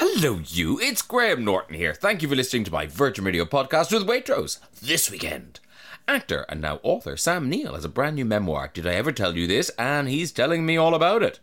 Hello, 0.00 0.40
you. 0.46 0.78
It's 0.78 1.02
Graham 1.02 1.44
Norton 1.44 1.74
here. 1.74 1.92
Thank 1.92 2.22
you 2.22 2.28
for 2.28 2.36
listening 2.36 2.62
to 2.62 2.70
my 2.70 2.86
Virgin 2.86 3.24
Radio 3.24 3.44
podcast 3.44 3.92
with 3.92 4.06
Waitrose 4.06 4.60
this 4.80 5.10
weekend. 5.10 5.58
Actor 6.06 6.46
and 6.48 6.60
now 6.60 6.78
author 6.84 7.16
Sam 7.16 7.48
Neill 7.48 7.74
has 7.74 7.84
a 7.84 7.88
brand 7.88 8.14
new 8.14 8.24
memoir. 8.24 8.70
Did 8.72 8.86
I 8.86 8.94
ever 8.94 9.10
tell 9.10 9.36
you 9.36 9.48
this? 9.48 9.70
And 9.70 10.08
he's 10.08 10.30
telling 10.30 10.64
me 10.64 10.76
all 10.76 10.94
about 10.94 11.24
it. 11.24 11.40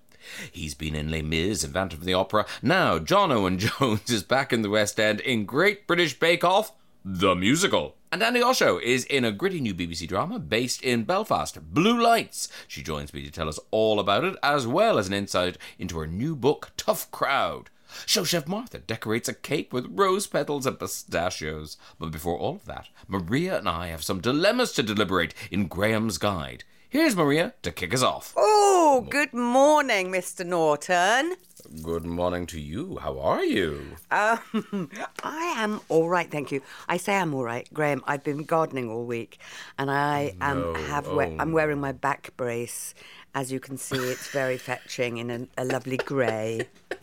He's 0.50 0.74
been 0.74 0.96
in 0.96 1.12
Les 1.12 1.22
Mis 1.22 1.66
and 1.66 1.74
Phantom 1.74 2.00
of 2.00 2.06
the 2.06 2.14
Opera. 2.14 2.46
Now, 2.62 2.98
John 2.98 3.30
Owen 3.30 3.60
Jones 3.80 4.10
is 4.10 4.24
back 4.24 4.54
in 4.54 4.62
the 4.62 4.70
West 4.70 5.02
End 5.02 5.20
in 5.20 5.44
Great 5.44 5.86
British 5.86 6.18
Bake 6.18 6.46
Off, 6.46 6.72
the 7.04 7.36
musical. 7.36 7.98
And 8.10 8.22
Andi 8.22 8.42
Osho 8.42 8.80
is 8.80 9.04
in 9.04 9.26
a 9.26 9.34
gritty 9.34 9.60
new 9.60 9.76
BBC 9.76 10.08
drama 10.08 10.40
based 10.40 10.82
in 10.82 11.04
Belfast, 11.04 11.74
Blue 11.74 12.02
Lights. 12.02 12.48
She 12.70 12.82
joins 12.82 13.14
me 13.14 13.22
to 13.26 13.32
tell 13.32 13.50
us 13.50 13.60
all 13.72 14.00
about 14.00 14.24
it, 14.24 14.38
as 14.42 14.66
well 14.66 14.98
as 14.98 15.08
an 15.08 15.14
insight 15.14 15.58
into 15.78 16.00
her 16.00 16.08
new 16.08 16.38
book, 16.38 16.72
Tough 16.78 17.12
Crowd. 17.12 17.70
Show 18.06 18.24
Chef 18.24 18.48
Martha 18.48 18.80
decorates 18.80 19.28
a 19.30 19.34
cake 19.34 19.72
with 19.74 19.88
rose 19.90 20.28
petals 20.28 20.66
and 20.66 20.80
pistachios. 20.80 21.78
But 22.00 22.12
before 22.12 22.38
all 22.38 22.56
of 22.56 22.66
that, 22.66 22.88
Maria 23.08 23.58
and 23.58 23.70
I 23.70 23.88
have 23.88 24.04
some 24.04 24.22
dilemmas 24.22 24.72
to 24.74 24.84
deliberate 24.84 25.34
in 25.52 25.68
Graham's 25.68 26.18
Guide. 26.18 26.64
Here's 26.90 27.16
Maria 27.16 27.54
to 27.64 27.72
kick 27.72 27.94
us 27.94 28.04
off. 28.04 28.34
Oh, 28.38 29.06
good 29.10 29.34
morning, 29.34 30.12
Mr. 30.12 30.46
Norton. 30.46 31.34
Good 31.82 32.06
morning 32.06 32.46
to 32.48 32.60
you. 32.60 33.00
How 33.02 33.20
are 33.20 33.44
you? 33.44 33.98
Um, 34.12 34.90
I 35.24 35.56
am 35.58 35.82
all 35.90 36.08
right, 36.08 36.30
thank 36.32 36.52
you. 36.52 36.62
I 36.88 36.98
say 36.98 37.16
I'm 37.18 37.34
all 37.34 37.44
right, 37.44 37.68
Graham. 37.74 38.02
I've 38.08 38.24
been 38.24 38.44
gardening 38.44 38.90
all 38.90 39.04
week, 39.04 39.40
and 39.78 39.90
I 39.92 40.36
am 40.40 40.62
No, 40.62 40.74
have 40.76 41.08
we- 41.08 41.26
oh 41.26 41.36
I'm 41.40 41.52
wearing 41.52 41.82
my 41.82 41.92
back 41.92 42.30
brace. 42.38 42.94
As 43.34 43.52
you 43.52 43.60
can 43.60 43.76
see, 43.78 43.98
it's 43.98 44.30
very 44.30 44.58
fetching 44.58 45.18
in 45.18 45.30
a, 45.30 45.48
a 45.58 45.66
lovely 45.66 45.98
grey. 45.98 46.68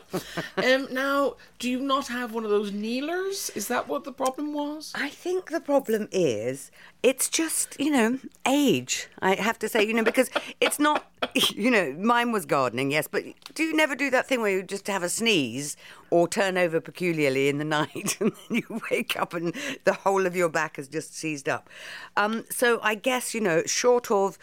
um, 0.56 0.88
now, 0.90 1.36
do 1.58 1.70
you 1.70 1.80
not 1.80 2.08
have 2.08 2.32
one 2.32 2.44
of 2.44 2.50
those 2.50 2.72
kneelers? 2.72 3.50
Is 3.54 3.68
that 3.68 3.88
what 3.88 4.04
the 4.04 4.12
problem 4.12 4.52
was? 4.52 4.92
I 4.94 5.08
think 5.08 5.50
the 5.50 5.60
problem 5.60 6.08
is 6.10 6.70
it's 7.02 7.28
just, 7.28 7.78
you 7.80 7.90
know, 7.90 8.18
age. 8.46 9.08
I 9.20 9.34
have 9.34 9.58
to 9.60 9.68
say, 9.68 9.84
you 9.84 9.94
know, 9.94 10.04
because 10.04 10.30
it's 10.60 10.78
not, 10.78 11.10
you 11.34 11.70
know, 11.70 11.92
mine 11.98 12.32
was 12.32 12.46
gardening, 12.46 12.90
yes, 12.90 13.06
but 13.06 13.24
do 13.54 13.62
you 13.62 13.74
never 13.74 13.94
do 13.94 14.10
that 14.10 14.28
thing 14.28 14.40
where 14.40 14.50
you 14.50 14.62
just 14.62 14.86
have 14.86 15.02
a 15.02 15.08
sneeze 15.08 15.76
or 16.12 16.28
turn 16.28 16.58
over 16.58 16.78
peculiarly 16.78 17.48
in 17.48 17.56
the 17.56 17.64
night 17.80 18.18
and 18.20 18.32
then 18.32 18.58
you 18.58 18.80
wake 18.90 19.18
up 19.18 19.32
and 19.32 19.54
the 19.84 19.94
whole 19.94 20.26
of 20.26 20.36
your 20.36 20.50
back 20.50 20.76
has 20.76 20.86
just 20.86 21.16
seized 21.16 21.48
up? 21.48 21.70
Um, 22.16 22.44
so 22.50 22.78
I 22.82 22.94
guess, 22.94 23.34
you 23.34 23.40
know, 23.40 23.62
short 23.64 24.10
of 24.10 24.38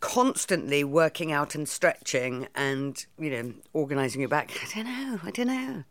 constantly 0.00 0.84
working 0.84 1.32
out 1.32 1.54
and 1.54 1.68
stretching 1.68 2.46
and, 2.54 3.04
you 3.18 3.30
know, 3.30 3.52
organising 3.72 4.20
your 4.20 4.28
back, 4.28 4.52
I 4.62 4.74
don't 4.74 4.86
know, 4.86 5.20
I 5.24 5.30
don't 5.32 5.48
know. 5.48 5.84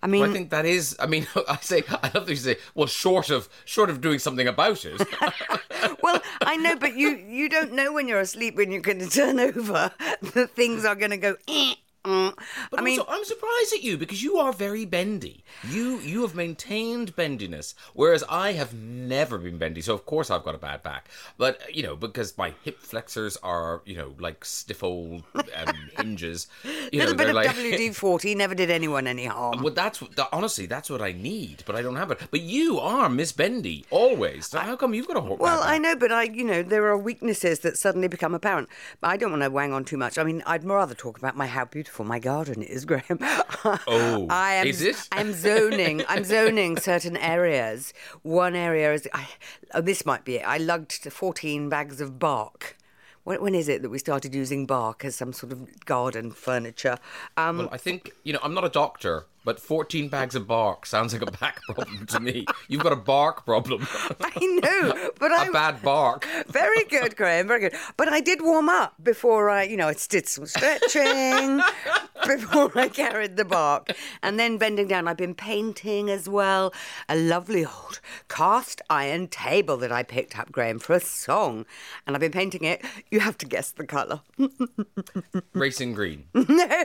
I 0.00 0.06
mean, 0.06 0.20
Well, 0.20 0.30
I 0.30 0.32
think 0.32 0.50
that 0.50 0.64
is. 0.64 0.94
I 1.00 1.06
mean, 1.06 1.26
I 1.48 1.56
say 1.56 1.82
I 1.88 2.10
love 2.14 2.26
that 2.26 2.28
you 2.28 2.36
say. 2.36 2.56
Well, 2.76 2.86
short 2.86 3.30
of 3.30 3.48
short 3.64 3.90
of 3.90 4.00
doing 4.00 4.20
something 4.20 4.46
about 4.46 4.84
it. 4.84 5.02
well, 6.02 6.22
I 6.40 6.56
know, 6.56 6.76
but 6.76 6.94
you 6.94 7.16
you 7.16 7.48
don't 7.48 7.72
know 7.72 7.92
when 7.92 8.06
you're 8.06 8.20
asleep 8.20 8.54
when 8.54 8.70
you're 8.70 8.80
going 8.80 9.00
to 9.00 9.10
turn 9.10 9.40
over 9.40 9.90
that 10.34 10.50
things 10.54 10.84
are 10.84 10.94
going 10.94 11.10
to 11.10 11.16
go. 11.16 11.34
Eh, 11.48 11.74
mm. 12.08 12.32
But 12.70 12.80
i 12.80 12.82
mean, 12.82 13.00
i'm 13.08 13.24
surprised 13.24 13.72
at 13.74 13.82
you 13.82 13.96
because 13.96 14.22
you 14.22 14.36
are 14.38 14.52
very 14.52 14.84
bendy. 14.84 15.44
You 15.68 15.98
you 16.00 16.22
have 16.22 16.34
maintained 16.34 17.14
bendiness, 17.16 17.74
whereas 17.94 18.24
I 18.28 18.52
have 18.52 18.74
never 18.74 19.38
been 19.38 19.58
bendy. 19.58 19.80
So 19.80 19.94
of 19.94 20.06
course 20.06 20.30
I've 20.30 20.44
got 20.44 20.54
a 20.54 20.58
bad 20.58 20.82
back. 20.82 21.08
But 21.36 21.74
you 21.74 21.82
know, 21.82 21.96
because 21.96 22.36
my 22.38 22.54
hip 22.64 22.78
flexors 22.80 23.36
are 23.42 23.82
you 23.84 23.96
know 23.96 24.14
like 24.18 24.44
stiff 24.44 24.82
old 24.82 25.22
um, 25.34 25.74
hinges. 25.96 26.46
You 26.64 27.00
little 27.00 27.14
know, 27.14 27.18
bit 27.18 27.18
they're 27.18 27.28
of 27.30 27.34
like. 27.34 27.50
WD 27.50 27.94
forty 28.04 28.34
never 28.34 28.54
did 28.54 28.70
anyone 28.70 29.06
any 29.06 29.26
harm. 29.26 29.62
Well, 29.62 29.74
that's 29.74 30.00
that- 30.00 30.28
honestly 30.32 30.66
that's 30.66 30.90
what 30.90 31.02
I 31.02 31.12
need, 31.12 31.62
but 31.66 31.76
I 31.76 31.82
don't 31.82 31.96
have 31.96 32.10
it. 32.10 32.18
But 32.30 32.40
you 32.40 32.78
are 32.78 33.08
Miss 33.08 33.32
Bendy 33.32 33.84
always. 33.90 34.46
So 34.46 34.58
how 34.58 34.76
come 34.76 34.94
you've 34.94 35.08
got 35.08 35.16
a 35.16 35.20
whole? 35.20 35.36
Well, 35.36 35.62
I 35.62 35.78
know, 35.78 35.96
but 35.96 36.12
I, 36.12 36.24
you 36.24 36.44
know, 36.44 36.62
there 36.62 36.86
are 36.86 36.96
weaknesses 36.98 37.60
that 37.60 37.76
suddenly 37.76 38.08
become 38.08 38.34
apparent. 38.34 38.68
But 39.00 39.08
I 39.08 39.16
don't 39.16 39.30
want 39.30 39.42
to 39.42 39.50
wang 39.50 39.72
on 39.72 39.84
too 39.84 39.96
much. 39.96 40.18
I 40.18 40.24
mean, 40.24 40.42
I'd 40.46 40.64
rather 40.64 40.94
talk 40.94 41.18
about 41.18 41.36
my 41.36 41.46
how 41.46 41.64
beautiful 41.64 41.97
my 42.04 42.18
garden 42.18 42.62
is, 42.62 42.84
Graham. 42.90 43.18
Oh, 43.64 44.26
I 44.30 44.54
am. 44.54 44.66
is 44.66 44.82
it? 44.82 45.08
I'm 45.12 45.32
zoning. 45.32 46.02
I'm 46.08 46.24
zoning 46.34 46.76
certain 46.78 47.16
areas. 47.16 47.92
One 48.22 48.54
area 48.54 48.92
is. 48.92 49.08
I, 49.12 49.28
oh, 49.74 49.80
this 49.80 50.04
might 50.06 50.24
be 50.24 50.36
it. 50.36 50.42
I 50.46 50.58
lugged 50.58 50.92
14 51.12 51.68
bags 51.68 52.00
of 52.00 52.18
bark. 52.18 52.76
When, 53.24 53.42
when 53.42 53.54
is 53.54 53.68
it 53.68 53.82
that 53.82 53.90
we 53.90 53.98
started 53.98 54.34
using 54.34 54.64
bark 54.66 55.04
as 55.04 55.14
some 55.16 55.32
sort 55.32 55.52
of 55.52 55.84
garden 55.84 56.30
furniture? 56.30 56.96
Um, 57.36 57.58
Well, 57.58 57.68
I 57.72 57.76
think 57.78 58.12
you 58.24 58.32
know 58.32 58.38
I'm 58.42 58.54
not 58.54 58.64
a 58.64 58.68
doctor, 58.70 59.26
but 59.48 59.58
14 59.58 60.10
bags 60.10 60.34
of 60.34 60.46
bark 60.46 60.84
sounds 60.84 61.14
like 61.14 61.22
a 61.22 61.32
back 61.38 61.62
problem 61.64 62.04
to 62.04 62.20
me. 62.20 62.44
You've 62.68 62.82
got 62.82 62.92
a 62.92 62.96
bark 62.96 63.46
problem, 63.46 63.88
I 64.20 64.60
know, 64.62 65.10
but 65.18 65.32
I 65.32 65.46
a 65.46 65.50
bad 65.50 65.80
bark. 65.80 66.26
Very 66.48 66.84
good, 66.84 67.16
Graham. 67.16 67.48
Very 67.48 67.60
good. 67.60 67.74
But 67.96 68.12
I 68.12 68.20
did 68.20 68.42
warm 68.42 68.68
up 68.68 68.92
before 69.02 69.48
I, 69.48 69.62
you 69.62 69.78
know, 69.78 69.88
I 69.88 69.94
did 70.06 70.28
some 70.28 70.44
stretching 70.44 71.62
before 72.26 72.78
I 72.78 72.88
carried 72.88 73.38
the 73.38 73.46
bark, 73.46 73.88
and 74.22 74.38
then 74.38 74.58
bending 74.58 74.86
down. 74.86 75.08
I've 75.08 75.16
been 75.16 75.34
painting 75.34 76.10
as 76.10 76.28
well. 76.28 76.74
A 77.08 77.16
lovely 77.16 77.64
old 77.64 78.00
cast 78.28 78.82
iron 78.90 79.28
table 79.28 79.78
that 79.78 79.90
I 79.90 80.02
picked 80.02 80.38
up, 80.38 80.52
Graham, 80.52 80.78
for 80.78 80.94
a 80.94 81.00
song, 81.00 81.64
and 82.06 82.14
I've 82.14 82.20
been 82.20 82.32
painting 82.32 82.64
it. 82.64 82.84
You 83.10 83.20
have 83.20 83.38
to 83.38 83.46
guess 83.46 83.70
the 83.70 83.86
colour. 83.86 84.20
Racing 85.54 85.94
green. 85.94 86.24
no, 86.34 86.84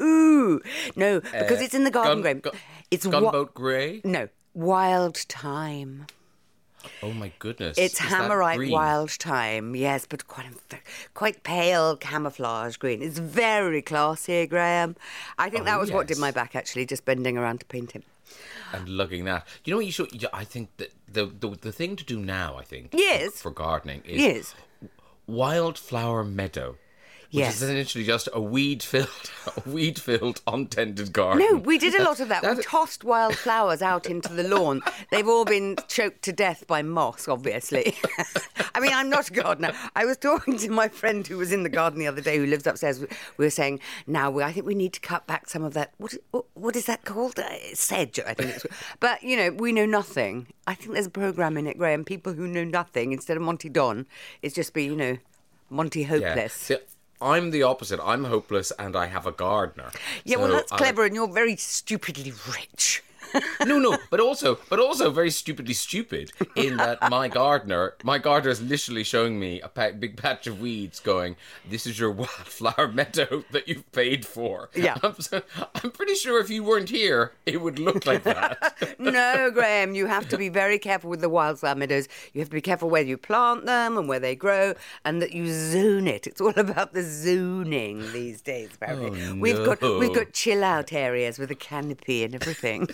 no, 0.00 1.20
because 1.20 1.60
uh, 1.60 1.64
it's 1.64 1.74
in 1.74 1.84
the 1.84 1.90
garden, 1.90 2.22
gun- 2.22 2.22
Graham. 2.22 2.40
gu- 2.40 2.50
it's 2.90 3.06
wa- 3.06 3.12
Gunboat 3.20 3.54
grey. 3.54 4.00
no 4.04 4.28
wild 4.54 5.16
thyme. 5.16 6.06
Oh 7.02 7.12
my 7.12 7.30
goodness! 7.38 7.76
It's 7.76 8.00
Is 8.00 8.06
Hammerite? 8.10 8.70
Wild 8.70 9.10
Thyme, 9.10 9.74
yes, 9.76 10.06
but 10.08 10.26
quite 10.26 10.46
quite 11.12 11.42
pale 11.42 11.94
camouflage 11.98 12.76
green. 12.78 13.02
It's 13.02 13.18
very 13.18 13.82
classy, 13.82 14.46
Graham. 14.46 14.96
I 15.38 15.50
think 15.50 15.66
that 15.66 15.76
Oh, 15.76 15.80
was 15.80 15.92
what 15.92 16.06
did 16.06 16.16
my 16.18 16.30
back 16.30 16.56
actually, 16.56 16.86
just 16.86 17.04
bending 17.04 17.36
around 17.36 17.60
to 17.60 17.66
paint 17.66 17.94
it. 17.94 18.02
and 18.72 18.88
lugging 18.88 19.26
that. 19.26 19.46
You 19.64 19.72
know 19.72 19.76
what 19.76 19.84
you 19.86 19.92
should? 19.92 20.24
I 20.32 20.44
think 20.44 20.70
that 20.78 20.92
the 21.06 21.26
the 21.26 21.50
the 21.60 21.72
thing 21.72 21.96
to 21.96 22.04
do 22.04 22.18
now, 22.18 22.56
I 22.56 22.64
think, 22.64 22.94
Yes. 22.94 23.42
for 23.42 23.50
gardening 23.50 24.00
is 24.06 24.18
Yes, 24.18 24.54
wildflower 25.26 26.24
meadow. 26.24 26.76
Which 27.32 27.38
Yes. 27.38 27.56
is 27.56 27.62
essentially 27.62 28.02
just 28.02 28.28
a 28.32 28.40
weed 28.40 28.82
filled, 28.82 29.08
a 29.64 29.68
weed 29.70 30.00
filled, 30.00 30.40
untended 30.48 31.12
garden. 31.12 31.46
no, 31.48 31.58
we 31.58 31.78
did 31.78 31.94
a 31.94 32.02
lot 32.02 32.18
of 32.18 32.28
that. 32.28 32.42
We 32.42 32.48
that- 32.54 32.64
tossed 32.64 33.04
wild 33.04 33.36
flowers 33.36 33.82
out 33.82 34.06
into 34.06 34.32
the 34.32 34.42
lawn. 34.42 34.82
They've 35.12 35.28
all 35.28 35.44
been 35.44 35.76
choked 35.86 36.22
to 36.22 36.32
death 36.32 36.66
by 36.66 36.82
moss, 36.82 37.28
obviously. 37.28 37.96
I 38.74 38.80
mean, 38.80 38.92
I'm 38.92 39.08
not 39.08 39.28
a 39.28 39.32
gardener. 39.32 39.72
I 39.94 40.06
was 40.06 40.16
talking 40.16 40.58
to 40.58 40.70
my 40.70 40.88
friend 40.88 41.24
who 41.24 41.38
was 41.38 41.52
in 41.52 41.62
the 41.62 41.68
garden 41.68 42.00
the 42.00 42.08
other 42.08 42.20
day, 42.20 42.36
who 42.36 42.46
lives 42.46 42.66
upstairs. 42.66 42.98
We 43.00 43.06
were 43.36 43.50
saying, 43.50 43.78
now 44.08 44.30
we, 44.30 44.42
I 44.42 44.50
think 44.52 44.66
we 44.66 44.74
need 44.74 44.92
to 44.94 45.00
cut 45.00 45.28
back 45.28 45.48
some 45.48 45.62
of 45.62 45.72
that. 45.74 45.92
What, 45.98 46.14
what, 46.54 46.74
is 46.74 46.86
that 46.86 47.04
called? 47.04 47.38
Uh, 47.38 47.48
sedge, 47.74 48.18
I 48.26 48.34
think 48.34 48.56
it's. 48.56 48.66
But 48.98 49.22
you 49.22 49.36
know, 49.36 49.50
we 49.52 49.70
know 49.72 49.86
nothing. 49.86 50.48
I 50.66 50.74
think 50.74 50.94
there's 50.94 51.06
a 51.06 51.10
program 51.10 51.56
in 51.56 51.68
it, 51.68 51.78
Graham. 51.78 52.04
People 52.04 52.32
who 52.32 52.48
know 52.48 52.64
nothing 52.64 53.12
instead 53.12 53.36
of 53.36 53.42
Monty 53.44 53.68
Don, 53.68 54.06
it's 54.42 54.54
just 54.54 54.72
be 54.74 54.84
you 54.84 54.96
know, 54.96 55.18
Monty 55.68 56.00
Yeah. 56.00 56.06
Hopeless. 56.08 56.72
I'm 57.22 57.50
the 57.50 57.62
opposite. 57.62 58.00
I'm 58.02 58.24
hopeless, 58.24 58.72
and 58.78 58.96
I 58.96 59.06
have 59.06 59.26
a 59.26 59.32
gardener. 59.32 59.90
Yeah, 60.24 60.36
well, 60.38 60.48
So 60.48 60.54
that's 60.54 60.72
I- 60.72 60.78
clever, 60.78 61.04
and 61.04 61.14
you're 61.14 61.28
very 61.28 61.56
stupidly 61.56 62.32
rich. 62.48 63.02
no, 63.66 63.78
no, 63.78 63.98
but 64.10 64.20
also, 64.20 64.58
but 64.68 64.78
also 64.78 65.10
very 65.10 65.30
stupidly 65.30 65.74
stupid 65.74 66.32
in 66.56 66.76
that 66.76 67.10
my 67.10 67.28
gardener, 67.28 67.94
my 68.02 68.18
gardener 68.18 68.50
is 68.50 68.60
literally 68.60 69.04
showing 69.04 69.38
me 69.38 69.60
a 69.60 69.68
pa- 69.68 69.92
big 69.92 70.16
patch 70.16 70.46
of 70.46 70.60
weeds, 70.60 71.00
going, 71.00 71.36
"This 71.68 71.86
is 71.86 71.98
your 71.98 72.10
wildflower 72.22 72.88
meadow 72.88 73.44
that 73.50 73.68
you've 73.68 73.90
paid 73.92 74.26
for." 74.26 74.70
Yeah. 74.74 74.96
I'm, 75.02 75.14
so, 75.20 75.42
I'm 75.74 75.90
pretty 75.90 76.14
sure 76.14 76.40
if 76.40 76.50
you 76.50 76.64
weren't 76.64 76.88
here, 76.88 77.32
it 77.46 77.60
would 77.60 77.78
look 77.78 78.06
like 78.06 78.22
that. 78.24 78.96
no, 78.98 79.50
Graham, 79.52 79.94
you 79.94 80.06
have 80.06 80.28
to 80.28 80.38
be 80.38 80.48
very 80.48 80.78
careful 80.78 81.10
with 81.10 81.20
the 81.20 81.28
wildflower 81.28 81.74
meadows. 81.74 82.08
You 82.32 82.40
have 82.40 82.48
to 82.48 82.54
be 82.54 82.60
careful 82.60 82.90
where 82.90 83.02
you 83.02 83.16
plant 83.16 83.66
them 83.66 83.96
and 83.96 84.08
where 84.08 84.20
they 84.20 84.34
grow, 84.34 84.74
and 85.04 85.20
that 85.22 85.32
you 85.32 85.46
zone 85.52 86.06
it. 86.06 86.26
It's 86.26 86.40
all 86.40 86.58
about 86.58 86.92
the 86.92 87.02
zoning 87.02 88.12
these 88.12 88.40
days, 88.40 88.70
apparently. 88.74 89.22
Oh, 89.22 89.34
we've 89.34 89.64
got 89.64 89.82
we've 89.82 90.14
got 90.14 90.32
chill 90.32 90.64
out 90.64 90.92
areas 90.92 91.38
with 91.38 91.50
a 91.50 91.54
canopy 91.54 92.24
and 92.24 92.34
everything. 92.34 92.88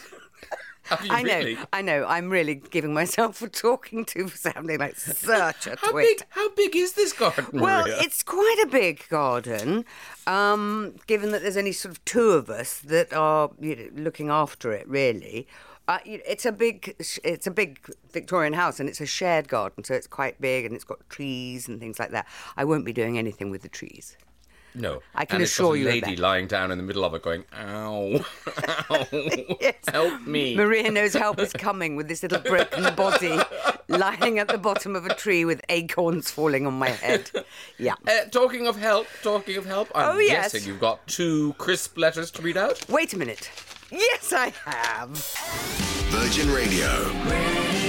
I 0.91 1.23
know, 1.23 1.35
really? 1.38 1.59
I 1.73 1.83
know. 1.83 2.05
I'm 2.06 2.31
really 2.31 2.56
giving 2.56 2.94
myself 2.94 3.37
for 3.37 3.49
talking 3.49 4.05
to 4.06 4.29
for 4.29 4.37
sounding 4.37 4.79
like 4.79 4.97
such 4.97 5.67
a 5.67 5.77
How 5.81 5.91
twit. 5.91 6.19
big? 6.19 6.27
How 6.31 6.50
big 6.55 6.77
is 6.77 6.93
this 6.93 7.12
garden? 7.12 7.47
Well, 7.53 7.83
Maria? 7.83 7.99
it's 8.00 8.23
quite 8.23 8.59
a 8.65 8.67
big 8.69 9.09
garden, 9.09 9.85
um, 10.27 10.97
given 11.06 11.33
that 11.33 11.43
there's 11.43 11.56
only 11.56 11.73
sort 11.73 11.93
of 11.93 12.05
two 12.05 12.31
of 12.31 12.50
us 12.50 12.79
that 12.81 13.12
are 13.12 13.50
you 13.61 13.77
know, 13.77 14.03
looking 14.03 14.31
after 14.31 14.73
it. 14.73 14.88
Really, 14.88 15.47
uh, 15.88 15.99
it's 16.05 16.44
a 16.44 16.53
big, 16.53 16.94
it's 17.25 17.47
a 17.47 17.50
big 17.50 17.79
Victorian 18.12 18.53
house, 18.55 18.81
and 18.81 18.88
it's 18.88 19.00
a 19.00 19.06
shared 19.06 19.49
garden, 19.49 19.85
so 19.85 19.94
it's 19.94 20.06
quite 20.06 20.41
big, 20.41 20.65
and 20.65 20.75
it's 20.75 20.85
got 20.85 21.09
trees 21.09 21.69
and 21.69 21.79
things 21.81 21.99
like 21.99 22.11
that. 22.11 22.27
I 22.56 22.65
won't 22.65 22.85
be 22.85 22.93
doing 22.93 23.19
anything 23.19 23.50
with 23.50 23.62
the 23.62 23.69
trees. 23.69 24.17
No, 24.78 25.00
I 25.14 25.25
can 25.25 25.37
and 25.37 25.43
it's 25.43 25.52
assure 25.52 25.69
got 25.69 25.73
a 25.73 25.78
you 25.78 25.88
of 25.88 25.94
lady 25.94 26.14
that. 26.17 26.23
lying 26.23 26.46
down 26.46 26.70
in 26.70 26.76
the 26.78 26.84
middle 26.84 27.05
of 27.05 27.14
it, 27.14 27.23
going, 27.23 27.44
"Ow, 27.58 28.20
ow, 28.90 29.06
help 29.88 30.20
me." 30.26 30.55
Maria 30.55 30.90
knows 30.90 31.14
help 31.14 31.38
is 31.38 31.52
coming 31.52 31.96
with 31.96 32.08
this 32.08 32.23
little 32.23 32.40
broken 32.40 32.94
body 32.94 33.38
lying 33.88 34.38
at 34.38 34.49
the 34.49 34.58
bottom 34.58 34.94
of 34.94 35.06
a 35.06 35.14
tree 35.14 35.44
with 35.44 35.61
acorns 35.70 36.31
falling 36.31 36.67
on 36.67 36.75
my 36.75 36.90
head. 36.90 37.31
Yeah. 37.78 37.94
Uh, 38.06 38.25
talking 38.31 38.67
of 38.67 38.76
help, 38.76 39.06
talking 39.23 39.56
of 39.56 39.64
help, 39.67 39.88
I'm 39.94 40.17
Oh, 40.17 40.19
yes. 40.19 40.52
guessing 40.52 40.69
you've 40.69 40.81
got 40.81 41.06
two 41.06 41.55
crisp 41.58 41.96
letters 41.96 42.31
to 42.32 42.43
read 42.43 42.56
out. 42.56 42.87
Wait 42.88 43.12
a 43.14 43.19
minute. 43.19 43.50
Yes, 43.90 44.32
I 44.32 44.52
have. 44.64 45.11
Virgin 46.11 46.50
Radio. 46.52 47.86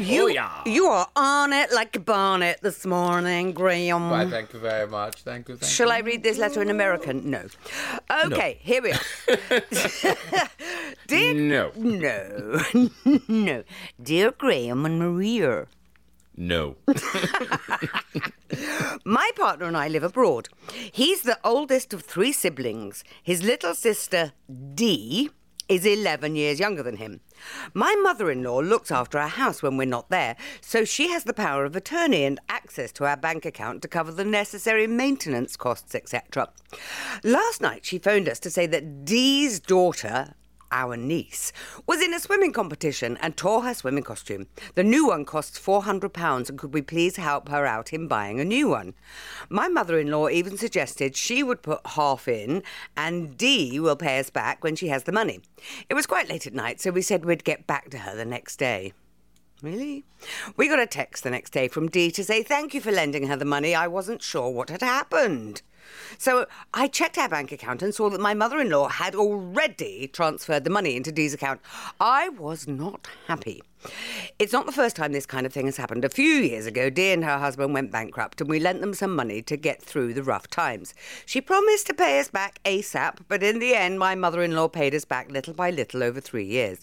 You, 0.00 0.24
Oh, 0.24 0.26
yeah. 0.28 0.62
you 0.64 0.86
are 0.86 1.06
on 1.14 1.52
it 1.52 1.70
like 1.72 1.94
a 1.96 2.00
bonnet 2.00 2.60
this 2.62 2.86
morning, 2.86 3.52
Graham. 3.52 4.10
Why, 4.10 4.26
thank 4.28 4.52
you 4.54 4.58
very 4.60 4.86
much. 4.86 5.22
Thank 5.22 5.48
you. 5.48 5.56
Thank 5.56 5.70
Shall 5.70 5.88
you. 5.88 5.94
I 5.94 5.98
read 5.98 6.22
this 6.22 6.38
letter 6.38 6.62
in 6.62 6.70
American? 6.70 7.30
No. 7.30 7.44
Okay, 8.26 8.58
here 8.62 8.80
we 8.82 8.92
are. 8.92 9.00
Dear 11.06 11.34
No, 11.34 11.72
No, 11.76 12.62
no. 13.28 13.62
Dear 14.02 14.30
Graham 14.32 14.86
and 14.86 14.98
Maria, 14.98 15.66
no. 16.36 16.76
my 19.04 19.30
partner 19.36 19.66
and 19.66 19.76
I 19.76 19.88
live 19.88 20.02
abroad. 20.02 20.48
He's 20.92 21.22
the 21.22 21.38
oldest 21.44 21.92
of 21.92 22.02
three 22.02 22.32
siblings. 22.32 23.04
His 23.22 23.42
little 23.42 23.74
sister, 23.74 24.32
Dee, 24.74 25.30
is 25.70 25.86
11 25.86 26.34
years 26.34 26.58
younger 26.58 26.82
than 26.82 26.96
him. 26.96 27.20
My 27.72 27.94
mother 28.02 28.28
in 28.30 28.42
law 28.42 28.58
looks 28.58 28.90
after 28.90 29.18
our 29.18 29.28
house 29.28 29.62
when 29.62 29.76
we're 29.76 29.84
not 29.86 30.10
there, 30.10 30.36
so 30.60 30.84
she 30.84 31.10
has 31.10 31.22
the 31.24 31.32
power 31.32 31.64
of 31.64 31.76
attorney 31.76 32.24
and 32.24 32.40
access 32.48 32.90
to 32.92 33.06
our 33.06 33.16
bank 33.16 33.46
account 33.46 33.80
to 33.82 33.88
cover 33.88 34.10
the 34.10 34.24
necessary 34.24 34.88
maintenance 34.88 35.56
costs, 35.56 35.94
etc. 35.94 36.48
Last 37.22 37.60
night 37.60 37.86
she 37.86 37.98
phoned 37.98 38.28
us 38.28 38.40
to 38.40 38.50
say 38.50 38.66
that 38.66 39.04
Dee's 39.04 39.60
daughter, 39.60 40.34
our 40.72 40.96
niece, 40.96 41.52
was 41.86 42.00
in 42.00 42.14
a 42.14 42.20
swimming 42.20 42.52
competition 42.52 43.16
and 43.20 43.36
tore 43.36 43.62
her 43.62 43.74
swimming 43.74 44.04
costume. 44.04 44.46
The 44.74 44.84
new 44.84 45.06
one 45.06 45.24
costs 45.24 45.58
£400 45.58 46.48
and 46.48 46.58
could 46.58 46.74
we 46.74 46.82
please 46.82 47.16
help 47.16 47.48
her 47.48 47.66
out 47.66 47.92
in 47.92 48.08
buying 48.08 48.40
a 48.40 48.44
new 48.44 48.68
one? 48.68 48.94
My 49.48 49.68
mother 49.68 49.98
in 49.98 50.10
law 50.10 50.28
even 50.28 50.56
suggested 50.56 51.16
she 51.16 51.42
would 51.42 51.62
put 51.62 51.80
half 51.84 52.28
in 52.28 52.62
and 52.96 53.36
Dee 53.36 53.80
will 53.80 53.96
pay 53.96 54.18
us 54.18 54.30
back 54.30 54.62
when 54.62 54.76
she 54.76 54.88
has 54.88 55.04
the 55.04 55.12
money. 55.12 55.40
It 55.88 55.94
was 55.94 56.06
quite 56.06 56.28
late 56.28 56.46
at 56.46 56.54
night, 56.54 56.80
so 56.80 56.90
we 56.90 57.02
said 57.02 57.24
we'd 57.24 57.44
get 57.44 57.66
back 57.66 57.90
to 57.90 57.98
her 57.98 58.16
the 58.16 58.24
next 58.24 58.58
day. 58.58 58.92
Really? 59.62 60.04
We 60.56 60.68
got 60.68 60.78
a 60.78 60.86
text 60.86 61.22
the 61.22 61.30
next 61.30 61.50
day 61.50 61.68
from 61.68 61.88
Dee 61.88 62.10
to 62.12 62.24
say 62.24 62.42
thank 62.42 62.72
you 62.72 62.80
for 62.80 62.90
lending 62.90 63.26
her 63.26 63.36
the 63.36 63.44
money. 63.44 63.74
I 63.74 63.88
wasn't 63.88 64.22
sure 64.22 64.48
what 64.48 64.70
had 64.70 64.80
happened. 64.80 65.62
So 66.18 66.46
I 66.74 66.88
checked 66.88 67.18
our 67.18 67.28
bank 67.28 67.52
account 67.52 67.82
and 67.82 67.94
saw 67.94 68.10
that 68.10 68.20
my 68.20 68.34
mother 68.34 68.58
in 68.60 68.70
law 68.70 68.88
had 68.88 69.14
already 69.14 70.08
transferred 70.08 70.64
the 70.64 70.70
money 70.70 70.96
into 70.96 71.12
Dee's 71.12 71.34
account. 71.34 71.60
I 72.00 72.28
was 72.28 72.68
not 72.68 73.08
happy. 73.26 73.62
It's 74.38 74.52
not 74.52 74.66
the 74.66 74.72
first 74.72 74.96
time 74.96 75.12
this 75.12 75.26
kind 75.26 75.46
of 75.46 75.52
thing 75.52 75.66
has 75.66 75.78
happened. 75.78 76.04
A 76.04 76.10
few 76.10 76.34
years 76.34 76.66
ago, 76.66 76.90
Dee 76.90 77.12
and 77.12 77.24
her 77.24 77.38
husband 77.38 77.72
went 77.72 77.90
bankrupt 77.90 78.40
and 78.40 78.50
we 78.50 78.60
lent 78.60 78.80
them 78.80 78.92
some 78.92 79.16
money 79.16 79.40
to 79.42 79.56
get 79.56 79.82
through 79.82 80.12
the 80.12 80.22
rough 80.22 80.48
times. 80.48 80.94
She 81.24 81.40
promised 81.40 81.86
to 81.86 81.94
pay 81.94 82.20
us 82.20 82.28
back 82.28 82.60
ASAP, 82.64 83.18
but 83.28 83.42
in 83.42 83.58
the 83.58 83.74
end, 83.74 83.98
my 83.98 84.14
mother 84.14 84.42
in 84.42 84.54
law 84.54 84.68
paid 84.68 84.94
us 84.94 85.04
back 85.04 85.30
little 85.30 85.54
by 85.54 85.70
little 85.70 86.02
over 86.02 86.20
three 86.20 86.44
years. 86.44 86.80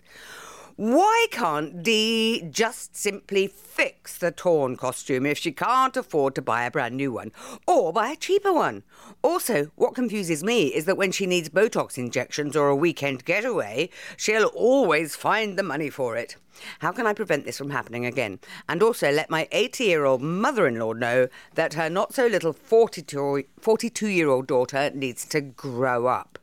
Why 0.78 1.26
can't 1.32 1.82
Dee 1.82 2.48
just 2.52 2.96
simply 2.96 3.48
fix 3.48 4.16
the 4.16 4.30
torn 4.30 4.76
costume 4.78 5.26
if 5.26 5.40
she 5.40 5.52
can't 5.52 5.98
afford 5.98 6.36
to 6.36 6.42
buy 6.44 6.66
a 6.66 6.72
brand 6.72 6.96
new 6.96 7.12
one? 7.12 7.32
Or 7.66 7.92
buy 7.92 8.12
a 8.12 8.16
cheaper 8.16 8.54
one? 8.54 8.84
Also, 9.24 9.72
what 9.76 9.96
confuses 9.96 10.44
me 10.44 10.68
is 10.68 10.86
that 10.86 10.96
when 10.96 11.12
she 11.12 11.26
needs 11.26 11.50
Botox 11.50 11.98
injections 11.98 12.56
or 12.56 12.68
a 12.68 12.76
weekend 12.76 13.26
getaway, 13.26 13.90
she'll 14.18 14.52
always 14.54 15.16
find 15.16 15.58
the 15.58 15.64
money 15.64 15.90
for 15.90 16.16
it. 16.16 16.36
How 16.78 16.92
can 16.92 17.08
I 17.08 17.14
prevent 17.14 17.46
this 17.46 17.58
from 17.58 17.72
happening 17.72 18.06
again? 18.06 18.38
And 18.70 18.84
also 18.84 19.12
let 19.12 19.32
my 19.32 19.48
80 19.52 19.84
year 19.84 20.06
old 20.06 20.22
mother 20.22 20.68
in 20.68 20.78
law 20.78 20.94
know 20.94 21.28
that 21.56 21.74
her 21.74 21.90
not 21.90 22.14
so 22.14 22.28
little 22.28 22.54
42 22.54 24.08
year 24.08 24.30
old 24.30 24.46
daughter 24.46 24.92
needs 24.94 25.26
to 25.26 25.42
grow 25.42 26.06
up. 26.06 26.38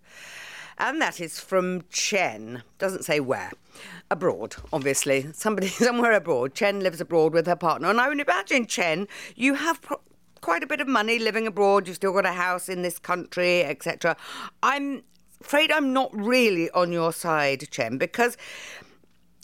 And 0.79 1.01
that 1.01 1.21
is 1.21 1.39
from 1.39 1.85
Chen. 1.91 2.63
Doesn't 2.79 3.05
say 3.05 3.21
where. 3.21 3.53
Abroad, 4.11 4.57
obviously. 4.73 5.33
Somebody 5.33 5.69
somewhere 5.69 6.13
abroad. 6.13 6.55
Chen 6.55 6.81
lives 6.81 7.01
abroad 7.01 7.33
with 7.33 7.47
her 7.47 7.57
partner. 7.57 7.89
And 7.91 8.01
I 8.01 8.09
would 8.09 8.21
imagine, 8.21 8.67
Chen, 8.67 9.09
you 9.35 9.55
have 9.55 9.81
pro- 9.83 10.01
quite 10.41 10.63
a 10.63 10.67
bit 10.67 10.81
of 10.81 10.89
money 10.89 11.19
living 11.19 11.47
abroad. 11.47 11.87
You've 11.87 11.97
still 11.97 12.13
got 12.13 12.27
a 12.27 12.33
house 12.33 12.69
in 12.69 12.83
this 12.83 12.99
country, 12.99 13.65
etc. 13.65 14.17
I'm 14.63 15.03
afraid 15.41 15.71
I'm 15.73 15.93
not 15.93 16.11
really 16.15 16.71
on 16.71 16.93
your 16.93 17.13
side, 17.13 17.69
Chen, 17.71 17.99
because 17.99 18.37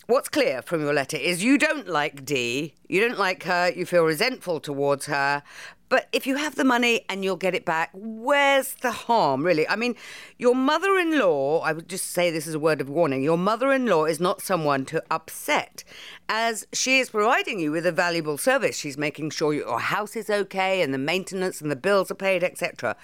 what's 0.07 0.29
clear 0.29 0.61
from 0.61 0.81
your 0.81 0.93
letter 0.93 1.17
is 1.17 1.45
you 1.45 1.57
don't 1.57 1.87
like 1.89 2.25
Dee, 2.25 2.75
you 2.89 3.01
don't 3.01 3.19
like 3.19 3.45
her, 3.45 3.71
you 3.75 3.87
feel 3.87 4.05
resentful 4.05 4.61
towards 4.61 5.07
her. 5.07 5.43
But 5.91 6.09
if 6.13 6.25
you 6.27 6.37
have 6.37 6.55
the 6.55 6.65
money 6.65 7.05
and 7.09 7.25
you'll 7.25 7.37
get 7.37 7.55
it 7.55 7.65
back, 7.67 7.91
where's 7.93 8.75
the 8.77 8.93
harm, 8.93 9.45
really? 9.45 9.69
I 9.69 9.75
mean, 9.75 9.97
your 10.39 10.55
mother 10.55 10.97
in 10.97 11.19
law, 11.19 11.61
I 11.61 11.73
would 11.73 11.89
just 11.89 12.13
say 12.13 12.31
this 12.31 12.47
as 12.47 12.55
a 12.55 12.61
word 12.61 12.81
of 12.81 12.89
warning 12.89 13.23
your 13.23 13.37
mother 13.37 13.73
in 13.73 13.87
law 13.87 14.05
is 14.05 14.21
not 14.21 14.41
someone 14.41 14.85
to 14.87 15.03
upset, 15.11 15.83
as 16.29 16.65
she 16.73 17.01
is 17.01 17.11
providing 17.11 17.59
you 17.59 17.73
with 17.73 17.85
a 17.85 17.91
valuable 17.93 18.39
service. 18.39 18.79
She's 18.79 18.97
making 18.97 19.31
sure 19.31 19.53
your 19.53 19.81
house 19.81 20.15
is 20.15 20.31
okay 20.31 20.81
and 20.81 20.95
the 20.95 20.99
maintenance 20.99 21.61
and 21.61 21.73
the 21.73 21.77
bills 21.77 22.09
are 22.11 22.15
paid, 22.15 22.45
etc. 22.45 22.97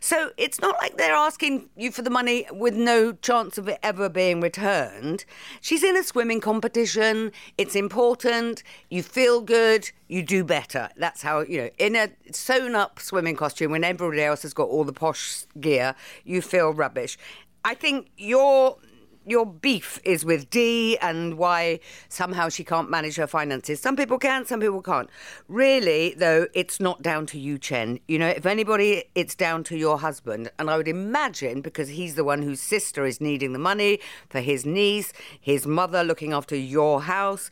So 0.00 0.30
it's 0.36 0.60
not 0.60 0.76
like 0.80 0.96
they're 0.96 1.14
asking 1.14 1.68
you 1.76 1.90
for 1.90 2.02
the 2.02 2.10
money 2.10 2.46
with 2.52 2.76
no 2.76 3.12
chance 3.14 3.58
of 3.58 3.66
it 3.66 3.80
ever 3.82 4.08
being 4.08 4.40
returned. 4.40 5.24
She's 5.60 5.82
in 5.82 5.96
a 5.96 6.04
swimming 6.04 6.40
competition, 6.40 7.32
it's 7.58 7.74
important, 7.74 8.62
you 8.90 9.02
feel 9.02 9.40
good, 9.40 9.90
you 10.06 10.22
do 10.22 10.44
better. 10.44 10.88
That's 10.96 11.22
how, 11.22 11.40
you 11.40 11.62
know, 11.62 11.70
in 11.78 11.96
a 11.96 12.08
sewn 12.34 12.74
up 12.74 13.00
swimming 13.00 13.36
costume 13.36 13.72
when 13.72 13.84
everybody 13.84 14.22
else 14.22 14.42
has 14.42 14.54
got 14.54 14.68
all 14.68 14.84
the 14.84 14.92
posh 14.92 15.44
gear, 15.60 15.94
you 16.24 16.42
feel 16.42 16.72
rubbish. 16.72 17.18
I 17.64 17.74
think 17.74 18.08
your 18.16 18.78
your 19.28 19.44
beef 19.44 20.00
is 20.04 20.24
with 20.24 20.48
Dee 20.48 20.96
and 20.98 21.36
why 21.36 21.80
somehow 22.08 22.48
she 22.48 22.64
can't 22.64 22.90
manage 22.90 23.16
her 23.16 23.26
finances. 23.26 23.80
Some 23.80 23.94
people 23.94 24.18
can, 24.18 24.46
some 24.46 24.60
people 24.60 24.80
can't. 24.80 25.10
Really, 25.48 26.14
though, 26.16 26.46
it's 26.54 26.80
not 26.80 27.02
down 27.02 27.26
to 27.26 27.38
you, 27.38 27.58
Chen. 27.58 28.00
You 28.08 28.18
know, 28.18 28.28
if 28.28 28.46
anybody, 28.46 29.04
it's 29.14 29.34
down 29.34 29.64
to 29.64 29.76
your 29.76 29.98
husband. 29.98 30.50
And 30.58 30.70
I 30.70 30.76
would 30.76 30.88
imagine, 30.88 31.60
because 31.60 31.88
he's 31.88 32.14
the 32.14 32.24
one 32.24 32.42
whose 32.42 32.60
sister 32.60 33.04
is 33.04 33.20
needing 33.20 33.52
the 33.52 33.58
money 33.58 34.00
for 34.30 34.40
his 34.40 34.64
niece, 34.64 35.12
his 35.38 35.66
mother 35.66 36.02
looking 36.02 36.32
after 36.32 36.56
your 36.56 37.02
house. 37.02 37.50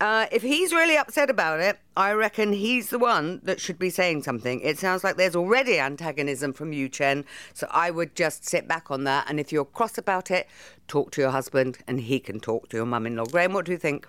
Uh, 0.00 0.26
if 0.32 0.42
he's 0.42 0.72
really 0.72 0.96
upset 0.96 1.30
about 1.30 1.60
it, 1.60 1.78
I 1.96 2.12
reckon 2.12 2.52
he's 2.52 2.90
the 2.90 2.98
one 2.98 3.40
that 3.44 3.60
should 3.60 3.78
be 3.78 3.90
saying 3.90 4.24
something. 4.24 4.60
It 4.60 4.78
sounds 4.78 5.04
like 5.04 5.16
there's 5.16 5.36
already 5.36 5.78
antagonism 5.78 6.52
from 6.52 6.72
you, 6.72 6.88
Chen. 6.88 7.24
So 7.52 7.68
I 7.70 7.90
would 7.90 8.16
just 8.16 8.44
sit 8.44 8.66
back 8.66 8.90
on 8.90 9.04
that. 9.04 9.26
And 9.28 9.38
if 9.38 9.52
you're 9.52 9.64
cross 9.64 9.96
about 9.96 10.30
it, 10.30 10.48
talk 10.88 11.12
to 11.12 11.20
your 11.20 11.30
husband 11.30 11.78
and 11.86 12.00
he 12.00 12.18
can 12.18 12.40
talk 12.40 12.68
to 12.70 12.76
your 12.76 12.86
mum 12.86 13.06
in 13.06 13.16
law. 13.16 13.24
Graham, 13.24 13.52
what 13.52 13.66
do 13.66 13.72
you 13.72 13.78
think? 13.78 14.08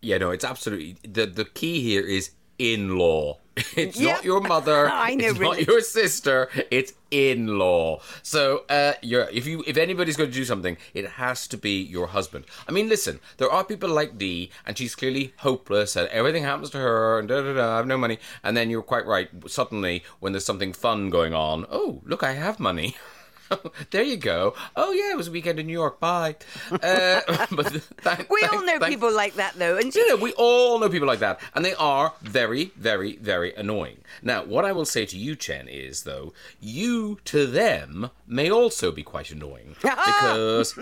Yeah, 0.00 0.18
no, 0.18 0.30
it's 0.30 0.44
absolutely 0.44 0.96
the 1.02 1.26
the 1.26 1.44
key 1.44 1.82
here 1.82 2.06
is 2.06 2.30
in 2.58 2.98
law. 2.98 3.38
It's 3.76 3.98
Yep. 3.98 4.14
not 4.16 4.24
your 4.24 4.40
mother. 4.40 4.88
I 4.92 5.14
know, 5.16 5.30
It's 5.30 5.40
not 5.40 5.66
your 5.66 5.80
sister. 5.80 6.48
It's 6.70 6.92
in 7.10 7.58
law. 7.58 8.00
So, 8.22 8.62
uh, 8.68 8.92
you're 9.02 9.28
if 9.32 9.46
you 9.46 9.64
if 9.66 9.76
anybody's 9.76 10.16
going 10.16 10.30
to 10.30 10.34
do 10.34 10.44
something, 10.44 10.76
it 10.94 11.06
has 11.22 11.48
to 11.48 11.56
be 11.56 11.82
your 11.82 12.08
husband. 12.08 12.44
I 12.68 12.72
mean, 12.72 12.88
listen, 12.88 13.18
there 13.38 13.50
are 13.50 13.64
people 13.64 13.88
like 13.90 14.16
Dee, 14.16 14.50
and 14.64 14.78
she's 14.78 14.94
clearly 14.94 15.34
hopeless, 15.38 15.96
and 15.96 16.08
everything 16.10 16.44
happens 16.44 16.70
to 16.70 16.78
her, 16.78 17.18
and 17.18 17.26
da 17.28 17.42
da 17.42 17.52
da. 17.54 17.72
I 17.74 17.76
have 17.78 17.86
no 17.88 17.98
money, 17.98 18.18
and 18.44 18.56
then 18.56 18.70
you're 18.70 18.82
quite 18.82 19.06
right. 19.06 19.28
Suddenly, 19.50 20.04
when 20.20 20.32
there's 20.32 20.44
something 20.44 20.72
fun 20.72 21.10
going 21.10 21.34
on, 21.34 21.66
oh 21.70 22.00
look, 22.04 22.22
I 22.22 22.32
have 22.34 22.60
money. 22.60 22.94
there 23.90 24.02
you 24.02 24.16
go. 24.16 24.54
Oh 24.76 24.92
yeah, 24.92 25.10
it 25.12 25.16
was 25.16 25.28
a 25.28 25.30
weekend 25.32 25.58
in 25.58 25.66
New 25.66 25.72
York. 25.72 26.00
Bye. 26.00 26.36
Uh, 26.70 27.20
but 27.50 27.66
thank, 28.02 28.28
We 28.30 28.42
all 28.52 28.64
know 28.64 28.78
thank- 28.78 28.92
people 28.92 29.12
like 29.12 29.34
that, 29.34 29.54
though. 29.54 29.76
And 29.76 29.94
you 29.94 30.08
know, 30.08 30.16
we 30.16 30.32
all 30.34 30.78
know 30.78 30.88
people 30.88 31.08
like 31.08 31.20
that, 31.20 31.40
and 31.54 31.64
they 31.64 31.74
are 31.74 32.12
very, 32.22 32.72
very, 32.76 33.16
very 33.16 33.54
annoying. 33.54 33.98
Now, 34.22 34.44
what 34.44 34.64
I 34.64 34.72
will 34.72 34.84
say 34.84 35.06
to 35.06 35.16
you, 35.18 35.36
Chen, 35.36 35.68
is 35.68 36.02
though 36.02 36.32
you 36.60 37.18
to 37.26 37.46
them 37.46 38.10
may 38.26 38.50
also 38.50 38.90
be 38.92 39.02
quite 39.02 39.30
annoying 39.30 39.76
because, 39.82 40.76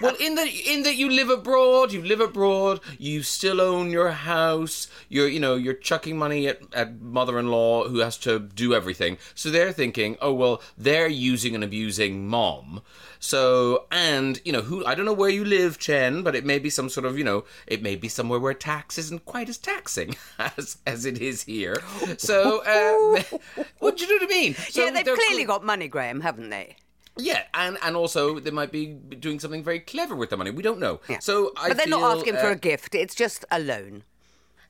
well, 0.00 0.14
in 0.20 0.34
that 0.34 0.48
in 0.48 0.82
that 0.82 0.96
you 0.96 1.08
live 1.10 1.30
abroad, 1.30 1.92
you 1.92 2.02
live 2.02 2.20
abroad, 2.20 2.80
you 2.98 3.22
still 3.22 3.60
own 3.60 3.90
your 3.90 4.10
house, 4.10 4.88
you're 5.08 5.28
you 5.28 5.40
know 5.40 5.54
you're 5.54 5.74
chucking 5.74 6.16
money 6.18 6.46
at, 6.48 6.60
at 6.74 7.00
mother-in-law 7.00 7.88
who 7.88 7.98
has 8.00 8.16
to 8.18 8.38
do 8.38 8.74
everything, 8.74 9.16
so 9.34 9.50
they're 9.50 9.72
thinking, 9.72 10.16
oh 10.20 10.32
well, 10.32 10.60
they're 10.76 11.08
using 11.08 11.54
and 11.54 11.64
abusing 11.64 11.93
abusing 11.94 12.26
mom. 12.28 12.82
So, 13.20 13.86
and, 13.90 14.40
you 14.44 14.52
know, 14.52 14.60
who, 14.62 14.84
I 14.84 14.94
don't 14.94 15.06
know 15.06 15.12
where 15.12 15.30
you 15.30 15.44
live, 15.44 15.78
Chen, 15.78 16.22
but 16.22 16.34
it 16.34 16.44
may 16.44 16.58
be 16.58 16.68
some 16.68 16.88
sort 16.88 17.06
of, 17.06 17.16
you 17.16 17.24
know, 17.24 17.44
it 17.66 17.82
may 17.82 17.96
be 17.96 18.08
somewhere 18.08 18.38
where 18.38 18.52
tax 18.52 18.98
isn't 18.98 19.24
quite 19.24 19.48
as 19.48 19.58
taxing 19.58 20.16
as, 20.38 20.78
as 20.86 21.06
it 21.06 21.20
is 21.20 21.44
here. 21.44 21.76
So, 22.18 22.62
uh, 22.64 23.22
what 23.78 23.96
do 23.96 24.04
you 24.04 24.10
know 24.10 24.26
what 24.26 24.34
I 24.34 24.40
mean? 24.40 24.54
So 24.54 24.84
yeah, 24.84 24.90
they've 24.90 25.04
clearly 25.04 25.44
cl- 25.44 25.58
got 25.58 25.64
money, 25.64 25.88
Graham, 25.88 26.20
haven't 26.20 26.50
they? 26.50 26.76
Yeah, 27.16 27.42
and, 27.54 27.78
and 27.82 27.96
also 27.96 28.40
they 28.40 28.50
might 28.50 28.72
be 28.72 28.86
doing 28.86 29.38
something 29.38 29.62
very 29.62 29.80
clever 29.80 30.16
with 30.16 30.30
the 30.30 30.36
money. 30.36 30.50
We 30.50 30.62
don't 30.62 30.80
know. 30.80 31.00
Yeah. 31.08 31.20
So, 31.20 31.52
I 31.56 31.68
but 31.68 31.76
they're 31.76 31.86
feel, 31.86 32.00
not 32.00 32.18
asking 32.18 32.34
for 32.34 32.48
uh, 32.48 32.52
a 32.52 32.56
gift. 32.56 32.94
It's 32.94 33.14
just 33.14 33.44
a 33.50 33.60
loan. 33.60 34.02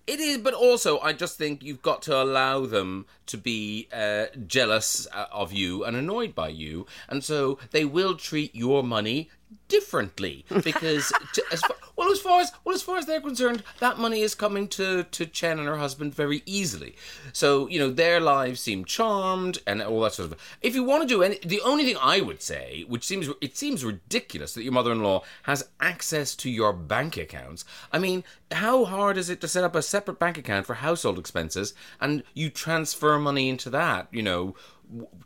It 0.06 0.20
is, 0.20 0.38
but 0.38 0.52
also 0.52 0.98
I 1.00 1.14
just 1.14 1.38
think 1.38 1.62
you've 1.62 1.80
got 1.80 2.02
to 2.02 2.22
allow 2.22 2.66
them 2.66 3.06
to 3.26 3.38
be 3.38 3.88
uh, 3.90 4.26
jealous 4.46 5.06
uh, 5.10 5.26
of 5.32 5.52
you 5.52 5.82
and 5.84 5.96
annoyed 5.96 6.34
by 6.34 6.48
you, 6.48 6.86
and 7.08 7.24
so 7.24 7.58
they 7.70 7.86
will 7.86 8.14
treat 8.14 8.54
your 8.54 8.82
money 8.82 9.30
differently 9.68 10.44
because 10.62 11.12
to, 11.34 11.42
as 11.52 11.60
far, 11.60 11.76
well 11.96 12.10
as 12.10 12.20
far 12.20 12.40
as 12.40 12.52
well 12.64 12.74
as 12.74 12.82
far 12.82 12.98
as 12.98 13.06
they're 13.06 13.20
concerned 13.20 13.62
that 13.80 13.98
money 13.98 14.20
is 14.20 14.34
coming 14.34 14.68
to 14.68 15.04
to 15.04 15.26
Chen 15.26 15.58
and 15.58 15.66
her 15.68 15.78
husband 15.78 16.14
very 16.14 16.42
easily 16.46 16.96
so 17.32 17.66
you 17.68 17.78
know 17.78 17.90
their 17.90 18.20
lives 18.20 18.60
seem 18.60 18.84
charmed 18.84 19.58
and 19.66 19.80
all 19.82 20.00
that 20.02 20.12
sort 20.14 20.32
of 20.32 20.38
if 20.60 20.74
you 20.74 20.84
want 20.84 21.02
to 21.02 21.08
do 21.08 21.22
any 21.22 21.38
the 21.44 21.60
only 21.62 21.84
thing 21.84 21.96
I 22.00 22.20
would 22.20 22.42
say 22.42 22.84
which 22.88 23.04
seems 23.04 23.28
it 23.40 23.56
seems 23.56 23.84
ridiculous 23.84 24.54
that 24.54 24.62
your 24.64 24.72
mother-in-law 24.72 25.22
has 25.44 25.68
access 25.80 26.34
to 26.36 26.50
your 26.50 26.72
bank 26.72 27.16
accounts 27.16 27.64
I 27.92 27.98
mean 27.98 28.24
how 28.50 28.84
hard 28.84 29.16
is 29.16 29.30
it 29.30 29.40
to 29.40 29.48
set 29.48 29.64
up 29.64 29.74
a 29.74 29.82
separate 29.82 30.18
bank 30.18 30.38
account 30.38 30.66
for 30.66 30.74
household 30.74 31.18
expenses 31.18 31.74
and 32.00 32.22
you 32.34 32.50
transfer 32.50 33.18
money 33.18 33.48
into 33.48 33.70
that 33.70 34.08
you 34.12 34.22
know 34.22 34.54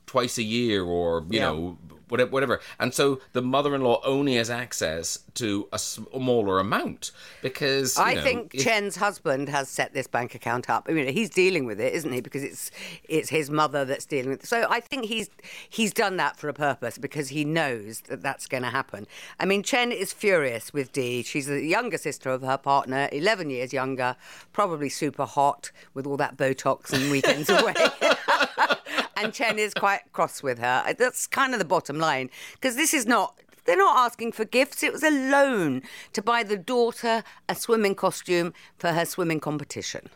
twice 0.06 0.38
a 0.38 0.42
year 0.42 0.84
or 0.84 1.26
you 1.28 1.38
Yeah. 1.40 1.46
know 1.50 1.78
whatever, 2.08 2.30
whatever. 2.30 2.60
And 2.78 2.92
so 2.94 3.20
the 3.32 3.42
mother-in-law 3.42 4.02
only 4.04 4.34
has 4.36 4.50
access 4.50 5.18
to 5.34 5.68
a 5.72 5.78
smaller 5.78 6.58
amount 6.58 7.10
because 7.42 7.96
you 7.96 8.02
I 8.04 8.14
know, 8.14 8.22
think 8.22 8.54
if- 8.54 8.64
Chen's 8.64 8.96
husband 8.96 9.48
has 9.48 9.68
set 9.68 9.94
this 9.94 10.06
bank 10.06 10.34
account 10.34 10.68
up. 10.68 10.86
I 10.88 10.92
mean, 10.92 11.12
he's 11.12 11.30
dealing 11.30 11.66
with 11.66 11.80
it, 11.80 11.92
isn't 11.94 12.12
he? 12.12 12.20
Because 12.20 12.42
it's 12.42 12.70
it's 13.08 13.28
his 13.28 13.50
mother 13.50 13.84
that's 13.84 14.04
dealing 14.06 14.30
with 14.30 14.44
it. 14.44 14.46
So 14.46 14.66
I 14.68 14.80
think 14.80 15.04
he's 15.06 15.30
he's 15.68 15.92
done 15.92 16.16
that 16.16 16.36
for 16.36 16.48
a 16.48 16.54
purpose 16.54 16.98
because 16.98 17.28
he 17.28 17.44
knows 17.44 18.00
that 18.08 18.22
that's 18.22 18.46
going 18.46 18.62
to 18.62 18.70
happen. 18.70 19.06
I 19.38 19.44
mean, 19.44 19.62
Chen 19.62 19.92
is 19.92 20.12
furious 20.12 20.72
with 20.72 20.92
Dee. 20.92 21.22
She's 21.22 21.46
the 21.46 21.62
younger 21.62 21.98
sister 21.98 22.30
of 22.30 22.42
her 22.42 22.58
partner, 22.58 23.08
11 23.12 23.50
years 23.50 23.72
younger, 23.72 24.16
probably 24.52 24.88
super 24.88 25.24
hot 25.24 25.70
with 25.94 26.06
all 26.06 26.16
that 26.16 26.36
Botox 26.36 26.92
and 26.92 27.10
weekends 27.10 27.48
away. 27.48 27.74
and 29.16 29.32
Chen 29.32 29.58
is 29.58 29.74
quite 29.74 30.00
cross 30.12 30.42
with 30.42 30.58
her. 30.58 30.82
Uh, 30.86 30.94
that's 30.98 31.26
kind 31.26 31.52
of 31.52 31.58
the 31.58 31.64
bottom 31.64 31.98
line 31.98 32.30
because 32.54 32.76
this 32.76 32.92
is 32.94 33.06
not. 33.06 33.38
They're 33.64 33.76
not 33.76 33.98
asking 33.98 34.32
for 34.32 34.46
gifts. 34.46 34.82
It 34.82 34.92
was 34.92 35.02
a 35.02 35.10
loan 35.10 35.82
to 36.14 36.22
buy 36.22 36.42
the 36.42 36.56
daughter 36.56 37.22
a 37.50 37.54
swimming 37.54 37.94
costume 37.94 38.54
for 38.78 38.92
her 38.92 39.04
swimming 39.04 39.40
competition. 39.40 40.08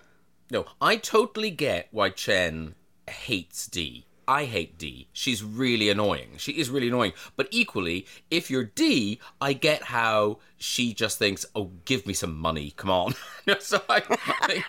no, 0.51 0.65
I 0.81 0.97
totally 0.97 1.51
get 1.51 1.89
why 1.91 2.11
Chen 2.11 2.75
hates 3.09 3.67
Dee. 3.67 4.07
I 4.33 4.47
hate 4.47 4.79
D. 4.79 5.09
She's 5.13 5.45
really 5.45 5.91
annoying. 5.91 6.31
She 6.39 6.53
is 6.53 6.71
really 6.71 6.89
annoying. 6.89 7.13
But 7.37 7.49
equally, 7.51 8.07
if 8.31 8.51
you're 8.51 8.65
D, 8.65 9.21
I 9.43 9.53
get 9.53 9.83
how 9.83 10.39
she 10.57 10.95
just 10.95 11.19
thinks, 11.19 11.45
"Oh, 11.55 11.73
give 11.85 12.07
me 12.07 12.15
some 12.15 12.39
money, 12.39 12.73
come 12.75 12.89
on." 12.89 13.15
so 13.61 13.83
I, 13.91 14.03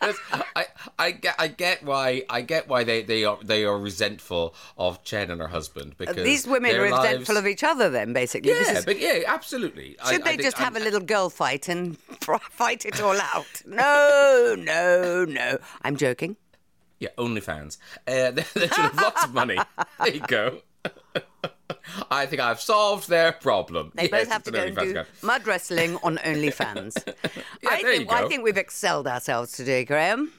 I, 0.01 0.13
I, 0.53 0.65
I 0.99 1.11
get, 1.11 1.35
I 1.39 1.47
get 1.47 1.81
why, 1.81 2.23
I 2.29 2.41
get 2.41 2.67
why 2.67 2.83
they, 2.83 3.03
they 3.03 3.23
are, 3.23 3.37
they 3.41 3.63
are 3.63 3.79
resentful 3.79 4.53
of 4.77 5.01
Chen 5.05 5.31
and 5.31 5.39
her 5.39 5.47
husband 5.47 5.93
uh, 5.93 5.95
because 5.99 6.25
These 6.25 6.45
women 6.45 6.75
are 6.75 6.81
resentful 6.81 7.37
of 7.37 7.47
each 7.47 7.63
other, 7.63 7.89
then, 7.89 8.11
basically. 8.11 8.51
Yeah, 8.51 8.79
is- 8.79 8.85
but 8.85 8.99
yeah, 8.99 9.21
absolutely. 9.27 9.95
Should 10.09 10.27
I 10.27 10.35
they 10.35 10.43
just 10.43 10.57
have 10.57 10.73
I'm- 10.75 10.81
a 10.81 10.83
little 10.83 10.99
girl 10.99 11.29
fight 11.29 11.69
and 11.69 11.97
fight 12.51 12.85
it 12.85 12.99
all 12.99 13.17
out? 13.21 13.61
No, 13.65 14.55
no, 14.59 15.23
no. 15.23 15.57
I'm 15.83 15.95
joking. 15.95 16.35
Yeah, 16.99 17.09
OnlyFans. 17.17 17.77
Uh, 18.07 18.31
they, 18.31 18.43
they 18.53 18.67
should 18.67 18.71
have 18.71 18.95
lots 18.95 19.23
of 19.25 19.33
money. 19.33 19.57
There 19.99 20.13
you 20.13 20.21
go. 20.27 20.61
I 22.11 22.25
think 22.25 22.41
I've 22.41 22.59
solved 22.61 23.09
their 23.09 23.31
problem. 23.31 23.91
They 23.95 24.03
Yes, 24.03 24.11
both 24.11 24.27
have 24.31 24.43
to 24.43 24.49
an 24.49 24.53
go 24.53 24.63
and 24.63 24.75
do 24.77 24.91
account. 24.91 25.07
mud 25.21 25.47
wrestling 25.47 25.97
on 26.03 26.17
OnlyFans. 26.23 26.95
I, 27.67 27.81
there 27.81 27.91
you 27.93 27.97
think, 27.99 28.11
I 28.13 28.27
think 28.27 28.43
we've 28.43 28.57
excelled 28.57 29.07
ourselves 29.07 29.51
today, 29.51 29.83
Graham. 29.85 30.31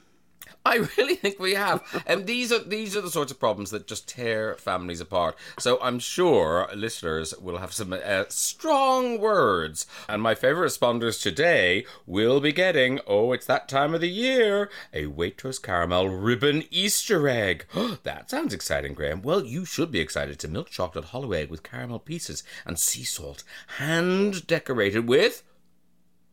I 0.67 0.89
really 0.97 1.17
think 1.17 1.39
we 1.39 1.55
have. 1.55 1.83
And 2.07 2.27
these 2.27 2.51
are 2.51 2.59
these 2.59 2.97
are 2.97 3.03
the 3.03 3.11
sorts 3.11 3.31
of 3.31 3.39
problems 3.39 3.71
that 3.71 3.87
just 3.87 4.09
tear 4.09 4.55
families 4.55 5.01
apart. 5.01 5.37
So 5.59 5.79
I'm 5.83 5.99
sure 5.99 6.69
listeners 6.75 7.35
will 7.39 7.59
have 7.59 7.75
some 7.75 7.93
uh, 7.93 8.25
strong 8.29 9.21
words. 9.21 9.87
And 10.09 10.23
my 10.23 10.35
favorite 10.35 10.69
responders 10.69 11.21
today 11.21 11.85
will 12.07 12.41
be 12.41 12.53
getting, 12.53 13.01
oh, 13.07 13.33
it's 13.33 13.47
that 13.47 13.69
time 13.69 13.95
of 13.95 14.01
the 14.01 14.09
year, 14.09 14.71
a 14.95 15.05
Waitrose 15.05 15.63
caramel 15.63 16.09
ribbon 16.09 16.65
Easter 16.71 17.29
egg. 17.29 17.67
that 18.05 18.31
sounds 18.31 18.55
exciting, 18.55 18.95
Graham. 18.95 19.21
Well, 19.21 19.45
you 19.45 19.67
should 19.67 19.91
be 19.91 20.01
excited. 20.01 20.33
It's 20.33 20.45
a 20.45 20.49
milk 20.49 20.71
chocolate 20.71 21.07
hollow 21.07 21.33
egg 21.33 21.51
with 21.51 21.63
caramel 21.63 21.99
pieces 21.99 22.43
and 22.65 22.79
sea 22.79 23.05
salt, 23.05 23.45
hand 23.79 24.47
decorated 24.47 25.07
with 25.07 25.43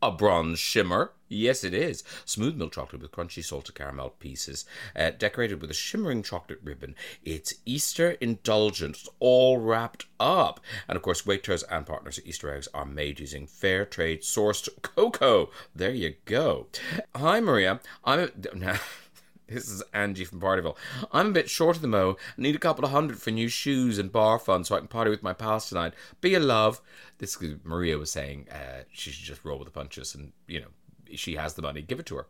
a 0.02 0.10
bronze 0.10 0.58
shimmer. 0.58 1.12
Yes, 1.28 1.64
it 1.64 1.72
is. 1.72 2.02
Smooth 2.26 2.56
milk 2.56 2.72
chocolate 2.72 3.00
with 3.00 3.12
crunchy 3.12 3.42
salted 3.42 3.74
caramel 3.74 4.10
pieces, 4.10 4.66
uh, 4.94 5.12
decorated 5.16 5.62
with 5.62 5.70
a 5.70 5.74
shimmering 5.74 6.22
chocolate 6.22 6.60
ribbon. 6.62 6.94
It's 7.24 7.54
Easter 7.64 8.10
indulgent, 8.20 8.96
It's 8.96 9.08
all 9.20 9.58
wrapped 9.58 10.06
up. 10.20 10.60
And 10.88 10.96
of 10.96 11.02
course, 11.02 11.22
Waitrose 11.22 11.64
and 11.70 11.86
partners 11.86 12.20
Easter 12.24 12.54
eggs 12.54 12.68
are 12.74 12.84
made 12.84 13.20
using 13.20 13.46
fair 13.46 13.86
trade 13.86 14.22
sourced 14.22 14.68
cocoa. 14.82 15.50
There 15.74 15.94
you 15.94 16.16
go. 16.26 16.66
Hi, 17.14 17.40
Maria. 17.40 17.80
I'm 18.04 18.30
a. 18.44 18.80
This 19.48 19.68
is 19.68 19.82
Angie 19.92 20.24
from 20.24 20.40
Partyville. 20.40 20.76
I'm 21.12 21.28
a 21.28 21.32
bit 21.32 21.50
short 21.50 21.76
of 21.76 21.82
the 21.82 21.88
mo. 21.88 22.16
Need 22.36 22.54
a 22.54 22.60
couple 22.60 22.84
of 22.84 22.90
hundred 22.90 23.20
for 23.20 23.30
new 23.30 23.48
shoes 23.48 23.98
and 23.98 24.10
bar 24.10 24.38
fun 24.38 24.64
so 24.64 24.74
I 24.74 24.78
can 24.78 24.88
party 24.88 25.10
with 25.10 25.22
my 25.22 25.32
pals 25.32 25.68
tonight. 25.68 25.94
Be 26.20 26.34
a 26.34 26.40
love. 26.40 26.80
This 27.18 27.40
is 27.40 27.56
Maria 27.64 27.98
was 27.98 28.10
saying 28.10 28.48
uh, 28.50 28.84
she 28.92 29.10
should 29.10 29.24
just 29.24 29.44
roll 29.44 29.58
with 29.58 29.66
the 29.66 29.72
punches 29.72 30.14
and, 30.14 30.32
you 30.46 30.60
know, 30.60 30.68
she 31.14 31.34
has 31.34 31.54
the 31.54 31.62
money. 31.62 31.82
Give 31.82 32.00
it 32.00 32.06
to 32.06 32.16
her. 32.16 32.26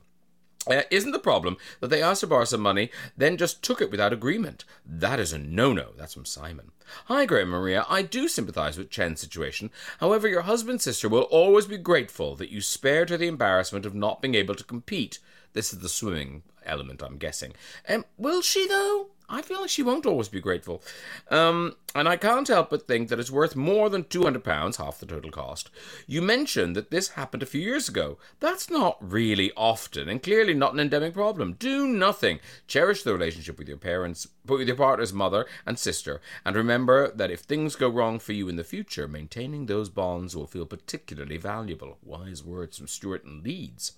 Uh, 0.71 0.83
isn't 0.93 1.11
the 1.11 1.19
problem 1.19 1.57
that 1.81 1.89
they 1.89 2.03
asked 2.03 2.21
to 2.21 2.27
borrow 2.27 2.45
some 2.45 2.61
money, 2.61 2.89
then 3.17 3.37
just 3.37 3.65
took 3.65 3.81
it 3.81 3.91
without 3.91 4.13
agreement? 4.13 4.65
That 4.87 5.19
is 5.19 5.33
a 5.33 5.39
no-no. 5.39 5.91
That's 5.97 6.15
from 6.15 6.25
Simon. 6.25 6.71
Hi, 7.07 7.27
Graham 7.27 7.49
Maria. 7.49 7.85
I 7.89 8.03
do 8.03 8.29
sympathise 8.29 8.79
with 8.79 8.91
Chen's 8.91 9.21
situation. 9.21 9.71
However, 9.99 10.29
your 10.29 10.43
husband's 10.43 10.85
sister 10.85 11.09
will 11.09 11.23
always 11.23 11.67
be 11.67 11.79
grateful 11.79 12.37
that 12.37 12.51
you 12.51 12.61
spared 12.61 13.11
her 13.11 13.17
the 13.17 13.27
embarrassment 13.27 13.85
of 13.85 13.95
not 13.95 14.23
being 14.23 14.37
able 14.37 14.55
to 14.55 14.63
compete. 14.63 15.19
This 15.53 15.73
is 15.73 15.81
the 15.81 15.89
swimming 15.89 16.43
element, 16.65 17.03
I'm 17.03 17.19
guessing. 17.19 17.53
Um, 17.89 18.05
will 18.17 18.43
she 18.43 18.67
though? 18.67 19.12
I 19.29 19.43
feel 19.43 19.61
like 19.61 19.71
she 19.71 19.83
won't 19.83 20.07
always 20.07 20.29
be 20.29 20.41
grateful. 20.41 20.83
Um, 21.31 21.77
and 21.95 22.09
I 22.09 22.17
can't 22.17 22.49
help 22.49 22.71
but 22.71 22.87
think 22.87 23.09
that 23.09 23.21
it's 23.21 23.31
worth 23.31 23.55
more 23.55 23.89
than 23.89 24.05
£200, 24.05 24.77
half 24.77 24.99
the 24.99 25.07
total 25.07 25.31
cost. 25.31 25.71
You 26.07 26.23
mentioned 26.23 26.75
that 26.77 26.91
this 26.91 27.11
happened 27.11 27.43
a 27.43 27.47
few 27.47 27.61
years 27.61 27.89
ago. 27.89 28.19
That's 28.41 28.71
not 28.71 28.97
really 29.01 29.53
often, 29.57 30.09
and 30.09 30.23
clearly 30.23 30.55
not 30.55 30.73
an 30.73 30.81
endemic 30.81 31.15
problem. 31.15 31.55
Do 31.55 31.87
nothing. 31.87 32.41
Cherish 32.67 33.03
the 33.03 33.13
relationship 33.13 33.59
with 33.59 33.69
your 33.69 33.77
parents, 33.77 34.27
but 34.45 34.59
with 34.59 34.69
your 34.69 34.77
partner's 34.77 35.13
mother 35.13 35.47
and 35.67 35.79
sister, 35.79 36.21
and 36.45 36.57
remember 36.57 37.11
that 37.13 37.31
if 37.31 37.41
things 37.41 37.77
go 37.77 37.89
wrong 37.89 38.19
for 38.19 38.33
you 38.33 38.49
in 38.49 38.57
the 38.57 38.65
future, 38.65 39.07
maintaining 39.07 39.67
those 39.67 39.89
bonds 39.89 40.35
will 40.35 40.47
feel 40.47 40.67
particularly 40.67 41.37
valuable. 41.37 41.99
Wise 42.03 42.43
words 42.43 42.79
from 42.79 42.89
Stuart 42.89 43.25
and 43.25 43.45
Leeds. 43.45 43.93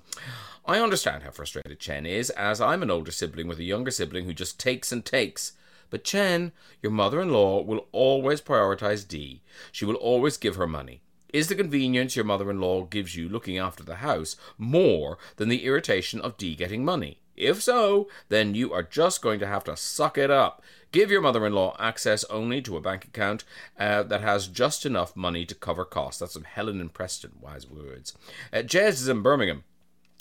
I 0.67 0.81
understand 0.81 1.23
how 1.23 1.31
frustrated 1.31 1.79
Chen 1.79 2.07
is, 2.07 2.31
as 2.31 2.61
I'm 2.61 2.83
an 2.83 2.91
older 2.91 3.13
sibling 3.13 3.47
with 3.47 3.59
a 3.59 3.65
younger 3.65 3.91
sibling 3.91 4.25
who 4.25 4.35
just 4.35 4.59
takes 4.59 4.91
and 4.91 5.05
takes. 5.05 5.14
But 5.91 6.03
Chen, 6.03 6.51
your 6.83 6.91
mother 6.91 7.21
in 7.21 7.31
law, 7.31 7.63
will 7.63 7.87
always 7.93 8.41
prioritize 8.41 9.07
Dee. 9.07 9.43
She 9.71 9.85
will 9.85 9.95
always 9.95 10.37
give 10.37 10.57
her 10.57 10.67
money. 10.67 11.03
Is 11.33 11.49
the 11.49 11.55
convenience 11.55 12.17
your 12.17 12.25
mother 12.25 12.51
in 12.51 12.61
law 12.61 12.85
gives 12.85 13.15
you 13.15 13.29
looking 13.29 13.59
after 13.59 13.85
the 13.85 13.97
house 13.97 14.37
more 14.59 15.19
than 15.37 15.49
the 15.49 15.65
irritation 15.65 16.21
of 16.21 16.37
Dee 16.37 16.55
getting 16.57 16.85
money? 16.85 17.21
If 17.37 17.63
so, 17.63 18.09
then 18.29 18.55
you 18.55 18.73
are 18.73 18.83
just 18.83 19.23
going 19.23 19.41
to 19.41 19.47
have 19.47 19.65
to 19.65 19.77
suck 19.77 20.19
it 20.19 20.31
up. 20.31 20.63
Give 20.93 21.11
your 21.11 21.21
mother 21.21 21.45
in 21.45 21.53
law 21.53 21.77
access 21.79 22.25
only 22.25 22.63
to 22.63 22.77
a 22.77 22.81
bank 22.81 23.05
account 23.05 23.45
uh, 23.79 24.05
that 24.05 24.21
has 24.21 24.47
just 24.47 24.87
enough 24.87 25.17
money 25.17 25.45
to 25.47 25.55
cover 25.55 25.85
costs. 25.85 26.21
That's 26.21 26.35
from 26.35 26.45
Helen 26.45 26.81
and 26.81 26.93
Preston. 26.93 27.33
Wise 27.41 27.69
words. 27.69 28.15
Uh, 28.53 28.59
Jez 28.59 28.95
is 28.95 29.09
in 29.09 29.23
Birmingham. 29.23 29.65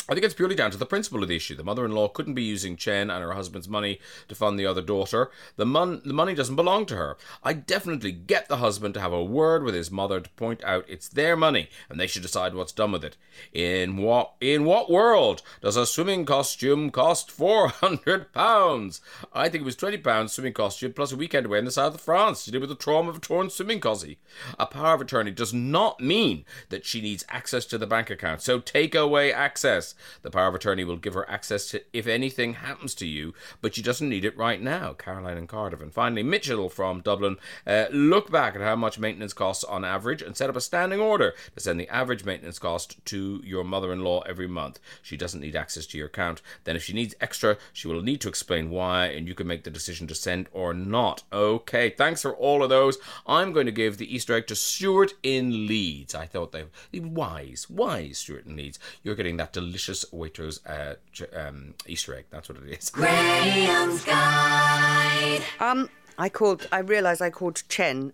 I 0.09 0.13
think 0.13 0.25
it's 0.25 0.33
purely 0.33 0.55
down 0.55 0.69
to 0.71 0.77
the 0.77 0.85
principle 0.85 1.23
of 1.23 1.29
the 1.29 1.35
issue. 1.35 1.55
The 1.55 1.63
mother-in-law 1.63 2.09
couldn't 2.09 2.33
be 2.33 2.43
using 2.43 2.75
Chen 2.75 3.09
and 3.09 3.23
her 3.23 3.33
husband's 3.33 3.69
money 3.69 4.01
to 4.27 4.35
fund 4.35 4.59
the 4.59 4.65
other 4.65 4.81
daughter. 4.81 5.31
The, 5.55 5.65
mon- 5.65 6.01
the 6.03 6.13
money 6.13 6.35
doesn't 6.35 6.57
belong 6.57 6.85
to 6.87 6.97
her. 6.97 7.17
I 7.41 7.53
definitely 7.53 8.11
get 8.11 8.49
the 8.49 8.57
husband 8.57 8.93
to 8.95 8.99
have 8.99 9.13
a 9.13 9.23
word 9.23 9.63
with 9.63 9.75
his 9.75 9.91
mother 9.91 10.19
to 10.19 10.29
point 10.31 10.61
out 10.65 10.85
it's 10.89 11.07
their 11.07 11.37
money 11.37 11.69
and 11.89 11.97
they 11.97 12.07
should 12.07 12.21
decide 12.21 12.53
what's 12.53 12.73
done 12.73 12.91
with 12.91 13.05
it. 13.05 13.15
In 13.53 13.97
what 13.97 14.33
in 14.41 14.65
what 14.65 14.91
world 14.91 15.41
does 15.61 15.77
a 15.77 15.85
swimming 15.85 16.25
costume 16.25 16.89
cost 16.89 17.31
four 17.31 17.69
hundred 17.69 18.33
pounds? 18.33 18.99
I 19.31 19.47
think 19.47 19.61
it 19.61 19.65
was 19.65 19.75
twenty 19.75 19.97
pounds 19.97 20.33
swimming 20.33 20.53
costume 20.53 20.93
plus 20.93 21.11
a 21.11 21.15
weekend 21.15 21.45
away 21.45 21.59
in 21.59 21.65
the 21.65 21.71
south 21.71 21.95
of 21.95 22.01
France 22.01 22.43
to 22.43 22.51
deal 22.51 22.61
with 22.61 22.69
the 22.69 22.75
trauma 22.75 23.09
of 23.09 23.17
a 23.17 23.19
torn 23.19 23.49
swimming 23.49 23.79
cosy. 23.79 24.19
A 24.59 24.65
power 24.65 24.95
of 24.95 25.01
attorney 25.01 25.31
does 25.31 25.53
not 25.53 25.99
mean 25.99 26.45
that 26.69 26.85
she 26.85 27.01
needs 27.01 27.25
access 27.29 27.65
to 27.67 27.77
the 27.77 27.87
bank 27.87 28.09
account. 28.09 28.41
So 28.41 28.59
take 28.59 28.93
away 28.93 29.31
access. 29.31 29.92
The 30.21 30.31
power 30.31 30.47
of 30.47 30.55
attorney 30.55 30.83
will 30.83 30.97
give 30.97 31.13
her 31.13 31.29
access 31.29 31.69
to 31.69 31.81
if 31.93 32.07
anything 32.07 32.55
happens 32.55 32.95
to 32.95 33.07
you, 33.07 33.33
but 33.61 33.75
she 33.75 33.81
doesn't 33.81 34.09
need 34.09 34.25
it 34.25 34.37
right 34.37 34.61
now. 34.61 34.93
Caroline 34.93 35.37
and 35.37 35.49
Cardiff. 35.49 35.81
And 35.81 35.93
finally, 35.93 36.23
Mitchell 36.23 36.69
from 36.69 37.01
Dublin. 37.01 37.37
Uh, 37.65 37.85
look 37.91 38.31
back 38.31 38.55
at 38.55 38.61
how 38.61 38.75
much 38.75 38.99
maintenance 38.99 39.33
costs 39.33 39.63
on 39.63 39.85
average 39.85 40.21
and 40.21 40.35
set 40.35 40.49
up 40.49 40.55
a 40.55 40.61
standing 40.61 40.99
order 40.99 41.33
to 41.55 41.59
send 41.59 41.79
the 41.79 41.89
average 41.89 42.25
maintenance 42.25 42.59
cost 42.59 43.03
to 43.05 43.41
your 43.43 43.63
mother 43.63 43.91
in 43.91 44.03
law 44.03 44.21
every 44.21 44.47
month. 44.47 44.79
She 45.01 45.17
doesn't 45.17 45.41
need 45.41 45.55
access 45.55 45.85
to 45.87 45.97
your 45.97 46.07
account. 46.07 46.41
Then, 46.63 46.75
if 46.75 46.83
she 46.83 46.93
needs 46.93 47.15
extra, 47.21 47.57
she 47.71 47.87
will 47.87 48.01
need 48.01 48.21
to 48.21 48.29
explain 48.29 48.69
why, 48.69 49.07
and 49.07 49.27
you 49.27 49.35
can 49.35 49.47
make 49.47 49.63
the 49.63 49.69
decision 49.69 50.07
to 50.07 50.15
send 50.15 50.47
or 50.51 50.73
not. 50.73 51.23
Okay, 51.31 51.89
thanks 51.89 52.21
for 52.21 52.35
all 52.35 52.63
of 52.63 52.69
those. 52.69 52.97
I'm 53.25 53.53
going 53.53 53.65
to 53.65 53.71
give 53.71 53.97
the 53.97 54.13
Easter 54.13 54.33
egg 54.33 54.47
to 54.47 54.55
Stuart 54.55 55.13
in 55.23 55.67
Leeds. 55.67 56.15
I 56.15 56.25
thought 56.25 56.51
they 56.51 56.65
wise, 56.99 57.69
wise 57.69 58.19
Stuart 58.19 58.45
in 58.45 58.55
Leeds. 58.55 58.79
You're 59.03 59.15
getting 59.15 59.37
that 59.37 59.53
delicious 59.53 59.82
Waitrose 59.87 60.59
uh, 60.67 60.95
ch- 61.11 61.23
um, 61.35 61.73
Easter 61.87 62.15
egg. 62.15 62.25
That's 62.29 62.49
what 62.49 62.57
it 62.57 62.69
is. 62.79 62.89
Graham's 62.89 64.03
Guide. 64.05 65.41
Um, 65.59 65.89
I 66.17 66.29
called. 66.29 66.67
I 66.71 66.79
realised 66.79 67.21
I 67.21 67.29
called 67.29 67.63
Chen 67.69 68.13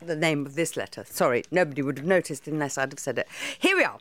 the 0.00 0.14
name 0.16 0.46
of 0.46 0.54
this 0.54 0.76
letter. 0.76 1.04
Sorry, 1.08 1.42
nobody 1.50 1.82
would 1.82 1.98
have 1.98 2.06
noticed 2.06 2.46
unless 2.46 2.78
I'd 2.78 2.92
have 2.92 3.00
said 3.00 3.18
it. 3.18 3.26
Here 3.58 3.76
we 3.76 3.84
are. 3.84 3.98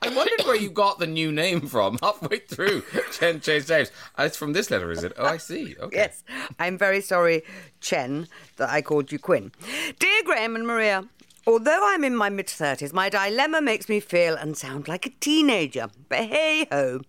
I 0.00 0.14
wondered 0.14 0.46
where 0.46 0.56
you 0.56 0.70
got 0.70 0.98
the 0.98 1.06
new 1.06 1.30
name 1.32 1.62
from 1.62 1.98
halfway 2.02 2.38
through. 2.38 2.82
Chen 3.12 3.40
changed 3.40 3.68
names. 3.68 3.90
Uh, 4.18 4.22
It's 4.24 4.36
from 4.36 4.52
this 4.52 4.70
letter, 4.70 4.90
is 4.90 5.02
it? 5.04 5.12
Oh, 5.18 5.26
I 5.26 5.36
see. 5.36 5.76
Okay. 5.78 5.96
Yes, 5.96 6.24
I'm 6.58 6.78
very 6.78 7.00
sorry, 7.00 7.42
Chen, 7.80 8.28
that 8.56 8.70
I 8.70 8.80
called 8.82 9.12
you 9.12 9.18
Quinn. 9.18 9.52
Dear 9.98 10.22
Graham 10.24 10.56
and 10.56 10.66
Maria, 10.66 11.04
although 11.48 11.80
I'm 11.82 12.04
in 12.04 12.14
my 12.14 12.28
mid 12.28 12.46
30s, 12.46 12.92
my 12.92 13.08
dilemma 13.08 13.62
makes 13.62 13.88
me 13.88 14.00
feel 14.00 14.36
and 14.36 14.54
sound 14.54 14.86
like 14.86 15.06
a 15.06 15.10
teenager. 15.18 15.88
But 16.10 16.26
hey 16.26 16.66
ho, 16.70 17.00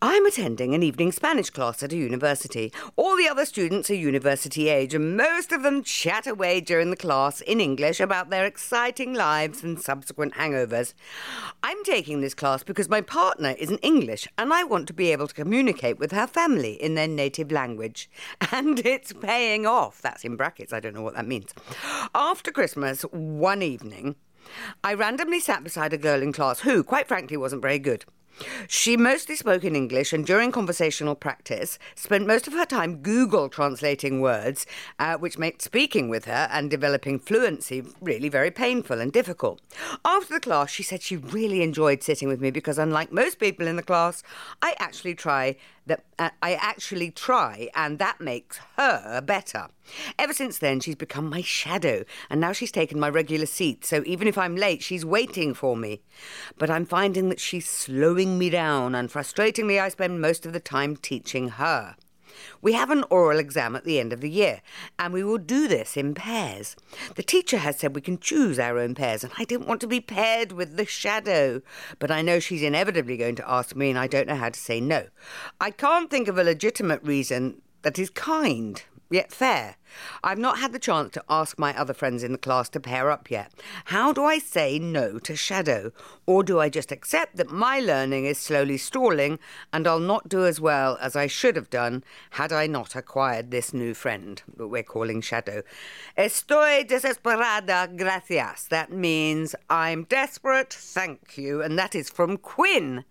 I'm 0.00 0.24
attending 0.24 0.74
an 0.74 0.82
evening 0.82 1.12
Spanish 1.12 1.50
class 1.50 1.82
at 1.82 1.92
a 1.92 1.96
university. 1.96 2.72
All 2.96 3.18
the 3.18 3.28
other 3.28 3.44
students 3.44 3.90
are 3.90 3.94
university 3.94 4.70
age, 4.70 4.94
and 4.94 5.14
most 5.14 5.52
of 5.52 5.62
them 5.62 5.82
chat 5.82 6.26
away 6.26 6.62
during 6.62 6.88
the 6.88 6.96
class 6.96 7.42
in 7.42 7.60
English 7.60 8.00
about 8.00 8.30
their 8.30 8.46
exciting 8.46 9.12
lives 9.12 9.62
and 9.62 9.78
subsequent 9.78 10.34
hangovers. 10.34 10.94
I'm 11.62 11.84
taking 11.84 12.22
this 12.22 12.34
class 12.34 12.62
because 12.62 12.88
my 12.88 13.02
partner 13.02 13.54
isn't 13.58 13.80
English 13.80 14.26
and 14.38 14.54
I 14.54 14.64
want 14.64 14.86
to 14.86 14.94
be 14.94 15.12
able 15.12 15.28
to 15.28 15.34
communicate 15.34 15.98
with 15.98 16.12
her 16.12 16.26
family 16.26 16.82
in 16.82 16.94
their 16.94 17.08
native 17.08 17.52
language. 17.52 18.08
And 18.52 18.78
it's 18.86 19.12
paying 19.12 19.66
off. 19.66 20.00
That's 20.00 20.24
in 20.24 20.36
brackets, 20.36 20.72
I 20.72 20.80
don't 20.80 20.94
know 20.94 21.02
what 21.02 21.14
that 21.14 21.26
means. 21.26 21.52
After 22.14 22.50
Christmas, 22.50 23.02
one 23.02 23.60
evening, 23.66 24.16
I 24.82 24.94
randomly 24.94 25.40
sat 25.40 25.64
beside 25.64 25.92
a 25.92 25.98
girl 25.98 26.22
in 26.22 26.32
class 26.32 26.60
who, 26.60 26.84
quite 26.84 27.08
frankly, 27.08 27.36
wasn't 27.36 27.62
very 27.62 27.78
good. 27.78 28.04
She 28.68 28.96
mostly 28.96 29.34
spoke 29.34 29.64
in 29.64 29.74
English 29.74 30.12
and 30.12 30.26
during 30.26 30.52
conversational 30.52 31.14
practice 31.14 31.78
spent 31.94 32.26
most 32.26 32.46
of 32.46 32.52
her 32.52 32.66
time 32.66 32.96
Google 32.98 33.48
translating 33.48 34.20
words, 34.20 34.66
uh, 34.98 35.16
which 35.16 35.38
made 35.38 35.62
speaking 35.62 36.08
with 36.08 36.26
her 36.26 36.48
and 36.50 36.70
developing 36.70 37.18
fluency 37.18 37.82
really 38.00 38.28
very 38.28 38.50
painful 38.50 39.00
and 39.00 39.12
difficult. 39.12 39.62
After 40.04 40.34
the 40.34 40.40
class, 40.40 40.70
she 40.70 40.82
said 40.82 41.02
she 41.02 41.16
really 41.16 41.62
enjoyed 41.62 42.02
sitting 42.02 42.28
with 42.28 42.40
me 42.40 42.50
because, 42.50 42.78
unlike 42.78 43.10
most 43.10 43.38
people 43.38 43.66
in 43.66 43.76
the 43.76 43.82
class, 43.82 44.22
I 44.60 44.74
actually 44.78 45.14
try 45.14 45.56
that 45.86 46.04
uh, 46.18 46.30
I 46.42 46.54
actually 46.54 47.12
try, 47.12 47.68
and 47.74 47.98
that 47.98 48.20
makes 48.20 48.58
her 48.76 49.20
better. 49.22 49.68
Ever 50.18 50.32
since 50.32 50.58
then, 50.58 50.80
she's 50.80 50.94
become 50.94 51.28
my 51.28 51.42
shadow, 51.42 52.04
and 52.30 52.40
now 52.40 52.52
she's 52.52 52.72
taken 52.72 52.98
my 52.98 53.08
regular 53.08 53.46
seat, 53.46 53.84
so 53.84 54.02
even 54.06 54.28
if 54.28 54.38
I'm 54.38 54.56
late, 54.56 54.82
she's 54.82 55.04
waiting 55.04 55.54
for 55.54 55.76
me. 55.76 56.02
But 56.58 56.70
I'm 56.70 56.86
finding 56.86 57.28
that 57.28 57.40
she's 57.40 57.68
slowing 57.68 58.38
me 58.38 58.50
down, 58.50 58.94
and 58.94 59.10
frustratingly, 59.10 59.80
I 59.80 59.88
spend 59.88 60.20
most 60.20 60.46
of 60.46 60.52
the 60.52 60.60
time 60.60 60.96
teaching 60.96 61.50
her. 61.50 61.96
We 62.60 62.74
have 62.74 62.90
an 62.90 63.04
oral 63.10 63.38
exam 63.38 63.76
at 63.76 63.84
the 63.84 63.98
end 63.98 64.12
of 64.12 64.20
the 64.20 64.30
year, 64.30 64.60
and 64.98 65.12
we 65.12 65.24
will 65.24 65.38
do 65.38 65.68
this 65.68 65.96
in 65.96 66.14
pairs. 66.14 66.76
The 67.14 67.22
teacher 67.22 67.58
has 67.58 67.78
said 67.78 67.94
we 67.94 68.00
can 68.00 68.18
choose 68.18 68.58
our 68.58 68.78
own 68.78 68.94
pairs, 68.94 69.24
and 69.24 69.32
I 69.38 69.44
didn't 69.44 69.68
want 69.68 69.80
to 69.82 69.86
be 69.86 70.00
paired 70.00 70.52
with 70.52 70.76
the 70.76 70.84
shadow. 70.84 71.62
But 71.98 72.10
I 72.10 72.22
know 72.22 72.38
she's 72.38 72.62
inevitably 72.62 73.16
going 73.16 73.36
to 73.36 73.50
ask 73.50 73.74
me, 73.74 73.90
and 73.90 73.98
I 73.98 74.06
don't 74.06 74.28
know 74.28 74.36
how 74.36 74.50
to 74.50 74.60
say 74.60 74.80
no. 74.80 75.06
I 75.60 75.70
can't 75.70 76.10
think 76.10 76.28
of 76.28 76.38
a 76.38 76.44
legitimate 76.44 77.02
reason 77.02 77.62
that 77.82 77.98
is 77.98 78.10
kind 78.10 78.82
yet 79.10 79.32
fair. 79.32 79.76
I've 80.22 80.38
not 80.38 80.58
had 80.58 80.72
the 80.72 80.78
chance 80.78 81.12
to 81.12 81.24
ask 81.28 81.58
my 81.58 81.76
other 81.76 81.94
friends 81.94 82.22
in 82.22 82.32
the 82.32 82.38
class 82.38 82.68
to 82.70 82.80
pair 82.80 83.10
up 83.10 83.30
yet. 83.30 83.52
How 83.86 84.12
do 84.12 84.24
I 84.24 84.38
say 84.38 84.78
no 84.78 85.18
to 85.20 85.36
Shadow? 85.36 85.92
Or 86.26 86.42
do 86.42 86.58
I 86.58 86.68
just 86.68 86.90
accept 86.90 87.36
that 87.36 87.50
my 87.50 87.78
learning 87.78 88.26
is 88.26 88.38
slowly 88.38 88.76
stalling 88.76 89.38
and 89.72 89.86
I'll 89.86 90.00
not 90.00 90.28
do 90.28 90.44
as 90.44 90.60
well 90.60 90.98
as 91.00 91.14
I 91.14 91.26
should 91.26 91.56
have 91.56 91.70
done 91.70 92.02
had 92.30 92.52
I 92.52 92.66
not 92.66 92.96
acquired 92.96 93.50
this 93.50 93.72
new 93.72 93.94
friend 93.94 94.42
that 94.56 94.68
we're 94.68 94.82
calling 94.82 95.20
Shadow? 95.20 95.62
Estoy 96.18 96.86
desesperada, 96.86 97.96
gracias. 97.96 98.66
That 98.68 98.90
means 98.90 99.54
I'm 99.70 100.04
desperate, 100.04 100.72
thank 100.72 101.38
you. 101.38 101.62
And 101.62 101.78
that 101.78 101.94
is 101.94 102.10
from 102.10 102.36
Quinn 102.38 103.04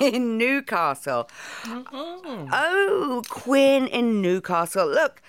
in 0.00 0.36
Newcastle. 0.38 1.28
Mm-hmm. 1.62 2.48
Oh, 2.52 3.22
Quinn 3.28 3.86
in 3.86 4.20
Newcastle. 4.20 4.88
Look, 4.88 5.22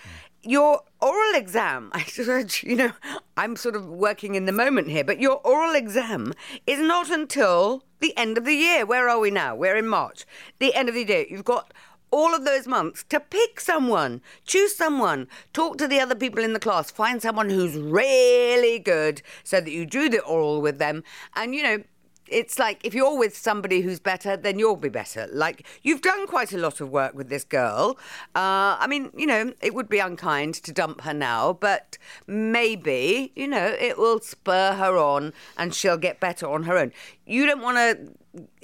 your 0.47 0.81
oral 1.01 1.35
exam, 1.35 1.91
I 1.93 2.03
sort 2.03 2.63
you 2.63 2.75
know, 2.75 2.91
I'm 3.35 3.55
sort 3.55 3.75
of 3.75 3.85
working 3.85 4.35
in 4.35 4.45
the 4.45 4.51
moment 4.51 4.89
here, 4.89 5.03
but 5.03 5.19
your 5.19 5.41
oral 5.45 5.75
exam 5.75 6.33
is 6.65 6.79
not 6.79 7.09
until 7.09 7.83
the 7.99 8.15
end 8.17 8.37
of 8.37 8.45
the 8.45 8.55
year. 8.55 8.85
Where 8.85 9.09
are 9.09 9.19
we 9.19 9.31
now? 9.31 9.55
We're 9.55 9.75
in 9.75 9.87
March. 9.87 10.25
The 10.59 10.73
end 10.73 10.89
of 10.89 10.95
the 10.95 11.05
year. 11.05 11.25
You've 11.29 11.43
got 11.43 11.73
all 12.09 12.33
of 12.33 12.45
those 12.45 12.67
months 12.67 13.03
to 13.09 13.19
pick 13.19 13.59
someone, 13.59 14.21
choose 14.45 14.75
someone, 14.75 15.27
talk 15.51 15.77
to 15.77 15.87
the 15.87 15.99
other 15.99 16.15
people 16.15 16.43
in 16.43 16.53
the 16.53 16.59
class, 16.59 16.89
find 16.89 17.21
someone 17.21 17.49
who's 17.49 17.77
really 17.77 18.79
good 18.79 19.21
so 19.43 19.59
that 19.59 19.71
you 19.71 19.85
do 19.85 20.07
the 20.09 20.21
oral 20.21 20.61
with 20.61 20.79
them. 20.79 21.03
And, 21.35 21.53
you 21.53 21.63
know, 21.63 21.83
it's 22.29 22.59
like 22.59 22.85
if 22.85 22.93
you're 22.93 23.17
with 23.17 23.35
somebody 23.35 23.81
who's 23.81 23.99
better, 23.99 24.37
then 24.37 24.59
you'll 24.59 24.75
be 24.75 24.89
better. 24.89 25.27
Like 25.31 25.65
you've 25.83 26.01
done 26.01 26.27
quite 26.27 26.53
a 26.53 26.57
lot 26.57 26.81
of 26.81 26.89
work 26.89 27.13
with 27.13 27.29
this 27.29 27.43
girl. 27.43 27.97
Uh, 28.35 28.77
I 28.79 28.87
mean, 28.87 29.11
you 29.15 29.25
know, 29.25 29.53
it 29.61 29.73
would 29.73 29.89
be 29.89 29.99
unkind 29.99 30.55
to 30.55 30.71
dump 30.71 31.01
her 31.01 31.13
now, 31.13 31.53
but 31.53 31.97
maybe, 32.25 33.31
you 33.35 33.47
know, 33.47 33.75
it 33.79 33.97
will 33.97 34.19
spur 34.19 34.73
her 34.73 34.97
on 34.97 35.33
and 35.57 35.73
she'll 35.73 35.97
get 35.97 36.19
better 36.19 36.47
on 36.47 36.63
her 36.63 36.77
own. 36.77 36.91
You 37.25 37.45
don't 37.45 37.61
want 37.61 37.77
to 37.77 38.13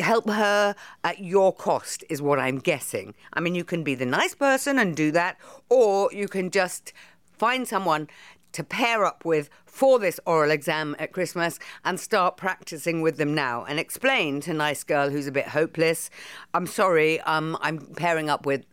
help 0.04 0.30
her 0.30 0.76
at 1.04 1.20
your 1.20 1.54
cost, 1.54 2.04
is 2.10 2.22
what 2.22 2.40
I'm 2.40 2.60
guessing. 2.60 3.16
I 3.34 3.40
mean, 3.40 3.56
you 3.56 3.64
can 3.64 3.84
be 3.84 3.96
the 3.96 4.06
nice 4.06 4.36
person 4.36 4.78
and 4.78 4.96
do 4.96 5.12
that, 5.12 5.38
or 5.70 6.12
you 6.14 6.28
can 6.28 6.52
just 6.52 6.94
find 7.38 7.68
someone 7.68 8.08
to 8.54 8.64
pair 8.64 9.06
up 9.06 9.26
with 9.26 9.50
for 9.66 9.98
this 9.98 10.20
oral 10.26 10.52
exam 10.52 10.96
at 11.00 11.12
Christmas 11.12 11.58
and 11.84 12.00
start 12.00 12.38
practicing 12.38 13.02
with 13.02 13.18
them 13.18 13.34
now 13.34 13.66
and 13.66 13.80
explain 13.80 14.40
to 14.42 14.54
nice 14.54 14.84
girl 14.84 15.10
who's 15.10 15.28
a 15.28 15.32
bit 15.32 15.48
hopeless, 15.48 16.10
I'm 16.54 16.68
sorry, 16.68 17.20
um, 17.22 17.58
I'm 17.62 17.80
pairing 17.80 18.30
up 18.30 18.46
with 18.46 18.66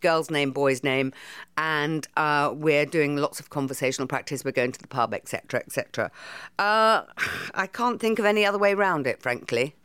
girl's 0.00 0.30
name, 0.30 0.50
boy's 0.50 0.82
name, 0.82 1.12
and 1.56 2.06
uh, 2.16 2.52
we're 2.54 2.86
doing 2.86 3.16
lots 3.16 3.40
of 3.40 3.50
conversational 3.50 4.08
practice. 4.08 4.44
We're 4.44 4.52
going 4.52 4.72
to 4.72 4.80
the 4.80 4.88
pub, 4.88 5.14
etc., 5.14 5.60
etc. 5.60 6.10
Uh, 6.58 7.02
I 7.54 7.66
can't 7.66 8.00
think 8.00 8.18
of 8.18 8.24
any 8.24 8.44
other 8.44 8.58
way 8.58 8.74
round 8.74 9.06
it, 9.06 9.22
frankly. 9.22 9.76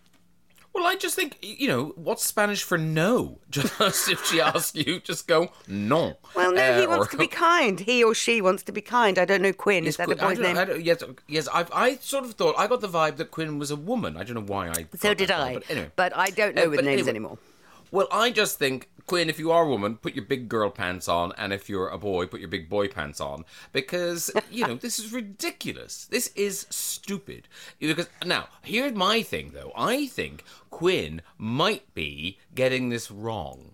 Well, 0.77 0.85
I 0.85 0.95
just 0.95 1.15
think, 1.15 1.39
you 1.41 1.67
know, 1.67 1.91
what's 1.95 2.23
Spanish 2.23 2.61
for 2.61 2.77
no? 2.77 3.39
Just 3.49 4.07
if 4.09 4.23
she 4.25 4.39
asks 4.39 4.75
you, 4.75 4.99
just 4.99 5.27
go, 5.27 5.49
no. 5.67 6.17
Well, 6.35 6.53
no, 6.53 6.77
he 6.79 6.85
Uh, 6.85 6.89
wants 6.89 7.07
or- 7.07 7.11
to 7.11 7.17
be 7.17 7.25
kind. 7.49 7.79
He 7.79 8.03
or 8.03 8.13
she 8.13 8.41
wants 8.43 8.61
to 8.63 8.71
be 8.71 8.81
kind. 8.81 9.17
I 9.17 9.25
don't 9.25 9.41
know, 9.41 9.53
Quinn. 9.53 9.85
Is 9.87 9.97
that 9.97 10.03
a 10.03 10.15
Quinn- 10.15 10.19
boy's 10.19 10.39
name? 10.39 10.55
Yes, 10.83 11.01
yes. 11.27 11.47
I've, 11.51 11.71
I 11.73 11.95
sort 11.95 12.25
of 12.25 12.33
thought 12.35 12.53
I 12.59 12.67
got 12.67 12.81
the 12.81 12.87
vibe 12.89 13.15
that 13.17 13.31
Quinn 13.31 13.57
was 13.57 13.71
a 13.71 13.75
woman. 13.75 14.17
I 14.17 14.23
don't 14.23 14.35
know 14.35 14.53
why 14.53 14.69
I. 14.69 14.85
So 14.95 15.15
did 15.15 15.31
I. 15.31 15.55
But 15.55 15.63
anyway, 15.71 15.91
But 15.95 16.15
I 16.15 16.29
don't 16.29 16.53
know 16.55 16.65
Uh, 16.65 16.69
with 16.69 16.85
names 16.85 17.01
anyway, 17.07 17.09
anymore. 17.09 17.37
Well, 17.89 18.07
I 18.11 18.29
just 18.29 18.59
think 18.59 18.87
Quinn, 19.07 19.29
if 19.29 19.39
you 19.39 19.51
are 19.51 19.63
a 19.63 19.69
woman, 19.69 19.95
put 19.95 20.15
your 20.15 20.25
big 20.25 20.49
girl 20.49 20.69
pants 20.69 21.07
on, 21.07 21.31
and 21.37 21.53
if 21.53 21.69
you're 21.69 21.87
a 21.87 21.97
boy, 21.97 22.27
put 22.27 22.41
your 22.41 22.49
big 22.49 22.69
boy 22.69 22.89
pants 22.89 23.21
on, 23.21 23.45
because 23.71 24.29
you 24.51 24.67
know 24.67 24.75
this 24.75 24.99
is 24.99 25.13
ridiculous. 25.13 26.05
This 26.05 26.31
is 26.35 26.67
stupid. 26.69 27.47
Because 27.79 28.09
now, 28.25 28.49
here's 28.61 28.93
my 28.93 29.21
thing, 29.21 29.51
though. 29.53 29.71
I 29.77 30.07
think 30.07 30.43
Quinn 30.69 31.21
might 31.37 31.93
be 31.93 32.37
getting 32.53 32.89
this 32.89 33.09
wrong. 33.09 33.71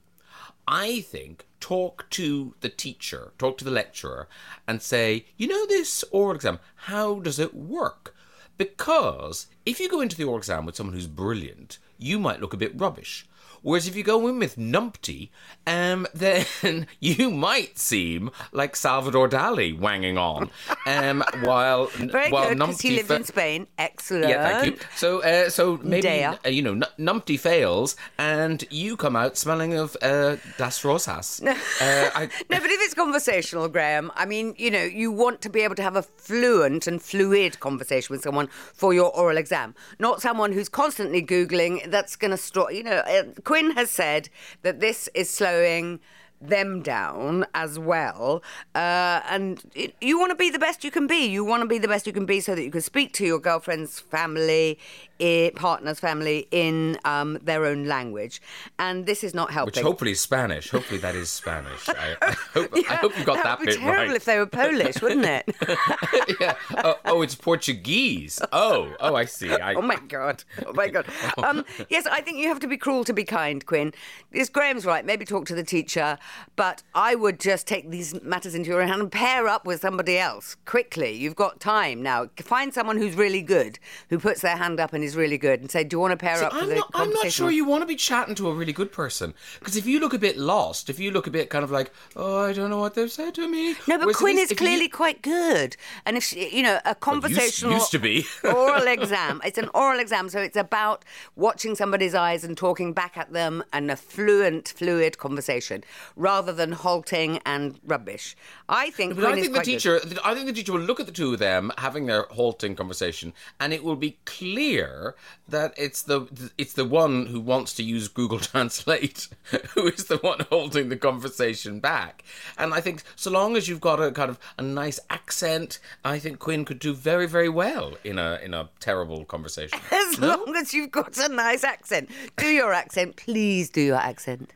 I 0.67 1.01
think 1.01 1.47
talk 1.59 2.05
to 2.11 2.53
the 2.61 2.69
teacher, 2.69 3.33
talk 3.39 3.57
to 3.57 3.65
the 3.65 3.71
lecturer, 3.71 4.27
and 4.67 4.83
say, 4.83 5.25
you 5.35 5.47
know, 5.47 5.65
this 5.65 6.03
oral 6.11 6.35
exam, 6.35 6.59
how 6.75 7.19
does 7.19 7.39
it 7.39 7.55
work? 7.55 8.15
Because 8.59 9.47
if 9.65 9.79
you 9.79 9.89
go 9.89 9.99
into 9.99 10.15
the 10.15 10.25
oral 10.25 10.37
exam 10.37 10.67
with 10.67 10.75
someone 10.75 10.93
who's 10.93 11.07
brilliant, 11.07 11.79
you 11.97 12.19
might 12.19 12.39
look 12.39 12.53
a 12.53 12.57
bit 12.57 12.79
rubbish. 12.79 13.25
Whereas 13.63 13.87
if 13.87 13.95
you 13.95 14.03
go 14.03 14.27
in 14.27 14.39
with 14.39 14.57
numpty, 14.57 15.29
um, 15.65 16.05
then 16.13 16.87
you 16.99 17.31
might 17.31 17.79
seem 17.79 18.29
like 18.51 18.75
Salvador 18.75 19.27
Dali 19.29 19.77
wanging 19.77 20.17
on, 20.17 20.49
um, 20.85 21.23
while 21.41 21.87
Very 21.87 22.29
while 22.29 22.49
good, 22.49 22.59
because 22.59 22.81
he 22.81 22.89
numpty 22.91 22.95
lived 22.97 23.07
fa- 23.07 23.15
in 23.15 23.23
Spain. 23.23 23.67
Excellent. 23.77 24.29
yeah, 24.29 24.59
thank 24.59 24.65
you. 24.75 24.79
So, 24.95 25.23
uh, 25.23 25.49
so 25.49 25.79
maybe 25.81 26.23
uh, 26.23 26.35
you 26.49 26.61
know, 26.61 26.73
n- 26.73 26.83
numpty 26.99 27.39
fails, 27.39 27.95
and 28.17 28.63
you 28.69 28.97
come 28.97 29.15
out 29.15 29.37
smelling 29.37 29.73
of 29.73 29.95
uh, 30.01 30.35
Das 30.57 30.83
Rosas. 30.83 31.41
uh, 31.45 31.55
I, 31.81 32.29
No, 32.49 32.59
but 32.59 32.69
if 32.69 32.81
it's 32.81 32.93
conversational, 32.93 33.69
Graham, 33.69 34.11
I 34.15 34.25
mean, 34.25 34.55
you 34.57 34.69
know, 34.69 34.83
you 34.83 35.11
want 35.11 35.41
to 35.41 35.49
be 35.49 35.61
able 35.61 35.75
to 35.75 35.83
have 35.83 35.95
a 35.95 36.03
fluent 36.03 36.85
and 36.85 37.01
fluid 37.01 37.59
conversation 37.61 38.13
with 38.13 38.23
someone 38.23 38.47
for 38.73 38.93
your 38.93 39.15
oral 39.15 39.37
exam, 39.37 39.73
not 39.99 40.21
someone 40.21 40.51
who's 40.51 40.69
constantly 40.69 41.21
Googling. 41.21 41.89
That's 41.89 42.15
going 42.17 42.35
to. 42.35 42.43
You 42.73 42.83
know, 42.83 42.97
uh, 42.97 43.23
Quinn 43.53 43.75
has 43.75 43.91
said 43.91 44.29
that 44.63 44.79
this 44.79 45.07
is 45.13 45.29
slowing 45.29 45.99
them 46.47 46.81
down 46.81 47.45
as 47.53 47.77
well. 47.77 48.43
Uh, 48.75 49.21
and 49.29 49.61
it, 49.75 49.95
you 50.01 50.19
want 50.19 50.31
to 50.31 50.35
be 50.35 50.49
the 50.49 50.59
best 50.59 50.83
you 50.83 50.91
can 50.91 51.07
be. 51.07 51.25
You 51.25 51.45
want 51.45 51.61
to 51.61 51.67
be 51.67 51.77
the 51.77 51.87
best 51.87 52.07
you 52.07 52.13
can 52.13 52.25
be 52.25 52.39
so 52.39 52.55
that 52.55 52.63
you 52.63 52.71
can 52.71 52.81
speak 52.81 53.13
to 53.13 53.25
your 53.25 53.39
girlfriend's 53.39 53.99
family, 53.99 54.79
i 55.21 55.51
partner's 55.55 55.99
family 55.99 56.47
in 56.51 56.97
um, 57.05 57.37
their 57.43 57.65
own 57.65 57.85
language. 57.85 58.41
And 58.79 59.05
this 59.05 59.23
is 59.23 59.33
not 59.33 59.51
helping. 59.51 59.73
which 59.73 59.79
hopefully 59.79 60.11
is 60.11 60.19
Spanish. 60.19 60.69
Hopefully 60.69 60.99
that 60.99 61.15
is 61.15 61.29
Spanish. 61.29 61.87
I, 61.87 62.15
I, 62.21 62.31
hope, 62.53 62.71
I 62.89 62.95
hope 62.95 63.17
you 63.17 63.23
got 63.23 63.43
that, 63.43 63.59
would 63.59 63.67
be 63.67 63.73
bit 63.73 63.81
terrible 63.81 64.07
right. 64.07 64.15
if 64.15 64.25
they 64.25 64.37
were 64.37 64.45
Polish, 64.45 65.01
wouldn't 65.01 65.25
it? 65.25 65.55
yeah. 66.39 66.55
Oh, 66.83 66.95
oh, 67.05 67.21
it's 67.21 67.35
Portuguese. 67.35 68.41
Oh, 68.51 68.93
oh, 68.99 69.15
I 69.15 69.25
see. 69.25 69.51
I, 69.51 69.73
Oh 69.83 69.85
my 69.85 69.97
god! 70.07 70.43
Oh 70.65 70.73
my 70.73 70.87
god! 70.87 71.05
Um, 71.37 71.65
yes, 71.89 72.05
I 72.05 72.21
think 72.21 72.37
you 72.37 72.47
have 72.47 72.59
to 72.59 72.67
be 72.67 72.77
cruel 72.77 73.03
to 73.03 73.13
be 73.13 73.23
kind, 73.23 73.65
Quinn. 73.65 73.93
Yes, 74.31 74.49
Graham's 74.49 74.85
right. 74.85 75.05
Maybe 75.05 75.25
talk 75.25 75.45
to 75.47 75.55
the 75.55 75.63
teacher, 75.63 76.17
but 76.55 76.83
I 76.93 77.15
would 77.15 77.39
just 77.39 77.67
take 77.67 77.89
these 77.89 78.21
matters 78.21 78.55
into 78.55 78.69
your 78.69 78.81
own 78.81 78.87
hand 78.87 79.01
and 79.01 79.11
pair 79.11 79.47
up 79.47 79.65
with 79.65 79.81
somebody 79.81 80.17
else 80.17 80.55
quickly. 80.65 81.13
You've 81.13 81.35
got 81.35 81.59
time 81.59 82.01
now. 82.01 82.29
Find 82.37 82.73
someone 82.73 82.97
who's 82.97 83.15
really 83.15 83.41
good, 83.41 83.79
who 84.09 84.19
puts 84.19 84.41
their 84.41 84.57
hand 84.57 84.79
up 84.79 84.93
and 84.93 85.03
is 85.03 85.15
really 85.15 85.37
good, 85.37 85.61
and 85.61 85.69
say, 85.71 85.83
"Do 85.83 85.95
you 85.95 85.99
want 85.99 86.11
to 86.11 86.17
pair 86.17 86.37
See, 86.37 86.45
up 86.45 86.53
I'm 86.53 86.69
not, 86.69 86.91
I'm 86.93 87.09
not 87.09 87.31
sure 87.31 87.51
you 87.51 87.65
want 87.65 87.81
to 87.81 87.87
be 87.87 87.95
chatting 87.95 88.35
to 88.35 88.49
a 88.49 88.53
really 88.53 88.73
good 88.73 88.91
person 88.91 89.33
because 89.59 89.75
if 89.75 89.85
you 89.85 89.99
look 89.99 90.13
a 90.13 90.19
bit 90.19 90.37
lost, 90.37 90.89
if 90.89 90.99
you 90.99 91.11
look 91.11 91.27
a 91.27 91.31
bit 91.31 91.49
kind 91.49 91.63
of 91.63 91.71
like, 91.71 91.91
oh, 92.15 92.39
I 92.39 92.53
don't 92.53 92.69
know 92.69 92.79
what 92.79 92.93
they've 92.93 93.11
said 93.11 93.35
to 93.35 93.47
me. 93.47 93.71
No, 93.87 93.97
but 93.97 94.01
Whereas 94.01 94.15
Quinn 94.17 94.37
is 94.37 94.45
if 94.45 94.51
you- 94.51 94.57
clearly 94.57 94.89
quite 94.89 95.21
good. 95.21 95.75
And 96.05 96.17
if 96.17 96.23
she, 96.23 96.55
you 96.55 96.63
know, 96.63 96.79
a 96.85 96.95
conversational 96.95 97.73
used 97.73 97.91
to 97.91 97.99
be. 97.99 98.25
oral 98.43 98.87
exam, 98.87 99.41
it's 99.45 99.57
an 99.57 99.69
oral 99.73 99.99
exam, 99.99 100.29
so 100.29 100.39
it's 100.39 100.57
about 100.57 101.03
watching 101.35 101.75
somebody's 101.75 102.15
eyes 102.15 102.43
and 102.43 102.57
talking 102.57 102.93
back 102.93 103.17
at 103.17 103.33
them 103.33 103.63
and 103.73 103.89
a 103.89 103.95
fluent, 103.95 104.69
fluid 104.69 105.17
conversation 105.17 105.83
rather 106.23 106.53
than 106.53 106.71
halting 106.71 107.39
and 107.45 107.79
rubbish. 107.85 108.35
I 108.69 108.89
think 108.91 109.15
But 109.15 109.25
I 109.25 109.33
think 109.33 109.47
the 109.47 109.51
quite 109.53 109.65
good. 109.65 109.71
teacher, 109.71 109.99
I 110.23 110.33
think 110.33 110.47
the 110.47 110.53
teacher 110.53 110.71
will 110.71 110.79
look 110.89 110.99
at 111.01 111.05
the 111.05 111.11
two 111.11 111.33
of 111.33 111.39
them 111.39 111.71
having 111.77 112.05
their 112.05 112.23
halting 112.31 112.75
conversation, 112.75 113.33
and 113.59 113.73
it 113.73 113.83
will 113.83 113.97
be 113.97 114.17
clear 114.25 115.15
that 115.47 115.73
it's 115.77 116.01
the 116.01 116.27
it's 116.57 116.73
the 116.73 116.85
one 116.85 117.25
who 117.27 117.39
wants 117.41 117.73
to 117.75 117.83
use 117.83 118.07
Google 118.07 118.39
Translate 118.51 119.27
who 119.73 119.87
is 119.87 120.05
the 120.05 120.17
one 120.17 120.39
holding 120.49 120.89
the 120.89 120.97
conversation 120.97 121.79
back. 121.81 122.23
And 122.57 122.73
I 122.73 122.79
think 122.81 123.03
so 123.15 123.29
long 123.29 123.57
as 123.57 123.67
you've 123.67 123.81
got 123.81 124.01
a 124.01 124.11
kind 124.11 124.29
of 124.29 124.39
a 124.57 124.61
nice 124.61 124.99
accent, 125.09 125.79
I 126.05 126.19
think 126.19 126.39
Quinn 126.39 126.63
could 126.65 126.79
do 126.79 126.93
very 126.93 127.27
very 127.27 127.49
well 127.49 127.93
in 128.03 128.17
a 128.17 128.39
in 128.41 128.53
a 128.53 128.69
terrible 128.79 129.25
conversation. 129.25 129.79
As 129.91 130.19
long 130.19 130.55
as 130.55 130.73
you've 130.73 130.91
got 130.91 131.17
a 131.17 131.27
nice 131.27 131.63
accent. 131.63 132.09
Do 132.37 132.47
your 132.47 132.71
accent. 132.73 133.17
Please 133.17 133.69
do 133.69 133.81
your 133.81 133.97
accent. 133.97 134.53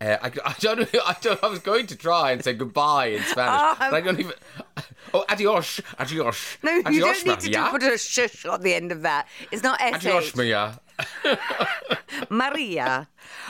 Uh, 0.00 0.16
I, 0.22 0.26
I 0.44 0.54
don't 0.60 0.78
know. 0.80 1.00
I 1.06 1.16
don't. 1.20 1.42
I 1.42 1.48
was 1.48 1.58
going 1.60 1.86
to 1.88 1.96
try 1.96 2.32
and 2.32 2.42
say 2.42 2.54
goodbye 2.54 3.06
in 3.06 3.22
Spanish, 3.22 3.78
but 3.78 3.92
I 3.94 4.00
don't 4.00 4.20
even. 4.20 4.32
Oh, 5.14 5.24
adios, 5.28 5.80
adios. 5.98 6.58
No, 6.62 6.72
you 6.90 7.00
don't 7.00 7.26
need 7.26 7.40
to 7.40 7.50
Maria. 7.50 7.70
put 7.70 7.82
a 7.82 7.98
shush 7.98 8.44
at 8.44 8.62
the 8.62 8.74
end 8.74 8.92
of 8.92 9.02
that. 9.02 9.26
It's 9.50 9.62
not 9.62 9.80
Adios, 9.80 10.30
SH. 10.30 10.36
Maria. 10.36 10.80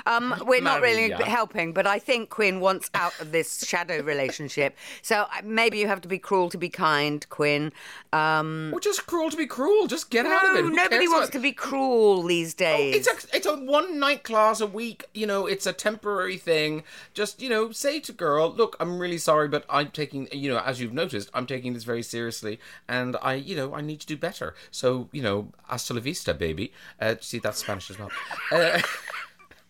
Um, 0.06 0.42
we're 0.46 0.60
not 0.62 0.80
really 0.80 1.10
helping, 1.10 1.72
but 1.72 1.86
I 1.86 1.98
think 1.98 2.30
Quinn 2.30 2.60
wants 2.60 2.90
out 2.94 3.18
of 3.20 3.32
this 3.32 3.64
shadow 3.66 4.00
relationship. 4.02 4.76
So 5.02 5.22
uh, 5.22 5.26
maybe 5.44 5.78
you 5.78 5.86
have 5.86 6.00
to 6.02 6.08
be 6.08 6.18
cruel 6.18 6.48
to 6.50 6.58
be 6.58 6.68
kind, 6.68 7.28
Quinn. 7.28 7.72
Um, 8.12 8.70
Well, 8.72 8.80
just 8.80 9.06
cruel 9.06 9.30
to 9.30 9.36
be 9.36 9.46
cruel. 9.46 9.86
Just 9.86 10.10
get 10.10 10.26
out 10.26 10.44
of 10.50 10.56
it. 10.56 10.62
Who 10.64 10.70
nobody 10.70 11.08
wants 11.08 11.28
about- 11.28 11.32
to 11.32 11.40
be 11.40 11.52
cruel 11.52 12.22
these 12.22 12.54
days. 12.54 12.94
It's 12.96 13.08
a 13.08 13.36
it's 13.36 13.46
a 13.46 13.54
one 13.56 13.98
night 13.98 14.22
class 14.22 14.60
a 14.60 14.66
week. 14.66 15.04
You 15.14 15.26
know, 15.26 15.46
it's 15.46 15.66
a 15.66 15.72
temporary 15.72 16.36
thing. 16.38 16.82
Just 17.14 17.40
you 17.42 17.48
know, 17.48 17.70
say 17.72 18.00
to 18.00 18.12
girl, 18.12 18.52
look, 18.52 18.76
I'm 18.80 18.98
really 18.98 19.18
sorry, 19.18 19.48
but 19.48 19.64
I'm 19.68 19.90
taking 19.90 20.28
you 20.32 20.50
know, 20.50 20.58
as 20.60 20.80
you've 20.80 20.92
noticed, 20.92 21.30
I'm 21.34 21.46
taking 21.46 21.74
this 21.74 21.84
very 21.84 22.02
seriously, 22.02 22.58
and 22.88 23.16
I 23.22 23.34
you 23.34 23.56
know 23.56 23.74
I 23.74 23.80
need 23.80 24.00
to 24.00 24.06
do 24.06 24.16
better. 24.16 24.54
So 24.70 25.08
you 25.12 25.22
know, 25.22 25.48
hasta 25.68 25.94
la 25.94 26.00
vista, 26.00 26.34
baby. 26.34 26.72
Uh, 27.00 27.16
see, 27.20 27.38
that's 27.38 27.58
Spanish 27.58 27.90
as 27.90 27.98
well. 27.98 28.10
Uh, 28.50 28.80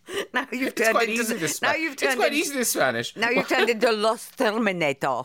now 0.35 0.47
you've 0.53 0.69
it's 0.69 0.81
turned 0.81 0.95
quite 0.95 1.09
into 1.09 1.21
easy 1.23 1.35
this. 1.35 1.63
now 1.63 1.75
you've 1.75 1.93
it's 1.95 2.03
turned 2.03 2.17
quite 2.19 2.33
into, 2.33 2.41
easy 2.45 2.55
this 2.55 2.71
Spanish. 2.73 3.17
now 3.17 3.31
you've 3.31 3.49
turned 3.49 3.71
into 3.71 3.93
Los 3.93 4.31
Terminator. 4.31 5.23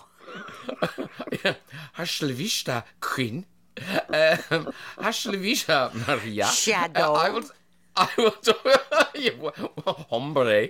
Hasta 1.94 2.26
la 2.26 2.34
vista, 2.34 2.84
Queen. 3.00 3.46
Um, 4.10 4.72
hasta 5.00 5.32
la 5.32 5.38
vista, 5.38 5.92
Maria. 6.08 6.46
Shadow. 6.46 7.14
Uh, 7.16 7.20
I 7.26 7.30
will. 7.30 7.44
I 7.96 8.08
will. 8.18 9.52
Hombre. 10.10 10.70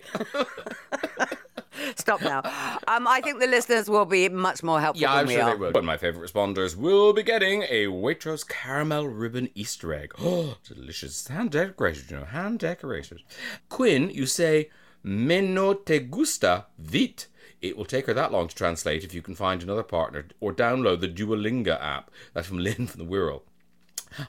Stop 1.95 2.21
now. 2.21 2.39
Um, 2.87 3.07
I 3.07 3.21
think 3.21 3.39
the 3.39 3.47
listeners 3.47 3.89
will 3.89 4.05
be 4.05 4.29
much 4.29 4.63
more 4.63 4.79
helpful 4.81 5.01
Yeah, 5.01 5.11
than 5.11 5.19
I'm 5.19 5.27
we 5.27 5.33
sure 5.35 5.45
they 5.45 5.55
will. 5.55 5.71
But 5.71 5.83
my 5.83 5.97
favourite 5.97 6.27
responders 6.29 6.75
will 6.75 7.13
be 7.13 7.23
getting 7.23 7.63
a 7.63 7.85
Waitrose 7.87 8.47
caramel 8.47 9.07
ribbon 9.07 9.49
Easter 9.55 9.93
egg. 9.93 10.13
Oh, 10.19 10.57
delicious. 10.67 11.27
Hand 11.27 11.51
decorated, 11.51 12.09
you 12.11 12.17
know, 12.17 12.25
hand 12.25 12.59
decorated. 12.59 13.21
Quinn, 13.69 14.09
you 14.09 14.25
say, 14.25 14.69
Me 15.03 15.41
no 15.41 15.73
te 15.73 15.99
gusta 15.99 16.65
vit. 16.77 17.27
It 17.61 17.77
will 17.77 17.85
take 17.85 18.07
her 18.07 18.13
that 18.13 18.31
long 18.31 18.49
to 18.49 18.55
translate 18.55 19.03
if 19.05 19.13
you 19.13 19.21
can 19.21 19.35
find 19.35 19.63
another 19.63 19.83
partner 19.83 20.25
or 20.41 20.53
download 20.53 20.99
the 20.99 21.07
Duolingo 21.07 21.81
app. 21.81 22.11
That's 22.33 22.47
from 22.47 22.59
Lynn 22.59 22.87
from 22.87 22.99
the 22.99 23.09
Wirral. 23.09 23.43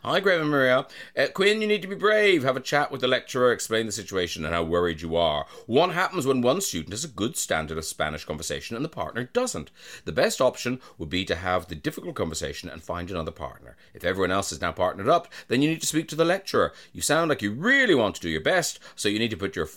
Hi, 0.02 0.20
Graham 0.20 0.40
and 0.40 0.50
Maria. 0.50 0.86
Uh, 1.16 1.26
Quinn, 1.34 1.60
you 1.60 1.66
need 1.66 1.82
to 1.82 1.88
be 1.88 1.94
brave. 1.94 2.42
Have 2.42 2.56
a 2.56 2.60
chat 2.60 2.90
with 2.90 3.02
the 3.02 3.08
lecturer, 3.08 3.52
explain 3.52 3.84
the 3.84 3.92
situation 3.92 4.44
and 4.44 4.54
how 4.54 4.62
worried 4.62 5.02
you 5.02 5.14
are. 5.14 5.44
What 5.66 5.90
happens 5.90 6.26
when 6.26 6.40
one 6.40 6.62
student 6.62 6.92
has 6.92 7.04
a 7.04 7.08
good 7.08 7.36
standard 7.36 7.76
of 7.76 7.84
Spanish 7.84 8.24
conversation 8.24 8.76
and 8.76 8.84
the 8.84 8.88
partner 8.88 9.24
doesn't? 9.24 9.70
The 10.06 10.12
best 10.12 10.40
option 10.40 10.80
would 10.96 11.10
be 11.10 11.26
to 11.26 11.34
have 11.34 11.68
the 11.68 11.74
difficult 11.74 12.14
conversation 12.14 12.70
and 12.70 12.82
find 12.82 13.10
another 13.10 13.30
partner. 13.30 13.76
If 13.92 14.04
everyone 14.04 14.30
else 14.30 14.52
is 14.52 14.60
now 14.60 14.72
partnered 14.72 15.08
up, 15.08 15.28
then 15.48 15.60
you 15.60 15.68
need 15.68 15.82
to 15.82 15.86
speak 15.86 16.08
to 16.08 16.16
the 16.16 16.24
lecturer. 16.24 16.72
You 16.92 17.02
sound 17.02 17.28
like 17.28 17.42
you 17.42 17.52
really 17.52 17.94
want 17.94 18.14
to 18.14 18.22
do 18.22 18.30
your 18.30 18.40
best, 18.40 18.78
so 18.96 19.10
you 19.10 19.18
need 19.18 19.30
to 19.30 19.36
put 19.36 19.54
your 19.54 19.68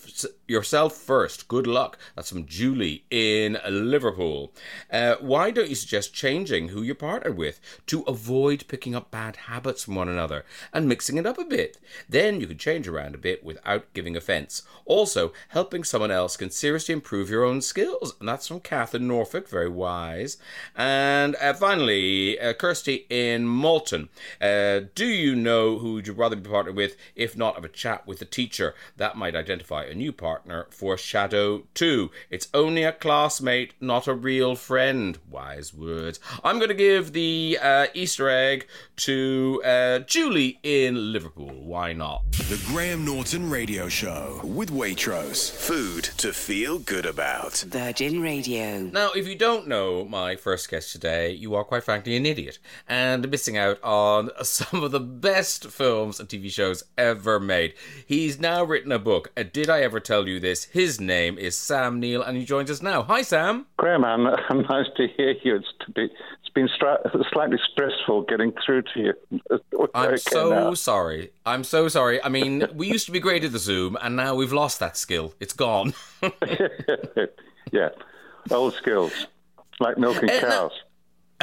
yourself 0.47 0.95
first. 0.95 1.49
Good 1.49 1.67
luck. 1.67 1.97
That's 2.15 2.29
from 2.29 2.45
Julie 2.45 3.03
in 3.09 3.57
Liverpool. 3.67 4.53
Uh, 4.89 5.15
why 5.19 5.51
don't 5.51 5.69
you 5.69 5.75
suggest 5.75 6.13
changing 6.13 6.69
who 6.69 6.81
you're 6.81 6.95
partnered 6.95 7.37
with 7.37 7.59
to 7.87 8.03
avoid 8.03 8.67
picking 8.69 8.95
up 8.95 9.11
bad 9.11 9.35
habits 9.35 9.87
one 9.97 10.09
another 10.09 10.45
and 10.71 10.87
mixing 10.87 11.17
it 11.17 11.25
up 11.25 11.37
a 11.37 11.43
bit? 11.43 11.77
Then 12.07 12.39
you 12.39 12.47
can 12.47 12.57
change 12.57 12.87
around 12.87 13.15
a 13.15 13.19
bit 13.19 13.43
without 13.43 13.93
giving 13.93 14.15
offence. 14.15 14.61
Also, 14.85 15.33
helping 15.49 15.83
someone 15.83 16.11
else 16.11 16.37
can 16.37 16.49
seriously 16.49 16.93
improve 16.93 17.29
your 17.29 17.43
own 17.43 17.61
skills. 17.61 18.15
And 18.19 18.29
that's 18.29 18.47
from 18.47 18.61
Kath 18.61 18.95
in 18.95 19.07
Norfolk, 19.07 19.49
very 19.49 19.69
wise. 19.69 20.37
And 20.75 21.35
uh, 21.41 21.53
finally, 21.53 22.39
uh, 22.39 22.53
Kirsty 22.53 23.05
in 23.09 23.47
Malton. 23.47 24.09
Uh, 24.41 24.81
do 24.95 25.05
you 25.05 25.35
know 25.35 25.79
who 25.79 25.97
you'd 25.97 26.17
rather 26.17 26.35
be 26.35 26.49
partnered 26.49 26.75
with? 26.75 26.95
If 27.15 27.37
not, 27.37 27.55
have 27.55 27.65
a 27.65 27.69
chat 27.69 28.07
with 28.07 28.19
the 28.19 28.25
teacher. 28.25 28.75
That 28.97 29.17
might 29.17 29.35
identify 29.35 29.83
a 29.83 29.93
new 29.93 30.11
partner 30.11 30.67
for 30.69 30.97
Shadow 30.97 31.63
2. 31.73 32.11
It's 32.29 32.47
only 32.53 32.83
a 32.83 32.91
classmate, 32.91 33.73
not 33.81 34.07
a 34.07 34.13
real 34.13 34.55
friend. 34.55 35.17
Wise 35.29 35.73
words. 35.73 36.19
I'm 36.43 36.57
going 36.57 36.69
to 36.69 36.75
give 36.75 37.13
the 37.13 37.57
uh, 37.61 37.87
Easter 37.93 38.29
egg 38.29 38.67
to 38.97 39.61
uh, 39.87 39.99
Julie 39.99 40.59
in 40.63 41.13
Liverpool. 41.13 41.51
Why 41.63 41.93
not? 41.93 42.29
The 42.31 42.61
Graham 42.67 43.05
Norton 43.05 43.49
Radio 43.49 43.87
Show 43.87 44.41
with 44.43 44.69
Waitrose. 44.69 45.49
Food 45.49 46.03
to 46.17 46.33
feel 46.33 46.79
good 46.79 47.05
about. 47.05 47.63
Virgin 47.67 48.21
Radio. 48.21 48.81
Now, 48.81 49.11
if 49.15 49.27
you 49.27 49.35
don't 49.35 49.67
know 49.67 50.03
my 50.03 50.35
first 50.35 50.69
guest 50.69 50.91
today, 50.91 51.31
you 51.31 51.55
are 51.55 51.63
quite 51.63 51.83
frankly 51.83 52.15
an 52.17 52.25
idiot 52.25 52.59
and 52.87 53.29
missing 53.29 53.57
out 53.57 53.81
on 53.81 54.29
some 54.43 54.83
of 54.83 54.91
the 54.91 54.99
best 54.99 55.67
films 55.67 56.19
and 56.19 56.27
TV 56.27 56.51
shows 56.51 56.83
ever 56.97 57.39
made. 57.39 57.73
He's 58.05 58.39
now 58.39 58.63
written 58.63 58.91
a 58.91 58.99
book. 58.99 59.31
Uh, 59.37 59.43
Did 59.43 59.69
I 59.69 59.81
ever 59.81 59.99
tell 59.99 60.27
you 60.27 60.39
this? 60.39 60.65
His 60.65 60.99
name 60.99 61.37
is 61.37 61.55
Sam 61.55 61.99
Neill, 61.99 62.21
and 62.21 62.37
he 62.37 62.45
joins 62.45 62.69
us 62.69 62.81
now. 62.81 63.03
Hi, 63.03 63.21
Sam. 63.21 63.67
Graham, 63.77 64.03
I'm, 64.03 64.23
nice 64.69 64.87
to 64.97 65.07
hear 65.15 65.35
you. 65.43 65.55
It's, 65.55 65.67
to 65.85 65.91
be, 65.91 66.03
it's 66.03 66.46
been 66.57 66.69
stra- 66.73 66.99
slightly 67.31 67.59
stressful 67.71 68.23
getting 68.23 68.51
through 68.65 68.81
to 68.81 68.99
you. 68.99 69.13
I'm 69.93 70.05
Okay, 70.07 70.17
so 70.17 70.49
now. 70.49 70.73
sorry. 70.73 71.29
I'm 71.45 71.63
so 71.63 71.87
sorry. 71.87 72.21
I 72.23 72.29
mean, 72.29 72.67
we 72.73 72.87
used 72.87 73.05
to 73.05 73.11
be 73.11 73.19
great 73.19 73.43
at 73.43 73.51
the 73.51 73.59
Zoom, 73.59 73.95
and 74.01 74.15
now 74.15 74.33
we've 74.33 74.51
lost 74.53 74.79
that 74.79 74.97
skill. 74.97 75.35
It's 75.39 75.53
gone. 75.53 75.93
yeah, 77.71 77.89
old 78.49 78.73
skills, 78.73 79.27
like 79.79 79.99
milking 79.99 80.31
Eh, 80.31 80.39
cows. 80.39 80.71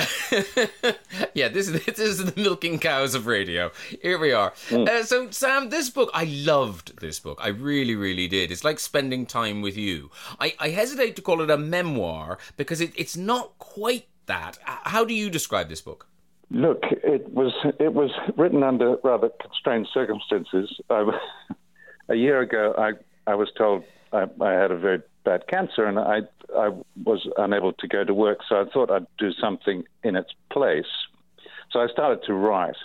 yeah, 1.34 1.46
this 1.48 1.68
is 1.68 1.84
this 1.84 2.00
is 2.00 2.24
the 2.24 2.32
milking 2.40 2.80
cows 2.80 3.14
of 3.14 3.28
radio. 3.28 3.70
Here 4.02 4.18
we 4.18 4.32
are. 4.32 4.50
Mm. 4.70 4.88
Uh, 4.88 5.04
so, 5.04 5.30
Sam, 5.30 5.68
this 5.68 5.90
book, 5.90 6.10
I 6.12 6.24
loved 6.24 6.98
this 7.00 7.20
book. 7.20 7.38
I 7.40 7.48
really, 7.48 7.94
really 7.94 8.26
did. 8.26 8.50
It's 8.50 8.64
like 8.64 8.80
spending 8.80 9.26
time 9.26 9.62
with 9.62 9.76
you. 9.76 10.10
I, 10.40 10.54
I 10.58 10.70
hesitate 10.70 11.14
to 11.16 11.22
call 11.22 11.40
it 11.40 11.50
a 11.50 11.56
memoir 11.56 12.38
because 12.56 12.80
it, 12.80 12.92
it's 12.96 13.16
not 13.16 13.56
quite 13.60 14.08
that. 14.26 14.58
How 14.64 15.04
do 15.04 15.14
you 15.14 15.30
describe 15.30 15.68
this 15.68 15.80
book? 15.80 16.06
Look, 16.50 16.82
it 16.90 17.32
was 17.32 17.52
it 17.80 17.94
was 17.94 18.10
written 18.36 18.62
under 18.62 18.96
rather 19.02 19.30
constrained 19.40 19.88
circumstances. 19.92 20.80
I, 20.90 21.10
a 22.08 22.14
year 22.14 22.40
ago, 22.40 22.74
I 22.76 22.92
I 23.30 23.34
was 23.34 23.50
told 23.56 23.84
I, 24.12 24.26
I 24.40 24.52
had 24.52 24.70
a 24.70 24.78
very 24.78 25.02
bad 25.24 25.46
cancer, 25.48 25.84
and 25.86 25.98
I 25.98 26.20
I 26.56 26.70
was 27.04 27.26
unable 27.38 27.72
to 27.72 27.88
go 27.88 28.04
to 28.04 28.14
work. 28.14 28.40
So 28.48 28.60
I 28.60 28.64
thought 28.72 28.90
I'd 28.90 29.06
do 29.18 29.32
something 29.32 29.84
in 30.02 30.16
its 30.16 30.30
place. 30.50 30.92
So 31.70 31.80
I 31.80 31.88
started 31.88 32.22
to 32.26 32.34
write, 32.34 32.76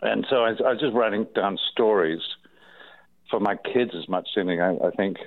and 0.00 0.26
so 0.30 0.36
I, 0.44 0.50
I 0.50 0.72
was 0.72 0.80
just 0.80 0.94
writing 0.94 1.26
down 1.34 1.58
stories 1.72 2.22
for 3.30 3.40
my 3.40 3.56
kids 3.56 3.92
as 3.94 4.08
much 4.08 4.28
as 4.36 4.40
anything. 4.40 4.60
I, 4.60 4.76
I 4.76 4.90
think, 4.92 5.18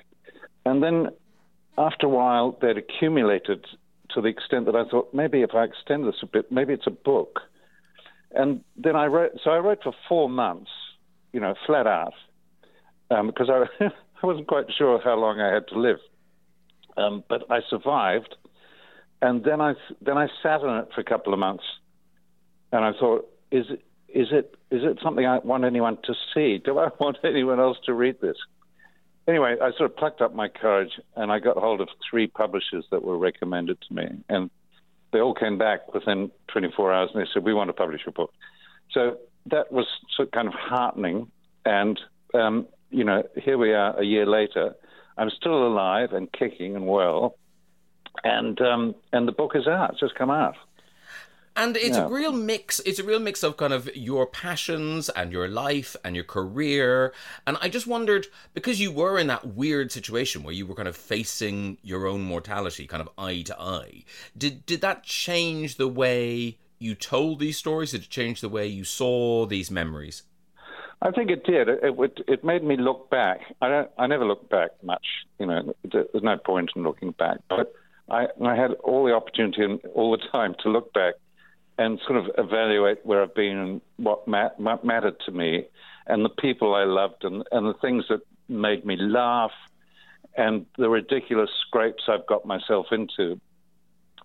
and 0.66 0.82
then 0.82 1.10
after 1.78 2.08
a 2.08 2.10
while, 2.10 2.58
they'd 2.62 2.78
accumulated 2.78 3.66
to 4.13 4.21
the 4.21 4.28
extent 4.28 4.65
that 4.65 4.76
I 4.76 4.86
thought 4.89 5.13
maybe 5.13 5.41
if 5.41 5.54
I 5.54 5.63
extend 5.63 6.08
this 6.08 6.15
a 6.21 6.26
bit, 6.26 6.52
maybe 6.52 6.73
it's 6.73 6.88
a 6.88 6.91
book. 6.91 7.39
And 8.32 8.62
then 8.76 8.95
I 8.95 9.06
wrote, 9.06 9.34
so 9.43 9.52
I 9.52 9.58
wrote 9.58 9.84
for 9.84 9.93
four 10.10 10.30
months, 10.30 10.71
you 11.32 11.39
know, 11.39 11.54
flat 11.65 11.88
out, 11.88 12.13
um, 13.12 13.28
because 13.28 13.49
I, 13.49 13.65
I 14.23 14.26
wasn't 14.26 14.47
quite 14.47 14.65
sure 14.76 14.99
how 15.04 15.15
long 15.15 15.39
I 15.39 15.54
had 15.54 15.67
to 15.69 15.80
live. 15.80 15.99
Um, 16.95 17.23
but 17.28 17.49
I 17.49 17.60
survived, 17.69 18.36
and 19.21 19.43
then 19.43 19.62
I 19.62 19.73
then 20.02 20.17
I 20.17 20.28
sat 20.43 20.62
on 20.62 20.84
it 20.84 20.89
for 20.93 21.02
a 21.02 21.04
couple 21.04 21.34
of 21.34 21.39
months, 21.39 21.63
and 22.71 22.86
I 22.86 22.91
thought, 22.99 23.28
is 23.52 23.65
it 23.69 23.84
is 24.10 24.28
it 24.32 24.56
is 24.69 24.84
it 24.84 24.99
something 25.04 25.26
I 25.26 25.39
want 25.39 25.63
anyone 25.63 25.97
to 26.04 26.13
see? 26.34 26.60
Do 26.63 26.78
I 26.78 26.89
want 26.99 27.17
anyone 27.23 27.60
else 27.60 27.78
to 27.86 27.93
read 27.93 28.21
this? 28.21 28.38
Anyway, 29.28 29.56
I 29.62 29.72
sort 29.78 29.92
of 29.92 29.98
plucked 29.98 30.22
up 30.22 30.34
my 30.34 30.48
courage 30.48 31.00
and 31.16 31.32
I 31.32 31.40
got 31.40 31.58
hold 31.58 31.82
of 31.82 31.90
three 32.10 32.28
publishers 32.28 32.86
that 32.92 33.04
were 33.04 33.18
recommended 33.18 33.78
to 33.88 33.94
me. 33.94 34.08
And 34.30 34.50
they 35.12 35.20
all 35.20 35.34
came 35.34 35.58
back 35.58 35.94
within 35.94 36.32
24 36.48 36.94
hours 36.94 37.10
and 37.14 37.24
they 37.24 37.30
said, 37.34 37.44
We 37.44 37.54
want 37.54 37.70
to 37.70 37.74
publish 37.74 38.02
your 38.06 38.14
book. 38.14 38.34
So 38.92 39.18
that 39.48 39.72
was 39.72 39.86
sort 40.16 40.30
of 40.30 40.32
kind 40.32 40.48
of 40.48 40.54
heartening. 40.54 41.32
And, 41.66 42.00
um, 42.34 42.68
you 42.90 43.04
know, 43.04 43.24
here 43.36 43.58
we 43.58 43.74
are 43.74 43.98
a 44.00 44.04
year 44.04 44.26
later. 44.26 44.76
I'm 45.18 45.30
still 45.30 45.68
alive 45.68 46.14
and 46.14 46.32
kicking 46.32 46.76
and 46.76 46.88
well. 46.88 47.38
And, 48.24 48.60
um, 48.62 48.96
and 49.12 49.28
the 49.28 49.32
book 49.32 49.54
is 49.56 49.68
out, 49.68 49.92
it's 49.92 50.00
just 50.00 50.16
come 50.16 50.32
out. 50.32 50.56
And 51.56 51.78
it's 51.78 51.98
Yeah. 51.98 52.06
a 52.06 52.10
real 52.10 52.32
mix. 52.32 52.80
It's 52.80 53.00
a 53.00 53.04
real 53.04 53.20
mix 53.20 53.44
of 53.44 53.58
kind 53.58 53.74
of 53.74 53.96
your 53.96 54.26
passions 54.26 55.10
and 55.10 55.32
your 55.32 55.48
life 55.48 55.96
and 56.04 56.16
your 56.16 56.26
career. 56.26 57.13
And 57.46 57.58
I 57.62 57.70
just 57.70 57.86
wondered 57.86 58.28
because 58.54 58.82
you 58.82 58.92
were 58.92 59.20
in 59.20 59.28
that 59.28 59.46
weird 59.46 59.92
situation 59.92 60.44
where 60.44 60.54
you 60.54 60.66
were 60.66 60.76
kind 60.76 60.88
of 60.88 60.96
facing 60.98 61.78
your 61.84 62.08
own 62.08 62.22
mortality, 62.24 62.88
kind 62.88 63.02
of 63.02 63.10
eye 63.18 63.42
to 63.44 63.60
eye. 63.60 64.04
Did 64.38 64.66
did 64.66 64.82
that 64.82 65.04
change 65.04 65.76
the 65.78 65.88
way 65.88 66.58
you 66.80 66.96
told 66.96 67.39
these 67.39 67.58
stories? 67.58 67.92
Did 67.92 68.04
it 68.04 68.10
change 68.10 68.42
the 68.42 68.50
way 68.50 68.66
you 68.68 68.84
saw 68.84 69.46
these 69.46 69.70
memories? 69.70 70.24
I 71.02 71.12
think 71.12 71.30
it 71.30 71.44
did. 71.44 71.68
It, 71.68 71.80
it. 71.84 72.20
It 72.28 72.44
made 72.44 72.63
me 72.63 72.78
look 72.78 73.10
back. 73.10 73.42
I 73.62 73.70
don't. 73.70 73.89
I 74.00 74.08
never 74.08 74.26
look 74.26 74.50
back 74.50 74.72
much. 74.82 75.06
You 75.38 75.46
know, 75.48 75.74
there's 75.84 76.24
no 76.24 76.38
point 76.38 76.72
in 76.76 76.84
looking 76.84 77.12
back. 77.12 77.39
But 77.50 77.74
I, 78.10 78.28
I 78.44 78.56
had 78.56 78.72
all 78.84 79.04
the 79.06 79.13
opportunity 79.13 79.63
and 79.63 79.80
all 79.94 80.12
the 80.12 80.24
time 80.32 80.56
to 80.63 80.70
look 80.70 80.94
back 80.94 81.16
and 81.78 82.00
sort 82.06 82.18
of 82.20 82.32
evaluate 82.38 83.00
where 83.04 83.22
I've 83.24 83.36
been 83.36 83.58
and 83.58 83.82
what, 83.98 84.28
ma- 84.28 84.50
what 84.58 84.86
mattered 84.86 85.20
to 85.26 85.32
me, 85.32 85.66
and 86.08 86.24
the 86.24 86.30
people 86.30 86.76
I 86.76 86.84
loved, 86.84 87.24
and, 87.24 87.44
and 87.52 87.68
the 87.68 87.74
things 87.76 88.06
that 88.10 88.22
made 88.48 88.86
me 88.86 88.96
laugh, 88.98 89.52
and 90.36 90.66
the 90.78 90.90
ridiculous 90.90 91.50
scrapes 91.68 92.04
I've 92.08 92.26
got 92.28 92.46
myself 92.46 92.88
into, 92.92 93.40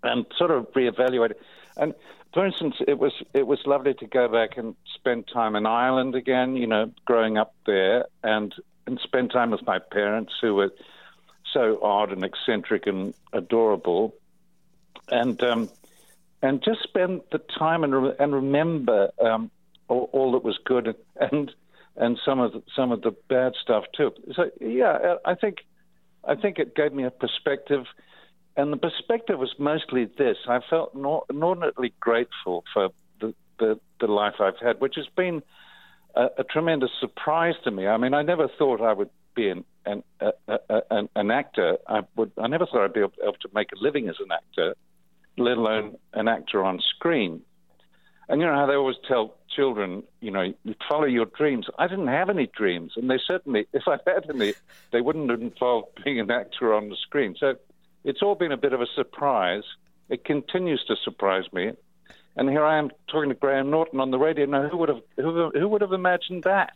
and 0.02 0.26
sort 0.36 0.50
of 0.50 0.66
reevaluate. 0.72 1.34
And 1.76 1.94
for 2.34 2.46
instance, 2.46 2.76
it 2.86 2.98
was 2.98 3.12
it 3.34 3.46
was 3.46 3.60
lovely 3.66 3.94
to 3.94 4.06
go 4.06 4.28
back 4.28 4.56
and 4.56 4.74
spend 4.94 5.28
time 5.32 5.56
in 5.56 5.66
Ireland 5.66 6.14
again. 6.14 6.56
You 6.56 6.66
know, 6.66 6.92
growing 7.04 7.38
up 7.38 7.54
there, 7.66 8.06
and 8.22 8.54
and 8.86 8.98
spend 9.00 9.30
time 9.30 9.50
with 9.50 9.64
my 9.66 9.78
parents 9.78 10.32
who 10.40 10.54
were 10.54 10.72
so 11.52 11.78
odd 11.82 12.12
and 12.12 12.24
eccentric 12.24 12.86
and 12.86 13.14
adorable, 13.32 14.14
and 15.10 15.42
um, 15.42 15.70
and 16.42 16.62
just 16.62 16.82
spend 16.82 17.22
the 17.32 17.40
time 17.58 17.84
and 17.84 18.02
re- 18.02 18.14
and 18.18 18.34
remember 18.34 19.10
um, 19.20 19.50
all, 19.88 20.08
all 20.12 20.32
that 20.32 20.44
was 20.44 20.58
good 20.64 20.94
and 21.20 21.50
and 21.96 22.18
some 22.24 22.38
of 22.38 22.52
the, 22.52 22.62
some 22.76 22.92
of 22.92 23.02
the 23.02 23.10
bad 23.28 23.52
stuff 23.60 23.84
too. 23.96 24.12
So 24.34 24.50
yeah, 24.60 25.16
I 25.24 25.34
think 25.34 25.58
I 26.24 26.34
think 26.34 26.58
it 26.58 26.74
gave 26.74 26.92
me 26.92 27.04
a 27.04 27.10
perspective, 27.10 27.84
and 28.56 28.72
the 28.72 28.76
perspective 28.76 29.38
was 29.38 29.54
mostly 29.58 30.06
this: 30.16 30.36
I 30.48 30.60
felt 30.68 30.94
inordinately 30.94 31.92
grateful 32.00 32.64
for 32.72 32.90
the, 33.20 33.34
the 33.58 33.80
the 34.00 34.06
life 34.06 34.34
I've 34.40 34.58
had, 34.62 34.80
which 34.80 34.94
has 34.96 35.06
been 35.16 35.42
a, 36.14 36.26
a 36.38 36.44
tremendous 36.44 36.90
surprise 37.00 37.54
to 37.64 37.70
me. 37.70 37.86
I 37.86 37.96
mean, 37.96 38.14
I 38.14 38.22
never 38.22 38.48
thought 38.58 38.80
I 38.80 38.92
would 38.92 39.10
be 39.34 39.48
an 39.48 39.64
an, 39.86 40.02
a, 40.20 40.32
a, 40.68 41.08
an, 41.14 41.30
actor. 41.30 41.78
I 41.88 42.00
would. 42.16 42.32
I 42.38 42.46
never 42.46 42.66
thought 42.66 42.84
I'd 42.84 42.92
be 42.92 43.00
able 43.00 43.12
to 43.40 43.48
make 43.54 43.68
a 43.72 43.82
living 43.82 44.08
as 44.08 44.16
an 44.20 44.30
actor, 44.32 44.74
let 45.38 45.56
alone 45.56 45.96
an 46.12 46.28
actor 46.28 46.64
on 46.64 46.80
screen. 46.96 47.42
And 48.28 48.40
you 48.40 48.46
know 48.46 48.54
how 48.54 48.66
they 48.66 48.74
always 48.74 48.96
tell 49.06 49.36
children, 49.54 50.02
you 50.20 50.30
know, 50.30 50.52
you 50.62 50.74
follow 50.88 51.06
your 51.06 51.24
dreams. 51.24 51.66
I 51.78 51.88
didn't 51.88 52.08
have 52.08 52.28
any 52.28 52.46
dreams, 52.46 52.92
and 52.96 53.10
they 53.10 53.18
certainly, 53.26 53.66
if 53.72 53.84
I 53.86 53.98
had 54.06 54.28
any, 54.28 54.54
they 54.92 55.00
wouldn't 55.00 55.30
have 55.30 55.40
involved 55.40 56.00
being 56.04 56.20
an 56.20 56.30
actor 56.30 56.74
on 56.74 56.88
the 56.88 56.96
screen. 56.96 57.34
So 57.38 57.54
it's 58.04 58.22
all 58.22 58.34
been 58.34 58.52
a 58.52 58.56
bit 58.56 58.72
of 58.72 58.80
a 58.80 58.86
surprise. 58.94 59.64
It 60.08 60.24
continues 60.24 60.84
to 60.88 60.96
surprise 61.02 61.44
me. 61.52 61.72
And 62.36 62.48
here 62.48 62.64
I 62.64 62.78
am 62.78 62.90
talking 63.10 63.30
to 63.30 63.34
Graham 63.34 63.70
Norton 63.70 63.98
on 63.98 64.10
the 64.10 64.18
radio. 64.18 64.46
Now, 64.46 64.68
who 64.68 64.76
would 64.76 64.88
have 64.88 65.02
who, 65.16 65.50
who 65.50 65.68
would 65.68 65.80
have 65.80 65.92
imagined 65.92 66.44
that? 66.44 66.72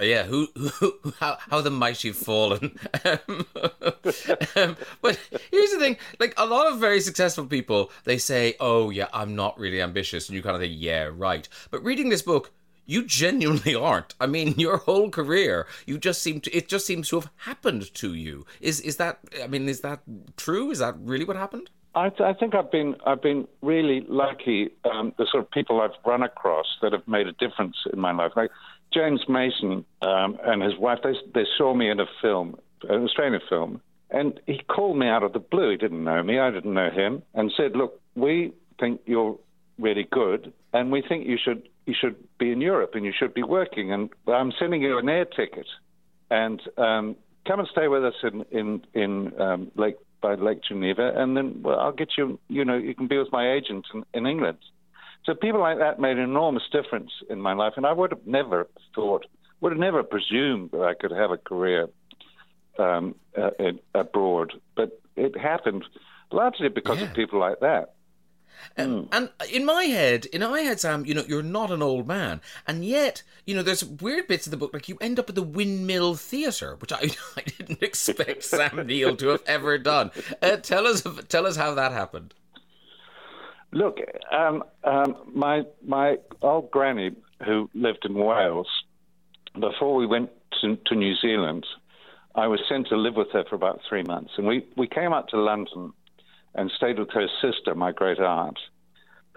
Yeah, 0.00 0.24
who, 0.24 0.48
who, 0.56 0.94
how, 1.18 1.38
how 1.40 1.60
the 1.60 1.70
mighty 1.70 2.08
have 2.08 2.16
fallen. 2.16 2.78
Um, 3.04 3.18
um, 4.56 4.76
but 5.02 5.18
here's 5.50 5.70
the 5.72 5.78
thing: 5.78 5.96
like 6.18 6.34
a 6.36 6.46
lot 6.46 6.70
of 6.70 6.78
very 6.78 7.00
successful 7.00 7.46
people, 7.46 7.90
they 8.04 8.18
say, 8.18 8.54
"Oh, 8.60 8.90
yeah, 8.90 9.08
I'm 9.12 9.34
not 9.34 9.58
really 9.58 9.82
ambitious," 9.82 10.28
and 10.28 10.36
you 10.36 10.42
kind 10.42 10.54
of 10.54 10.62
think, 10.62 10.74
"Yeah, 10.76 11.10
right." 11.12 11.48
But 11.70 11.84
reading 11.84 12.08
this 12.08 12.22
book, 12.22 12.52
you 12.86 13.04
genuinely 13.04 13.74
aren't. 13.88 14.14
I 14.20 14.26
mean, 14.26 14.54
your 14.58 14.78
whole 14.78 15.10
career, 15.10 15.66
you 15.86 15.98
just 15.98 16.22
seem 16.22 16.40
to. 16.42 16.56
It 16.56 16.68
just 16.68 16.86
seems 16.86 17.08
to 17.10 17.20
have 17.20 17.30
happened 17.36 17.92
to 17.94 18.14
you. 18.14 18.46
Is 18.60 18.80
is 18.80 18.96
that? 18.96 19.18
I 19.42 19.46
mean, 19.46 19.68
is 19.68 19.80
that 19.80 20.00
true? 20.36 20.70
Is 20.70 20.78
that 20.78 20.96
really 20.98 21.24
what 21.24 21.36
happened? 21.36 21.70
I, 21.94 22.08
th- 22.08 22.20
I 22.20 22.34
think 22.34 22.54
I've 22.54 22.70
been 22.70 22.96
I've 23.04 23.22
been 23.22 23.48
really 23.62 24.04
lucky. 24.08 24.70
Um, 24.84 25.12
the 25.18 25.26
sort 25.30 25.42
of 25.44 25.50
people 25.50 25.80
I've 25.80 25.90
run 26.04 26.22
across 26.22 26.66
that 26.82 26.92
have 26.92 27.06
made 27.08 27.26
a 27.26 27.32
difference 27.32 27.76
in 27.92 27.98
my 27.98 28.12
life, 28.12 28.32
like 28.36 28.50
James 28.92 29.22
Mason 29.28 29.84
um, 30.02 30.38
and 30.44 30.62
his 30.62 30.76
wife. 30.78 30.98
They 31.02 31.14
they 31.34 31.46
saw 31.56 31.74
me 31.74 31.90
in 31.90 32.00
a 32.00 32.06
film, 32.20 32.56
an 32.88 33.04
Australian 33.04 33.40
film, 33.48 33.80
and 34.10 34.40
he 34.46 34.60
called 34.68 34.98
me 34.98 35.06
out 35.06 35.22
of 35.22 35.32
the 35.32 35.38
blue. 35.38 35.70
He 35.70 35.76
didn't 35.76 36.04
know 36.04 36.22
me, 36.22 36.38
I 36.38 36.50
didn't 36.50 36.74
know 36.74 36.90
him, 36.90 37.22
and 37.34 37.52
said, 37.56 37.76
"Look, 37.76 38.00
we 38.14 38.52
think 38.78 39.00
you're 39.06 39.38
really 39.78 40.06
good, 40.10 40.52
and 40.72 40.90
we 40.90 41.02
think 41.06 41.26
you 41.26 41.38
should 41.42 41.68
you 41.86 41.94
should 41.98 42.16
be 42.38 42.52
in 42.52 42.60
Europe 42.60 42.92
and 42.94 43.04
you 43.04 43.12
should 43.16 43.34
be 43.34 43.42
working, 43.42 43.92
and 43.92 44.10
I'm 44.26 44.52
sending 44.58 44.82
you 44.82 44.98
an 44.98 45.08
air 45.08 45.24
ticket, 45.24 45.66
and 46.30 46.60
um, 46.76 47.16
come 47.46 47.60
and 47.60 47.68
stay 47.70 47.88
with 47.88 48.04
us 48.04 48.14
in 48.22 48.44
in 48.50 48.82
in 48.94 49.40
um, 49.40 49.70
Lake 49.76 49.96
by 50.20 50.34
Lake 50.34 50.60
Geneva, 50.68 51.12
and 51.16 51.36
then 51.36 51.60
well, 51.62 51.78
I'll 51.80 51.92
get 51.92 52.10
you. 52.18 52.38
You 52.48 52.64
know, 52.64 52.76
you 52.76 52.94
can 52.94 53.06
be 53.06 53.18
with 53.18 53.32
my 53.32 53.52
agent 53.52 53.86
in, 53.94 54.04
in 54.14 54.26
England. 54.26 54.58
So 55.24 55.34
people 55.34 55.60
like 55.60 55.78
that 55.78 55.98
made 56.00 56.16
an 56.16 56.24
enormous 56.24 56.62
difference 56.72 57.10
in 57.28 57.40
my 57.40 57.52
life, 57.52 57.74
and 57.76 57.86
I 57.86 57.92
would 57.92 58.10
have 58.10 58.26
never 58.26 58.68
thought, 58.94 59.26
would 59.60 59.72
have 59.72 59.78
never 59.78 60.02
presumed 60.02 60.70
that 60.72 60.82
I 60.82 60.94
could 60.94 61.10
have 61.10 61.30
a 61.30 61.36
career 61.36 61.88
um, 62.78 63.14
uh, 63.36 63.50
in, 63.58 63.80
abroad. 63.94 64.54
But 64.76 65.00
it 65.16 65.36
happened 65.38 65.84
largely 66.32 66.68
because 66.68 66.98
Yeah. 66.98 67.04
of 67.04 67.14
people 67.14 67.38
like 67.38 67.60
that. 67.60 67.94
And, 68.76 69.08
and 69.12 69.30
in 69.50 69.64
my 69.64 69.84
head, 69.84 70.26
in 70.26 70.42
my 70.42 70.60
head, 70.60 70.80
Sam, 70.80 71.06
you 71.06 71.14
know, 71.14 71.24
you're 71.26 71.42
not 71.42 71.70
an 71.70 71.80
old 71.82 72.06
man, 72.06 72.42
and 72.66 72.84
yet, 72.84 73.22
you 73.46 73.54
know, 73.54 73.62
there's 73.62 73.82
weird 73.84 74.26
bits 74.28 74.46
of 74.46 74.50
the 74.50 74.56
book, 74.58 74.74
like 74.74 74.86
you 74.88 74.98
end 75.00 75.18
up 75.18 75.30
at 75.30 75.34
the 75.34 75.42
Windmill 75.42 76.14
Theatre, 76.16 76.76
which 76.76 76.92
I, 76.92 77.10
I 77.36 77.42
didn't 77.42 77.82
expect 77.82 78.44
Sam 78.44 78.86
Neill 78.86 79.16
to 79.16 79.28
have 79.28 79.42
ever 79.46 79.78
done. 79.78 80.10
Uh, 80.42 80.56
tell 80.56 80.86
us, 80.86 81.02
tell 81.28 81.46
us 81.46 81.56
how 81.56 81.72
that 81.74 81.92
happened. 81.92 82.34
Look, 83.72 83.98
um, 84.32 84.64
um, 84.84 85.16
my 85.32 85.62
my 85.86 86.16
old 86.42 86.70
granny 86.70 87.12
who 87.44 87.70
lived 87.74 88.04
in 88.04 88.14
Wales, 88.14 88.68
before 89.58 89.94
we 89.94 90.06
went 90.06 90.30
to, 90.60 90.76
to 90.86 90.94
New 90.94 91.14
Zealand, 91.16 91.64
I 92.34 92.46
was 92.46 92.60
sent 92.68 92.88
to 92.88 92.96
live 92.96 93.14
with 93.16 93.30
her 93.32 93.44
for 93.48 93.54
about 93.54 93.80
three 93.88 94.02
months, 94.02 94.32
and 94.36 94.46
we, 94.46 94.66
we 94.76 94.86
came 94.86 95.12
up 95.12 95.28
to 95.28 95.40
London 95.40 95.92
and 96.54 96.70
stayed 96.76 96.98
with 96.98 97.10
her 97.12 97.26
sister, 97.40 97.74
my 97.74 97.92
great 97.92 98.18
aunt, 98.18 98.58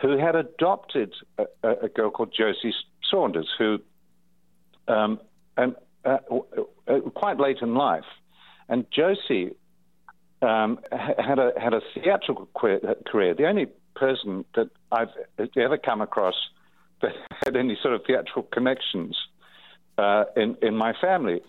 who 0.02 0.18
had 0.18 0.36
adopted 0.36 1.14
a, 1.38 1.70
a, 1.84 1.90
girl 1.90 2.10
called 2.10 2.34
Josie 2.36 2.74
Saunders, 3.10 3.50
who, 3.58 3.80
um, 4.88 5.20
and 5.58 5.76
uh, 6.06 6.18
uh, 6.88 7.00
quite 7.16 7.40
late 7.40 7.58
in 7.62 7.76
life, 7.76 8.04
and 8.68 8.86
Josie 8.92 9.52
um, 10.42 10.80
had 10.92 11.40
a 11.40 11.52
had 11.58 11.74
a 11.74 11.82
theatrical 11.94 12.50
career. 12.54 13.34
The 13.34 13.48
only 13.48 13.68
person 14.04 14.44
that 14.56 14.70
I've 14.92 15.14
ever 15.58 15.78
come 15.78 16.02
across 16.02 16.36
that 17.02 17.14
had 17.46 17.56
any 17.56 17.78
sort 17.82 17.94
of 17.94 18.02
theatrical 18.06 18.44
connections 18.44 19.18
uh, 19.98 20.26
in 20.36 20.58
in 20.62 20.76
my 20.76 20.94
family. 21.00 21.42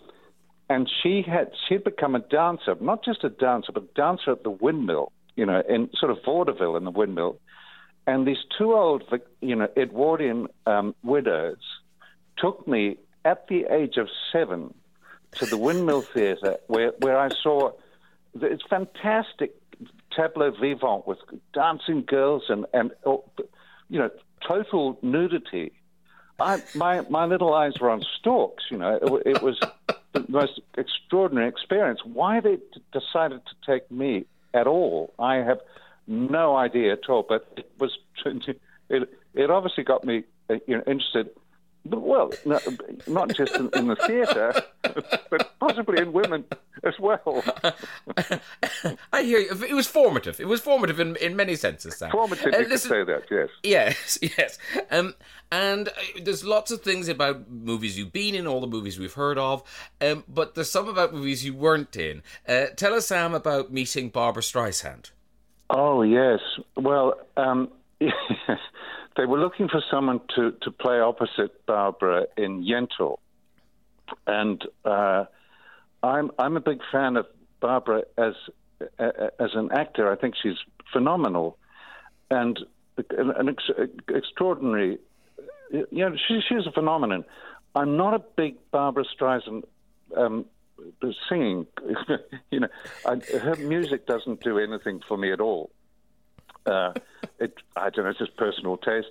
And 0.70 0.88
she 1.02 1.22
had 1.26 1.50
she'd 1.68 1.84
become 1.84 2.14
a 2.14 2.20
dancer, 2.20 2.74
not 2.80 3.04
just 3.04 3.24
a 3.24 3.28
dancer, 3.28 3.72
but 3.72 3.82
a 3.82 3.94
dancer 3.94 4.30
at 4.30 4.44
the 4.44 4.50
windmill, 4.50 5.12
you 5.36 5.44
know, 5.44 5.62
in 5.68 5.90
sort 6.00 6.10
of 6.10 6.18
vaudeville 6.24 6.76
in 6.76 6.84
the 6.84 6.90
windmill. 6.90 7.38
And 8.06 8.26
these 8.26 8.42
two 8.56 8.74
old, 8.74 9.02
you 9.40 9.56
know, 9.56 9.68
Edwardian 9.76 10.48
um, 10.66 10.94
widows 11.02 11.64
took 12.36 12.68
me 12.68 12.98
at 13.24 13.48
the 13.48 13.64
age 13.70 13.96
of 13.96 14.08
seven 14.30 14.74
to 15.32 15.46
the 15.46 15.56
Windmill 15.56 16.02
Theatre, 16.02 16.58
where, 16.66 16.92
where 16.98 17.18
I 17.18 17.30
saw 17.42 17.72
it's 18.34 18.62
fantastic 18.68 19.54
tableau 20.16 20.50
vivant 20.50 21.06
with 21.06 21.18
dancing 21.52 22.04
girls 22.06 22.44
and, 22.48 22.66
and 22.72 22.92
oh, 23.04 23.24
you 23.88 23.98
know, 23.98 24.10
total 24.46 24.98
nudity. 25.02 25.72
I, 26.40 26.60
my, 26.74 27.02
my 27.10 27.26
little 27.26 27.54
eyes 27.54 27.74
were 27.80 27.90
on 27.90 28.02
stalks, 28.18 28.64
you 28.70 28.78
know. 28.78 28.96
It, 28.96 29.36
it 29.36 29.42
was 29.42 29.60
the 30.12 30.24
most 30.28 30.60
extraordinary 30.76 31.48
experience. 31.48 32.00
Why 32.04 32.40
they 32.40 32.58
decided 32.92 33.42
to 33.46 33.54
take 33.66 33.90
me 33.90 34.26
at 34.52 34.66
all, 34.66 35.12
I 35.18 35.36
have 35.36 35.60
no 36.06 36.56
idea 36.56 36.92
at 36.92 37.08
all. 37.08 37.24
But 37.28 37.46
it 37.56 37.70
was 37.78 37.96
it, 38.88 39.10
it 39.34 39.50
obviously 39.50 39.84
got 39.84 40.04
me 40.04 40.24
uh, 40.50 40.54
you 40.66 40.76
know, 40.76 40.82
interested. 40.86 41.30
But, 41.86 42.00
well, 42.00 42.32
no, 42.46 42.58
not 43.06 43.34
just 43.34 43.54
in, 43.56 43.68
in 43.74 43.88
the 43.88 43.96
theatre, 43.96 44.62
but 45.30 45.52
possibly 45.60 46.00
in 46.00 46.12
women 46.12 46.44
as 46.82 46.94
well. 46.98 47.44
I 49.12 49.22
hear 49.22 49.38
you. 49.38 49.64
It 49.68 49.74
was 49.74 49.86
formative. 49.86 50.40
It 50.40 50.48
was 50.48 50.60
formative 50.60 50.98
in, 50.98 51.16
in 51.16 51.36
many 51.36 51.56
senses, 51.56 51.96
Sam. 51.96 52.10
Formative, 52.10 52.54
Uh, 52.54 52.58
you 52.58 52.66
could 52.66 52.80
say 52.80 53.04
that, 53.04 53.24
yes. 53.30 53.48
Yes, 53.62 54.18
yes. 54.38 54.58
Um, 54.90 55.14
and 55.52 55.88
uh, 55.88 55.92
there's 56.22 56.42
lots 56.42 56.70
of 56.70 56.80
things 56.80 57.08
about 57.08 57.50
movies 57.50 57.98
you've 57.98 58.12
been 58.12 58.34
in, 58.34 58.46
all 58.46 58.62
the 58.62 58.66
movies 58.66 58.98
we've 58.98 59.12
heard 59.12 59.36
of, 59.36 59.62
um, 60.00 60.24
but 60.26 60.54
there's 60.54 60.70
some 60.70 60.88
about 60.88 61.12
movies 61.12 61.44
you 61.44 61.54
weren't 61.54 61.96
in. 61.96 62.22
Uh, 62.48 62.66
tell 62.76 62.94
us, 62.94 63.08
Sam, 63.08 63.34
about 63.34 63.72
meeting 63.72 64.08
Barbra 64.08 64.42
Streisand. 64.42 65.10
Oh 65.70 66.02
yes. 66.02 66.40
Well, 66.76 67.18
um, 67.36 67.68
they 69.16 69.26
were 69.26 69.38
looking 69.38 69.68
for 69.68 69.82
someone 69.90 70.20
to, 70.34 70.52
to 70.62 70.70
play 70.70 71.00
opposite 71.00 71.64
Barbara 71.66 72.26
in 72.36 72.64
Yentl, 72.64 73.18
and 74.26 74.64
uh, 74.84 75.24
I'm 76.02 76.30
I'm 76.38 76.56
a 76.56 76.60
big 76.60 76.80
fan 76.90 77.16
of 77.16 77.26
Barbara 77.60 78.02
as 78.18 78.34
as 78.98 79.50
an 79.54 79.70
actor. 79.72 80.10
I 80.10 80.16
think 80.16 80.34
she's 80.40 80.56
phenomenal, 80.92 81.58
and 82.30 82.58
an, 83.10 83.48
ex- 83.48 83.90
extraordinary. 84.08 84.98
You 85.70 85.86
know, 85.90 86.16
she, 86.28 86.40
she's 86.48 86.66
a 86.66 86.72
phenomenon. 86.72 87.24
I'm 87.74 87.96
not 87.96 88.14
a 88.14 88.18
big 88.36 88.56
Barbra 88.70 89.04
Streisand 89.04 89.64
um, 90.16 90.44
singing. 91.28 91.66
you 92.50 92.60
know, 92.60 92.68
I, 93.06 93.16
her 93.38 93.56
music 93.56 94.06
doesn't 94.06 94.42
do 94.42 94.58
anything 94.58 95.00
for 95.06 95.16
me 95.16 95.32
at 95.32 95.40
all. 95.40 95.70
Uh, 96.66 96.92
it, 97.38 97.54
I 97.76 97.90
don't 97.90 98.04
know, 98.04 98.10
it's 98.10 98.18
just 98.18 98.36
personal 98.36 98.76
taste. 98.76 99.08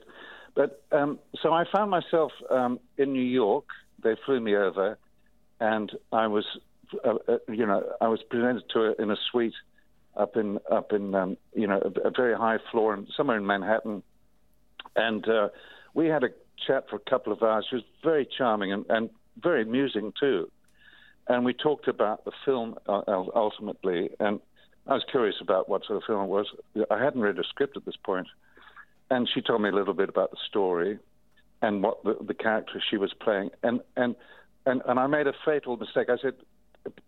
But 0.56 0.84
um, 0.92 1.20
so 1.42 1.52
I 1.54 1.66
found 1.72 1.90
myself 1.90 2.32
um, 2.50 2.80
in 2.98 3.14
New 3.14 3.24
York. 3.24 3.66
They 4.04 4.16
flew 4.26 4.40
me 4.40 4.56
over, 4.56 4.98
and 5.60 5.92
I 6.12 6.28
was, 6.28 6.46
uh, 7.04 7.16
uh, 7.28 7.38
you 7.48 7.66
know, 7.66 7.84
I 8.02 8.08
was 8.08 8.22
presented 8.30 8.64
to 8.74 8.80
her 8.80 8.92
in 8.94 9.10
a 9.10 9.16
suite 9.32 9.54
up 10.16 10.36
in 10.36 10.60
up 10.72 10.92
in 10.92 11.16
um, 11.16 11.38
you 11.56 11.68
know 11.68 11.82
a, 11.82 12.08
a 12.08 12.12
very 12.12 12.36
high 12.36 12.58
floor 12.72 12.94
in, 12.94 13.08
somewhere 13.16 13.38
in 13.38 13.46
Manhattan, 13.48 14.04
and 14.96 15.28
uh, 15.28 15.50
we 15.94 16.08
had 16.08 16.24
a 16.24 16.30
chat 16.68 16.86
for 16.90 16.98
a 16.98 17.10
couple 17.10 17.34
of 17.34 17.42
hours. 17.42 17.66
She 17.70 17.78
was 17.78 17.86
very 18.04 18.28
charming 18.38 18.72
and, 18.72 18.86
and 18.90 19.10
very 19.42 19.64
amusing 19.64 20.14
too 20.20 20.52
and 21.28 21.46
we 21.46 21.54
talked 21.54 21.88
about 21.88 22.26
the 22.26 22.32
film 22.46 22.76
uh, 22.88 23.02
ultimately. 23.36 24.10
And 24.20 24.40
I 24.88 24.94
was 24.94 25.04
curious 25.10 25.36
about 25.42 25.70
what 25.70 25.86
sort 25.86 25.98
of 25.98 26.04
film 26.06 26.24
it 26.24 26.28
was. 26.28 26.48
I 26.92 27.02
hadn't 27.02 27.22
read 27.22 27.40
a 27.40 27.44
script 27.44 27.78
at 27.78 27.86
this 27.86 27.96
point, 27.96 28.28
and 29.10 29.30
she 29.34 29.42
told 29.42 29.62
me 29.62 29.70
a 29.70 29.74
little 29.74 29.94
bit 29.94 30.10
about 30.10 30.32
the 30.32 30.38
story 30.48 31.00
and 31.62 31.82
what 31.82 32.04
the, 32.04 32.18
the 32.22 32.34
character 32.34 32.82
she 32.90 32.98
was 32.98 33.14
playing. 33.14 33.52
And 33.64 33.82
and 33.96 34.16
and 34.66 34.82
and 34.86 35.00
I 35.00 35.08
made 35.08 35.28
a 35.28 35.34
fatal 35.46 35.78
mistake. 35.78 36.10
I 36.10 36.18
said, 36.18 36.34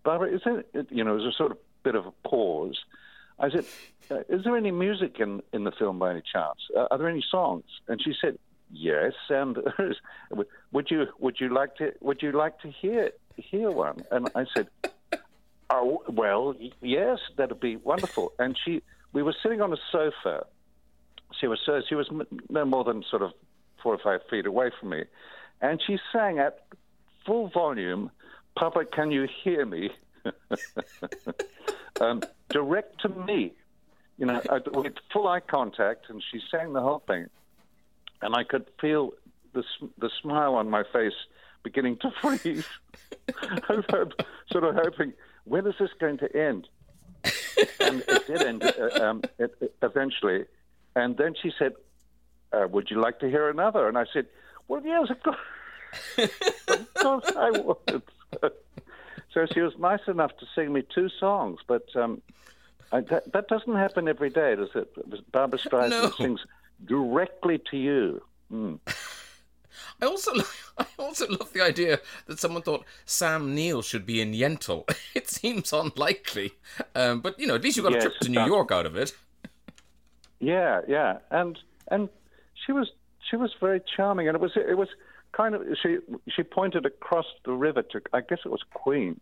Barbara, 0.04 0.34
is 0.34 0.42
there? 0.46 0.64
You 0.90 1.04
know, 1.04 1.14
it 1.14 1.24
was 1.24 1.34
a 1.34 1.38
sort 1.38 1.52
of 1.52 1.58
bit 1.84 1.96
of 1.96 2.06
a 2.06 2.12
pause. 2.28 2.80
I 3.40 3.50
said, 3.50 3.66
uh, 4.10 4.20
"Is 4.30 4.46
there 4.46 4.56
any 4.56 4.72
music 4.72 5.20
in 5.20 5.42
in 5.52 5.66
the 5.66 5.72
film 5.72 6.00
by 6.00 6.12
any 6.12 6.22
chance? 6.22 6.60
Uh, 6.76 6.88
are 6.90 6.98
there 6.98 7.10
any 7.10 7.24
songs?" 7.30 7.66
And 7.90 8.02
she 8.02 8.14
said, 8.20 8.40
"Yes." 8.72 9.14
And 9.30 9.58
would 10.72 10.90
you 10.90 11.08
would 11.20 11.42
you 11.42 11.54
like 11.54 11.76
to 11.76 11.92
would 12.00 12.22
you 12.22 12.32
like 12.32 12.60
to 12.62 12.70
hear 12.70 13.12
hear 13.36 13.70
one? 13.70 14.06
And 14.12 14.30
I 14.34 14.46
said, 14.56 14.70
"Oh 15.70 16.04
well, 16.08 16.56
yes, 16.82 17.20
that'd 17.38 17.60
be 17.60 17.76
wonderful." 17.78 18.34
And 18.40 18.58
she 18.64 18.82
we 19.14 19.24
were 19.24 19.36
sitting 19.42 19.62
on 19.62 19.74
a 19.74 19.78
sofa. 19.92 20.46
She 21.40 21.48
was 21.48 21.60
so 21.66 21.82
she 21.88 21.96
was 21.96 22.10
no 22.50 22.66
more 22.66 22.84
than 22.84 23.04
sort 23.10 23.22
of 23.22 23.32
four 23.82 23.94
or 23.94 24.00
five 24.00 24.22
feet 24.30 24.46
away 24.46 24.72
from 24.80 24.90
me, 24.90 25.04
and 25.62 25.82
she 25.86 25.98
sang 26.12 26.40
at 26.40 26.66
full 27.26 27.50
volume, 27.50 28.12
"Papa, 28.58 28.86
can 28.86 29.12
you 29.12 29.28
hear 29.44 29.66
me?" 29.66 29.90
um, 32.02 32.22
direct 32.50 33.02
to 33.02 33.10
me. 33.10 33.54
You 34.18 34.28
know, 34.28 34.42
with 34.74 34.94
full 35.12 35.28
eye 35.28 35.42
contact, 35.42 36.10
and 36.10 36.24
she 36.32 36.40
sang 36.50 36.72
the 36.72 36.82
whole 36.82 37.04
thing, 37.06 37.28
and 38.22 38.34
I 38.34 38.44
could 38.44 38.66
feel 38.80 39.12
the 39.54 39.64
the 39.98 40.10
smile 40.22 40.56
on 40.56 40.70
my 40.70 40.84
face 40.94 41.14
beginning 41.66 41.98
to 41.98 42.12
freeze. 42.22 42.66
I 43.44 43.76
was 43.76 43.86
hope, 43.90 44.14
sort 44.52 44.64
of 44.64 44.76
hoping, 44.76 45.12
when 45.46 45.66
is 45.68 45.76
this 45.80 45.92
going 46.00 46.18
to 46.20 46.36
end? 46.38 46.68
and 47.80 48.04
it 48.08 48.28
did 48.28 48.42
end 48.44 48.64
uh, 48.64 49.04
um, 49.04 49.22
it, 49.40 49.56
it- 49.62 49.76
eventually. 49.82 50.46
And 50.96 51.18
then 51.18 51.34
she 51.42 51.52
said, 51.58 51.74
uh, 52.54 52.68
"Would 52.70 52.90
you 52.92 53.00
like 53.02 53.20
to 53.20 53.30
hear 53.30 53.50
another?" 53.50 53.88
And 53.88 53.98
I 53.98 54.06
said, 54.14 54.28
"Well, 54.68 54.82
yes, 54.86 55.10
of 55.10 55.22
course, 55.24 55.38
of 56.68 56.94
course 56.94 57.32
I 57.36 57.50
would." 57.52 58.02
so 59.34 59.46
she 59.54 59.62
was 59.62 59.74
nice 59.78 60.08
enough 60.08 60.32
to 60.38 60.46
sing 60.56 60.72
me 60.74 60.84
two 60.94 61.10
songs, 61.20 61.60
but 61.68 61.84
um, 61.96 62.22
I, 62.92 63.02
that, 63.02 63.32
that 63.34 63.48
doesn't 63.48 63.76
happen 63.76 64.08
every 64.08 64.30
day, 64.30 64.56
does 64.56 64.70
it? 64.76 65.32
Barbra 65.32 65.60
Streisand 65.60 65.90
No. 65.90 66.10
sings 66.12 66.46
directly 66.86 67.60
to 67.72 67.78
you. 67.78 68.22
Mm. 68.52 68.80
I 70.02 70.06
also, 70.06 70.32
I 70.78 70.86
also 70.98 71.28
love 71.28 71.54
the 71.54 71.62
idea 71.62 72.00
that 72.28 72.40
someone 72.40 72.62
thought 72.62 72.86
Sam 73.06 73.54
Neill 73.56 73.82
should 73.82 74.06
be 74.06 74.22
in 74.22 74.34
Yentl. 74.34 74.90
It 75.16 75.30
seems 75.30 75.72
unlikely, 75.72 76.52
um, 76.94 77.22
but 77.22 77.40
you 77.40 77.48
know, 77.48 77.56
at 77.56 77.64
least 77.64 77.78
you 77.78 77.84
got 77.84 77.96
a 77.96 78.02
trip 78.02 78.20
to 78.22 78.30
New 78.30 78.42
uh, 78.42 78.48
York 78.48 78.72
out 78.72 78.86
of 78.86 78.96
it. 78.98 79.14
Yeah, 80.40 80.82
yeah, 80.88 81.20
and 81.32 81.58
and 81.90 82.10
she 82.66 82.72
was 82.74 82.92
she 83.30 83.38
was 83.38 83.54
very 83.60 83.82
charming, 83.96 84.28
and 84.28 84.36
it 84.36 84.42
was 84.42 84.52
it 84.56 84.78
was 84.78 84.90
kind 85.32 85.56
of 85.56 85.62
she 85.82 85.98
she 86.30 86.44
pointed 86.44 86.86
across 86.86 87.26
the 87.46 87.54
river 87.54 87.82
to 87.82 88.02
I 88.14 88.22
guess 88.22 88.40
it 88.46 88.50
was 88.50 88.64
Queens, 88.74 89.20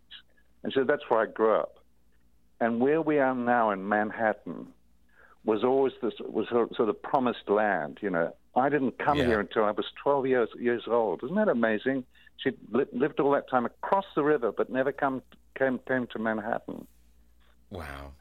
and 0.63 0.73
said 0.73 0.87
that's 0.87 1.03
where 1.09 1.21
I 1.21 1.25
grew 1.27 1.55
up, 1.55 1.77
and 2.59 2.79
where 2.79 3.01
we 3.01 3.19
are 3.19 3.35
now 3.35 3.69
in 3.69 3.87
Manhattan, 3.87 4.67
was 5.45 5.63
always 5.63 5.93
this 6.01 6.13
was 6.19 6.47
sort 6.49 6.89
of 6.89 7.01
promised 7.01 7.49
land. 7.49 7.99
You 8.01 8.09
know, 8.09 8.33
I 8.55 8.69
didn't 8.69 8.97
come 8.97 9.17
Yeah. 9.17 9.25
here 9.25 9.39
until 9.39 9.63
I 9.65 9.71
was 9.71 9.85
12 10.01 10.27
years 10.27 10.49
years 10.59 10.83
old. 10.87 11.23
Isn't 11.23 11.35
that 11.35 11.49
amazing? 11.49 12.05
She 12.37 12.51
li- 12.71 12.85
lived 12.91 13.19
all 13.19 13.31
that 13.31 13.49
time 13.49 13.65
across 13.65 14.05
the 14.15 14.23
river, 14.23 14.51
but 14.51 14.69
never 14.69 14.91
come 14.91 15.21
came 15.55 15.79
came 15.87 16.07
to 16.07 16.19
Manhattan. 16.19 16.87
Wow. 17.69 18.13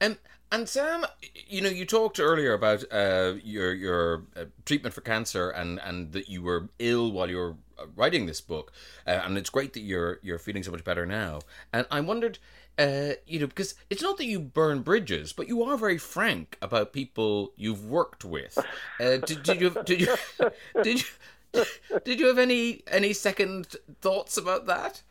And 0.00 0.18
and 0.52 0.68
Sam, 0.68 1.04
you 1.48 1.60
know, 1.60 1.68
you 1.68 1.84
talked 1.84 2.20
earlier 2.20 2.52
about 2.52 2.84
uh, 2.92 3.34
your 3.42 3.72
your 3.74 4.22
uh, 4.36 4.44
treatment 4.64 4.94
for 4.94 5.00
cancer 5.00 5.50
and 5.50 5.80
and 5.80 6.12
that 6.12 6.28
you 6.28 6.42
were 6.42 6.68
ill 6.78 7.10
while 7.10 7.28
you 7.28 7.36
were 7.36 7.56
uh, 7.78 7.86
writing 7.96 8.26
this 8.26 8.40
book, 8.40 8.72
uh, 9.06 9.20
and 9.24 9.36
it's 9.36 9.50
great 9.50 9.72
that 9.72 9.80
you're 9.80 10.20
you're 10.22 10.38
feeling 10.38 10.62
so 10.62 10.70
much 10.70 10.84
better 10.84 11.06
now. 11.06 11.40
And 11.72 11.86
I 11.90 12.00
wondered, 12.00 12.38
uh, 12.78 13.12
you 13.26 13.38
know, 13.38 13.46
because 13.46 13.74
it's 13.88 14.02
not 14.02 14.16
that 14.18 14.26
you 14.26 14.40
burn 14.40 14.82
bridges, 14.82 15.32
but 15.32 15.48
you 15.48 15.62
are 15.62 15.76
very 15.76 15.98
frank 15.98 16.58
about 16.60 16.92
people 16.92 17.52
you've 17.56 17.84
worked 17.84 18.24
with. 18.24 18.58
Uh, 19.00 19.18
did, 19.18 19.42
did 19.42 19.60
you 19.60 19.70
did 19.84 20.00
you 20.00 20.16
did 20.82 21.00
you 21.00 21.64
did 22.04 22.18
you 22.18 22.26
have 22.26 22.38
any 22.38 22.82
any 22.88 23.12
second 23.12 23.76
thoughts 24.00 24.36
about 24.36 24.66
that? 24.66 25.02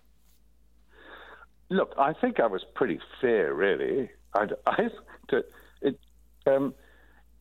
Look, 1.69 1.93
I 1.97 2.13
think 2.13 2.39
I 2.39 2.47
was 2.47 2.63
pretty 2.75 2.99
fair, 3.21 3.53
really. 3.53 4.09
I, 4.33 4.47
I 4.67 4.89
to, 5.29 5.45
it, 5.81 5.99
um, 6.45 6.73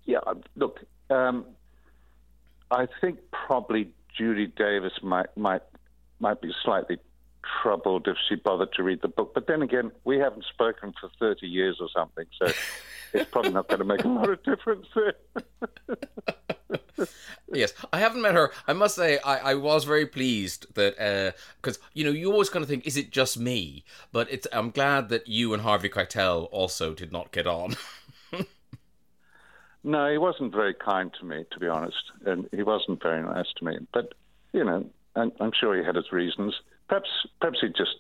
yeah. 0.05 0.21
Look, 0.57 0.81
um, 1.11 1.47
I 2.71 2.87
think 3.01 3.19
probably 3.33 3.91
Judy 4.17 4.47
Davis 4.47 4.93
might 5.03 5.37
might 5.37 5.63
might 6.21 6.41
be 6.41 6.53
slightly 6.63 6.99
troubled 7.63 8.09
if 8.09 8.17
she 8.29 8.37
bothered 8.37 8.73
to 8.75 8.83
read 8.83 9.03
the 9.03 9.09
book. 9.09 9.33
But 9.35 9.47
then 9.47 9.63
again, 9.63 9.93
we 10.05 10.19
haven't 10.19 10.45
spoken 10.45 10.93
for 11.01 11.11
thirty 11.19 11.47
years 11.47 11.79
or 11.81 11.89
something, 11.95 12.27
so 12.39 12.53
it's 13.13 13.31
probably 13.31 13.53
not 13.53 13.69
going 13.69 13.81
to 13.81 13.85
make 13.85 14.05
a 14.05 14.09
lot 14.09 14.31
of 14.31 14.43
difference. 14.43 14.87
There. 14.95 15.15
Yes, 17.53 17.75
I 17.93 17.99
haven't 17.99 18.23
met 18.23 18.35
her. 18.35 18.51
I 18.67 18.73
must 18.73 18.95
say, 18.95 19.19
I, 19.19 19.53
I 19.53 19.55
was 19.55 19.85
very 19.85 20.07
pleased 20.07 20.75
that 20.75 20.99
uh, 20.99 21.33
because 21.61 21.79
you 21.93 22.05
know 22.05 22.11
you 22.11 22.33
always 22.33 22.49
kind 22.49 22.63
of 22.63 22.69
think, 22.69 22.87
is 22.87 22.97
it 22.97 23.11
just 23.11 23.39
me? 23.39 23.85
But 24.11 24.31
it's 24.31 24.47
I'm 24.53 24.71
glad 24.71 25.11
that 25.11 25.29
you 25.29 25.53
and 25.53 25.63
Harvey 25.63 25.91
Keitel 25.91 26.49
also 26.51 26.95
did 26.95 27.13
not 27.13 27.33
get 27.33 27.47
on. 27.47 27.77
No, 29.85 30.11
he 30.11 30.19
wasn't 30.19 30.53
very 30.53 30.75
kind 30.75 31.13
to 31.19 31.27
me, 31.27 31.45
to 31.51 31.59
be 31.59 31.67
honest, 31.67 32.03
and 32.25 32.49
he 32.53 32.63
wasn't 32.63 33.03
very 33.03 33.23
nice 33.23 33.53
to 33.57 33.65
me. 33.65 33.79
But 33.93 34.13
you 34.53 34.65
know, 34.65 34.87
I'm, 35.17 35.33
I'm 35.41 35.51
sure 35.59 35.77
he 35.77 35.85
had 35.85 35.97
his 35.97 36.13
reasons. 36.13 36.55
Perhaps, 36.93 37.09
perhaps 37.41 37.59
he 37.63 37.69
just 37.69 37.97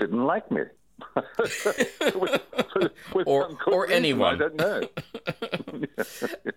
didn't 0.00 0.24
like 0.24 0.50
me. 0.50 0.62
With- 2.16 2.42
with 3.14 3.26
Or- 3.28 3.56
or 3.68 3.82
reason, 3.82 3.96
anyone. 3.96 4.34
I 4.34 4.38
don't 4.38 4.56
know. 4.56 4.82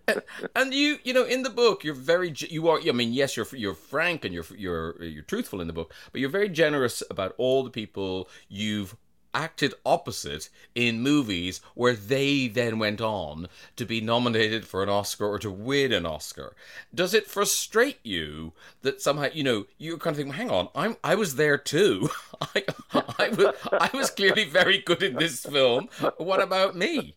and 0.56 0.74
you, 0.74 0.98
you 1.04 1.14
know, 1.14 1.24
in 1.24 1.44
the 1.44 1.52
book, 1.52 1.84
you're 1.84 1.94
very, 1.94 2.34
you 2.50 2.68
are. 2.70 2.80
I 2.80 2.92
mean, 2.92 3.14
yes, 3.14 3.38
you're 3.38 3.46
you're 3.54 3.76
frank 3.76 4.26
and 4.26 4.34
you're 4.34 4.46
you're 4.58 5.02
you're 5.04 5.24
truthful 5.24 5.62
in 5.62 5.68
the 5.68 5.74
book, 5.74 5.94
but 6.12 6.22
you're 6.22 6.30
very 6.30 6.50
generous 6.50 7.04
about 7.12 7.36
all 7.38 7.64
the 7.64 7.70
people 7.70 8.28
you've 8.50 8.96
acted 9.34 9.74
opposite 9.86 10.50
in 10.76 11.02
movies 11.02 11.62
where 11.76 11.94
they 11.94 12.48
then 12.48 12.80
went 12.80 13.02
on 13.02 13.48
to 13.76 13.86
be 13.86 14.02
nominated 14.02 14.66
for 14.66 14.84
an 14.84 14.90
Oscar 14.90 15.26
or 15.26 15.40
to 15.40 15.52
win 15.52 15.92
an 15.92 16.06
Oscar. 16.06 16.56
Does 16.94 17.14
it 17.14 17.28
frustrate 17.28 18.00
you 18.04 18.54
that 18.82 19.02
somehow 19.02 19.28
you 19.34 19.44
know 19.44 19.66
you 19.78 19.98
kind 19.98 20.16
of 20.16 20.24
think, 20.24 20.36
hang 20.36 20.52
on, 20.52 20.70
I'm 20.76 20.98
I 21.04 21.16
was 21.16 21.36
there 21.36 21.58
too. 21.58 22.10
I 22.42 22.64
I 22.94 23.30
was 23.30 23.56
I 23.72 23.90
was 23.94 24.10
clearly 24.10 24.46
very 24.46 24.80
good 24.80 25.04
in 25.04 25.16
this 25.16 25.46
film. 25.46 25.90
What 26.18 26.42
about 26.42 26.76
me? 26.76 27.16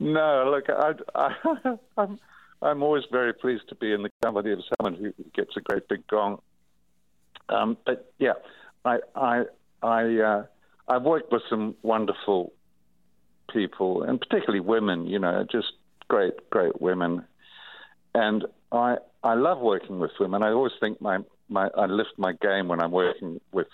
No, 0.00 0.50
look, 0.50 0.70
I, 0.70 0.92
I, 1.14 1.76
I'm, 1.96 2.18
I'm 2.62 2.82
always 2.82 3.04
very 3.10 3.32
pleased 3.32 3.68
to 3.68 3.74
be 3.74 3.92
in 3.92 4.02
the 4.02 4.10
company 4.22 4.52
of 4.52 4.60
someone 4.76 4.94
who 4.94 5.12
gets 5.34 5.56
a 5.56 5.60
great 5.60 5.88
big 5.88 6.06
gong. 6.06 6.40
Um, 7.48 7.76
but 7.84 8.12
yeah, 8.18 8.34
I, 8.84 8.98
I, 9.14 9.44
I, 9.82 10.18
uh, 10.18 10.44
I've 10.88 11.02
worked 11.02 11.32
with 11.32 11.42
some 11.48 11.74
wonderful 11.82 12.52
people, 13.52 14.02
and 14.02 14.20
particularly 14.20 14.60
women. 14.60 15.06
You 15.06 15.18
know, 15.18 15.46
just 15.50 15.72
great, 16.08 16.50
great 16.50 16.80
women. 16.80 17.24
And 18.14 18.44
I, 18.72 18.96
I 19.22 19.34
love 19.34 19.58
working 19.60 19.98
with 19.98 20.12
women. 20.18 20.42
I 20.42 20.50
always 20.50 20.72
think 20.80 21.00
my, 21.00 21.18
my, 21.48 21.68
I 21.76 21.86
lift 21.86 22.12
my 22.16 22.32
game 22.32 22.68
when 22.68 22.80
I'm 22.80 22.90
working 22.90 23.40
with, 23.52 23.68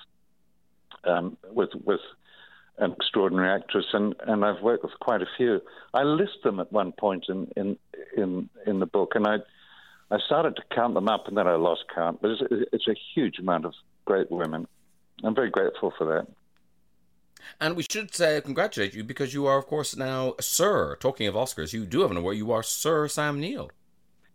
um, 1.04 1.36
with, 1.52 1.70
with 1.84 2.00
an 2.78 2.92
extraordinary 2.92 3.48
actress, 3.48 3.86
and, 3.92 4.14
and 4.26 4.44
I've 4.44 4.62
worked 4.62 4.82
with 4.82 4.98
quite 5.00 5.22
a 5.22 5.26
few. 5.36 5.60
I 5.92 6.02
list 6.02 6.42
them 6.42 6.58
at 6.58 6.72
one 6.72 6.92
point 6.92 7.26
in 7.28 7.48
in 7.56 7.78
in, 8.16 8.48
in 8.66 8.80
the 8.80 8.86
book, 8.86 9.12
and 9.14 9.26
I 9.26 9.36
I 10.10 10.18
started 10.26 10.56
to 10.56 10.62
count 10.74 10.94
them 10.94 11.08
up, 11.08 11.28
and 11.28 11.36
then 11.36 11.46
I 11.46 11.54
lost 11.54 11.84
count. 11.94 12.20
But 12.20 12.32
it's, 12.32 12.42
it's 12.72 12.88
a 12.88 12.94
huge 13.14 13.38
amount 13.38 13.64
of 13.64 13.74
great 14.04 14.30
women. 14.30 14.66
I'm 15.22 15.34
very 15.34 15.50
grateful 15.50 15.92
for 15.96 16.04
that. 16.06 16.26
And 17.60 17.76
we 17.76 17.84
should 17.88 18.18
uh, 18.20 18.40
congratulate 18.40 18.94
you 18.94 19.04
because 19.04 19.34
you 19.34 19.46
are, 19.46 19.58
of 19.58 19.66
course, 19.66 19.96
now 19.96 20.34
Sir. 20.40 20.96
Talking 20.96 21.26
of 21.26 21.34
Oscars, 21.34 21.72
you 21.72 21.84
do 21.84 22.00
have 22.00 22.10
an 22.10 22.16
award. 22.16 22.36
You 22.36 22.50
are 22.52 22.62
Sir 22.62 23.06
Sam 23.06 23.38
Neill. 23.38 23.70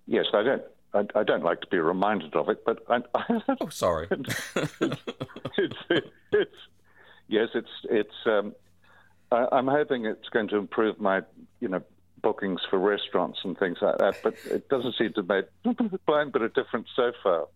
Yes, 0.06 0.26
I 0.34 0.44
don't 0.44 0.64
I, 0.94 1.06
I 1.16 1.24
don't 1.24 1.44
like 1.44 1.62
to 1.62 1.68
be 1.68 1.78
reminded 1.78 2.36
of 2.36 2.50
it, 2.50 2.64
but 2.66 2.84
I, 2.90 3.02
I, 3.14 3.40
Oh, 3.62 3.70
sorry. 3.70 4.08
it's, 4.12 5.76
it's 6.32 6.56
yes, 7.28 7.50
it's 7.54 7.70
it's. 7.84 8.16
Um, 8.26 8.56
I, 9.32 9.48
I'm 9.52 9.68
hoping 9.68 10.06
it's 10.06 10.30
going 10.30 10.48
to 10.50 10.58
improve 10.58 11.00
my 11.00 11.22
you 11.60 11.68
know 11.68 11.82
bookings 12.22 12.62
for 12.70 12.80
restaurants 12.80 13.40
and 13.44 13.58
things 13.58 13.78
like 13.82 14.00
that. 14.00 14.18
But 14.24 14.36
it 14.46 14.68
doesn't 14.70 14.96
seem 14.98 15.14
to 15.14 15.24
make 15.24 15.46
a 15.66 16.00
blind 16.08 16.32
bit 16.32 16.42
of 16.42 16.54
difference 16.54 16.88
so 16.96 17.12
far. 17.22 17.48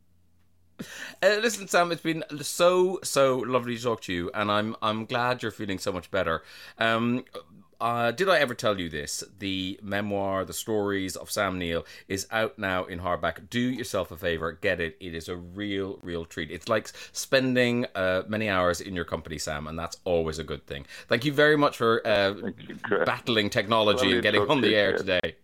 Uh, 1.22 1.38
listen, 1.42 1.68
Sam, 1.68 1.92
it's 1.92 2.02
been 2.02 2.24
so 2.42 3.00
so 3.04 3.38
lovely 3.38 3.78
to 3.78 3.84
talk 3.84 4.02
to 4.02 4.14
you, 4.14 4.32
and 4.34 4.52
I'm 4.52 4.76
I'm 4.82 5.06
glad 5.06 5.42
you're 5.42 5.52
feeling 5.52 5.80
so 5.80 5.92
much 5.92 6.12
better. 6.12 6.44
Um, 6.78 7.26
uh, 7.84 8.12
did 8.12 8.30
I 8.30 8.40
ever 8.40 8.56
tell 8.56 8.80
you 8.80 8.88
this? 8.88 9.26
The 9.40 9.78
memoir, 9.84 10.46
the 10.46 10.54
stories 10.54 11.18
of 11.18 11.30
Sam 11.30 11.60
Neill, 11.60 11.86
is 12.08 12.26
out 12.32 12.58
now 12.58 12.86
in 12.86 13.00
hardback. 13.00 13.50
Do 13.50 13.60
yourself 13.60 14.10
a 14.10 14.16
favor, 14.16 14.54
get 14.54 14.80
it. 14.80 14.96
It 15.02 15.14
is 15.14 15.28
a 15.28 15.36
real, 15.36 16.00
real 16.02 16.24
treat. 16.24 16.50
It's 16.50 16.70
like 16.70 16.90
spending 17.12 17.86
uh, 17.94 18.24
many 18.26 18.48
hours 18.48 18.80
in 18.80 18.96
your 18.96 19.04
company, 19.04 19.38
Sam, 19.38 19.68
and 19.68 19.78
that's 19.78 19.98
always 20.06 20.40
a 20.40 20.46
good 20.46 20.66
thing. 20.66 20.86
Thank 21.10 21.26
you 21.26 21.34
very 21.34 21.58
much 21.58 21.76
for 21.76 22.06
uh, 22.08 22.36
you, 22.58 22.78
battling 23.06 23.50
technology 23.50 24.06
Lovely 24.06 24.14
and 24.14 24.24
getting 24.24 24.42
on 24.50 24.62
the 24.62 24.76
air 24.76 24.92
Chris. 24.92 25.02
today. 25.02 25.36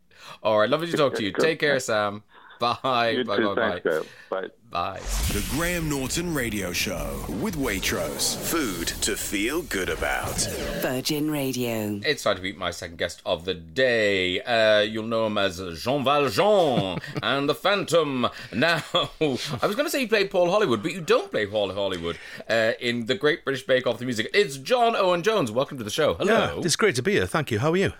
All 0.42 0.60
right, 0.60 0.70
lovely 0.70 0.90
to 0.92 0.96
talk 0.96 1.16
to 1.16 1.24
you. 1.24 1.32
Take 1.40 1.60
care, 1.60 1.80
Sam. 1.82 2.24
Bye. 2.84 3.10
You 3.12 3.24
bye. 3.24 3.38
too. 3.38 3.55
Bye. 3.55 3.80
Thanks, 3.82 4.07
Bye. 4.30 4.41
Bye. 4.41 4.47
Bye. 4.70 4.99
The 5.30 5.47
Graham 5.51 5.88
Norton 5.88 6.34
Radio 6.34 6.74
Show 6.74 7.24
with 7.41 7.55
Waitrose. 7.55 8.36
Food 8.36 8.89
to 9.01 9.16
feel 9.16 9.62
good 9.62 9.88
about. 9.88 10.36
Virgin 10.82 11.32
Radio. 11.32 12.01
It's 12.05 12.24
time 12.24 12.36
to 12.36 12.41
meet 12.41 12.57
my 12.57 12.72
second 12.72 12.97
guest 12.97 13.22
of 13.26 13.45
the 13.45 13.53
day. 13.53 14.41
Uh, 14.41 14.82
you'll 14.82 15.07
know 15.07 15.28
him 15.28 15.38
as 15.38 15.62
Jean 15.82 16.03
Valjean 16.03 16.99
and 17.24 17.47
the 17.47 17.55
Phantom. 17.55 18.28
Now, 18.53 18.84
I 18.93 19.66
was 19.66 19.76
going 19.76 19.86
to 19.86 19.89
say 19.89 20.01
you 20.01 20.10
played 20.10 20.30
Paul 20.30 20.51
Hollywood, 20.51 20.84
but 20.84 20.91
you 20.91 20.99
don't 20.99 21.32
play 21.32 21.45
Paul 21.45 21.74
Hollywood 21.74 22.18
uh, 22.49 22.74
in 22.82 23.05
the 23.05 23.16
Great 23.16 23.45
British 23.45 23.66
Bake 23.66 23.88
Off 23.88 23.99
the 23.99 24.05
music. 24.05 24.30
It's 24.34 24.57
John 24.57 24.97
Owen 24.97 25.24
Jones. 25.24 25.49
Welcome 25.49 25.78
to 25.78 25.84
the 25.86 25.89
show. 25.89 26.16
Hello. 26.16 26.55
Yeah, 26.57 26.62
it's 26.66 26.76
great 26.76 26.95
to 26.95 27.01
be 27.01 27.14
here. 27.14 27.26
Thank 27.26 27.51
you. 27.51 27.60
How 27.60 27.72
are 27.72 27.78
you? 27.78 27.93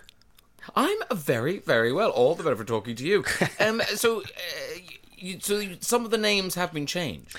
I'm 0.74 0.98
very, 1.12 1.58
very 1.58 1.92
well. 1.92 2.10
All 2.10 2.34
the 2.34 2.42
better 2.42 2.56
for 2.56 2.64
talking 2.64 2.96
to 2.96 3.04
you. 3.04 3.24
Um, 3.58 3.82
so, 3.94 4.22
uh, 4.22 4.24
you, 5.20 5.38
so 5.40 5.62
some 5.80 6.04
of 6.04 6.10
the 6.10 6.18
names 6.18 6.54
have 6.54 6.72
been 6.72 6.86
changed. 6.86 7.36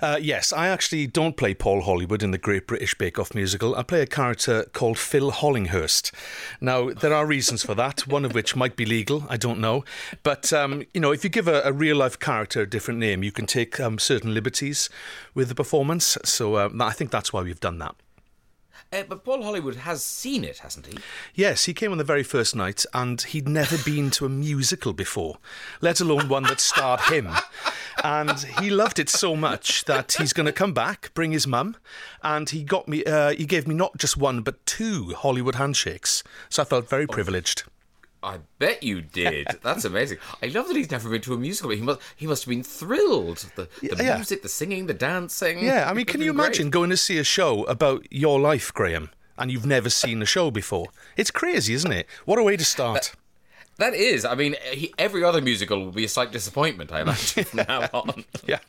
Uh, 0.00 0.18
yes, 0.20 0.52
I 0.52 0.68
actually 0.68 1.06
don't 1.08 1.36
play 1.36 1.52
Paul 1.52 1.82
Hollywood 1.82 2.22
in 2.22 2.30
the 2.30 2.38
Great 2.38 2.66
British 2.66 2.94
Bake 2.94 3.18
Off 3.18 3.34
musical. 3.34 3.74
I 3.74 3.82
play 3.82 4.02
a 4.02 4.06
character 4.06 4.66
called 4.72 4.98
Phil 4.98 5.32
Hollinghurst. 5.32 6.12
Now, 6.60 6.90
there 6.90 7.12
are 7.12 7.26
reasons 7.26 7.64
for 7.64 7.74
that, 7.74 8.06
one 8.06 8.24
of 8.24 8.34
which 8.34 8.54
might 8.54 8.76
be 8.76 8.84
legal, 8.84 9.24
I 9.28 9.36
don't 9.36 9.60
know. 9.60 9.84
But, 10.22 10.52
um, 10.52 10.84
you 10.94 11.00
know, 11.00 11.12
if 11.12 11.24
you 11.24 11.30
give 11.30 11.48
a, 11.48 11.62
a 11.62 11.72
real 11.72 11.96
life 11.96 12.18
character 12.18 12.60
a 12.60 12.70
different 12.70 13.00
name, 13.00 13.24
you 13.24 13.32
can 13.32 13.46
take 13.46 13.80
um, 13.80 13.98
certain 13.98 14.32
liberties 14.32 14.88
with 15.34 15.48
the 15.48 15.54
performance. 15.56 16.16
So 16.24 16.54
uh, 16.54 16.70
I 16.80 16.92
think 16.92 17.10
that's 17.10 17.32
why 17.32 17.42
we've 17.42 17.60
done 17.60 17.78
that. 17.78 17.96
Uh, 18.92 19.02
but 19.08 19.24
Paul 19.24 19.42
Hollywood 19.42 19.76
has 19.76 20.04
seen 20.04 20.44
it, 20.44 20.58
hasn't 20.58 20.86
he? 20.86 20.98
Yes, 21.34 21.64
he 21.64 21.74
came 21.74 21.92
on 21.92 21.98
the 21.98 22.04
very 22.04 22.22
first 22.22 22.54
night 22.54 22.84
and 22.94 23.20
he'd 23.22 23.48
never 23.48 23.76
been 23.78 24.10
to 24.12 24.26
a 24.26 24.28
musical 24.28 24.92
before, 24.92 25.38
let 25.80 26.00
alone 26.00 26.28
one 26.28 26.44
that 26.44 26.60
starred 26.60 27.00
him. 27.02 27.28
And 28.02 28.38
he 28.60 28.70
loved 28.70 28.98
it 28.98 29.08
so 29.08 29.34
much 29.34 29.84
that 29.84 30.12
he's 30.18 30.32
going 30.32 30.46
to 30.46 30.52
come 30.52 30.72
back, 30.72 31.10
bring 31.14 31.32
his 31.32 31.46
mum, 31.46 31.76
and 32.22 32.50
he 32.50 32.62
got 32.62 32.88
me. 32.88 33.04
Uh, 33.04 33.30
he 33.30 33.46
gave 33.46 33.66
me 33.66 33.74
not 33.74 33.96
just 33.98 34.16
one 34.16 34.42
but 34.42 34.64
two 34.66 35.14
Hollywood 35.16 35.56
handshakes. 35.56 36.22
So 36.48 36.62
I 36.62 36.64
felt 36.64 36.88
very 36.88 37.06
privileged. 37.06 37.64
I 38.24 38.38
bet 38.58 38.82
you 38.82 39.02
did. 39.02 39.46
That's 39.62 39.84
amazing. 39.84 40.18
I 40.42 40.46
love 40.46 40.66
that 40.68 40.76
he's 40.76 40.90
never 40.90 41.08
been 41.10 41.20
to 41.22 41.34
a 41.34 41.36
musical. 41.38 41.70
He 41.70 41.82
must 41.82 42.00
he 42.16 42.26
must 42.26 42.44
have 42.44 42.50
been 42.50 42.62
thrilled. 42.62 43.44
The, 43.56 43.68
the 43.82 44.02
Yeah. 44.02 44.16
music, 44.16 44.42
the 44.42 44.48
singing, 44.48 44.86
the 44.86 44.94
dancing. 44.94 45.62
Yeah, 45.62 45.88
I 45.88 45.92
mean, 45.94 46.06
can 46.06 46.20
you 46.22 46.30
imagine 46.30 46.66
great. 46.66 46.72
going 46.72 46.90
to 46.90 46.96
see 46.96 47.18
a 47.18 47.24
show 47.24 47.64
about 47.64 48.06
your 48.10 48.40
life, 48.40 48.72
Graham? 48.72 49.10
and 49.36 49.50
you've 49.50 49.66
never 49.66 49.90
seen 49.90 50.22
a 50.22 50.26
show 50.26 50.48
before. 50.48 50.86
It's 51.16 51.32
crazy, 51.32 51.74
isn't 51.74 51.90
it? 51.90 52.06
What 52.24 52.38
a 52.38 52.42
way 52.44 52.56
to 52.56 52.64
start. 52.64 52.94
That 52.94 53.16
is, 53.80 54.24
I 54.24 54.34
mean, 54.34 54.56
he, 54.72 54.92
every 54.98 55.24
other 55.24 55.40
musical 55.40 55.84
will 55.84 55.92
be 55.92 56.04
a 56.04 56.08
slight 56.08 56.32
disappointment, 56.32 56.92
I 56.92 57.00
imagine, 57.02 57.44
from 57.44 57.64
now 57.68 57.88
on. 57.94 58.24
yeah. 58.46 58.58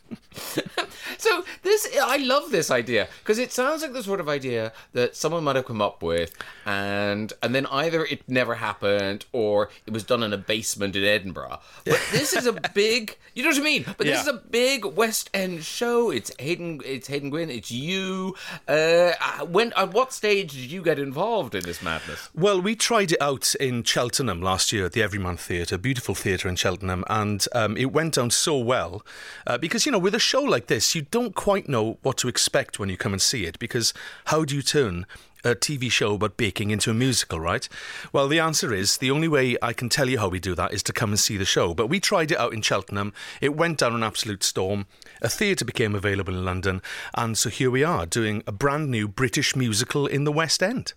So 1.17 1.43
this, 1.63 1.87
I 2.01 2.17
love 2.17 2.51
this 2.51 2.69
idea 2.69 3.07
because 3.23 3.39
it 3.39 3.51
sounds 3.51 3.81
like 3.81 3.93
the 3.93 4.03
sort 4.03 4.19
of 4.19 4.27
idea 4.27 4.73
that 4.93 5.15
someone 5.15 5.43
might 5.43 5.55
have 5.55 5.65
come 5.65 5.81
up 5.81 6.03
with, 6.03 6.35
and 6.65 7.31
and 7.41 7.55
then 7.55 7.65
either 7.67 8.03
it 8.05 8.27
never 8.27 8.55
happened 8.55 9.25
or 9.31 9.69
it 9.87 9.93
was 9.93 10.03
done 10.03 10.23
in 10.23 10.33
a 10.33 10.37
basement 10.37 10.95
in 10.95 11.03
Edinburgh. 11.03 11.59
But 11.85 12.01
this 12.11 12.33
is 12.33 12.45
a 12.45 12.53
big, 12.73 13.17
you 13.33 13.43
know 13.43 13.49
what 13.49 13.59
I 13.59 13.61
mean? 13.63 13.83
But 13.85 13.99
this 13.99 14.07
Yeah. 14.15 14.21
is 14.21 14.27
a 14.27 14.33
big 14.33 14.83
West 14.85 15.29
End 15.33 15.63
show. 15.63 16.11
It's 16.11 16.31
Haydn, 16.39 16.81
it's 16.83 17.07
Haydn 17.07 17.29
Gwynne, 17.29 17.49
it's 17.49 17.71
you. 17.71 18.35
Uh, 18.67 19.13
when 19.47 19.71
at 19.73 19.93
what 19.93 20.11
stage 20.11 20.51
did 20.53 20.69
you 20.71 20.81
get 20.83 20.99
involved 20.99 21.55
in 21.55 21.63
this 21.63 21.81
madness? 21.81 22.29
Well, 22.35 22.61
we 22.61 22.75
tried 22.75 23.13
it 23.13 23.21
out 23.21 23.55
in 23.55 23.83
Cheltenham 23.83 24.41
last 24.41 24.71
year 24.73 24.89
the 24.95 25.03
Everyman 25.03 25.37
Theatre, 25.37 25.77
beautiful 25.77 26.15
theatre 26.15 26.47
in 26.47 26.55
Cheltenham, 26.55 27.03
and 27.07 27.45
um, 27.51 27.75
it 27.77 27.91
went 27.91 28.15
down 28.15 28.31
so 28.31 28.57
well 28.57 29.05
uh, 29.45 29.57
because, 29.57 29.85
you 29.85 29.91
know, 29.91 29.99
with 29.99 30.15
a 30.15 30.19
show 30.19 30.41
like 30.41 30.67
this, 30.67 30.95
you 30.95 31.03
don't 31.03 31.35
quite 31.35 31.69
know 31.69 31.99
what 32.01 32.17
to 32.19 32.27
expect 32.27 32.79
when 32.79 32.89
you 32.89 32.95
come 32.95 33.11
and 33.11 33.21
see 33.21 33.45
it 33.45 33.59
because 33.59 33.93
how 34.25 34.45
do 34.45 34.55
you 34.55 34.61
turn 34.61 35.05
a 35.43 35.53
TV 35.53 35.91
show 35.91 36.15
about 36.15 36.37
baking 36.37 36.71
into 36.71 36.89
a 36.89 36.93
musical, 36.93 37.39
right? 37.39 37.67
Well, 38.13 38.29
the 38.29 38.39
answer 38.39 38.73
is 38.73 38.97
the 38.97 39.11
only 39.11 39.27
way 39.27 39.57
I 39.61 39.73
can 39.73 39.89
tell 39.89 40.09
you 40.09 40.17
how 40.17 40.29
we 40.29 40.39
do 40.39 40.55
that 40.55 40.73
is 40.73 40.81
to 40.83 40.93
come 40.93 41.11
and 41.11 41.19
see 41.19 41.37
the 41.37 41.45
show. 41.45 41.73
But 41.73 41.87
we 41.87 41.99
tried 41.99 42.31
it 42.31 42.39
out 42.39 42.53
in 42.53 42.61
Cheltenham. 42.61 43.13
It 43.41 43.55
went 43.55 43.79
down 43.79 43.93
an 43.93 44.01
absolute 44.01 44.43
storm. 44.43 44.87
A 45.21 45.29
theatre 45.29 45.65
became 45.65 45.93
available 45.93 46.33
in 46.33 46.45
London. 46.45 46.81
And 47.13 47.37
so 47.37 47.49
here 47.49 47.69
we 47.69 47.83
are 47.83 48.05
doing 48.05 48.43
a 48.47 48.51
brand 48.51 48.89
new 48.89 49.07
British 49.07 49.55
musical 49.55 50.07
in 50.07 50.23
the 50.23 50.31
West 50.31 50.63
End. 50.63 50.93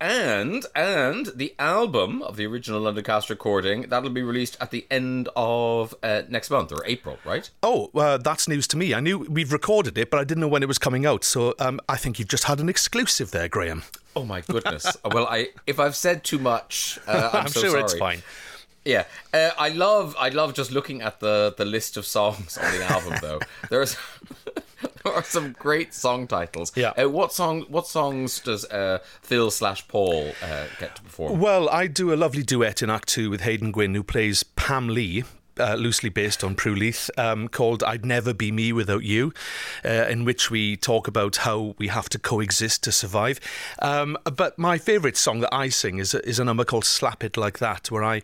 And 0.00 0.64
and 0.76 1.26
the 1.34 1.54
album 1.58 2.22
of 2.22 2.36
the 2.36 2.46
original 2.46 2.80
London 2.80 3.02
cast 3.02 3.30
recording 3.30 3.82
that'll 3.88 4.10
be 4.10 4.22
released 4.22 4.56
at 4.60 4.70
the 4.70 4.86
end 4.92 5.28
of 5.34 5.92
uh, 6.04 6.22
next 6.28 6.50
month 6.50 6.70
or 6.70 6.84
April, 6.86 7.18
right? 7.24 7.50
Oh, 7.64 7.90
uh, 7.96 8.16
that's 8.18 8.46
news 8.46 8.68
to 8.68 8.76
me. 8.76 8.94
I 8.94 9.00
knew 9.00 9.18
we've 9.18 9.52
recorded 9.52 9.98
it, 9.98 10.08
but 10.08 10.20
I 10.20 10.24
didn't 10.24 10.40
know 10.40 10.48
when 10.48 10.62
it 10.62 10.68
was 10.68 10.78
coming 10.78 11.04
out. 11.04 11.24
So 11.24 11.54
um, 11.58 11.80
I 11.88 11.96
think 11.96 12.20
you've 12.20 12.28
just 12.28 12.44
had 12.44 12.60
an 12.60 12.68
exclusive 12.68 13.32
there, 13.32 13.48
Graham. 13.48 13.82
Oh 14.14 14.24
my 14.24 14.40
goodness! 14.42 14.96
well, 15.04 15.26
I 15.26 15.48
if 15.66 15.80
I've 15.80 15.96
said 15.96 16.22
too 16.22 16.38
much, 16.38 17.00
uh, 17.08 17.30
I'm, 17.32 17.40
I'm 17.42 17.48
so 17.48 17.60
sure 17.60 17.70
sorry. 17.70 17.82
it's 17.82 17.94
fine. 17.94 18.22
Yeah, 18.84 19.04
uh, 19.34 19.50
I 19.58 19.70
love 19.70 20.14
I 20.18 20.28
love 20.28 20.54
just 20.54 20.70
looking 20.70 21.02
at 21.02 21.18
the 21.18 21.54
the 21.56 21.64
list 21.64 21.96
of 21.96 22.06
songs 22.06 22.56
on 22.56 22.70
the 22.72 22.84
album 22.84 23.14
though. 23.20 23.40
There's 23.68 23.96
there 25.04 25.14
are 25.14 25.22
some 25.22 25.52
great 25.58 25.94
song 25.94 26.26
titles. 26.26 26.72
Yeah. 26.76 26.90
Uh, 26.90 27.08
what 27.08 27.32
song? 27.32 27.62
What 27.68 27.86
songs 27.86 28.40
does 28.40 28.64
uh, 28.66 28.98
Phil 29.22 29.50
slash 29.50 29.86
Paul 29.88 30.32
uh, 30.42 30.64
get 30.78 30.96
to 30.96 31.02
perform? 31.02 31.40
Well, 31.40 31.68
I 31.68 31.86
do 31.86 32.12
a 32.12 32.16
lovely 32.16 32.42
duet 32.42 32.82
in 32.82 32.90
Act 32.90 33.08
Two 33.08 33.30
with 33.30 33.42
Haydn 33.42 33.72
Gwynne, 33.72 33.94
who 33.94 34.02
plays 34.02 34.42
Pam 34.42 34.88
Lee. 34.88 35.24
Uh, 35.58 35.74
loosely 35.74 36.08
based 36.08 36.44
on 36.44 36.54
Prue 36.54 36.74
Leith, 36.74 37.10
um, 37.16 37.48
called 37.48 37.82
I'd 37.82 38.04
Never 38.04 38.32
Be 38.32 38.52
Me 38.52 38.72
Without 38.72 39.02
You, 39.02 39.32
uh, 39.84 40.06
in 40.08 40.24
which 40.24 40.50
we 40.50 40.76
talk 40.76 41.08
about 41.08 41.36
how 41.36 41.74
we 41.78 41.88
have 41.88 42.08
to 42.10 42.18
coexist 42.18 42.84
to 42.84 42.92
survive. 42.92 43.40
Um, 43.80 44.16
but 44.24 44.58
my 44.58 44.78
favourite 44.78 45.16
song 45.16 45.40
that 45.40 45.54
I 45.54 45.68
sing 45.68 45.98
is 45.98 46.14
a, 46.14 46.26
is 46.28 46.38
a 46.38 46.44
number 46.44 46.64
called 46.64 46.84
Slap 46.84 47.24
It 47.24 47.36
Like 47.36 47.58
That, 47.58 47.90
where 47.90 48.04
I 48.04 48.22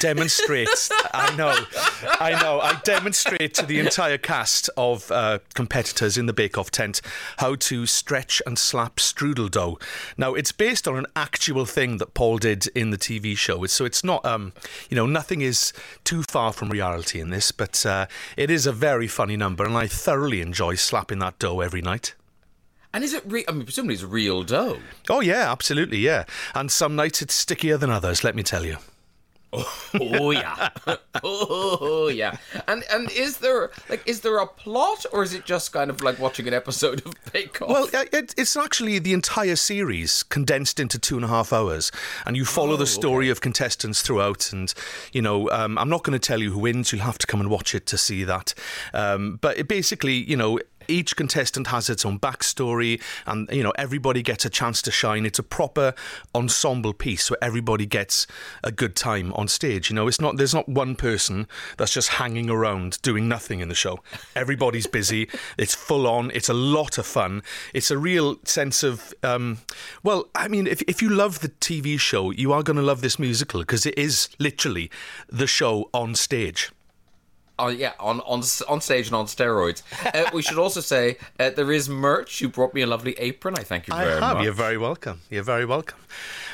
demonstrate. 0.00 0.68
I 1.14 1.34
know, 1.36 1.56
I 2.20 2.40
know, 2.42 2.60
I 2.60 2.80
demonstrate 2.84 3.54
to 3.54 3.66
the 3.66 3.78
entire 3.78 4.18
cast 4.18 4.70
of 4.76 5.10
uh, 5.10 5.40
competitors 5.54 6.16
in 6.16 6.26
the 6.26 6.32
Bake 6.32 6.56
Off 6.56 6.70
tent 6.70 7.00
how 7.38 7.54
to 7.56 7.86
stretch 7.86 8.40
and 8.46 8.58
slap 8.58 8.96
strudel 8.96 9.50
dough. 9.50 9.78
Now, 10.16 10.34
it's 10.34 10.52
based 10.52 10.88
on 10.88 10.96
an 10.96 11.06
actual 11.16 11.66
thing 11.66 11.98
that 11.98 12.14
Paul 12.14 12.38
did 12.38 12.68
in 12.68 12.90
the 12.90 12.98
TV 12.98 13.36
show, 13.36 13.66
so 13.66 13.84
it's 13.84 14.02
not, 14.02 14.24
um, 14.24 14.52
you 14.88 14.96
know, 14.96 15.06
nothing 15.06 15.42
is 15.42 15.72
too 16.04 16.22
far 16.22 16.52
from 16.52 16.61
reality 16.70 17.20
in 17.20 17.30
this, 17.30 17.52
but 17.52 17.84
uh, 17.86 18.06
it 18.36 18.50
is 18.50 18.66
a 18.66 18.72
very 18.72 19.06
funny 19.06 19.36
number, 19.36 19.64
and 19.64 19.76
I 19.76 19.86
thoroughly 19.86 20.40
enjoy 20.40 20.74
slapping 20.74 21.18
that 21.20 21.38
dough 21.38 21.60
every 21.60 21.82
night. 21.82 22.14
And 22.94 23.02
is 23.02 23.14
it? 23.14 23.22
Re- 23.26 23.44
I 23.48 23.52
mean, 23.52 23.64
presumably 23.64 23.94
it's 23.94 24.02
real 24.02 24.42
dough. 24.42 24.78
Oh, 25.08 25.20
yeah, 25.20 25.50
absolutely, 25.50 25.98
yeah. 25.98 26.24
And 26.54 26.70
some 26.70 26.94
nights 26.94 27.22
it's 27.22 27.34
stickier 27.34 27.78
than 27.78 27.90
others, 27.90 28.22
let 28.22 28.34
me 28.34 28.42
tell 28.42 28.66
you. 28.66 28.76
Oh 29.52 30.30
yeah, 30.30 30.70
oh 31.22 32.08
yeah. 32.08 32.36
And 32.66 32.84
and 32.90 33.10
is 33.12 33.38
there 33.38 33.70
like 33.90 34.02
is 34.06 34.20
there 34.20 34.38
a 34.38 34.46
plot 34.46 35.04
or 35.12 35.22
is 35.22 35.34
it 35.34 35.44
just 35.44 35.72
kind 35.72 35.90
of 35.90 36.00
like 36.00 36.18
watching 36.18 36.48
an 36.48 36.54
episode 36.54 37.04
of 37.04 37.14
Bake 37.32 37.60
Off? 37.60 37.68
Well, 37.68 37.88
it, 37.92 38.34
it's 38.38 38.56
actually 38.56 38.98
the 38.98 39.12
entire 39.12 39.56
series 39.56 40.22
condensed 40.22 40.80
into 40.80 40.98
two 40.98 41.16
and 41.16 41.24
a 41.24 41.28
half 41.28 41.52
hours, 41.52 41.92
and 42.24 42.36
you 42.36 42.44
follow 42.44 42.76
the 42.76 42.86
story 42.86 43.28
of 43.28 43.40
contestants 43.42 44.00
throughout. 44.00 44.52
And 44.52 44.72
you 45.12 45.20
know, 45.20 45.50
um, 45.50 45.76
I'm 45.76 45.90
not 45.90 46.02
going 46.02 46.18
to 46.18 46.26
tell 46.26 46.40
you 46.40 46.52
who 46.52 46.58
wins. 46.60 46.90
You'll 46.92 47.02
have 47.02 47.18
to 47.18 47.26
come 47.26 47.40
and 47.40 47.50
watch 47.50 47.74
it 47.74 47.84
to 47.86 47.98
see 47.98 48.24
that. 48.24 48.54
Um, 48.94 49.38
but 49.40 49.58
it 49.58 49.68
basically, 49.68 50.14
you 50.14 50.36
know. 50.36 50.58
Each 50.92 51.16
contestant 51.16 51.68
has 51.68 51.88
its 51.88 52.04
own 52.04 52.18
backstory, 52.18 53.00
and 53.26 53.48
you 53.50 53.62
know 53.62 53.72
everybody 53.76 54.22
gets 54.22 54.44
a 54.44 54.50
chance 54.50 54.82
to 54.82 54.90
shine. 54.90 55.24
It's 55.24 55.38
a 55.38 55.42
proper 55.42 55.94
ensemble 56.34 56.92
piece 56.92 57.30
where 57.30 57.42
everybody 57.42 57.86
gets 57.86 58.26
a 58.62 58.70
good 58.70 58.94
time 58.94 59.32
on 59.32 59.48
stage. 59.48 59.90
You 59.90 59.96
know, 59.96 60.06
it's 60.06 60.20
not 60.20 60.36
there's 60.36 60.54
not 60.54 60.68
one 60.68 60.94
person 60.94 61.48
that's 61.78 61.92
just 61.92 62.10
hanging 62.10 62.50
around 62.50 63.00
doing 63.02 63.28
nothing 63.28 63.60
in 63.60 63.68
the 63.68 63.74
show. 63.74 64.00
Everybody's 64.36 64.86
busy. 64.86 65.28
It's 65.56 65.74
full 65.74 66.06
on. 66.06 66.30
It's 66.34 66.48
a 66.48 66.54
lot 66.54 66.98
of 66.98 67.06
fun. 67.06 67.42
It's 67.72 67.90
a 67.90 67.98
real 67.98 68.36
sense 68.44 68.82
of 68.82 69.14
um, 69.22 69.58
well, 70.02 70.28
I 70.34 70.48
mean, 70.48 70.66
if 70.66 70.82
if 70.82 71.00
you 71.00 71.08
love 71.08 71.40
the 71.40 71.48
TV 71.48 71.98
show, 71.98 72.30
you 72.30 72.52
are 72.52 72.62
going 72.62 72.76
to 72.76 72.82
love 72.82 73.00
this 73.00 73.18
musical 73.18 73.60
because 73.60 73.86
it 73.86 73.96
is 73.96 74.28
literally 74.38 74.90
the 75.28 75.46
show 75.46 75.88
on 75.94 76.14
stage. 76.14 76.70
Oh 77.58 77.68
yeah, 77.68 77.92
on 78.00 78.20
on 78.20 78.42
on 78.68 78.80
stage 78.80 79.06
and 79.08 79.14
on 79.16 79.26
steroids. 79.26 79.82
Uh, 80.14 80.30
we 80.32 80.42
should 80.42 80.58
also 80.58 80.80
say 80.80 81.16
uh, 81.38 81.50
there 81.50 81.70
is 81.70 81.88
merch. 81.88 82.40
You 82.40 82.48
brought 82.48 82.74
me 82.74 82.80
a 82.82 82.86
lovely 82.86 83.12
apron. 83.18 83.54
I 83.58 83.62
thank 83.62 83.86
you 83.88 83.94
I 83.94 84.04
very 84.04 84.20
have. 84.20 84.36
much. 84.36 84.44
You're 84.44 84.52
very 84.54 84.78
welcome. 84.78 85.20
You're 85.30 85.42
very 85.44 85.64
welcome. 85.66 85.98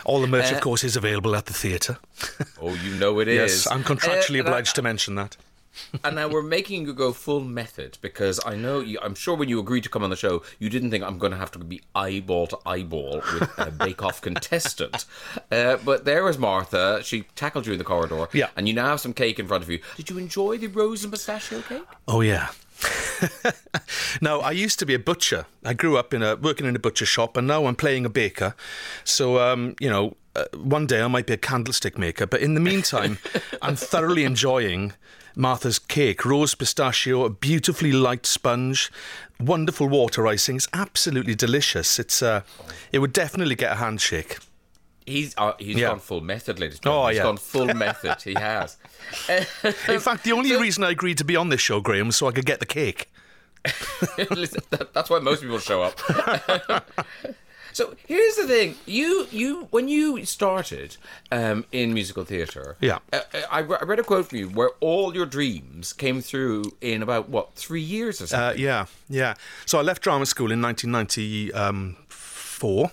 All 0.04 0.20
the 0.20 0.26
merch, 0.26 0.52
Uh, 0.52 0.56
of 0.56 0.60
course, 0.62 0.84
is 0.84 0.96
available 0.96 1.34
at 1.36 1.46
the 1.46 1.52
theatre. 1.52 1.98
Oh, 2.60 2.74
you 2.74 2.94
know 2.96 3.20
it 3.20 3.28
is. 3.36 3.36
Yes, 3.64 3.66
I'm 3.72 3.84
contractually 3.84 4.36
Uh, 4.36 4.40
and 4.40 4.48
I- 4.48 4.50
obliged 4.50 4.74
to 4.74 4.82
mention 4.82 5.14
that. 5.16 5.36
And 6.04 6.16
now 6.16 6.28
we're 6.28 6.42
making 6.42 6.86
you 6.86 6.92
go 6.92 7.12
full 7.12 7.40
method 7.40 7.98
because 8.00 8.40
I 8.44 8.56
know 8.56 8.80
you. 8.80 8.98
I'm 9.02 9.14
sure 9.14 9.36
when 9.36 9.48
you 9.48 9.60
agreed 9.60 9.84
to 9.84 9.88
come 9.88 10.02
on 10.02 10.10
the 10.10 10.16
show, 10.16 10.42
you 10.58 10.70
didn't 10.70 10.90
think 10.90 11.04
I'm 11.04 11.18
going 11.18 11.32
to 11.32 11.38
have 11.38 11.50
to 11.52 11.58
be 11.58 11.82
eyeball 11.94 12.46
to 12.48 12.58
eyeball 12.66 13.22
with 13.32 13.50
a 13.58 13.70
Bake 13.84 14.02
Off 14.02 14.20
contestant. 14.20 15.04
Uh, 15.50 15.76
but 15.84 16.04
there 16.04 16.24
was 16.24 16.38
Martha. 16.38 17.02
She 17.02 17.22
tackled 17.34 17.66
you 17.66 17.72
in 17.72 17.78
the 17.78 17.84
corridor. 17.84 18.28
Yeah. 18.32 18.48
And 18.56 18.68
you 18.68 18.74
now 18.74 18.86
have 18.86 19.00
some 19.00 19.12
cake 19.12 19.38
in 19.38 19.46
front 19.46 19.64
of 19.64 19.70
you. 19.70 19.80
Did 19.96 20.10
you 20.10 20.18
enjoy 20.18 20.58
the 20.58 20.68
rose 20.68 21.04
and 21.04 21.12
pistachio 21.12 21.62
cake? 21.62 21.82
Oh 22.06 22.20
yeah. 22.20 22.48
now 24.20 24.40
I 24.40 24.52
used 24.52 24.78
to 24.78 24.86
be 24.86 24.94
a 24.94 24.98
butcher. 24.98 25.46
I 25.64 25.74
grew 25.74 25.96
up 25.96 26.14
in 26.14 26.22
a 26.22 26.36
working 26.36 26.66
in 26.66 26.76
a 26.76 26.78
butcher 26.78 27.06
shop, 27.06 27.36
and 27.36 27.46
now 27.46 27.66
I'm 27.66 27.76
playing 27.76 28.04
a 28.04 28.08
baker. 28.08 28.54
So 29.04 29.40
um, 29.40 29.74
you 29.80 29.90
know, 29.90 30.16
uh, 30.36 30.44
one 30.56 30.86
day 30.86 31.02
I 31.02 31.08
might 31.08 31.26
be 31.26 31.34
a 31.34 31.38
candlestick 31.38 31.98
maker, 31.98 32.26
but 32.26 32.40
in 32.40 32.54
the 32.54 32.60
meantime, 32.60 33.18
I'm 33.62 33.76
thoroughly 33.76 34.24
enjoying 34.24 34.92
Martha's 35.38 35.78
cake, 35.78 36.24
rose 36.24 36.54
pistachio, 36.56 37.24
a 37.24 37.30
beautifully 37.30 37.92
light 37.92 38.26
sponge, 38.26 38.90
wonderful 39.40 39.88
water 39.88 40.26
icing. 40.26 40.56
It's 40.56 40.66
absolutely 40.74 41.34
delicious. 41.36 41.98
It's 42.00 42.20
uh, 42.22 42.42
it 42.92 42.98
would 42.98 43.12
definitely 43.12 43.54
get 43.54 43.70
a 43.72 43.76
handshake. 43.76 44.38
He's 45.06 45.34
uh, 45.38 45.52
he's 45.58 45.76
Yeah. 45.76 45.88
gone 45.88 46.00
full 46.00 46.20
method, 46.20 46.58
ladies. 46.58 46.78
and 46.78 46.86
Oh, 46.88 46.90
gentlemen. 46.90 47.10
He's 47.12 47.16
yeah. 47.18 47.22
gone 47.22 47.36
full 47.36 47.74
method. 47.74 48.22
He 48.22 48.34
has. 48.34 48.76
In 49.88 50.00
fact, 50.00 50.24
the 50.24 50.32
only 50.32 50.54
reason 50.56 50.82
I 50.84 50.90
agreed 50.90 51.18
to 51.18 51.24
be 51.24 51.36
on 51.36 51.48
this 51.50 51.60
show, 51.60 51.80
Graham, 51.80 52.08
was 52.08 52.16
so 52.16 52.26
I 52.26 52.32
could 52.32 52.44
get 52.44 52.58
the 52.60 52.66
cake. 52.66 53.08
Listen, 54.30 54.60
that, 54.70 54.92
that's 54.92 55.08
why 55.08 55.18
most 55.20 55.42
people 55.42 55.58
show 55.60 55.82
up. 55.82 55.98
so 57.78 57.94
here's 58.06 58.34
the 58.36 58.46
thing: 58.54 58.74
you 58.86 59.26
you 59.30 59.68
when 59.70 59.86
you 59.88 60.24
started 60.24 60.96
um, 61.30 61.64
in 61.70 61.94
musical 61.94 62.24
theatre, 62.24 62.76
Yeah. 62.80 62.98
uh, 63.12 63.20
I, 63.52 63.58
I 63.60 63.84
read 63.90 64.00
a 64.00 64.02
quote 64.02 64.26
from 64.28 64.38
you 64.38 64.48
where 64.48 64.70
all 64.80 65.14
your 65.14 65.26
dreams 65.26 65.92
came 65.92 66.20
through 66.20 66.64
in 66.80 67.02
about 67.02 67.28
what 67.28 67.54
three 67.54 67.80
years 67.96 68.20
or 68.20 68.26
Uh, 68.36 68.52
yeah, 68.56 68.86
yeah. 69.08 69.34
So 69.64 69.78
I 69.78 69.82
left 69.82 70.02
drama 70.02 70.26
school 70.26 70.50
in 70.50 70.60
1994. 70.60 72.90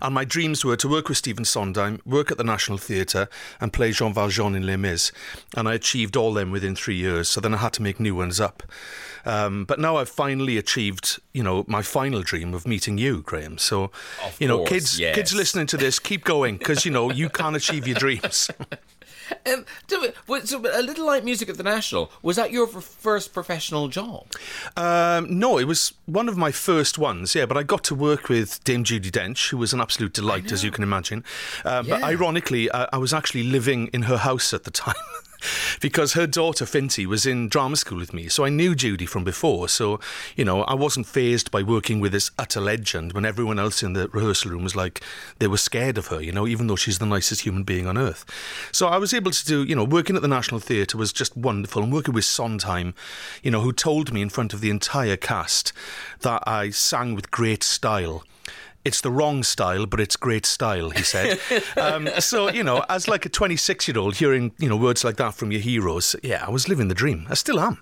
And 0.00 0.14
my 0.14 0.24
dreams 0.24 0.64
were 0.64 0.76
to 0.76 0.88
work 0.88 1.08
with 1.08 1.18
Stephen 1.18 1.44
Sondheim, 1.44 2.00
work 2.04 2.30
at 2.30 2.38
the 2.38 2.44
National 2.44 2.78
Theatre, 2.78 3.28
and 3.60 3.72
play 3.72 3.92
Jean 3.92 4.12
Valjean 4.14 4.54
in 4.54 4.66
Les 4.66 4.76
Mis. 4.76 5.12
And 5.56 5.68
I 5.68 5.74
achieved 5.74 6.16
all 6.16 6.32
them 6.32 6.50
within 6.50 6.74
three 6.76 6.96
years. 6.96 7.28
So 7.28 7.40
then 7.40 7.54
I 7.54 7.58
had 7.58 7.72
to 7.74 7.82
make 7.82 8.00
new 8.00 8.14
ones 8.14 8.40
up. 8.40 8.62
Um, 9.24 9.64
but 9.64 9.78
now 9.78 9.96
I've 9.96 10.08
finally 10.08 10.56
achieved, 10.56 11.20
you 11.34 11.42
know, 11.42 11.64
my 11.66 11.82
final 11.82 12.22
dream 12.22 12.54
of 12.54 12.66
meeting 12.66 12.96
you, 12.98 13.20
Graham. 13.22 13.58
So, 13.58 13.90
Of 14.24 14.40
you 14.40 14.48
know, 14.48 14.58
course, 14.58 14.70
kids, 14.70 15.00
yes. 15.00 15.14
kids 15.14 15.34
listening 15.34 15.66
to 15.68 15.76
this, 15.76 15.98
keep 15.98 16.24
going 16.24 16.56
because 16.56 16.84
you 16.84 16.90
know 16.90 17.10
you 17.10 17.28
can't 17.28 17.56
achieve 17.56 17.86
your 17.86 17.98
dreams. 17.98 18.50
Um, 19.50 19.64
tell 19.88 20.00
me, 20.00 20.08
was- 20.26 20.48
so 20.50 20.58
a 20.58 20.82
little 20.82 21.06
light 21.06 21.24
music 21.24 21.48
at 21.48 21.56
the 21.56 21.62
National 21.62 22.10
was 22.22 22.36
that 22.36 22.52
your 22.52 22.66
first 22.66 23.32
professional 23.32 23.88
job? 23.88 24.26
Um, 24.76 25.38
no, 25.38 25.58
it 25.58 25.64
was 25.64 25.92
one 26.06 26.28
of 26.28 26.36
my 26.36 26.52
first 26.52 26.98
ones, 26.98 27.34
yeah, 27.34 27.46
but 27.46 27.56
I 27.56 27.62
got 27.62 27.82
to 27.84 27.94
work 27.94 28.28
with 28.28 28.62
Dame 28.64 28.84
Judi 28.84 29.10
Dench, 29.10 29.50
who 29.50 29.56
was 29.56 29.72
an 29.72 29.80
absolute 29.80 30.12
delight, 30.12 30.52
as 30.52 30.62
you 30.64 30.70
can 30.70 30.82
imagine. 30.84 31.24
Um, 31.64 31.86
But 31.88 32.02
ironically, 32.02 32.70
I, 32.72 32.88
I 32.92 32.98
was 32.98 33.12
actually 33.14 33.44
living 33.44 33.88
in 33.92 34.02
her 34.02 34.18
house 34.18 34.52
at 34.54 34.64
the 34.64 34.70
time. 34.70 34.94
Because 35.80 36.12
her 36.12 36.26
daughter 36.26 36.66
Finty 36.66 37.06
was 37.06 37.24
in 37.24 37.48
drama 37.48 37.76
school 37.76 37.98
with 37.98 38.12
me, 38.12 38.28
so 38.28 38.44
I 38.44 38.48
knew 38.48 38.74
Judi 38.74 39.08
from 39.08 39.24
before. 39.24 39.68
So, 39.68 39.98
you 40.36 40.44
know, 40.44 40.62
I 40.64 40.74
wasn't 40.74 41.06
phased 41.06 41.50
by 41.50 41.62
working 41.62 42.00
with 42.00 42.12
this 42.12 42.30
utter 42.38 42.60
legend 42.60 43.12
when 43.12 43.24
everyone 43.24 43.58
else 43.58 43.82
in 43.82 43.94
the 43.94 44.08
rehearsal 44.08 44.50
room 44.50 44.62
was 44.62 44.76
like, 44.76 45.00
they 45.38 45.46
were 45.46 45.56
scared 45.56 45.96
of 45.98 46.08
her, 46.08 46.20
you 46.20 46.32
know, 46.32 46.46
even 46.46 46.66
though 46.66 46.76
she's 46.76 46.98
the 46.98 47.06
nicest 47.06 47.42
human 47.42 47.62
being 47.62 47.86
on 47.86 47.96
earth. 47.96 48.24
So 48.72 48.88
I 48.88 48.98
was 48.98 49.14
able 49.14 49.30
to 49.30 49.44
do, 49.44 49.64
you 49.64 49.74
know, 49.74 49.84
working 49.84 50.16
at 50.16 50.22
the 50.22 50.28
National 50.28 50.60
Theatre 50.60 50.98
was 50.98 51.12
just 51.12 51.36
wonderful, 51.36 51.82
and 51.82 51.92
working 51.92 52.14
with 52.14 52.24
Sondheim, 52.24 52.94
you 53.42 53.50
know, 53.50 53.60
who 53.60 53.72
told 53.72 54.12
me 54.12 54.22
in 54.22 54.28
front 54.28 54.52
of 54.52 54.60
the 54.60 54.70
entire 54.70 55.16
cast 55.16 55.72
that 56.20 56.42
I 56.46 56.70
sang 56.70 57.14
with 57.14 57.30
great 57.30 57.62
style. 57.62 58.24
It's 58.84 59.00
the 59.00 59.10
wrong 59.10 59.42
style, 59.42 59.86
but 59.86 60.00
it's 60.00 60.16
great 60.16 60.46
style, 60.46 60.90
he 60.90 61.02
said. 61.02 61.38
um, 61.76 62.08
so, 62.18 62.50
you 62.50 62.62
know, 62.62 62.84
as 62.88 63.08
like 63.08 63.26
a 63.26 63.28
26 63.28 63.88
year 63.88 63.98
old, 63.98 64.16
hearing, 64.16 64.52
you 64.58 64.68
know, 64.68 64.76
words 64.76 65.04
like 65.04 65.16
that 65.16 65.34
from 65.34 65.52
your 65.52 65.60
heroes, 65.60 66.16
yeah, 66.22 66.44
I 66.46 66.50
was 66.50 66.68
living 66.68 66.88
the 66.88 66.94
dream. 66.94 67.26
I 67.28 67.34
still 67.34 67.60
am. 67.60 67.78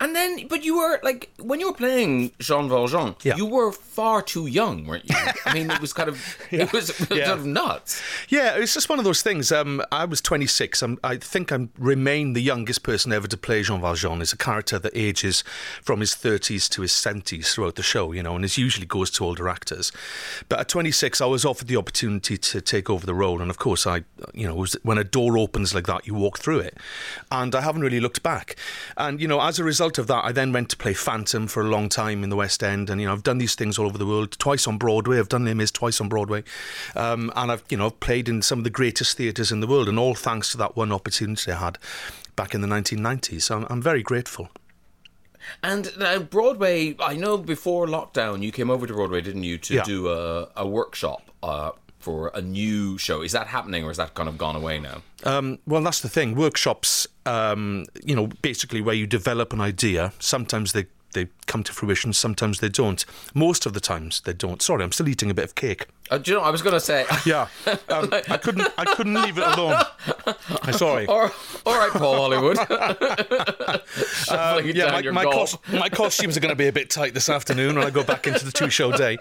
And 0.00 0.14
then, 0.14 0.46
but 0.48 0.64
you 0.64 0.76
were 0.78 1.00
like 1.02 1.30
when 1.38 1.60
you 1.60 1.66
were 1.68 1.74
playing 1.76 2.32
Jean 2.38 2.68
Valjean, 2.68 3.14
Yeah. 3.22 3.36
you 3.36 3.46
were 3.46 3.72
far 3.72 4.22
too 4.22 4.46
young, 4.46 4.86
weren't 4.86 5.08
you? 5.08 5.16
I 5.46 5.54
mean, 5.54 5.70
it 5.70 5.80
was 5.80 5.92
kind 5.92 6.08
of 6.08 6.18
it 6.50 6.72
was, 6.72 6.90
it 6.90 7.08
was 7.10 7.18
Yeah. 7.18 7.26
sort 7.26 7.38
of 7.40 7.46
nuts. 7.46 8.02
Yeah, 8.28 8.56
it's 8.56 8.74
just 8.74 8.88
one 8.88 8.98
of 8.98 9.04
those 9.04 9.22
things. 9.22 9.50
Um, 9.52 9.82
I 9.92 10.04
was 10.04 10.20
26. 10.20 10.82
I'm, 10.82 10.98
I 11.04 11.16
think 11.16 11.52
I 11.52 11.68
remain 11.78 12.32
the 12.32 12.42
youngest 12.42 12.82
person 12.82 13.12
ever 13.12 13.26
to 13.28 13.36
play 13.36 13.62
Jean 13.62 13.80
Valjean. 13.80 14.22
It's 14.22 14.32
a 14.32 14.36
character 14.36 14.78
that 14.78 14.92
ages 14.96 15.42
from 15.82 16.00
his 16.00 16.12
30s 16.14 16.68
to 16.70 16.82
his 16.82 16.92
70s 16.92 17.52
throughout 17.54 17.74
the 17.76 17.82
show, 17.82 18.12
you 18.12 18.22
know, 18.22 18.34
and 18.36 18.44
it 18.44 18.56
usually 18.58 18.86
goes 18.86 19.10
to 19.12 19.24
older 19.24 19.48
actors. 19.48 19.92
But 20.48 20.60
at 20.60 20.68
26, 20.68 21.20
I 21.20 21.26
was 21.26 21.44
offered 21.44 21.68
the 21.68 21.76
opportunity 21.76 22.36
to 22.38 22.60
take 22.60 22.88
over 22.90 23.04
the 23.06 23.14
role, 23.14 23.40
and 23.42 23.50
of 23.50 23.58
course, 23.58 23.86
I, 23.86 24.04
you 24.32 24.46
know, 24.46 24.54
was, 24.54 24.76
when 24.82 24.98
a 24.98 25.04
door 25.04 25.36
opens 25.38 25.74
like 25.74 25.86
that, 25.86 26.06
you 26.06 26.14
walk 26.14 26.38
through 26.38 26.60
it, 26.60 26.76
and 27.30 27.54
I 27.54 27.60
haven't 27.60 27.82
really 27.82 28.00
looked 28.00 28.22
back. 28.22 28.56
And 28.96 29.20
you 29.20 29.28
know, 29.28 29.40
as 29.40 29.58
a 29.58 29.64
result 29.72 29.96
of 29.98 30.06
that, 30.08 30.24
I 30.24 30.32
then 30.32 30.52
went 30.52 30.68
to 30.70 30.76
play 30.76 30.92
Phantom 30.94 31.46
for 31.46 31.62
a 31.62 31.68
long 31.68 31.88
time 31.88 32.22
in 32.22 32.30
the 32.30 32.36
West 32.36 32.62
End, 32.62 32.90
and 32.90 33.00
you 33.00 33.06
know, 33.06 33.12
I've 33.14 33.22
done 33.22 33.38
these 33.38 33.54
things 33.54 33.78
all 33.78 33.86
over 33.86 33.96
the 33.98 34.06
world. 34.06 34.32
Twice 34.38 34.66
on 34.66 34.76
Broadway, 34.78 35.18
I've 35.18 35.28
done 35.30 35.44
Les 35.44 35.54
Mis 35.54 35.70
twice 35.70 36.00
on 36.00 36.08
Broadway, 36.08 36.44
um, 36.94 37.32
and 37.36 37.50
I've 37.50 37.64
you 37.70 37.76
know 37.78 37.90
played 37.90 38.28
in 38.28 38.42
some 38.42 38.58
of 38.58 38.64
the 38.64 38.70
greatest 38.70 39.16
theatres 39.16 39.50
in 39.50 39.60
the 39.60 39.66
world, 39.66 39.88
and 39.88 39.98
all 39.98 40.14
thanks 40.14 40.50
to 40.52 40.58
that 40.58 40.76
one 40.76 40.92
opportunity 40.92 41.50
I 41.50 41.56
had 41.58 41.78
back 42.36 42.54
in 42.54 42.60
the 42.60 42.68
1990s. 42.68 43.42
So 43.42 43.56
I'm, 43.56 43.66
I'm 43.70 43.82
very 43.82 44.02
grateful. 44.02 44.48
And 45.62 45.90
now 45.98 46.18
Broadway, 46.20 46.94
I 47.00 47.14
know 47.16 47.36
before 47.36 47.86
lockdown 47.86 48.42
you 48.42 48.52
came 48.52 48.70
over 48.70 48.86
to 48.86 48.92
Broadway, 48.92 49.20
didn't 49.22 49.42
you, 49.44 49.58
to 49.58 49.74
Yeah. 49.74 49.82
do 49.84 50.08
a, 50.08 50.48
a 50.56 50.66
workshop 50.66 51.22
uh, 51.42 51.72
for 52.02 52.30
a 52.34 52.42
new 52.42 52.98
show. 52.98 53.22
Is 53.22 53.32
that 53.32 53.46
happening, 53.46 53.84
or 53.84 53.90
is 53.90 53.96
that 53.96 54.14
kind 54.14 54.28
of 54.28 54.36
gone 54.36 54.56
away 54.56 54.78
now? 54.78 55.02
Um, 55.24 55.58
well, 55.66 55.82
that's 55.82 56.00
the 56.00 56.08
thing. 56.08 56.34
Workshops, 56.34 57.06
um, 57.26 57.86
you 58.04 58.16
know, 58.16 58.26
basically 58.42 58.80
where 58.80 58.94
you 58.94 59.06
develop 59.06 59.52
an 59.52 59.60
idea. 59.60 60.12
Sometimes 60.18 60.72
they 60.72 60.86
they 61.12 61.28
come 61.46 61.62
to 61.62 61.72
fruition. 61.72 62.12
Sometimes 62.12 62.60
they 62.60 62.68
don't. 62.68 63.04
Most 63.34 63.66
of 63.66 63.72
the 63.74 63.80
times 63.80 64.22
they 64.22 64.32
don't. 64.32 64.62
Sorry, 64.62 64.82
I'm 64.82 64.92
still 64.92 65.08
eating 65.08 65.30
a 65.30 65.34
bit 65.34 65.44
of 65.44 65.54
cake. 65.54 65.86
Uh, 66.12 66.18
do 66.18 66.30
you 66.30 66.36
know? 66.36 66.42
What 66.42 66.48
I 66.48 66.50
was 66.50 66.62
going 66.62 66.74
to 66.74 66.80
say. 66.80 67.06
Yeah, 67.24 67.46
um, 67.88 68.08
I 68.12 68.36
couldn't. 68.36 68.68
I 68.76 68.84
couldn't 68.84 69.14
leave 69.14 69.38
it 69.38 69.44
alone. 69.44 69.80
I'm 70.62 70.72
sorry. 70.72 71.06
All 71.06 71.30
all 71.64 71.78
right, 71.78 71.90
Paul 71.92 72.16
Hollywood. 72.16 72.58
Um, 74.30 74.66
yeah, 74.66 74.90
my, 74.90 75.10
my, 75.10 75.24
cos- 75.24 75.58
my 75.70 75.88
costumes 75.88 76.36
are 76.36 76.40
going 76.40 76.50
to 76.50 76.56
be 76.56 76.66
a 76.66 76.72
bit 76.72 76.88
tight 76.88 77.12
this 77.12 77.28
afternoon 77.28 77.76
when 77.76 77.86
I 77.86 77.90
go 77.90 78.02
back 78.02 78.26
into 78.26 78.44
the 78.44 78.52
two 78.52 78.70
show 78.70 78.90
day. 78.90 79.18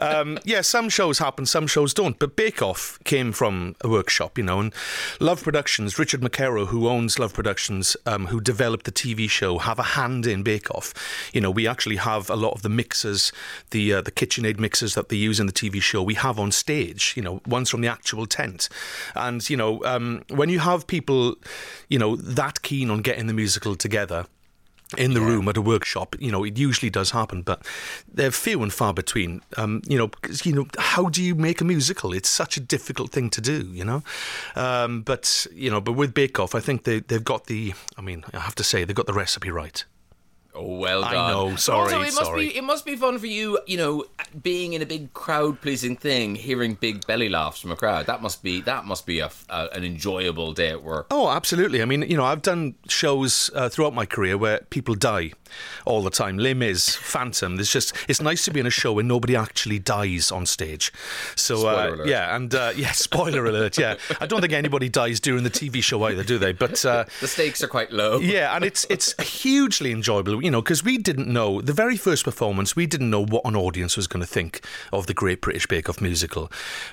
Um, 0.00 0.38
yeah, 0.44 0.62
some 0.62 0.88
shows 0.88 1.18
happen, 1.18 1.44
some 1.44 1.66
shows 1.66 1.92
don't. 1.92 2.18
But 2.18 2.36
Bake 2.36 2.62
Off 2.62 2.98
came 3.04 3.32
from 3.32 3.76
a 3.82 3.88
workshop, 3.88 4.38
you 4.38 4.44
know, 4.44 4.60
and 4.60 4.72
Love 5.20 5.42
Productions, 5.42 5.98
Richard 5.98 6.22
McKerrow, 6.22 6.68
who 6.68 6.88
owns 6.88 7.18
Love 7.18 7.34
Productions, 7.34 7.96
um, 8.06 8.28
who 8.28 8.40
developed 8.40 8.86
the 8.86 8.92
TV 8.92 9.28
show, 9.28 9.58
have 9.58 9.78
a 9.78 9.82
hand 9.82 10.26
in 10.26 10.42
Bake 10.42 10.70
Off. 10.74 10.94
You 11.34 11.42
know, 11.42 11.50
we 11.50 11.66
actually 11.66 11.96
have 11.96 12.30
a 12.30 12.36
lot 12.36 12.52
of 12.52 12.62
the 12.62 12.70
mixers, 12.70 13.32
the 13.70 13.92
uh, 13.92 14.00
the 14.00 14.12
KitchenAid 14.12 14.58
mixers 14.58 14.94
that 14.94 15.10
they 15.10 15.16
use 15.16 15.38
in 15.38 15.46
the 15.46 15.52
TV 15.52 15.82
show, 15.82 16.02
we 16.02 16.14
have 16.26 16.38
on 16.38 16.52
stage, 16.52 17.14
you 17.16 17.22
know, 17.22 17.40
ones 17.46 17.70
from 17.70 17.80
the 17.80 17.88
actual 17.88 18.26
tent. 18.26 18.68
And, 19.14 19.48
you 19.48 19.56
know, 19.56 19.84
um, 19.84 20.22
when 20.28 20.48
you 20.48 20.60
have 20.60 20.86
people, 20.86 21.36
you 21.88 21.98
know, 21.98 22.16
that 22.16 22.62
keen 22.62 22.90
on 22.90 23.02
getting 23.02 23.26
the 23.26 23.34
musical 23.34 23.76
together, 23.76 24.26
in 24.96 25.14
the 25.14 25.20
room 25.20 25.48
at 25.48 25.56
a 25.56 25.60
workshop. 25.60 26.14
You 26.20 26.30
know, 26.30 26.44
it 26.44 26.56
usually 26.58 26.90
does 26.90 27.10
happen, 27.10 27.42
but 27.42 27.66
they're 28.12 28.30
few 28.30 28.62
and 28.62 28.72
far 28.72 28.94
between. 28.94 29.42
Um, 29.56 29.82
you 29.88 29.98
know, 29.98 30.10
you 30.44 30.52
know, 30.52 30.66
how 30.78 31.08
do 31.08 31.22
you 31.22 31.34
make 31.34 31.60
a 31.60 31.64
musical? 31.64 32.12
It's 32.12 32.28
such 32.28 32.56
a 32.56 32.60
difficult 32.60 33.10
thing 33.10 33.30
to 33.30 33.40
do. 33.40 33.68
You 33.72 33.84
know, 33.84 34.02
um, 34.54 35.02
but 35.02 35.46
you 35.52 35.70
know, 35.70 35.80
but 35.80 35.92
with 35.92 36.14
Bake 36.14 36.38
Off, 36.38 36.54
I 36.54 36.60
think 36.60 36.84
they 36.84 37.00
they've 37.00 37.24
got 37.24 37.46
the. 37.46 37.74
I 37.96 38.00
mean, 38.00 38.24
I 38.32 38.38
have 38.38 38.54
to 38.56 38.64
say 38.64 38.84
they've 38.84 38.94
got 38.94 39.06
the 39.06 39.12
recipe 39.12 39.50
right. 39.50 39.84
Oh, 40.56 40.78
well 40.78 41.04
I 41.04 41.12
done. 41.12 41.30
know, 41.32 41.50
But 41.50 41.60
sorry, 41.60 41.92
also, 41.92 42.00
it 42.00 42.04
must 42.04 42.16
sorry. 42.16 42.48
be 42.48 42.56
it 42.56 42.64
must 42.64 42.84
be 42.86 42.96
fun 42.96 43.18
for 43.18 43.26
you, 43.26 43.58
you 43.66 43.76
know, 43.76 44.04
being 44.42 44.72
in 44.72 44.80
a 44.82 44.86
big 44.86 45.12
crowd 45.12 45.60
pleasing 45.60 45.96
thing, 45.96 46.34
hearing 46.34 46.74
big 46.74 47.06
belly 47.06 47.28
laughs 47.28 47.60
from 47.60 47.70
a 47.72 47.76
crowd. 47.76 48.06
That 48.06 48.22
must 48.22 48.42
be 48.42 48.60
that 48.62 48.84
must 48.86 49.04
be 49.06 49.20
a, 49.20 49.30
a- 49.50 49.68
an 49.72 49.84
enjoyable 49.84 50.52
day 50.54 50.70
at 50.70 50.82
work. 50.82 51.06
Oh, 51.10 51.28
absolutely. 51.28 51.82
I 51.82 51.84
mean, 51.84 52.02
you 52.02 52.16
know, 52.16 52.24
I've 52.24 52.42
done 52.42 52.74
shows 52.88 53.50
uh, 53.54 53.68
throughout 53.68 53.94
my 53.94 54.06
career 54.06 54.38
where 54.38 54.60
people 54.70 54.94
die 54.94 55.32
all 55.84 56.02
the 56.02 56.10
time. 56.10 56.38
Les 56.38 56.54
Mis, 56.54 56.96
Phantom. 56.96 57.56
There's 57.56 57.72
just 57.72 57.94
it's 58.08 58.20
nice 58.20 58.44
to 58.44 58.50
be 58.50 58.60
in 58.60 58.66
a 58.66 58.70
show 58.70 58.92
where 58.92 59.04
nobody 59.04 59.36
actually 59.36 59.78
dies 59.78 60.30
on 60.30 60.46
stage. 60.46 60.92
So 61.34 61.68
uh, 61.68 61.94
alert. 61.94 62.08
yeah, 62.08 62.34
and 62.36 62.54
uh, 62.54 62.72
yeah, 62.76 62.92
spoiler 62.92 63.46
alert. 63.46 63.78
Yeah, 63.78 63.96
I 64.20 64.26
don't 64.26 64.40
think 64.40 64.52
anybody 64.52 64.88
dies 64.88 65.20
during 65.20 65.44
the 65.44 65.50
TV 65.50 65.82
show 65.82 66.02
either, 66.04 66.24
do 66.24 66.38
they? 66.38 66.52
But 66.52 66.84
uh, 66.84 67.04
The 67.20 67.28
stakes 67.28 67.62
are 67.62 67.68
quite 67.68 67.92
low. 67.92 68.18
yeah, 68.20 68.54
and 68.54 68.64
it's 68.64 68.86
it's 68.90 69.20
hugely 69.22 69.92
enjoyable, 69.92 70.42
you 70.42 70.50
know, 70.50 70.62
because 70.62 70.84
we 70.84 70.98
didn't 70.98 71.28
know 71.28 71.60
the 71.60 71.72
very 71.72 71.96
first 71.96 72.24
performance. 72.24 72.76
We 72.76 72.86
didn't 72.86 73.10
know 73.10 73.24
what 73.24 73.44
an 73.44 73.56
audience 73.56 73.96
was 73.96 74.06
going 74.06 74.20
to 74.20 74.26
think 74.26 74.64
of 74.92 75.06
the 75.06 75.14
Great 75.14 75.40
British 75.40 75.66
Bake 75.66 75.88
Off 75.88 76.00
musical, 76.00 76.50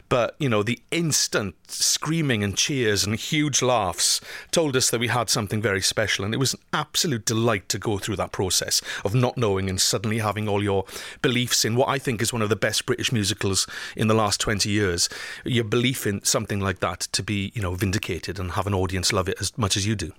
but 0.10 0.36
you 0.40 0.50
know, 0.50 0.64
the 0.64 0.80
instant 0.92 1.56
screaming 1.68 2.44
and 2.44 2.56
cheers 2.56 3.06
and 3.06 3.16
huge 3.16 3.62
laughs 3.62 4.22
told 4.52 4.76
us 4.76 4.90
that 4.90 5.00
we 5.00 5.08
had 5.08 5.30
something 5.30 5.62
very 5.62 5.82
special, 5.82 6.26
and 6.26 6.34
it 6.34 6.38
was 6.38 6.54
an 6.54 6.60
absolute 6.72 7.26
delight 7.26 7.70
to 7.70 7.80
go 7.80 7.98
through 7.98 8.16
that 8.16 8.32
process 8.44 8.82
of 9.06 9.16
not 9.16 9.38
knowing 9.38 9.70
and 9.70 9.80
suddenly 9.80 10.20
having 10.20 10.50
all 10.50 10.62
your 10.62 10.84
beliefs 11.22 11.64
in 11.64 11.78
what 11.78 11.88
I 11.88 11.98
think 11.98 12.22
is 12.22 12.34
one 12.34 12.42
of 12.42 12.50
the 12.50 12.58
best 12.58 12.86
British 12.86 13.12
musicals 13.14 13.66
in 13.96 14.08
the 14.08 14.14
last 14.14 14.42
twenty 14.42 14.70
years. 14.70 15.08
Your 15.46 15.64
belief 15.64 16.06
in 16.06 16.22
something 16.26 16.60
like 16.60 16.80
that 16.80 17.00
to 17.14 17.24
be, 17.24 17.54
you 17.56 17.62
know, 17.62 17.74
vindicated 17.76 18.40
and 18.40 18.52
have 18.52 18.68
an 18.68 18.74
audience 18.74 19.14
love 19.14 19.30
it 19.30 19.38
as 19.40 19.58
much 19.58 19.78
as 19.78 19.88
you 19.88 19.96
do. 19.96 20.12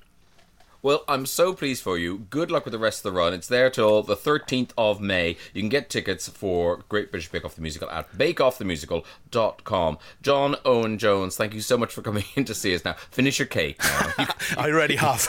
Well, 0.85 1.03
I'm 1.09 1.25
so 1.25 1.55
pleased 1.55 1.83
for 1.83 1.97
you. 1.97 2.27
Good 2.29 2.51
luck 2.51 2.67
with 2.67 2.73
the 2.73 2.79
rest 2.79 2.99
of 2.99 3.11
the 3.11 3.19
run. 3.19 3.33
It's 3.33 3.49
there 3.49 3.71
till 3.71 4.03
the 4.03 4.15
13th 4.15 4.73
of 4.77 5.01
May. 5.01 5.39
You 5.55 5.63
can 5.63 5.71
get 5.71 5.89
tickets 5.89 6.29
for 6.29 6.85
Great 6.91 7.11
British 7.11 7.31
Bake 7.31 7.43
Off 7.43 7.55
the 7.55 7.63
Musical 7.63 7.89
at 7.91 8.13
bakeoffthemusical.com. 8.13 9.99
John 10.21 10.57
Owen 10.67 10.99
Jones, 10.99 11.37
thank 11.37 11.55
you 11.55 11.63
so 11.63 11.79
much 11.79 11.91
for 11.91 12.03
coming 12.03 12.25
in 12.37 12.45
to 12.45 12.55
see 12.55 12.75
us 12.75 12.85
now. 12.85 12.93
Finish 13.11 13.39
your 13.39 13.47
cake 13.49 13.77
I 13.83 14.35
already 14.71 14.97
have. 14.97 15.27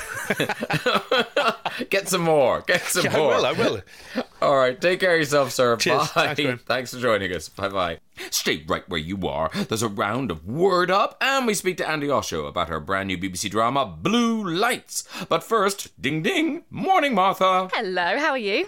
get 1.90 2.10
some 2.10 2.22
more. 2.22 2.62
Get 2.68 2.82
some 2.82 3.06
Yeah, 3.06 3.14
I 3.16 3.18
more. 3.18 3.28
will. 3.38 3.46
I 3.46 3.52
will. 3.54 3.82
All 4.42 4.58
right, 4.58 4.80
take 4.80 5.00
care 5.00 5.14
of 5.14 5.20
yourself, 5.20 5.52
sir. 5.54 5.78
Cheers. 5.78 6.12
Bye. 6.12 6.36
Thanks, 6.36 6.64
Thanks 6.64 6.94
for 6.94 7.00
joining 7.00 7.32
us. 7.34 7.48
Bye 7.48 7.70
bye. 7.70 8.00
Stay 8.32 8.64
right 8.68 8.88
where 8.88 9.00
you 9.00 9.28
are. 9.28 9.50
There's 9.54 9.84
a 9.84 9.88
round 9.90 10.32
of 10.32 10.46
Word 10.46 10.90
Up, 10.90 11.18
and 11.22 11.46
we 11.46 11.54
speak 11.54 11.78
to 11.78 11.84
Andi 11.84 12.10
Osho 12.10 12.46
about 12.46 12.70
her 12.70 12.80
brand 12.80 13.08
new 13.08 13.18
BBC 13.18 13.50
drama, 13.50 13.86
Blue 13.86 14.44
Lights. 14.48 15.04
But 15.28 15.44
first, 15.44 16.00
ding 16.02 16.22
ding. 16.24 16.64
Morning, 16.70 17.14
Martha. 17.14 17.70
Hello, 17.74 18.18
how 18.18 18.32
are 18.32 18.38
you? 18.38 18.68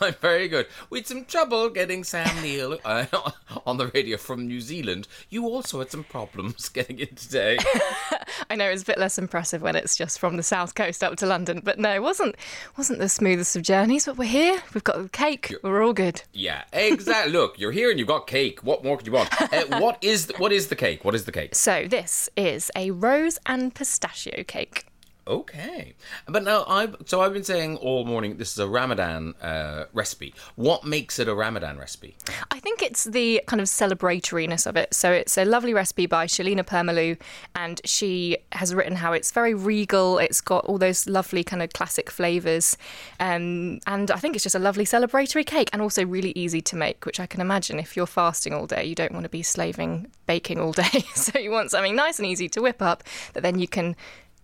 I'm 0.00 0.14
very 0.14 0.48
good. 0.48 0.66
We 0.90 0.98
had 0.98 1.06
some 1.06 1.24
trouble 1.24 1.68
getting 1.70 2.02
Sam 2.04 2.42
Neill 2.42 2.78
uh, 2.84 3.06
on 3.66 3.76
the 3.76 3.88
radio 3.88 4.16
from 4.16 4.46
New 4.46 4.60
Zealand. 4.60 5.06
You 5.28 5.46
also 5.46 5.78
had 5.78 5.90
some 5.90 6.04
problems 6.04 6.68
getting 6.70 6.98
in 6.98 7.14
today. 7.14 7.58
I 8.50 8.56
know 8.56 8.68
it's 8.68 8.82
a 8.82 8.86
bit 8.86 8.98
less 8.98 9.18
impressive 9.18 9.62
when 9.62 9.76
it's 9.76 9.96
just 9.96 10.18
from 10.18 10.36
the 10.36 10.42
south 10.42 10.74
coast 10.74 11.04
up 11.04 11.16
to 11.18 11.26
London, 11.26 11.60
but 11.62 11.78
no, 11.78 11.94
it 11.94 12.02
wasn't 12.02 12.34
wasn't 12.76 12.98
the 12.98 13.08
smoothest 13.08 13.54
of 13.56 13.62
journeys. 13.62 14.06
But 14.06 14.18
we're 14.18 14.24
here. 14.24 14.60
We've 14.74 14.84
got 14.84 15.00
the 15.02 15.08
cake. 15.08 15.54
We're 15.62 15.82
all 15.82 15.92
good. 15.92 16.22
yeah, 16.32 16.64
exactly. 16.72 17.32
Look, 17.32 17.58
you're 17.58 17.72
here 17.72 17.90
and 17.90 17.98
you've 17.98 18.08
got 18.08 18.26
cake. 18.26 18.64
What 18.64 18.79
more 18.84 18.96
could 18.96 19.06
you 19.06 19.12
want? 19.12 19.28
Uh, 19.50 19.80
what 19.80 19.98
is 20.00 20.26
the, 20.26 20.34
what 20.34 20.52
is 20.52 20.68
the 20.68 20.76
cake? 20.76 21.04
What 21.04 21.14
is 21.14 21.24
the 21.24 21.32
cake? 21.32 21.54
So 21.56 21.86
this 21.88 22.28
is 22.36 22.70
a 22.76 22.92
rose 22.92 23.38
and 23.46 23.74
pistachio 23.74 24.44
cake. 24.44 24.86
Okay, 25.30 25.94
but 26.26 26.42
now 26.42 26.64
I 26.66 26.80
have 26.80 26.96
so 27.06 27.20
I've 27.20 27.32
been 27.32 27.44
saying 27.44 27.76
all 27.76 28.04
morning 28.04 28.38
this 28.38 28.50
is 28.50 28.58
a 28.58 28.66
Ramadan 28.66 29.34
uh, 29.40 29.84
recipe. 29.92 30.34
What 30.56 30.82
makes 30.82 31.20
it 31.20 31.28
a 31.28 31.34
Ramadan 31.36 31.78
recipe? 31.78 32.16
I 32.50 32.58
think 32.58 32.82
it's 32.82 33.04
the 33.04 33.40
kind 33.46 33.60
of 33.60 33.68
celebratoriness 33.68 34.66
of 34.66 34.76
it. 34.76 34.92
So 34.92 35.12
it's 35.12 35.38
a 35.38 35.44
lovely 35.44 35.72
recipe 35.72 36.06
by 36.06 36.26
Shelina 36.26 36.66
Permalloo, 36.66 37.16
and 37.54 37.80
she 37.84 38.38
has 38.50 38.74
written 38.74 38.96
how 38.96 39.12
it's 39.12 39.30
very 39.30 39.54
regal. 39.54 40.18
It's 40.18 40.40
got 40.40 40.64
all 40.64 40.78
those 40.78 41.06
lovely 41.06 41.44
kind 41.44 41.62
of 41.62 41.72
classic 41.74 42.10
flavours, 42.10 42.76
um, 43.20 43.78
and 43.86 44.10
I 44.10 44.16
think 44.16 44.34
it's 44.34 44.42
just 44.42 44.56
a 44.56 44.58
lovely 44.58 44.84
celebratory 44.84 45.46
cake, 45.46 45.70
and 45.72 45.80
also 45.80 46.04
really 46.04 46.32
easy 46.34 46.60
to 46.62 46.74
make. 46.74 47.06
Which 47.06 47.20
I 47.20 47.26
can 47.26 47.40
imagine 47.40 47.78
if 47.78 47.96
you're 47.96 48.06
fasting 48.06 48.52
all 48.52 48.66
day, 48.66 48.84
you 48.84 48.96
don't 48.96 49.12
want 49.12 49.26
to 49.26 49.30
be 49.30 49.44
slaving 49.44 50.08
baking 50.26 50.58
all 50.58 50.72
day, 50.72 51.04
so 51.14 51.38
you 51.38 51.52
want 51.52 51.70
something 51.70 51.94
nice 51.94 52.18
and 52.18 52.26
easy 52.26 52.48
to 52.48 52.60
whip 52.60 52.82
up 52.82 53.04
that 53.34 53.44
then 53.44 53.60
you 53.60 53.68
can 53.68 53.94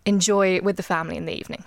enjoy 0.06 0.60
with 0.62 0.76
the 0.76 0.82
family 0.82 1.16
in 1.16 1.26
the 1.26 1.38
evening. 1.38 1.64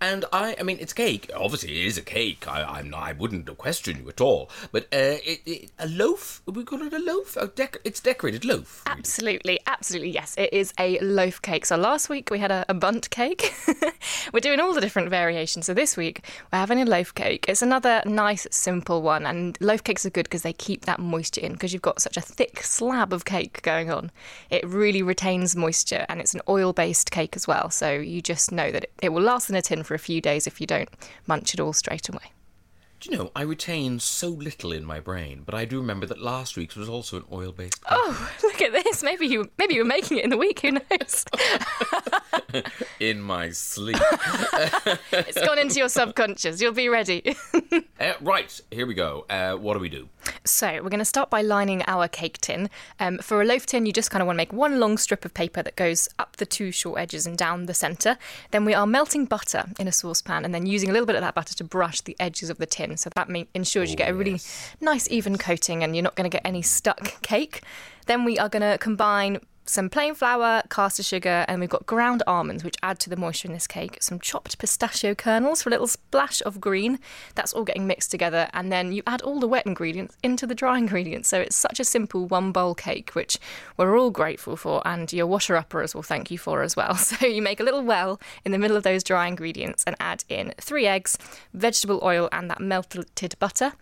And 0.00 0.24
I, 0.32 0.54
I 0.58 0.62
mean, 0.62 0.78
it's 0.80 0.92
cake. 0.92 1.30
Obviously, 1.34 1.80
it 1.80 1.86
is 1.86 1.98
a 1.98 2.02
cake. 2.02 2.46
I, 2.46 2.62
I'm 2.62 2.94
I 2.94 3.12
wouldn't 3.12 3.48
question 3.58 3.98
you 4.02 4.08
at 4.08 4.20
all. 4.20 4.50
But 4.70 4.84
uh, 4.84 5.18
it, 5.24 5.42
it, 5.44 5.70
a 5.78 5.88
loaf? 5.88 6.40
We 6.46 6.64
call 6.64 6.82
it 6.82 6.92
a 6.92 6.98
loaf. 6.98 7.36
A 7.36 7.48
dec- 7.48 7.78
it's 7.84 8.00
decorated 8.00 8.44
loaf. 8.44 8.82
really. 8.86 8.98
Absolutely, 8.98 9.60
absolutely, 9.66 10.10
yes. 10.10 10.34
It 10.38 10.52
is 10.52 10.72
a 10.78 10.98
loaf 11.00 11.42
cake. 11.42 11.66
So 11.66 11.76
last 11.76 12.08
week 12.08 12.30
we 12.30 12.38
had 12.38 12.50
a, 12.50 12.64
a 12.68 12.74
bundt 12.74 13.10
cake. 13.10 13.54
we're 14.32 14.40
doing 14.40 14.60
all 14.60 14.72
the 14.72 14.80
different 14.80 15.10
variations. 15.10 15.66
So 15.66 15.74
this 15.74 15.96
week 15.96 16.24
we're 16.52 16.58
having 16.58 16.80
a 16.80 16.84
loaf 16.84 17.14
cake. 17.14 17.46
It's 17.48 17.62
another 17.62 18.02
nice, 18.06 18.46
simple 18.50 19.02
one. 19.02 19.26
And 19.26 19.58
loaf 19.60 19.82
cakes 19.82 20.06
are 20.06 20.10
good 20.10 20.24
because 20.24 20.42
they 20.42 20.52
keep 20.52 20.84
that 20.84 21.00
moisture 21.00 21.40
in 21.40 21.52
because 21.52 21.72
you've 21.72 21.82
got 21.82 22.00
such 22.00 22.16
a 22.16 22.20
thick 22.20 22.62
slab 22.62 23.12
of 23.12 23.24
cake 23.24 23.62
going 23.62 23.90
on. 23.90 24.10
It 24.50 24.66
really 24.66 25.02
retains 25.02 25.56
moisture 25.56 26.06
and 26.08 26.20
it's 26.20 26.34
an 26.34 26.40
oil 26.48 26.72
based 26.72 27.10
cake 27.10 27.34
as 27.34 27.48
well. 27.48 27.70
So 27.70 27.92
you 27.92 28.22
just 28.22 28.52
know 28.52 28.70
that 28.70 28.84
it, 28.84 28.92
it 29.02 29.08
will 29.12 29.22
last 29.22 29.50
in 29.50 29.56
a 29.56 29.62
tin 29.62 29.82
for 29.88 29.94
a 29.94 29.98
few 29.98 30.20
days 30.20 30.46
if 30.46 30.60
you 30.60 30.66
don't 30.66 30.88
munch 31.26 31.54
it 31.54 31.60
all 31.60 31.72
straight 31.72 32.08
away. 32.08 32.32
Do 33.00 33.10
you 33.10 33.16
know, 33.16 33.30
I 33.34 33.42
retain 33.42 34.00
so 34.00 34.28
little 34.28 34.72
in 34.72 34.84
my 34.84 34.98
brain, 34.98 35.42
but 35.46 35.54
I 35.54 35.64
do 35.64 35.78
remember 35.78 36.04
that 36.06 36.20
last 36.20 36.56
week's 36.56 36.74
was 36.74 36.88
also 36.88 37.18
an 37.18 37.24
oil-based. 37.30 37.80
Oh, 37.88 38.30
look 38.42 38.60
at 38.60 38.72
this. 38.72 39.04
Maybe 39.04 39.26
you 39.26 39.48
maybe 39.56 39.74
you 39.74 39.82
were 39.82 39.88
making 39.88 40.18
it 40.18 40.24
in 40.24 40.30
the 40.30 40.36
week, 40.36 40.60
who 40.60 40.72
knows? 40.72 41.24
In 43.00 43.20
my 43.20 43.50
sleep. 43.50 43.98
it's 45.12 45.40
gone 45.40 45.58
into 45.58 45.78
your 45.78 45.88
subconscious. 45.88 46.60
You'll 46.60 46.72
be 46.72 46.88
ready. 46.88 47.36
uh, 48.00 48.14
right, 48.20 48.60
here 48.70 48.86
we 48.86 48.94
go. 48.94 49.26
Uh, 49.28 49.52
what 49.52 49.74
do 49.74 49.80
we 49.80 49.90
do? 49.90 50.08
So 50.44 50.66
we're 50.82 50.90
going 50.90 50.98
to 50.98 51.04
start 51.04 51.30
by 51.30 51.42
lining 51.42 51.82
our 51.86 52.08
cake 52.08 52.38
tin. 52.40 52.70
Um, 52.98 53.18
for 53.18 53.40
a 53.40 53.44
loaf 53.44 53.66
tin, 53.66 53.86
you 53.86 53.92
just 53.92 54.10
kind 54.10 54.22
of 54.22 54.26
want 54.26 54.36
to 54.36 54.38
make 54.38 54.52
one 54.52 54.80
long 54.80 54.98
strip 54.98 55.24
of 55.24 55.34
paper 55.34 55.62
that 55.62 55.76
goes 55.76 56.08
up 56.18 56.36
the 56.36 56.46
two 56.46 56.72
short 56.72 57.00
edges 57.00 57.26
and 57.26 57.36
down 57.36 57.66
the 57.66 57.74
centre. 57.74 58.18
Then 58.50 58.64
we 58.64 58.74
are 58.74 58.86
melting 58.86 59.26
butter 59.26 59.64
in 59.78 59.88
a 59.88 59.92
saucepan 59.92 60.44
and 60.44 60.54
then 60.54 60.66
using 60.66 60.90
a 60.90 60.92
little 60.92 61.06
bit 61.06 61.16
of 61.16 61.22
that 61.22 61.34
butter 61.34 61.54
to 61.54 61.64
brush 61.64 62.00
the 62.00 62.16
edges 62.18 62.50
of 62.50 62.58
the 62.58 62.66
tin. 62.66 62.96
So 62.96 63.10
that 63.14 63.28
mean, 63.28 63.46
ensures 63.54 63.90
you 63.90 63.96
get 63.96 64.10
a 64.10 64.14
really 64.14 64.40
nice 64.80 65.08
even 65.10 65.38
coating 65.38 65.82
and 65.82 65.94
you're 65.94 66.02
not 66.02 66.16
going 66.16 66.30
to 66.30 66.34
get 66.34 66.42
any 66.44 66.62
stuck 66.62 67.20
cake. 67.22 67.62
Then 68.06 68.24
we 68.24 68.38
are 68.38 68.48
going 68.48 68.62
to 68.62 68.78
combine 68.78 69.40
some 69.68 69.90
plain 69.90 70.14
flour, 70.14 70.62
caster 70.70 71.02
sugar, 71.02 71.44
and 71.46 71.60
we've 71.60 71.68
got 71.68 71.84
ground 71.84 72.22
almonds, 72.26 72.64
which 72.64 72.76
add 72.82 72.98
to 73.00 73.10
the 73.10 73.16
moisture 73.16 73.48
in 73.48 73.52
this 73.52 73.66
cake. 73.66 73.98
Some 74.00 74.18
chopped 74.18 74.58
pistachio 74.58 75.14
kernels 75.14 75.62
for 75.62 75.68
a 75.68 75.72
little 75.72 75.86
splash 75.86 76.40
of 76.46 76.60
green. 76.60 76.98
That's 77.34 77.52
all 77.52 77.64
getting 77.64 77.86
mixed 77.86 78.10
together, 78.10 78.48
and 78.54 78.72
then 78.72 78.92
you 78.92 79.02
add 79.06 79.20
all 79.20 79.40
the 79.40 79.46
wet 79.46 79.66
ingredients 79.66 80.16
into 80.22 80.46
the 80.46 80.54
dry 80.54 80.78
ingredients. 80.84 81.28
So 81.28 81.40
it's 81.40 81.56
such 81.56 81.78
a 81.78 81.84
simple 81.84 82.26
one 82.26 82.50
bowl 82.50 82.74
cake, 82.74 83.10
which 83.10 83.38
we're 83.76 83.98
all 83.98 84.10
grateful 84.10 84.56
for, 84.56 84.80
and 84.86 85.12
your 85.12 85.26
washer 85.26 85.56
uppers 85.56 85.94
will 85.94 86.02
thank 86.02 86.30
you 86.30 86.38
for 86.38 86.62
as 86.62 86.74
well. 86.76 86.96
So 87.08 87.26
you 87.26 87.40
make 87.40 87.58
a 87.58 87.62
little 87.62 87.82
well 87.82 88.20
in 88.44 88.52
the 88.52 88.58
middle 88.58 88.76
of 88.76 88.82
those 88.82 89.02
dry 89.02 89.28
ingredients 89.28 89.82
and 89.86 89.96
add 89.98 90.24
in 90.28 90.52
three 90.60 90.86
eggs, 90.86 91.16
vegetable 91.54 92.00
oil, 92.02 92.28
and 92.32 92.50
that 92.50 92.60
melted 92.60 93.34
butter, 93.38 93.72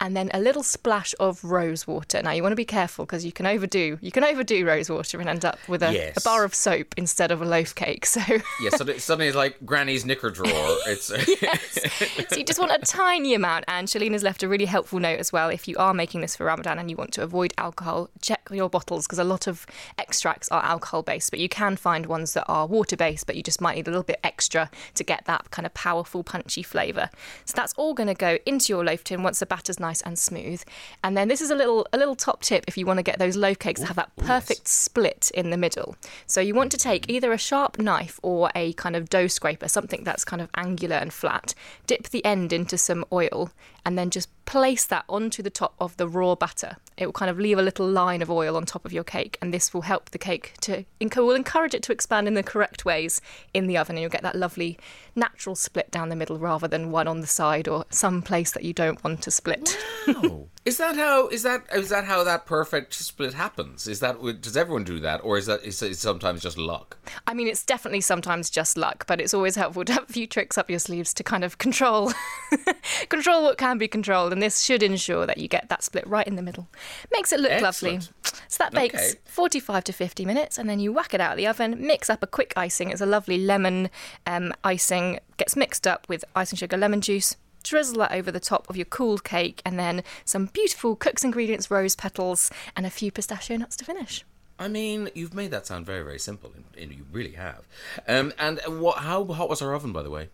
and 0.00 0.16
then 0.16 0.30
a 0.32 0.38
little 0.38 0.62
splash 0.62 1.14
of 1.18 1.42
rose 1.42 1.86
water. 1.86 2.22
Now 2.22 2.30
you 2.30 2.42
want 2.42 2.52
to 2.52 2.56
be 2.56 2.64
careful 2.64 3.04
because 3.04 3.24
you 3.24 3.32
can 3.32 3.44
overdo 3.44 3.98
you 4.00 4.12
can 4.12 4.24
overdo 4.24 4.64
rose 4.64 4.88
water 4.88 5.20
and 5.20 5.28
end 5.36 5.44
up 5.44 5.58
with 5.68 5.82
a, 5.82 5.92
Yes. 5.92 6.16
a 6.16 6.20
bar 6.22 6.44
of 6.44 6.54
soap 6.54 6.94
instead 6.96 7.30
of 7.30 7.40
a 7.42 7.44
loaf 7.44 7.74
cake. 7.74 8.04
So, 8.16 8.20
Yeah, 8.62 8.70
suddenly, 8.70 8.98
suddenly 8.98 9.26
it's 9.28 9.36
like 9.36 9.56
Granny's 9.66 10.04
knicker 10.06 10.30
drawer. 10.30 10.48
It's 10.86 11.10
yes. 11.42 12.26
so 12.30 12.36
you 12.36 12.44
just 12.44 12.58
want 12.58 12.72
a 12.72 12.78
tiny 12.78 13.34
amount. 13.34 13.64
And 13.68 13.88
Shelina's 13.88 14.22
left 14.22 14.42
a 14.42 14.48
really 14.48 14.64
helpful 14.64 14.98
note 14.98 15.18
as 15.18 15.32
well. 15.32 15.48
If 15.50 15.68
you 15.68 15.76
are 15.76 15.92
making 15.92 16.20
this 16.22 16.34
for 16.36 16.44
Ramadan 16.44 16.78
and 16.78 16.90
you 16.90 16.96
want 16.96 17.12
to 17.14 17.22
avoid 17.22 17.52
alcohol, 17.58 18.08
check 18.22 18.48
your 18.50 18.70
bottles 18.70 19.06
because 19.06 19.18
a 19.18 19.24
lot 19.24 19.46
of 19.46 19.66
extracts 19.98 20.48
are 20.50 20.62
alcohol 20.64 21.02
based, 21.02 21.30
but 21.30 21.40
you 21.40 21.48
can 21.48 21.76
find 21.76 22.06
ones 22.06 22.32
that 22.34 22.44
are 22.48 22.66
water 22.66 22.96
based, 22.96 23.26
but 23.26 23.36
you 23.36 23.42
just 23.42 23.60
might 23.60 23.76
need 23.76 23.86
a 23.88 23.90
little 23.90 24.02
bit 24.04 24.20
extra 24.24 24.70
to 24.94 25.04
get 25.04 25.24
that 25.26 25.50
kind 25.50 25.66
of 25.66 25.74
powerful, 25.74 26.22
punchy 26.24 26.62
flavour. 26.62 27.10
So 27.44 27.52
that's 27.56 27.74
all 27.74 27.92
going 27.92 28.06
to 28.08 28.14
go 28.14 28.38
into 28.46 28.72
your 28.72 28.84
loaf 28.84 29.04
tin 29.04 29.22
once 29.22 29.40
the 29.40 29.46
batter's 29.46 29.78
nice 29.80 30.00
and 30.02 30.18
smooth. 30.18 30.62
And 31.04 31.16
then 31.16 31.28
this 31.28 31.40
is 31.40 31.50
a 31.50 31.54
little 31.54 31.86
a 31.92 31.98
little 31.98 32.16
top 32.16 32.40
tip 32.42 32.64
if 32.68 32.78
you 32.78 32.86
want 32.86 32.98
to 32.98 33.02
get 33.02 33.18
those 33.18 33.36
loaf 33.36 33.58
cakes 33.58 33.80
to 33.80 33.86
have 33.86 33.96
that 33.96 34.14
perfect 34.16 34.68
split 34.68 35.25
in 35.30 35.50
the 35.50 35.56
middle. 35.56 35.96
So 36.26 36.40
you 36.40 36.54
want 36.54 36.70
to 36.72 36.78
take 36.78 37.08
either 37.08 37.32
a 37.32 37.38
sharp 37.38 37.78
knife 37.78 38.18
or 38.22 38.50
a 38.54 38.72
kind 38.74 38.96
of 38.96 39.08
dough 39.08 39.26
scraper, 39.26 39.68
something 39.68 40.04
that's 40.04 40.24
kind 40.24 40.42
of 40.42 40.50
angular 40.56 40.96
and 40.96 41.12
flat, 41.12 41.54
dip 41.86 42.08
the 42.08 42.24
end 42.24 42.52
into 42.52 42.78
some 42.78 43.04
oil, 43.12 43.50
and 43.86 43.96
then 43.96 44.10
just 44.10 44.28
place 44.46 44.84
that 44.84 45.04
onto 45.08 45.42
the 45.42 45.50
top 45.50 45.74
of 45.78 45.96
the 45.96 46.08
raw 46.08 46.34
batter. 46.34 46.76
It 46.96 47.06
will 47.06 47.12
kind 47.12 47.30
of 47.30 47.38
leave 47.38 47.58
a 47.58 47.62
little 47.62 47.86
line 47.86 48.20
of 48.20 48.30
oil 48.30 48.56
on 48.56 48.66
top 48.66 48.84
of 48.84 48.92
your 48.92 49.04
cake, 49.04 49.38
and 49.40 49.54
this 49.54 49.72
will 49.72 49.82
help 49.82 50.10
the 50.10 50.18
cake 50.18 50.54
to 50.62 50.84
will 51.16 51.34
encourage 51.34 51.74
it 51.74 51.82
to 51.84 51.92
expand 51.92 52.26
in 52.26 52.34
the 52.34 52.42
correct 52.42 52.84
ways 52.84 53.20
in 53.54 53.68
the 53.68 53.76
oven, 53.76 53.96
and 53.96 54.02
you'll 54.02 54.10
get 54.10 54.22
that 54.22 54.34
lovely 54.34 54.78
natural 55.14 55.54
split 55.54 55.90
down 55.90 56.08
the 56.08 56.16
middle 56.16 56.38
rather 56.38 56.66
than 56.68 56.90
one 56.90 57.06
on 57.06 57.20
the 57.20 57.26
side 57.26 57.68
or 57.68 57.84
some 57.90 58.22
place 58.22 58.52
that 58.52 58.64
you 58.64 58.72
don't 58.72 59.02
want 59.04 59.22
to 59.22 59.30
split. 59.30 59.76
Oh. 60.08 60.48
Is 60.66 60.78
that 60.78 60.96
how 60.96 61.28
is 61.28 61.44
that 61.44 61.64
is 61.72 61.90
that 61.90 62.06
how 62.06 62.24
that 62.24 62.44
perfect 62.44 62.92
split 62.92 63.34
happens? 63.34 63.86
Is 63.86 64.00
that 64.00 64.20
does 64.40 64.56
everyone 64.56 64.82
do 64.82 64.98
that, 64.98 65.20
or 65.22 65.38
is 65.38 65.46
that 65.46 65.62
is 65.62 65.80
it 65.80 65.96
sometimes 65.96 66.42
just 66.42 66.58
luck? 66.58 66.98
I 67.24 67.34
mean, 67.34 67.46
it's 67.46 67.64
definitely 67.64 68.00
sometimes 68.00 68.50
just 68.50 68.76
luck, 68.76 69.06
but 69.06 69.20
it's 69.20 69.32
always 69.32 69.54
helpful 69.54 69.84
to 69.84 69.92
have 69.92 70.10
a 70.10 70.12
few 70.12 70.26
tricks 70.26 70.58
up 70.58 70.68
your 70.68 70.80
sleeves 70.80 71.14
to 71.14 71.22
kind 71.22 71.44
of 71.44 71.58
control 71.58 72.12
control 73.08 73.44
what 73.44 73.58
can 73.58 73.75
be 73.78 73.88
controlled, 73.88 74.32
and 74.32 74.42
this 74.42 74.60
should 74.62 74.82
ensure 74.82 75.26
that 75.26 75.38
you 75.38 75.48
get 75.48 75.68
that 75.68 75.82
split 75.82 76.06
right 76.06 76.26
in 76.26 76.36
the 76.36 76.42
middle. 76.42 76.68
Makes 77.12 77.32
it 77.32 77.40
look 77.40 77.60
lovely. 77.60 78.00
So 78.48 78.58
that 78.58 78.72
bakes 78.72 78.94
Okay. 79.12 79.20
45 79.24 79.84
to 79.84 79.92
50 79.92 80.24
minutes, 80.24 80.58
and 80.58 80.68
then 80.68 80.78
you 80.80 80.92
whack 80.92 81.14
it 81.14 81.20
out 81.20 81.32
of 81.32 81.36
the 81.36 81.46
oven. 81.46 81.76
Mix 81.86 82.08
up 82.10 82.22
a 82.22 82.26
quick 82.26 82.52
icing. 82.56 82.90
It's 82.90 83.00
a 83.00 83.06
lovely 83.06 83.38
lemon 83.38 83.90
um, 84.26 84.52
icing. 84.64 85.18
Gets 85.36 85.56
mixed 85.56 85.86
up 85.86 86.08
with 86.08 86.24
icing 86.34 86.56
sugar, 86.56 86.76
lemon 86.76 87.00
juice. 87.00 87.36
Drizzle 87.62 87.98
that 87.98 88.12
over 88.12 88.30
the 88.30 88.38
top 88.40 88.70
of 88.70 88.76
your 88.76 88.84
cooled 88.84 89.24
cake, 89.24 89.60
and 89.64 89.78
then 89.78 90.04
some 90.24 90.46
beautiful 90.46 90.94
cook's 90.94 91.24
ingredients, 91.24 91.70
rose 91.70 91.96
petals, 91.96 92.50
and 92.76 92.86
a 92.86 92.90
few 92.90 93.10
pistachio 93.10 93.56
nuts 93.56 93.76
to 93.76 93.84
finish. 93.84 94.24
I 94.58 94.68
mean, 94.68 95.10
you've 95.14 95.34
made 95.34 95.50
that 95.50 95.66
sound 95.66 95.84
very 95.84 96.02
very 96.02 96.18
simple, 96.18 96.52
you 96.78 97.04
really 97.12 97.32
have. 97.32 97.66
Um, 98.06 98.32
and 98.38 98.60
what? 98.68 98.98
How 98.98 99.24
hot 99.24 99.48
was 99.48 99.60
our 99.62 99.74
oven, 99.74 99.92
by 99.92 100.02
the 100.02 100.10
way? 100.10 100.28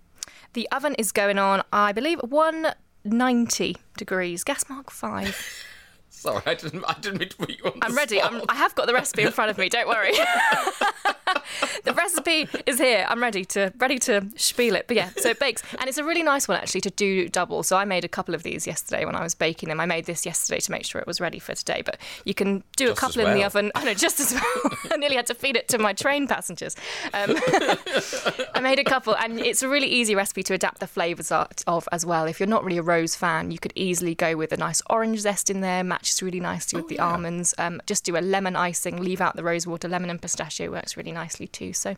The 0.53 0.69
oven 0.71 0.95
is 0.97 1.11
going 1.11 1.39
on, 1.39 1.63
I 1.73 1.93
believe, 1.93 2.21
190 3.05 3.77
degrees, 3.97 4.45
gas 4.45 4.69
mark 4.69 4.91
five. 4.91 5.65
Sorry, 6.11 6.43
I 6.47 6.55
didn't. 6.55 6.85
I 6.87 6.95
didn't 7.01 7.19
mean 7.19 7.29
to 7.31 7.37
put 7.37 7.51
you 7.51 7.65
on. 7.65 7.79
I'm 7.83 7.97
ready. 7.97 8.23
I'm. 8.23 8.43
I 8.49 8.55
have 8.55 8.75
got 8.75 8.87
the 8.87 8.95
recipe 8.95 9.23
in 9.23 9.33
front 9.33 9.51
of 9.51 9.59
me. 9.59 9.69
Don't 9.69 9.89
worry. 9.89 10.13
the 11.85 11.95
recipe 11.95 12.49
is 12.67 12.79
here. 12.79 13.07
I'm 13.09 13.21
ready 13.21 13.45
to 13.47 13.73
ready 13.79 13.99
to 14.01 14.27
spiel 14.37 14.77
it. 14.77 14.87
But 14.87 14.97
yeah, 14.97 15.11
so 15.17 15.31
it 15.31 15.39
bakes, 15.39 15.63
and 15.79 15.89
it's 15.89 15.99
a 15.99 16.05
really 16.05 16.23
nice 16.23 16.49
one 16.49 16.59
actually 16.59 16.81
to 16.83 16.91
do 16.91 17.29
double. 17.29 17.63
So 17.63 17.77
I 17.77 17.85
made 17.85 18.05
a 18.05 18.09
couple 18.09 18.35
of 18.35 18.43
these 18.43 18.67
yesterday 18.67 19.05
when 19.05 19.17
I 19.17 19.23
was 19.23 19.35
baking 19.35 19.69
them. 19.69 19.81
I 19.81 19.87
made 19.87 20.07
this 20.07 20.27
yesterday 20.27 20.61
to 20.61 20.71
make 20.71 20.85
sure 20.85 21.01
it 21.01 21.07
was 21.07 21.21
ready 21.21 21.39
for 21.39 21.55
today. 21.55 21.83
But 21.85 21.99
you 22.25 22.35
can 22.35 22.63
do 22.77 22.89
Just 22.89 22.99
a 22.99 23.01
couple 23.01 23.27
in 23.27 23.35
the 23.35 23.45
oven. 23.45 23.73
I 23.75 23.85
know, 23.85 23.95
just 23.95 24.21
as 24.21 24.33
well. 24.33 24.73
I 24.91 24.97
nearly 24.97 25.17
had 25.17 25.27
to 25.27 25.35
feed 25.35 25.57
it 25.57 25.69
to 25.69 25.79
my 25.79 25.93
train 25.93 26.27
passengers. 26.27 26.77
Um, 27.13 27.37
I 28.55 28.61
made 28.61 28.79
a 28.79 28.85
couple, 28.85 29.17
and 29.17 29.41
it's 29.41 29.63
a 29.63 29.69
really 29.69 29.89
easy 29.89 30.15
recipe 30.15 30.43
to 30.45 30.55
adapt 30.55 30.81
the 30.81 30.87
flavours 30.87 31.31
of 31.33 31.89
as 31.93 32.07
well. 32.07 32.27
If 32.27 32.41
you're 32.41 32.49
not 32.49 32.65
really 32.65 32.79
a 32.79 32.83
rose 32.83 33.15
fan, 33.15 33.51
you 33.51 33.59
could 33.59 33.73
easily 33.75 34.15
go 34.15 34.37
with 34.37 34.53
a 34.53 34.57
nice 34.57 34.83
orange 34.89 35.21
zest 35.21 35.51
in 35.51 35.61
there, 35.61 35.85
matches 35.85 36.23
really 36.23 36.41
nicely 36.41 36.81
with 36.81 36.89
the 36.89 36.99
almonds. 36.99 37.55
Um, 37.59 37.81
just 37.87 38.05
do 38.05 38.17
a 38.17 38.21
lemon 38.21 38.57
icing, 38.57 39.03
leave 39.03 39.21
out 39.21 39.37
the 39.37 39.43
rose 39.43 39.67
water. 39.67 39.89
Lemon 39.89 40.11
and 40.11 40.21
pistachio 40.21 40.71
works 40.71 40.97
really 40.97 41.13
nicely 41.23 41.47
too. 41.47 41.73
So 41.73 41.97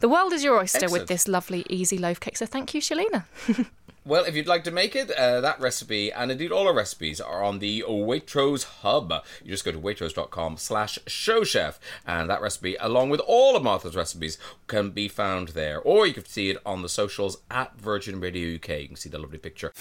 the 0.00 0.08
world 0.08 0.32
is 0.32 0.44
your 0.44 0.56
oyster 0.58 0.88
with 0.88 1.08
this 1.08 1.26
lovely, 1.26 1.64
easy 1.68 1.98
loaf 1.98 2.20
cake. 2.20 2.36
So 2.36 2.46
thank 2.46 2.74
you, 2.74 2.80
Shelina. 2.80 3.24
Well, 4.08 4.24
if 4.24 4.34
you'd 4.34 4.46
like 4.46 4.64
to 4.64 4.70
make 4.70 4.96
it, 4.96 5.10
uh, 5.10 5.42
that 5.42 5.60
recipe 5.60 6.10
and 6.10 6.32
indeed 6.32 6.50
all 6.50 6.66
our 6.66 6.72
recipes 6.72 7.20
are 7.20 7.44
on 7.44 7.58
the 7.58 7.84
Waitrose 7.86 8.64
Hub. 8.64 9.12
You 9.44 9.50
just 9.50 9.66
go 9.66 9.70
to 9.70 9.78
waitrose.com 9.78 10.56
slash 10.56 10.98
showchef 11.04 11.74
and 12.06 12.30
that 12.30 12.40
recipe, 12.40 12.74
along 12.80 13.10
with 13.10 13.20
all 13.26 13.54
of 13.54 13.62
Martha's 13.62 13.94
recipes, 13.94 14.38
can 14.66 14.92
be 14.92 15.08
found 15.08 15.48
there. 15.48 15.78
Or 15.78 16.06
you 16.06 16.14
can 16.14 16.24
see 16.24 16.48
it 16.48 16.56
on 16.64 16.80
the 16.80 16.88
socials 16.88 17.42
at 17.50 17.76
Virgin 17.76 18.18
Radio 18.18 18.54
UK. 18.54 18.80
You 18.80 18.86
can 18.88 18.96
see 18.96 19.10
the 19.10 19.18
lovely 19.18 19.36
picture. 19.36 19.74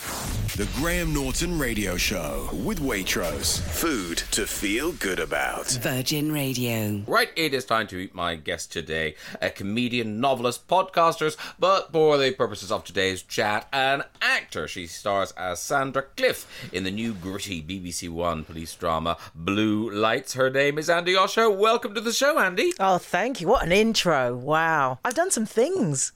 The 0.58 0.68
Graham 0.76 1.14
Norton 1.14 1.58
Radio 1.58 1.96
Show 1.96 2.50
with 2.52 2.82
Waitrose. 2.82 3.62
Food 3.62 4.18
to 4.32 4.46
feel 4.46 4.92
good 4.92 5.22
about. 5.22 5.70
Virgin 5.70 6.34
Radio. 6.34 7.02
Right, 7.08 7.30
it 7.38 7.54
is 7.54 7.64
time 7.64 7.88
to 7.88 7.96
meet 7.96 8.14
my 8.14 8.36
guest 8.36 8.74
today, 8.74 9.16
a 9.42 9.50
comedian, 9.52 10.20
novelist, 10.20 10.68
podcasters, 10.68 11.38
but 11.58 11.94
for 11.94 12.18
the 12.18 12.32
purposes 12.32 12.74
of 12.74 12.84
today's 12.84 13.22
chat, 13.22 13.70
an 13.72 14.04
actor. 14.22 14.68
She 14.68 14.88
stars 14.88 15.32
as 15.38 15.60
Sandra 15.60 16.04
Cliff 16.16 16.70
in 16.72 16.84
the 16.84 16.92
new 16.92 17.14
gritty 17.14 17.62
BBC 17.62 18.10
One 18.10 18.44
police 18.44 18.74
drama 18.76 19.18
Blue 19.36 19.90
Lights. 19.90 20.34
Her 20.34 20.50
name 20.50 20.78
is 20.78 20.90
Andi 20.90 21.16
Osho. 21.18 21.50
Welcome 21.50 21.94
to 21.96 22.02
the 22.02 22.14
show, 22.14 22.36
Andi. 22.36 22.72
Oh, 22.80 22.98
thank 22.98 23.42
you. 23.42 23.48
What 23.48 23.64
an 23.64 23.72
intro. 23.72 24.36
Wow. 24.36 25.00
I've 25.04 25.16
done 25.16 25.32
some 25.32 25.46
things. 25.46 26.12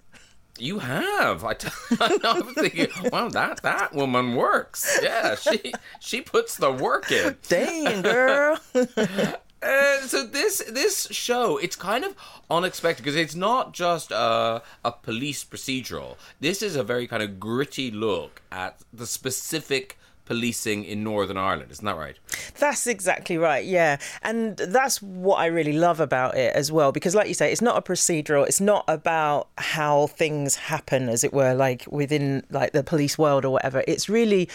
You 0.58 0.80
have. 0.80 1.43
I 1.43 1.54
t- 1.54 1.70
I'm 1.99 2.54
thinking, 2.54 2.88
wow, 3.12 3.30
that 3.30 3.64
that 3.64 3.93
woman 3.93 4.36
works. 4.36 4.99
Yeah, 5.02 5.36
she 5.36 5.74
she 5.99 6.22
puts 6.22 6.58
the 6.58 6.72
work 6.72 7.12
in. 7.12 7.38
Dang, 7.47 8.02
girl. 8.02 8.60
Uh, 9.62 10.01
so 10.01 10.26
this 10.26 10.64
this 10.70 11.07
show 11.12 11.57
it's 11.57 11.76
kind 11.76 12.03
of 12.03 12.16
unexpected 12.49 13.03
because 13.03 13.16
it's 13.16 13.36
not 13.36 13.74
just 13.74 14.12
a, 14.12 14.62
a 14.84 14.91
police 14.91 15.43
procedural. 15.43 16.18
This 16.39 16.64
is 16.64 16.76
a 16.76 16.84
very 16.84 17.05
kind 17.05 17.22
of 17.22 17.39
gritty 17.39 17.91
look 17.91 18.41
at 18.51 18.80
the 18.91 19.05
specific 19.05 19.97
policing 20.26 20.84
in 20.86 21.03
Northern 21.03 21.38
Ireland. 21.38 21.72
Isn't 21.72 21.86
that 21.86 21.97
right? 21.97 22.18
That's 22.57 22.88
exactly 22.88 23.38
right, 23.38 23.66
yeah. 23.66 23.97
And 24.24 24.55
that's 24.57 25.01
what 25.01 25.39
I 25.39 25.47
really 25.47 25.74
love 25.74 25.99
about 25.99 26.38
it 26.38 26.55
as 26.55 26.72
well, 26.72 26.91
because, 26.91 27.14
like 27.14 27.28
you 27.28 27.34
say, 27.34 27.51
it's 27.51 27.62
not 27.62 27.78
a 27.78 27.82
procedural. 27.82 28.47
It's 28.47 28.62
not 28.62 28.86
about 28.88 29.49
how 29.57 30.07
things 30.07 30.55
happen, 30.55 31.09
as 31.09 31.24
it 31.24 31.34
were, 31.34 31.53
like 31.53 31.86
within 31.89 32.43
like 32.49 32.72
the 32.72 32.84
police 32.84 33.18
world 33.18 33.45
or 33.45 33.51
whatever. 33.51 33.84
It's 33.88 34.07
really 34.07 34.47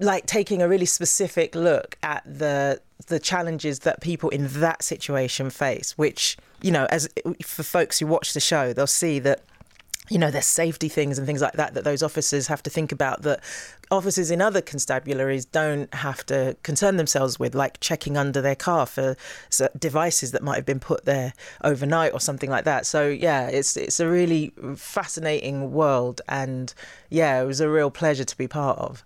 like 0.00 0.26
taking 0.26 0.62
a 0.62 0.68
really 0.68 0.86
specific 0.86 1.54
look 1.54 1.96
at 2.02 2.22
the 2.26 2.80
the 3.06 3.18
challenges 3.18 3.80
that 3.80 4.00
people 4.00 4.28
in 4.30 4.46
that 4.48 4.82
situation 4.82 5.50
face 5.50 5.96
which 5.96 6.36
you 6.62 6.70
know 6.70 6.86
as 6.90 7.08
for 7.42 7.62
folks 7.62 7.98
who 7.98 8.06
watch 8.06 8.32
the 8.32 8.40
show 8.40 8.72
they'll 8.72 8.86
see 8.86 9.18
that 9.18 9.42
you 10.10 10.18
know 10.18 10.30
there's 10.30 10.46
safety 10.46 10.88
things 10.88 11.18
and 11.18 11.26
things 11.26 11.40
like 11.40 11.54
that 11.54 11.74
that 11.74 11.84
those 11.84 12.02
officers 12.02 12.46
have 12.46 12.62
to 12.62 12.70
think 12.70 12.92
about 12.92 13.22
that 13.22 13.40
officers 13.90 14.30
in 14.30 14.40
other 14.40 14.60
constabularies 14.60 15.44
don't 15.50 15.92
have 15.94 16.24
to 16.26 16.56
concern 16.62 16.96
themselves 16.96 17.38
with 17.38 17.54
like 17.54 17.80
checking 17.80 18.16
under 18.16 18.40
their 18.40 18.54
car 18.54 18.86
for 18.86 19.16
devices 19.78 20.32
that 20.32 20.42
might 20.42 20.56
have 20.56 20.66
been 20.66 20.80
put 20.80 21.04
there 21.04 21.32
overnight 21.64 22.12
or 22.12 22.20
something 22.20 22.50
like 22.50 22.64
that. 22.64 22.86
So 22.86 23.08
yeah 23.08 23.48
it's 23.48 23.76
it's 23.76 24.00
a 24.00 24.08
really 24.08 24.52
fascinating 24.76 25.72
world 25.72 26.20
and 26.28 26.72
yeah 27.08 27.40
it 27.40 27.46
was 27.46 27.60
a 27.60 27.68
real 27.68 27.90
pleasure 27.90 28.24
to 28.24 28.36
be 28.36 28.46
part 28.46 28.78
of 28.78 29.04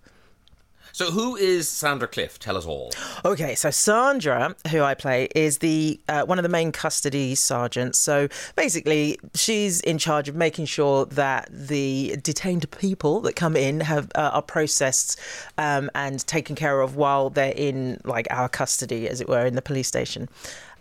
so, 0.93 1.09
who 1.09 1.35
is 1.35 1.67
Sandra 1.67 2.07
Cliff? 2.07 2.37
Tell 2.37 2.55
us 2.55 2.67
all. 2.67 2.91
Okay, 3.25 3.55
so 3.55 3.71
Sandra, 3.71 4.55
who 4.69 4.83
I 4.83 4.93
play, 4.93 5.27
is 5.35 5.57
the 5.57 5.99
uh, 6.07 6.21
one 6.21 6.37
of 6.37 6.43
the 6.43 6.49
main 6.49 6.71
custody 6.71 7.33
sergeants. 7.33 7.97
So 7.97 8.27
basically, 8.55 9.19
she's 9.33 9.81
in 9.81 9.97
charge 9.97 10.29
of 10.29 10.35
making 10.35 10.65
sure 10.65 11.07
that 11.07 11.49
the 11.51 12.17
detained 12.21 12.69
people 12.69 13.21
that 13.21 13.35
come 13.35 13.55
in 13.55 13.79
have 13.79 14.11
uh, 14.13 14.29
are 14.33 14.43
processed 14.43 15.19
um, 15.57 15.89
and 15.95 16.25
taken 16.27 16.55
care 16.55 16.79
of 16.81 16.95
while 16.95 17.31
they're 17.31 17.53
in 17.55 17.99
like 18.03 18.27
our 18.29 18.47
custody, 18.47 19.09
as 19.09 19.19
it 19.19 19.27
were, 19.27 19.47
in 19.47 19.55
the 19.55 19.63
police 19.63 19.87
station. 19.87 20.29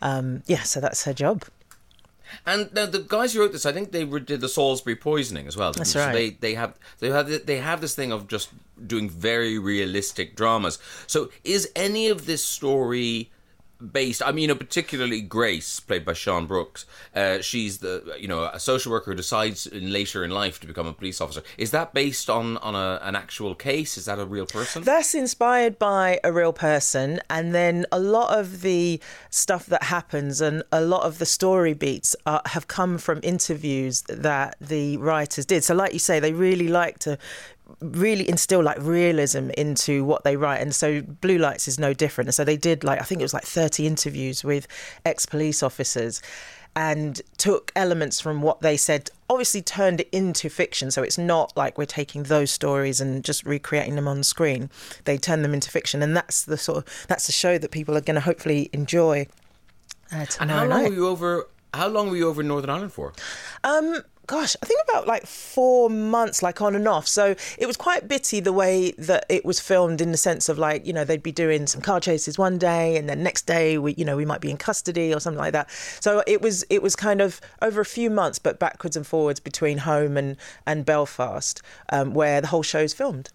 Um, 0.02 0.42
yeah, 0.46 0.62
so 0.62 0.78
that's 0.78 1.04
her 1.04 1.14
job. 1.14 1.44
And 2.46 2.72
now 2.72 2.86
the 2.86 3.00
guys 3.00 3.32
who 3.32 3.40
wrote 3.40 3.52
this, 3.52 3.66
I 3.66 3.72
think 3.72 3.92
they 3.92 4.04
did 4.04 4.40
the 4.40 4.48
Salisbury 4.48 4.96
poisoning 4.96 5.46
as 5.46 5.56
well. 5.56 5.72
That's 5.72 5.96
right. 5.96 6.06
So 6.06 6.12
they 6.12 6.30
they 6.30 6.54
have 6.54 6.78
they 7.00 7.10
have 7.10 7.46
they 7.46 7.58
have 7.58 7.80
this 7.80 7.94
thing 7.94 8.12
of 8.12 8.28
just 8.28 8.50
doing 8.86 9.10
very 9.10 9.58
realistic 9.58 10.36
dramas. 10.36 10.78
So 11.06 11.30
is 11.44 11.70
any 11.74 12.08
of 12.08 12.26
this 12.26 12.44
story 12.44 13.30
based. 13.90 14.22
I 14.22 14.32
mean, 14.32 14.42
you 14.42 14.48
know, 14.48 14.54
particularly 14.54 15.20
Grace, 15.20 15.80
played 15.80 16.04
by 16.04 16.12
Siân 16.12 16.46
Brooks. 16.46 16.86
Uh, 17.14 17.40
she's 17.40 17.78
the 17.78 18.16
you 18.18 18.28
know 18.28 18.44
a 18.44 18.60
social 18.60 18.92
worker 18.92 19.10
who 19.12 19.16
decides 19.16 19.66
in 19.66 19.92
later 19.92 20.24
in 20.24 20.30
life 20.30 20.60
to 20.60 20.66
become 20.66 20.86
a 20.86 20.92
police 20.92 21.20
officer. 21.20 21.42
Is 21.58 21.70
that 21.72 21.94
based 21.94 22.30
on 22.30 22.56
on 22.58 22.74
a, 22.74 23.00
an 23.02 23.16
actual 23.16 23.54
case? 23.54 23.96
Is 23.96 24.04
that 24.06 24.18
a 24.18 24.24
real 24.24 24.46
person? 24.46 24.82
That's 24.82 25.14
inspired 25.14 25.78
by 25.78 26.20
a 26.24 26.32
real 26.32 26.52
person, 26.52 27.20
and 27.28 27.54
then 27.54 27.86
a 27.92 27.98
lot 27.98 28.38
of 28.38 28.62
the 28.62 29.00
stuff 29.30 29.66
that 29.66 29.84
happens 29.84 30.40
and 30.40 30.62
a 30.72 30.80
lot 30.80 31.02
of 31.02 31.18
the 31.18 31.26
story 31.26 31.74
beats 31.74 32.14
are, 32.26 32.42
have 32.46 32.68
come 32.68 32.98
from 32.98 33.20
interviews 33.22 34.02
that 34.02 34.56
the 34.60 34.96
writers 34.98 35.46
did. 35.46 35.64
So, 35.64 35.74
like 35.74 35.92
you 35.92 35.98
say, 35.98 36.20
they 36.20 36.32
really 36.32 36.68
like 36.68 36.98
to 37.00 37.18
really 37.80 38.28
instill 38.28 38.62
like 38.62 38.78
realism 38.80 39.50
into 39.56 40.04
what 40.04 40.24
they 40.24 40.36
write. 40.36 40.60
And 40.60 40.74
so 40.74 41.02
blue 41.02 41.38
lights 41.38 41.68
is 41.68 41.78
no 41.78 41.92
different. 41.92 42.28
And 42.28 42.34
so 42.34 42.44
they 42.44 42.56
did 42.56 42.84
like 42.84 43.00
i 43.00 43.04
think 43.04 43.20
it 43.20 43.24
was 43.24 43.34
like 43.34 43.44
30 43.44 43.86
interviews 43.86 44.44
with 44.44 44.66
ex-police 45.04 45.62
officers 45.62 46.22
and 46.74 47.20
took 47.36 47.70
elements 47.76 48.20
from 48.20 48.40
what 48.40 48.62
they 48.62 48.76
said 48.76 49.10
obviously 49.28 49.62
turned 49.62 50.00
it 50.00 50.08
into 50.10 50.48
fiction. 50.48 50.90
So 50.90 51.02
it's 51.02 51.18
not 51.18 51.54
like 51.56 51.76
we're 51.78 51.84
taking 51.84 52.24
those 52.24 52.50
stories 52.50 53.00
and 53.00 53.24
just 53.24 53.44
recreating 53.44 53.96
them 53.96 54.08
on 54.08 54.22
screen. 54.22 54.70
They 55.04 55.18
turn 55.18 55.42
them 55.42 55.54
into 55.54 55.70
fiction. 55.70 56.02
And 56.02 56.16
that's 56.16 56.44
the 56.44 56.56
sort 56.56 56.78
of 56.78 57.06
that's 57.08 57.26
the 57.26 57.32
show 57.32 57.58
that 57.58 57.70
people 57.70 57.96
are 57.96 58.00
going 58.00 58.14
to 58.14 58.20
hopefully 58.20 58.70
enjoy 58.72 59.26
uh, 60.12 60.26
and 60.40 60.50
how 60.50 60.60
long 60.60 60.68
night. 60.68 60.88
were 60.90 60.94
you 60.96 61.08
over 61.08 61.48
how 61.74 61.88
long 61.88 62.10
were 62.10 62.16
you 62.16 62.28
over 62.28 62.42
in 62.42 62.48
northern 62.48 62.70
ireland 62.70 62.92
for? 62.92 63.12
Um 63.64 64.02
gosh, 64.26 64.56
I 64.62 64.66
think 64.66 64.80
about 64.88 65.06
like 65.06 65.26
four 65.26 65.90
months, 65.90 66.42
like 66.42 66.60
on 66.62 66.74
and 66.74 66.86
off. 66.86 67.08
So 67.08 67.34
it 67.58 67.66
was 67.66 67.76
quite 67.76 68.08
bitty 68.08 68.40
the 68.40 68.52
way 68.52 68.92
that 68.92 69.26
it 69.28 69.44
was 69.44 69.60
filmed 69.60 70.00
in 70.00 70.12
the 70.12 70.16
sense 70.16 70.48
of 70.48 70.58
like, 70.58 70.86
you 70.86 70.92
know, 70.92 71.04
they'd 71.04 71.22
be 71.22 71.32
doing 71.32 71.66
some 71.66 71.80
car 71.80 72.00
chases 72.00 72.38
one 72.38 72.58
day 72.58 72.96
and 72.96 73.08
then 73.08 73.22
next 73.22 73.46
day 73.46 73.78
we, 73.78 73.94
you 73.94 74.04
know, 74.04 74.16
we 74.16 74.24
might 74.24 74.40
be 74.40 74.50
in 74.50 74.56
custody 74.56 75.12
or 75.12 75.20
something 75.20 75.40
like 75.40 75.52
that. 75.52 75.70
So 76.00 76.22
it 76.26 76.40
was, 76.40 76.64
it 76.70 76.82
was 76.82 76.94
kind 76.94 77.20
of 77.20 77.40
over 77.60 77.80
a 77.80 77.86
few 77.86 78.10
months, 78.10 78.38
but 78.38 78.58
backwards 78.58 78.96
and 78.96 79.06
forwards 79.06 79.40
between 79.40 79.78
home 79.78 80.16
and, 80.16 80.36
and 80.66 80.86
Belfast, 80.86 81.60
um, 81.90 82.14
where 82.14 82.40
the 82.40 82.48
whole 82.48 82.62
show's 82.62 82.92
filmed. 82.92 83.30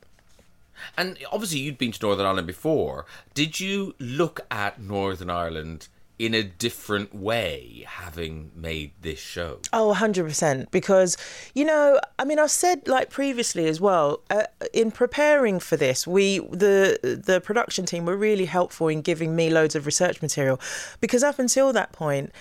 And 0.97 1.17
obviously, 1.31 1.59
you'd 1.59 1.77
been 1.77 1.91
to 1.91 2.05
Northern 2.05 2.25
Ireland 2.25 2.47
before. 2.47 3.05
Did 3.33 3.59
you 3.59 3.95
look 3.99 4.41
at 4.51 4.79
Northern 4.79 5.29
Ireland 5.29 5.87
in 6.19 6.33
a 6.33 6.43
different 6.43 7.13
way 7.13 7.85
having 7.87 8.51
made 8.55 8.91
this 9.01 9.19
show? 9.19 9.59
Oh 9.71 9.93
100% 9.95 10.71
because 10.71 11.17
you 11.53 11.65
know 11.65 11.99
i 12.19 12.25
mean 12.25 12.39
i've 12.39 12.51
said 12.51 12.87
like 12.87 13.09
previously 13.09 13.67
as 13.67 13.79
well 13.79 14.21
uh, 14.29 14.43
in 14.73 14.91
preparing 14.91 15.59
for 15.59 15.77
this 15.77 16.07
we 16.07 16.39
the 16.39 17.21
the 17.25 17.41
production 17.41 17.85
team 17.85 18.05
were 18.05 18.17
really 18.17 18.45
helpful 18.45 18.87
in 18.87 19.01
giving 19.01 19.35
me 19.35 19.49
loads 19.49 19.75
of 19.75 19.85
research 19.85 20.21
material. 20.21 20.59
Because 21.01 21.23
up 21.23 21.39
until 21.39 21.73
that 21.73 21.91
point 21.91 22.31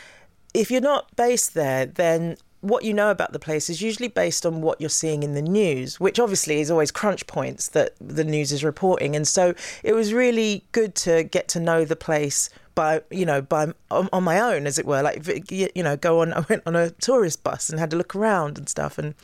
if 0.54 0.70
you're 0.70 0.80
not 0.80 1.14
based 1.16 1.54
there 1.54 1.86
then 1.86 2.36
what 2.60 2.84
you 2.84 2.92
know 2.92 3.10
about 3.10 3.32
the 3.32 3.38
place 3.38 3.70
is 3.70 3.80
usually 3.80 4.08
based 4.08 4.44
on 4.44 4.60
what 4.60 4.80
you're 4.80 4.90
seeing 4.90 5.22
in 5.22 5.34
the 5.34 5.42
news, 5.42 6.00
which 6.00 6.18
obviously 6.18 6.60
is 6.60 6.70
always 6.70 6.90
crunch 6.90 7.26
points 7.26 7.68
that 7.68 7.94
the 8.00 8.24
news 8.24 8.50
is 8.50 8.64
reporting. 8.64 9.14
And 9.14 9.28
so 9.28 9.54
it 9.84 9.92
was 9.92 10.12
really 10.12 10.64
good 10.72 10.94
to 10.96 11.22
get 11.22 11.48
to 11.48 11.60
know 11.60 11.84
the 11.84 11.96
place 11.96 12.50
by 12.76 13.02
you 13.10 13.26
know 13.26 13.42
by 13.42 13.72
on, 13.90 14.08
on, 14.12 14.22
my 14.22 14.38
own 14.38 14.68
as 14.68 14.78
it 14.78 14.86
were. 14.86 15.02
Like 15.02 15.50
you 15.50 15.82
know 15.82 15.96
go 15.96 16.20
on 16.20 16.32
I 16.40 16.40
went 16.48 16.62
on 16.64 16.76
a 16.76 16.90
tourist 16.90 17.42
bus 17.42 17.68
and 17.68 17.80
had 17.80 17.90
to 17.90 17.96
look 17.96 18.14
around 18.14 18.56
and 18.56 18.68
stuff. 18.68 18.98
And 18.98 19.14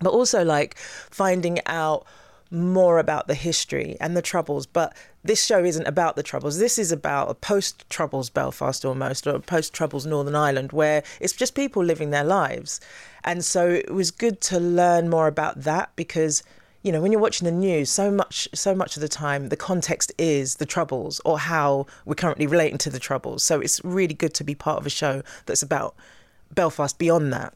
but 0.00 0.10
also 0.10 0.44
like 0.44 0.76
finding 0.76 1.60
out 1.66 2.04
more 2.50 2.98
about 2.98 3.26
the 3.26 3.34
history 3.34 3.96
and 4.00 4.16
the 4.16 4.22
troubles. 4.22 4.66
But 4.66 4.96
this 5.22 5.44
show 5.44 5.62
isn't 5.62 5.86
about 5.86 6.16
the 6.16 6.22
troubles. 6.22 6.58
This 6.58 6.78
is 6.78 6.90
about 6.90 7.30
a 7.30 7.34
post 7.34 7.88
troubles 7.90 8.30
belfast 8.30 8.84
almost 8.84 9.26
or 9.26 9.38
post 9.38 9.74
troubles 9.74 10.06
northern 10.06 10.34
ireland 10.34 10.72
where 10.72 11.02
it's 11.20 11.34
just 11.34 11.54
people 11.54 11.84
living 11.84 12.10
their 12.10 12.24
lives. 12.24 12.80
And 13.22 13.44
so 13.44 13.68
it 13.68 13.92
was 13.92 14.10
good 14.10 14.40
to 14.42 14.58
learn 14.58 15.10
more 15.10 15.26
about 15.26 15.62
that 15.64 15.90
because 15.94 16.42
you 16.82 16.92
know 16.92 17.00
when 17.00 17.12
you're 17.12 17.20
watching 17.20 17.44
the 17.44 17.52
news 17.52 17.90
so 17.90 18.10
much 18.10 18.48
so 18.54 18.74
much 18.74 18.96
of 18.96 19.00
the 19.00 19.08
time 19.08 19.48
the 19.48 19.56
context 19.56 20.12
is 20.18 20.56
the 20.56 20.66
troubles 20.66 21.20
or 21.24 21.38
how 21.38 21.86
we're 22.04 22.14
currently 22.14 22.46
relating 22.46 22.78
to 22.78 22.90
the 22.90 22.98
troubles. 22.98 23.42
So 23.42 23.60
it's 23.60 23.82
really 23.84 24.14
good 24.14 24.34
to 24.34 24.44
be 24.44 24.54
part 24.54 24.78
of 24.78 24.86
a 24.86 24.90
show 24.90 25.22
that's 25.46 25.62
about 25.62 25.94
belfast 26.52 26.98
beyond 26.98 27.32
that. 27.32 27.54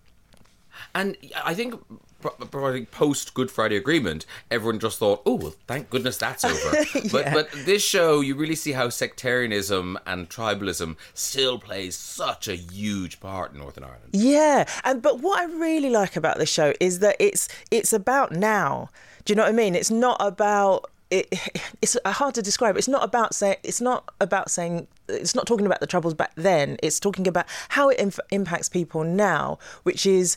And 0.95 1.17
i 1.45 1.55
think 1.55 1.75
probably 2.23 2.87
post 2.87 3.35
Good 3.35 3.51
Friday 3.51 3.77
Agreement, 3.77 4.27
everyone 4.51 4.79
just 4.79 4.99
thought, 4.99 5.23
"Oh, 5.27 5.35
well, 5.35 5.55
thank 5.67 5.91
goodness 5.91 6.17
that's 6.17 6.45
over." 6.45 6.85
But 7.13 7.33
but 7.33 7.51
this 7.53 7.83
show, 7.83 8.21
you 8.21 8.35
really 8.35 8.55
see 8.55 8.73
how 8.73 8.89
sectarianism 8.89 9.99
and 10.07 10.29
tribalism 10.29 10.97
still 11.15 11.59
plays 11.59 11.97
such 11.97 12.49
a 12.49 12.55
huge 12.55 13.21
part 13.21 13.53
in 13.53 13.59
Northern 13.59 13.85
Ireland. 13.85 14.11
Yeah, 14.13 14.65
and 14.85 15.03
but 15.03 15.21
what 15.21 15.41
I 15.41 15.45
really 15.45 15.91
like 15.91 16.17
about 16.17 16.39
the 16.39 16.47
show 16.47 16.73
is 16.81 17.01
that 17.01 17.17
it's 17.19 17.49
it's 17.71 17.93
about 17.93 18.33
now. 18.33 18.89
Do 19.25 19.33
you 19.33 19.37
know 19.37 19.43
what 19.43 19.51
I 19.51 19.53
mean? 19.53 19.75
It's 19.75 19.91
not 19.91 20.17
about 20.21 20.91
it, 21.13 21.29
it's 21.83 21.97
hard 22.05 22.35
to 22.35 22.43
describe. 22.43 22.77
It's 22.77 22.89
not 22.89 23.05
about 23.05 23.35
saying. 23.35 23.57
It's 23.63 23.81
not 23.81 24.11
about 24.21 24.51
saying. 24.51 24.89
It's 25.09 25.35
not 25.35 25.47
talking 25.47 25.67
about 25.67 25.81
the 25.81 25.87
troubles 25.87 26.15
back 26.15 26.33
then. 26.35 26.79
It's 26.83 26.99
talking 26.99 27.29
about 27.29 27.47
how 27.69 27.91
it 27.91 27.99
inf- 27.99 28.21
impacts 28.31 28.69
people 28.69 29.05
now, 29.05 29.59
which 29.83 30.07
is 30.07 30.37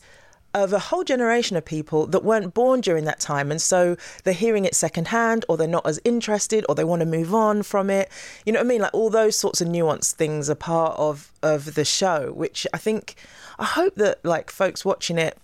of 0.56 0.72
a 0.74 0.80
whole 0.80 1.04
generation 1.04 1.56
of 1.58 1.66
people 1.66 2.08
that 2.08 2.24
weren't 2.24 2.54
born 2.54 2.80
during 2.82 3.04
that 3.04 3.20
time 3.20 3.52
and 3.52 3.62
so 3.62 3.96
they're 4.24 4.34
hearing 4.34 4.64
it 4.66 4.74
secondhand 4.74 5.44
or 5.50 5.58
they're 5.58 5.68
not 5.68 5.86
as 5.86 6.00
interested 6.06 6.66
or 6.70 6.74
they 6.74 6.84
want 6.84 7.02
to 7.02 7.06
move 7.06 7.36
on 7.36 7.62
from 7.62 7.90
it 7.90 8.10
you 8.46 8.54
know 8.54 8.60
what 8.60 8.66
i 8.66 8.68
mean 8.68 8.82
like 8.82 8.94
all 8.94 9.10
those 9.10 9.36
sorts 9.36 9.60
of 9.60 9.68
nuanced 9.68 10.14
things 10.14 10.50
are 10.50 10.56
part 10.56 10.98
of 10.98 11.32
of 11.44 11.76
the 11.76 11.84
show 11.84 12.32
which 12.32 12.66
i 12.74 12.78
think 12.78 13.16
i 13.60 13.66
hope 13.66 13.94
that 13.96 14.24
like 14.24 14.50
folks 14.50 14.86
watching 14.86 15.18
it 15.18 15.38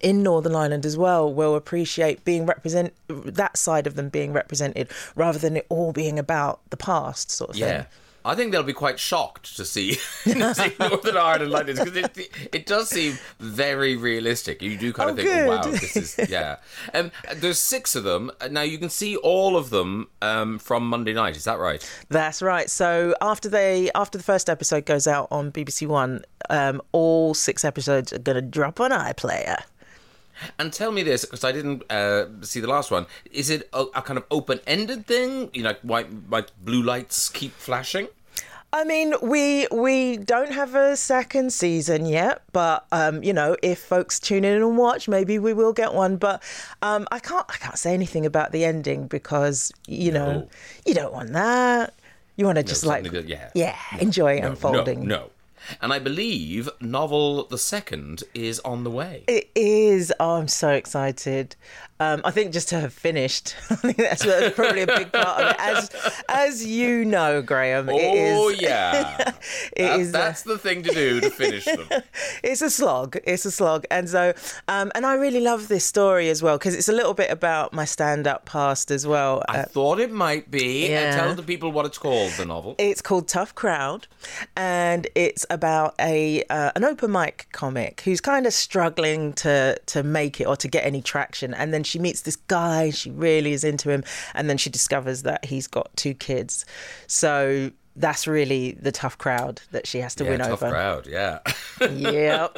in 0.00 0.22
Northern 0.22 0.54
Ireland 0.56 0.86
as 0.86 0.96
well 0.96 1.30
will 1.30 1.54
appreciate 1.54 2.24
being 2.24 2.46
represent 2.46 2.94
that 3.08 3.58
side 3.58 3.86
of 3.86 3.96
them 3.96 4.08
being 4.08 4.32
represented 4.32 4.88
rather 5.14 5.38
than 5.38 5.58
it 5.58 5.66
all 5.68 5.92
being 5.92 6.18
about 6.18 6.60
the 6.70 6.78
past 6.78 7.30
sort 7.30 7.50
of 7.50 7.56
Yeah. 7.56 7.66
thing. 7.82 7.86
I 8.24 8.34
think 8.34 8.52
they'll 8.52 8.62
be 8.62 8.72
quite 8.72 8.98
shocked 8.98 9.56
to 9.56 9.64
see, 9.64 9.94
to 10.24 10.54
see 10.54 10.72
Northern 10.78 11.16
Ireland 11.16 11.50
like 11.50 11.66
this 11.66 11.78
because 11.78 11.96
it, 11.96 12.28
it 12.52 12.66
does 12.66 12.88
seem 12.90 13.18
very 13.38 13.96
realistic. 13.96 14.60
You 14.62 14.76
do 14.76 14.92
kind 14.92 15.10
of 15.10 15.14
Oh, 15.18 15.22
think, 15.22 15.28
good. 15.28 15.48
"Wow, 15.48 15.62
this 15.62 15.96
is 15.96 16.28
yeah." 16.30 16.56
Um, 16.94 17.10
there's 17.36 17.58
six 17.58 17.94
of 17.96 18.04
them 18.04 18.30
now. 18.50 18.62
You 18.62 18.78
can 18.78 18.90
see 18.90 19.16
all 19.16 19.56
of 19.56 19.70
them 19.70 20.08
um, 20.22 20.58
from 20.58 20.86
Monday 20.86 21.12
night. 21.12 21.36
Is 21.36 21.44
that 21.44 21.58
right? 21.58 21.82
That's 22.10 22.42
right. 22.42 22.68
So 22.68 23.14
after 23.20 23.48
they 23.48 23.90
after 23.94 24.18
the 24.18 24.24
first 24.24 24.50
episode 24.50 24.84
goes 24.86 25.06
out 25.06 25.28
on 25.30 25.50
BBC 25.52 25.86
One, 25.86 26.22
um, 26.50 26.80
all 26.92 27.34
six 27.34 27.64
episodes 27.64 28.12
are 28.12 28.18
going 28.18 28.36
to 28.36 28.42
drop 28.42 28.80
on 28.80 28.90
iPlayer. 28.90 29.62
And 30.58 30.72
tell 30.72 30.92
me 30.92 31.02
this, 31.02 31.24
because 31.24 31.44
I 31.44 31.52
didn't 31.52 31.90
uh, 31.90 32.26
see 32.42 32.60
the 32.60 32.68
last 32.68 32.90
one. 32.90 33.06
Is 33.32 33.50
it 33.50 33.68
a, 33.72 33.84
a 33.94 34.02
kind 34.02 34.16
of 34.18 34.24
open-ended 34.30 35.06
thing? 35.06 35.50
You 35.52 35.62
know, 35.62 35.68
like 35.70 35.80
white, 35.82 36.06
white 36.28 36.50
blue 36.64 36.82
lights 36.82 37.28
keep 37.28 37.52
flashing. 37.52 38.08
I 38.72 38.84
mean, 38.84 39.14
we 39.20 39.66
we 39.72 40.16
don't 40.16 40.52
have 40.52 40.76
a 40.76 40.94
second 40.96 41.52
season 41.52 42.06
yet, 42.06 42.42
but 42.52 42.86
um, 42.92 43.20
you 43.24 43.32
know, 43.32 43.56
if 43.64 43.80
folks 43.80 44.20
tune 44.20 44.44
in 44.44 44.62
and 44.62 44.78
watch, 44.78 45.08
maybe 45.08 45.40
we 45.40 45.52
will 45.52 45.72
get 45.72 45.92
one. 45.92 46.18
But 46.18 46.40
um, 46.80 47.08
I 47.10 47.18
can't 47.18 47.44
I 47.48 47.56
can't 47.56 47.76
say 47.76 47.92
anything 47.94 48.24
about 48.24 48.52
the 48.52 48.64
ending 48.64 49.08
because 49.08 49.72
you 49.88 50.12
know 50.12 50.32
No. 50.32 50.48
you 50.86 50.94
don't 50.94 51.12
want 51.12 51.32
that. 51.32 51.94
You 52.36 52.46
want 52.46 52.58
to 52.58 52.62
just 52.62 52.86
like 52.86 53.10
yeah. 53.26 53.50
yeah, 53.54 53.76
enjoy 53.98 54.38
No, 54.38 54.50
unfolding. 54.50 55.04
No, 55.04 55.16
no. 55.16 55.30
And 55.80 55.92
I 55.92 55.98
believe 55.98 56.68
novel 56.80 57.44
the 57.44 57.58
second 57.58 58.24
is 58.34 58.60
on 58.60 58.84
the 58.84 58.90
way. 58.90 59.24
It 59.28 59.50
is. 59.54 60.12
Oh, 60.20 60.36
I'm 60.36 60.48
so 60.48 60.70
excited. 60.70 61.56
Um, 62.00 62.22
I 62.24 62.30
think 62.30 62.52
just 62.52 62.68
to 62.70 62.80
have 62.80 62.92
finished, 62.94 63.54
I 63.70 63.74
think 63.76 63.98
that's, 63.98 64.24
that's 64.24 64.54
probably 64.56 64.82
a 64.82 64.86
big 64.86 65.12
part 65.12 65.42
of 65.44 65.50
it. 65.50 65.56
As 65.60 65.90
as 66.28 66.66
you 66.66 67.04
know, 67.04 67.42
Graham, 67.42 67.88
it 67.90 67.92
oh 67.94 68.48
is. 68.48 68.60
yeah, 68.68 69.32
It 69.76 69.82
That- 69.82 70.00
is, 70.00 70.14
uh, 70.14 70.34
the 70.46 70.58
thing 70.58 70.82
to 70.84 70.90
do 70.94 71.20
to 71.20 71.30
finish 71.30 71.66
them. 71.66 71.86
it's 72.42 72.62
a 72.62 72.70
slog. 72.70 73.18
It's 73.24 73.44
a 73.44 73.50
slog, 73.50 73.84
and 73.90 74.08
so 74.08 74.32
um, 74.68 74.90
and 74.94 75.04
I 75.04 75.14
really 75.14 75.40
love 75.40 75.68
this 75.68 75.84
story 75.84 76.30
as 76.30 76.42
well 76.42 76.56
because 76.56 76.74
it's 76.74 76.88
a 76.88 76.92
little 76.92 77.12
bit 77.14 77.30
about 77.30 77.72
my 77.74 77.84
stand-up 77.84 78.46
past 78.46 78.90
as 78.90 79.06
well. 79.06 79.42
I 79.48 79.58
Uh, 79.60 79.64
thought 79.66 80.00
it 80.00 80.10
might 80.10 80.50
be. 80.50 80.88
Yeah. 80.88 81.14
tell 81.14 81.34
the 81.34 81.42
people 81.42 81.70
what 81.70 81.84
it's 81.86 81.98
called. 81.98 82.32
The 82.38 82.46
novel. 82.46 82.76
It's 82.78 83.02
called 83.02 83.28
Tough 83.28 83.54
Crowd, 83.54 84.06
and 84.56 85.06
it's 85.14 85.44
about 85.50 85.94
a 86.00 86.42
uh, 86.48 86.70
an 86.76 86.84
open 86.84 87.12
mic 87.12 87.46
comic 87.52 88.00
who's 88.06 88.20
kind 88.22 88.46
of 88.46 88.54
struggling 88.54 89.34
to 89.34 89.78
to 89.86 90.02
make 90.02 90.40
it 90.40 90.46
or 90.46 90.56
to 90.56 90.66
get 90.68 90.84
any 90.86 91.02
traction, 91.02 91.52
and 91.52 91.74
then 91.74 91.84
she 91.90 91.98
meets 91.98 92.22
this 92.22 92.36
guy. 92.36 92.90
She 92.90 93.10
really 93.10 93.52
is 93.52 93.64
into 93.64 93.90
him, 93.90 94.04
and 94.34 94.48
then 94.48 94.56
she 94.56 94.70
discovers 94.70 95.22
that 95.22 95.44
he's 95.44 95.66
got 95.66 95.90
two 95.96 96.14
kids. 96.14 96.64
So 97.06 97.70
that's 97.96 98.26
really 98.26 98.72
the 98.80 98.92
tough 98.92 99.18
crowd 99.18 99.60
that 99.72 99.86
she 99.86 99.98
has 99.98 100.14
to 100.14 100.24
win 100.24 100.40
over. 100.40 100.40
yeah, 100.40 100.48
win 100.48 100.50
tough 100.50 100.62
over. 100.62 100.72
crowd. 100.72 101.06
Yeah, 101.06 101.38
Yep. 101.80 102.56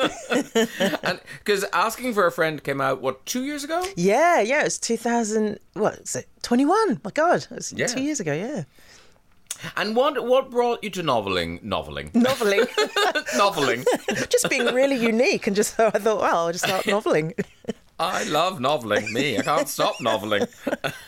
because 1.38 1.64
asking 1.72 2.12
for 2.14 2.26
a 2.26 2.30
friend 2.32 2.62
came 2.62 2.80
out 2.80 3.00
what 3.00 3.24
two 3.26 3.42
years 3.44 3.64
ago. 3.64 3.82
yeah, 3.96 4.40
yeah. 4.40 4.62
It's 4.64 4.78
2000. 4.78 5.58
What 5.72 5.94
is 6.00 6.14
it? 6.16 6.28
21. 6.42 7.00
My 7.02 7.10
God, 7.10 7.46
it's 7.50 7.72
Yeah. 7.72 7.86
two 7.86 8.02
years 8.02 8.20
ago. 8.20 8.32
Yeah. 8.34 8.64
And 9.76 9.94
what 9.96 10.24
what 10.26 10.50
brought 10.50 10.82
you 10.82 10.90
to 10.90 11.02
noveling? 11.02 11.62
Noveling. 11.62 12.10
Noveling. 12.12 12.66
noveling. 13.38 13.84
just 14.30 14.50
being 14.50 14.66
really 14.74 14.96
unique, 14.96 15.46
and 15.46 15.54
just 15.54 15.76
so 15.76 15.86
I 15.86 15.98
thought, 15.98 16.20
well, 16.20 16.36
I'll 16.46 16.52
just 16.52 16.64
start 16.64 16.84
noveling. 16.84 17.32
I 18.03 18.24
love 18.24 18.59
noveling. 18.59 19.12
Me, 19.12 19.38
I 19.38 19.42
can't 19.42 19.68
stop 19.68 19.96
noveling. 19.98 20.48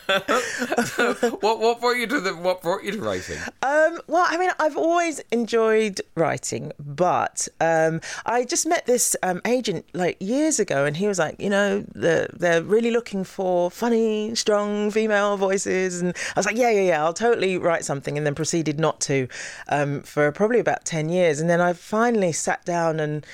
what 1.41 1.59
what 1.59 1.81
brought 1.81 1.97
you 1.97 2.07
to 2.07 2.21
the 2.21 2.33
what 2.35 2.61
brought 2.61 2.83
you 2.83 2.93
to 2.93 3.01
writing? 3.01 3.37
Um, 3.61 3.99
well, 4.07 4.25
I 4.27 4.37
mean, 4.37 4.51
I've 4.59 4.77
always 4.77 5.19
enjoyed 5.31 5.99
writing, 6.15 6.71
but 6.79 7.49
um, 7.59 7.99
I 8.25 8.45
just 8.45 8.65
met 8.65 8.85
this 8.85 9.15
um, 9.23 9.41
agent 9.45 9.85
like 9.93 10.15
years 10.21 10.59
ago, 10.59 10.85
and 10.85 10.95
he 10.95 11.07
was 11.07 11.19
like, 11.19 11.39
you 11.39 11.49
know, 11.49 11.83
they're, 11.93 12.29
they're 12.33 12.61
really 12.61 12.91
looking 12.91 13.25
for 13.25 13.69
funny, 13.69 14.33
strong 14.35 14.89
female 14.89 15.35
voices, 15.35 16.01
and 16.01 16.15
I 16.15 16.39
was 16.39 16.45
like, 16.45 16.55
yeah, 16.57 16.69
yeah, 16.69 16.81
yeah, 16.81 17.03
I'll 17.03 17.13
totally 17.13 17.57
write 17.57 17.83
something, 17.83 18.17
and 18.17 18.25
then 18.25 18.35
proceeded 18.35 18.79
not 18.79 19.01
to 19.01 19.27
um, 19.67 20.01
for 20.03 20.31
probably 20.31 20.59
about 20.59 20.85
ten 20.85 21.09
years, 21.09 21.41
and 21.41 21.49
then 21.49 21.59
I 21.59 21.73
finally 21.73 22.31
sat 22.31 22.63
down 22.63 22.99
and. 23.01 23.25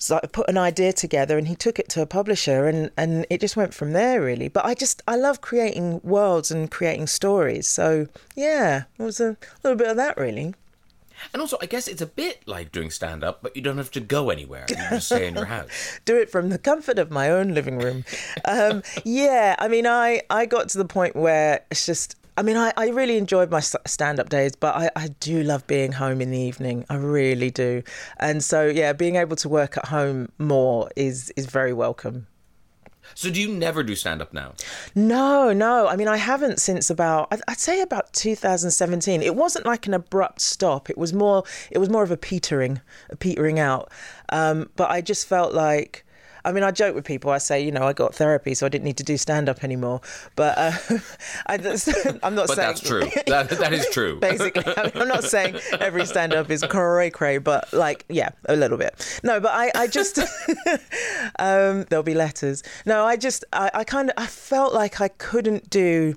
So 0.00 0.18
I 0.22 0.26
put 0.26 0.48
an 0.48 0.56
idea 0.56 0.94
together 0.94 1.36
and 1.36 1.46
he 1.46 1.54
took 1.54 1.78
it 1.78 1.90
to 1.90 2.00
a 2.00 2.06
publisher 2.06 2.66
and, 2.66 2.90
and 2.96 3.26
it 3.28 3.38
just 3.38 3.54
went 3.54 3.74
from 3.74 3.92
there 3.92 4.22
really. 4.22 4.48
But 4.48 4.64
I 4.64 4.72
just 4.72 5.02
I 5.06 5.16
love 5.16 5.42
creating 5.42 6.00
worlds 6.02 6.50
and 6.50 6.70
creating 6.70 7.06
stories. 7.06 7.68
So 7.68 8.08
yeah, 8.34 8.84
it 8.98 9.02
was 9.02 9.20
a 9.20 9.36
little 9.62 9.76
bit 9.76 9.88
of 9.88 9.96
that 9.98 10.16
really. 10.16 10.54
And 11.34 11.42
also, 11.42 11.58
I 11.60 11.66
guess 11.66 11.86
it's 11.86 12.00
a 12.00 12.06
bit 12.06 12.40
like 12.46 12.72
doing 12.72 12.88
stand 12.88 13.22
up, 13.22 13.42
but 13.42 13.54
you 13.54 13.60
don't 13.60 13.76
have 13.76 13.90
to 13.90 14.00
go 14.00 14.30
anywhere. 14.30 14.64
You 14.70 14.76
just 14.76 15.06
stay 15.06 15.28
in 15.28 15.34
your 15.34 15.44
house. 15.56 16.00
Do 16.06 16.16
it 16.16 16.30
from 16.30 16.48
the 16.48 16.56
comfort 16.56 16.98
of 16.98 17.10
my 17.10 17.30
own 17.30 17.52
living 17.52 17.78
room. 17.78 18.06
Um, 18.46 18.82
yeah, 19.04 19.54
I 19.58 19.68
mean 19.68 19.86
I, 19.86 20.22
I 20.30 20.46
got 20.46 20.70
to 20.70 20.78
the 20.78 20.86
point 20.86 21.14
where 21.14 21.60
it's 21.70 21.84
just 21.84 22.16
I 22.40 22.42
mean, 22.42 22.56
I, 22.56 22.72
I 22.74 22.88
really 22.88 23.18
enjoyed 23.18 23.50
my 23.50 23.60
stand 23.60 24.18
up 24.18 24.30
days, 24.30 24.56
but 24.56 24.74
I, 24.74 24.90
I 24.96 25.08
do 25.20 25.42
love 25.42 25.66
being 25.66 25.92
home 25.92 26.22
in 26.22 26.30
the 26.30 26.38
evening. 26.38 26.86
I 26.88 26.94
really 26.94 27.50
do. 27.50 27.82
And 28.16 28.42
so, 28.42 28.64
yeah, 28.64 28.94
being 28.94 29.16
able 29.16 29.36
to 29.36 29.48
work 29.50 29.76
at 29.76 29.84
home 29.84 30.32
more 30.38 30.90
is, 30.96 31.30
is 31.36 31.44
very 31.44 31.74
welcome. 31.74 32.28
So 33.14 33.28
do 33.28 33.42
you 33.42 33.48
never 33.48 33.82
do 33.82 33.94
stand 33.94 34.22
up 34.22 34.32
now? 34.32 34.54
No, 34.94 35.52
no. 35.52 35.86
I 35.86 35.96
mean, 35.96 36.08
I 36.08 36.16
haven't 36.16 36.60
since 36.60 36.88
about 36.88 37.28
I'd, 37.30 37.42
I'd 37.46 37.58
say 37.58 37.82
about 37.82 38.10
2017. 38.14 39.20
It 39.20 39.34
wasn't 39.36 39.66
like 39.66 39.86
an 39.86 39.92
abrupt 39.92 40.40
stop. 40.40 40.88
It 40.88 40.96
was 40.96 41.12
more 41.12 41.44
it 41.70 41.76
was 41.76 41.90
more 41.90 42.02
of 42.02 42.10
a 42.10 42.16
petering, 42.16 42.80
a 43.10 43.16
petering 43.16 43.58
out. 43.58 43.90
Um, 44.30 44.70
but 44.76 44.90
I 44.90 45.02
just 45.02 45.28
felt 45.28 45.52
like. 45.52 46.06
I 46.44 46.52
mean, 46.52 46.62
I 46.62 46.70
joke 46.70 46.94
with 46.94 47.04
people. 47.04 47.30
I 47.30 47.38
say, 47.38 47.62
you 47.62 47.72
know, 47.72 47.82
I 47.82 47.92
got 47.92 48.14
therapy, 48.14 48.54
so 48.54 48.66
I 48.66 48.68
didn't 48.68 48.84
need 48.84 48.96
to 48.98 49.02
do 49.02 49.16
stand 49.16 49.48
up 49.48 49.64
anymore. 49.64 50.00
But 50.36 50.58
uh, 50.58 50.72
I, 51.46 51.54
am 51.54 51.62
not 52.34 52.48
But 52.48 52.56
saying 52.56 52.56
that's 52.56 52.80
true. 52.80 53.08
That, 53.26 53.50
that 53.50 53.72
is 53.72 53.88
true. 53.90 54.18
basically. 54.20 54.64
I 54.76 54.84
mean, 54.84 54.92
I'm 54.94 55.08
not 55.08 55.24
saying 55.24 55.58
every 55.78 56.06
stand 56.06 56.34
up 56.34 56.50
is 56.50 56.64
cray 56.68 57.10
cray, 57.10 57.38
but 57.38 57.72
like, 57.72 58.04
yeah, 58.08 58.30
a 58.46 58.56
little 58.56 58.78
bit. 58.78 59.20
No, 59.22 59.40
but 59.40 59.52
I, 59.52 59.70
I 59.74 59.86
just, 59.86 60.18
um, 61.38 61.84
there'll 61.88 62.02
be 62.02 62.14
letters. 62.14 62.62
No, 62.86 63.04
I 63.04 63.16
just, 63.16 63.44
I, 63.52 63.70
I 63.74 63.84
kind 63.84 64.10
of, 64.10 64.14
I 64.16 64.26
felt 64.26 64.72
like 64.72 65.00
I 65.00 65.08
couldn't 65.08 65.70
do 65.70 66.16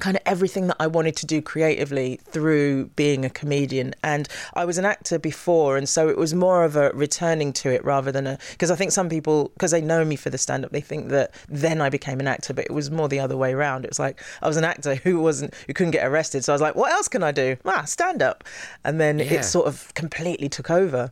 kind 0.00 0.16
of 0.16 0.22
everything 0.26 0.66
that 0.68 0.76
I 0.80 0.86
wanted 0.86 1.16
to 1.16 1.26
do 1.26 1.42
creatively 1.42 2.20
through 2.24 2.86
being 2.96 3.24
a 3.24 3.30
comedian. 3.30 3.94
And 4.02 4.28
I 4.54 4.64
was 4.64 4.78
an 4.78 4.84
actor 4.84 5.18
before, 5.18 5.76
and 5.76 5.88
so 5.88 6.08
it 6.08 6.16
was 6.16 6.34
more 6.34 6.64
of 6.64 6.76
a 6.76 6.90
returning 6.90 7.52
to 7.54 7.70
it 7.70 7.84
rather 7.84 8.12
than 8.12 8.26
a. 8.26 8.38
Because 8.52 8.70
I 8.70 8.76
think 8.76 8.92
some 8.92 9.08
people, 9.08 9.50
because 9.54 9.70
they 9.70 9.80
know 9.80 10.04
me 10.04 10.16
for 10.16 10.30
the 10.30 10.38
stand 10.38 10.64
up, 10.64 10.70
they 10.72 10.80
think 10.80 11.08
that 11.08 11.32
then 11.48 11.80
I 11.80 11.88
became 11.90 12.20
an 12.20 12.26
actor, 12.28 12.54
but 12.54 12.64
it 12.64 12.72
was 12.72 12.90
more 12.90 13.08
the 13.08 13.20
other 13.20 13.36
way 13.36 13.52
around. 13.52 13.84
It 13.84 13.90
was 13.90 13.98
like 13.98 14.22
I 14.42 14.46
was 14.48 14.56
an 14.56 14.64
actor 14.64 14.94
who 14.96 15.20
wasn't, 15.20 15.54
who 15.66 15.72
couldn't 15.74 15.92
get 15.92 16.06
arrested. 16.06 16.44
So 16.44 16.52
I 16.52 16.54
was 16.54 16.62
like, 16.62 16.74
what 16.74 16.92
else 16.92 17.08
can 17.08 17.22
I 17.22 17.32
do? 17.32 17.56
Ah, 17.64 17.84
stand 17.84 18.22
up. 18.22 18.44
And 18.84 19.00
then 19.00 19.18
Yeah. 19.18 19.34
it 19.34 19.44
sort 19.44 19.66
of 19.66 19.92
completely 19.94 20.48
took 20.48 20.70
over. 20.70 21.10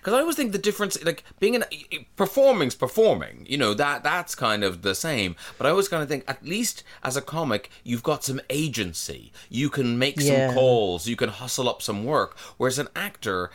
Because 0.00 0.14
I 0.14 0.20
always 0.20 0.36
think 0.36 0.52
the 0.52 0.58
difference, 0.58 1.02
like 1.04 1.24
being 1.40 1.56
an 1.56 1.64
performing's 2.16 2.74
performing, 2.74 3.46
you 3.48 3.56
know 3.56 3.74
that 3.74 4.02
that's 4.02 4.34
kind 4.34 4.64
of 4.64 4.82
the 4.82 4.94
same. 4.94 5.36
But 5.56 5.66
I 5.66 5.70
always 5.70 5.88
kind 5.88 6.02
of 6.02 6.08
think, 6.08 6.24
at 6.28 6.44
least 6.44 6.82
as 7.02 7.16
a 7.16 7.22
comic, 7.22 7.70
you've 7.84 8.02
got 8.02 8.24
some 8.24 8.40
agency. 8.50 9.32
You 9.48 9.70
can 9.70 9.98
make 9.98 10.18
Yeah. 10.18 10.48
some 10.48 10.54
calls. 10.54 11.06
You 11.06 11.16
can 11.16 11.28
hustle 11.30 11.68
up 11.68 11.82
some 11.82 12.04
work. 12.04 12.36
Whereas 12.56 12.78
an 12.78 12.88
actor, 12.96 13.50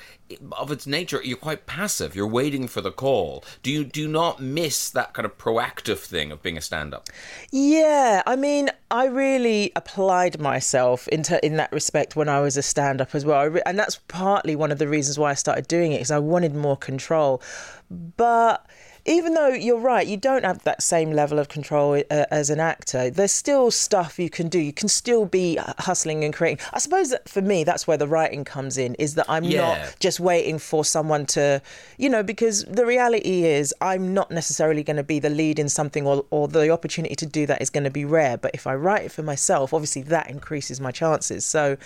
of 0.52 0.72
its 0.72 0.88
nature, 0.88 1.22
you're 1.24 1.38
quite 1.38 1.66
passive. 1.66 2.16
You're 2.16 2.28
waiting 2.28 2.68
for 2.68 2.82
the 2.82 2.92
call. 2.92 3.44
Do 3.62 3.72
you 3.72 3.84
do 3.84 4.08
not 4.08 4.40
miss 4.42 4.90
that 4.90 5.14
kind 5.14 5.26
of 5.26 5.38
proactive 5.38 6.00
thing 6.00 6.32
of 6.32 6.42
being 6.42 6.58
a 6.58 6.62
stand-up? 6.62 7.10
Yeah, 7.52 8.24
I 8.26 8.36
mean, 8.36 8.70
I 8.90 9.06
really 9.06 9.72
applied 9.76 10.40
myself 10.40 11.08
into 11.10 11.44
in 11.46 11.58
that 11.58 11.72
respect 11.72 12.16
when 12.16 12.30
I 12.30 12.40
was 12.40 12.58
a 12.58 12.64
stand-up 12.64 13.14
as 13.14 13.26
well, 13.26 13.46
re- 13.48 13.62
and 13.66 13.78
that's 13.78 14.00
partly 14.08 14.56
one 14.56 14.72
of 14.72 14.80
the 14.80 14.88
reasons 14.88 15.20
why 15.20 15.32
I 15.32 15.36
started 15.36 15.68
doing 15.68 15.92
it 15.92 15.98
because 15.98 16.12
I 16.12 16.20
wanted 16.20 16.56
more 16.56 16.78
control. 16.78 17.42
But 17.90 18.66
even 19.06 19.34
though 19.34 19.50
you're 19.50 19.80
right, 19.80 20.08
you 20.08 20.16
don't 20.16 20.46
have 20.46 20.64
that 20.64 20.82
same 20.82 21.12
level 21.12 21.38
of 21.40 21.50
control 21.50 22.02
uh, 22.10 22.26
as 22.32 22.50
an 22.50 22.60
actor. 22.60 23.10
There's 23.10 23.34
still 23.34 23.70
stuff 23.70 24.18
you 24.18 24.30
can 24.30 24.48
do. 24.48 24.60
You 24.60 24.72
can 24.72 24.88
still 24.88 25.26
be 25.26 25.58
hustling 25.80 26.24
and 26.24 26.34
creating. 26.34 26.66
I 26.72 26.80
suppose 26.80 27.10
that 27.10 27.28
for 27.28 27.42
me, 27.42 27.64
that's 27.66 27.86
where 27.86 27.98
the 27.98 28.08
writing 28.08 28.46
comes 28.46 28.78
in. 28.78 28.96
Is 28.96 29.16
that 29.16 29.26
I'm 29.28 29.44
Yeah. 29.44 29.58
not 29.60 29.96
just 30.00 30.20
waiting 30.22 30.58
for 30.58 30.86
someone 30.86 31.26
to, 31.28 31.62
you 31.98 32.10
know, 32.10 32.24
because 32.24 32.64
the 32.66 32.86
reality 32.86 33.44
is 33.44 33.74
I'm 33.82 34.14
not 34.14 34.32
necessarily 34.32 34.84
going 34.84 34.98
to 34.98 35.04
be 35.04 35.20
the 35.20 35.30
lead 35.30 35.60
in 35.60 35.68
something, 35.68 36.08
or 36.08 36.26
or 36.30 36.48
the 36.48 36.70
opportunity 36.70 37.16
to 37.16 37.26
do 37.26 37.46
that 37.48 37.62
is 37.62 37.70
going 37.70 37.84
to 37.84 37.92
be 37.92 38.06
rare. 38.06 38.38
But 38.38 38.52
if 38.54 38.66
I 38.68 38.76
write 38.76 39.04
it 39.04 39.12
for 39.12 39.24
myself, 39.24 39.74
obviously 39.74 40.04
that 40.04 40.30
increases 40.30 40.80
my 40.80 40.92
chances. 40.92 41.46
So, 41.46 41.78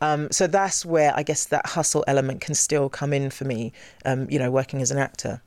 um, 0.00 0.28
so 0.32 0.46
that's 0.48 0.84
where 0.84 1.12
I 1.14 1.22
guess 1.22 1.44
that 1.46 1.66
hustle 1.66 2.04
element 2.08 2.40
can 2.40 2.54
still 2.54 2.88
come 2.88 3.12
in 3.12 3.30
for 3.30 3.44
me. 3.44 3.72
Um, 4.04 4.28
you 4.28 4.38
know, 4.40 4.50
working 4.50 4.82
as 4.82 4.90
an 4.90 4.98
actor. 4.98 5.40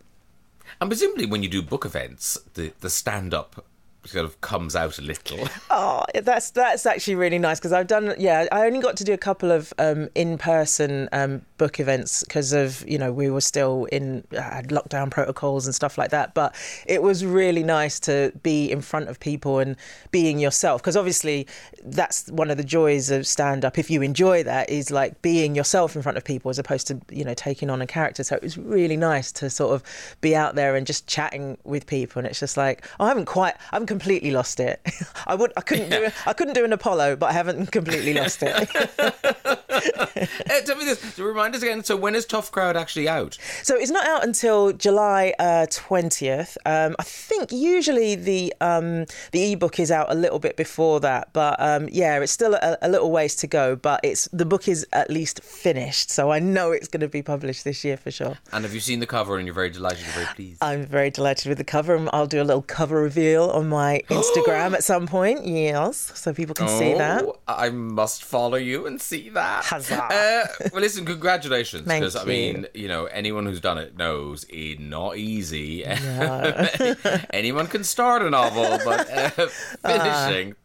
And 0.80 0.90
presumably, 0.90 1.26
when 1.26 1.44
you 1.44 1.50
do 1.50 1.62
book 1.62 1.86
events, 1.86 2.38
the 2.54 2.74
the 2.80 2.90
stand-up 2.90 3.66
sort 4.08 4.26
of 4.26 4.40
comes 4.42 4.76
out 4.76 4.98
a 5.00 5.02
little. 5.02 5.48
Oh, 5.70 6.06
that's 6.14 6.52
that's 6.52 6.86
actually 6.86 7.16
really 7.16 7.38
nice 7.38 7.60
because 7.60 7.74
I've 7.74 7.88
done 7.88 8.16
yeah 8.18 8.48
I 8.52 8.66
only 8.66 8.80
got 8.80 8.98
to 8.98 9.04
do 9.04 9.14
a 9.14 9.18
couple 9.18 9.52
of 9.52 9.74
um, 9.78 10.10
in 10.16 10.38
person 10.38 11.10
um, 11.12 11.42
book 11.58 11.80
events 11.80 12.24
because 12.24 12.54
of 12.54 12.88
you 12.88 12.98
know 12.98 13.12
we 13.12 13.30
were 13.30 13.42
still 13.42 13.86
in 13.86 14.24
uh, 14.32 14.62
lockdown 14.68 15.12
protocols 15.12 15.66
and 15.66 15.76
stuff 15.76 15.98
like 15.98 16.12
that 16.12 16.34
but 16.34 16.56
it 16.86 17.04
was 17.04 17.26
really 17.26 17.64
nice 17.64 18.00
to 18.00 18.32
be 18.44 18.72
in 18.72 18.82
front 18.82 19.10
of 19.10 19.20
people 19.20 19.60
and 19.60 19.76
being 20.12 20.40
yourself 20.40 20.82
because 20.82 20.96
obviously 20.96 21.48
that's 21.84 22.28
one 22.30 22.50
of 22.50 22.58
the 22.58 22.64
joys 22.64 23.12
of 23.12 23.28
stand 23.28 23.66
up 23.66 23.78
if 23.78 23.90
you 23.90 24.02
enjoy 24.02 24.44
that 24.44 24.70
is 24.70 24.90
like 24.90 25.22
being 25.22 25.56
yourself 25.56 25.96
in 25.96 26.02
front 26.02 26.18
of 26.18 26.24
people 26.24 26.50
as 26.50 26.58
opposed 26.58 26.88
to 26.88 27.00
you 27.12 27.26
know 27.26 27.34
taking 27.34 27.70
on 27.70 27.82
a 27.82 27.88
character 27.88 28.24
so 28.24 28.36
it 28.36 28.42
was 28.42 28.58
really 28.58 28.98
nice 28.98 29.32
to 29.32 29.50
sort 29.50 29.74
of 29.74 29.84
be 30.22 30.36
out 30.36 30.56
there 30.56 30.76
and 30.76 30.88
just 30.88 31.08
chatting 31.08 31.58
with 31.64 31.86
people 31.86 32.20
and 32.20 32.28
it's 32.28 32.40
just 32.40 32.58
like 32.58 32.86
I 33.00 33.08
haven't 33.08 33.26
quite 33.26 33.56
I 33.72 33.76
haven't 33.76 33.88
completely 33.98 34.30
lost 34.30 34.60
it. 34.60 34.80
I 35.26 35.34
would 35.34 35.52
I 35.58 35.62
couldn't 35.62 35.90
do 35.90 36.10
I 36.28 36.34
couldn't 36.34 36.54
do 36.54 36.64
an 36.64 36.72
Apollo 36.72 37.16
but 37.16 37.28
I 37.32 37.34
haven't 37.34 37.72
completely 37.72 38.14
lost 38.14 38.44
it 38.44 38.70
Uh, 40.50 40.62
tell 40.62 40.76
me 40.78 40.86
this. 40.86 41.20
Remind 41.20 41.56
us 41.56 41.62
again. 41.62 41.84
So 41.84 41.96
when 41.96 42.16
is 42.16 42.26
Tough 42.26 42.52
Crowd 42.52 42.76
actually 42.78 43.08
out? 43.08 43.38
So 43.64 43.76
it's 43.76 43.92
not 43.92 44.08
out 44.08 44.24
until 44.24 44.72
July 44.74 45.34
twentieth. 45.72 46.58
um, 46.66 46.96
I 47.00 47.04
think 47.04 47.52
usually 47.52 48.16
the 48.16 48.54
um, 48.62 49.06
the 49.32 49.52
ebook 49.54 49.80
is 49.80 49.92
out 49.92 50.12
a 50.12 50.16
little 50.16 50.40
bit 50.40 50.56
before 50.58 51.00
that, 51.02 51.30
but 51.34 51.60
um, 51.60 51.90
yeah, 51.92 52.20
it's 52.20 52.32
still 52.32 52.56
a, 52.56 52.78
a 52.82 52.90
little 52.90 53.12
ways 53.12 53.36
to 53.38 53.48
go. 53.48 53.76
But 53.76 54.00
it's 54.04 54.28
the 54.34 54.46
book 54.46 54.68
is 54.68 54.86
at 54.94 55.10
least 55.10 55.44
finished, 55.44 56.10
so 56.10 56.32
I 56.32 56.40
know 56.40 56.72
it's 56.72 56.88
going 56.88 57.02
to 57.02 57.08
be 57.08 57.22
published 57.22 57.64
this 57.64 57.84
year 57.84 57.98
for 57.98 58.12
sure. 58.12 58.38
And 58.52 58.64
have 58.64 58.74
you 58.74 58.80
seen 58.80 59.00
the 59.00 59.08
cover 59.08 59.38
and 59.38 59.46
you're 59.46 59.54
very 59.56 59.70
delighted, 59.70 60.00
you're 60.06 60.14
very 60.14 60.36
pleased? 60.36 60.64
I'm 60.64 60.86
very 60.86 61.10
delighted 61.12 61.48
with 61.50 61.58
the 61.58 61.64
cover. 61.64 61.96
and 61.96 62.10
I'll 62.14 62.28
do 62.28 62.42
a 62.42 62.44
little 62.46 62.62
cover 62.62 63.02
reveal 63.02 63.50
on 63.50 63.70
my 63.70 64.02
Instagram 64.10 64.74
at 64.74 64.84
some 64.84 65.08
point. 65.08 65.46
Yes, 65.46 66.12
so 66.16 66.34
people 66.34 66.56
can 66.56 66.68
see 66.68 66.94
that. 66.94 67.24
Oh, 67.24 67.38
I 67.48 67.70
must 67.70 68.24
follow 68.24 68.58
you 68.58 68.88
and 68.88 69.02
see 69.02 69.30
that. 69.30 69.66
Huzzah. 69.68 70.04
Uh, 70.04 70.68
well, 70.72 70.82
listen, 70.82 71.06
congratulations. 71.06 71.88
Because, 71.88 72.16
I 72.16 72.24
mean, 72.24 72.68
you 72.74 72.88
know, 72.88 73.06
anyone 73.06 73.46
who's 73.46 73.60
done 73.60 73.78
it 73.78 73.98
knows 73.98 74.46
it's 74.50 74.80
not 74.80 75.18
easy. 75.18 75.86
anyone 77.32 77.68
can 77.68 77.84
start 77.84 78.22
a 78.22 78.30
novel, 78.30 78.80
but 78.86 79.10
uh, 79.12 79.30
finishing. 79.86 80.56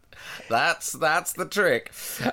That's 0.49 0.93
that's 0.93 1.33
the 1.33 1.47
trick. 1.47 1.93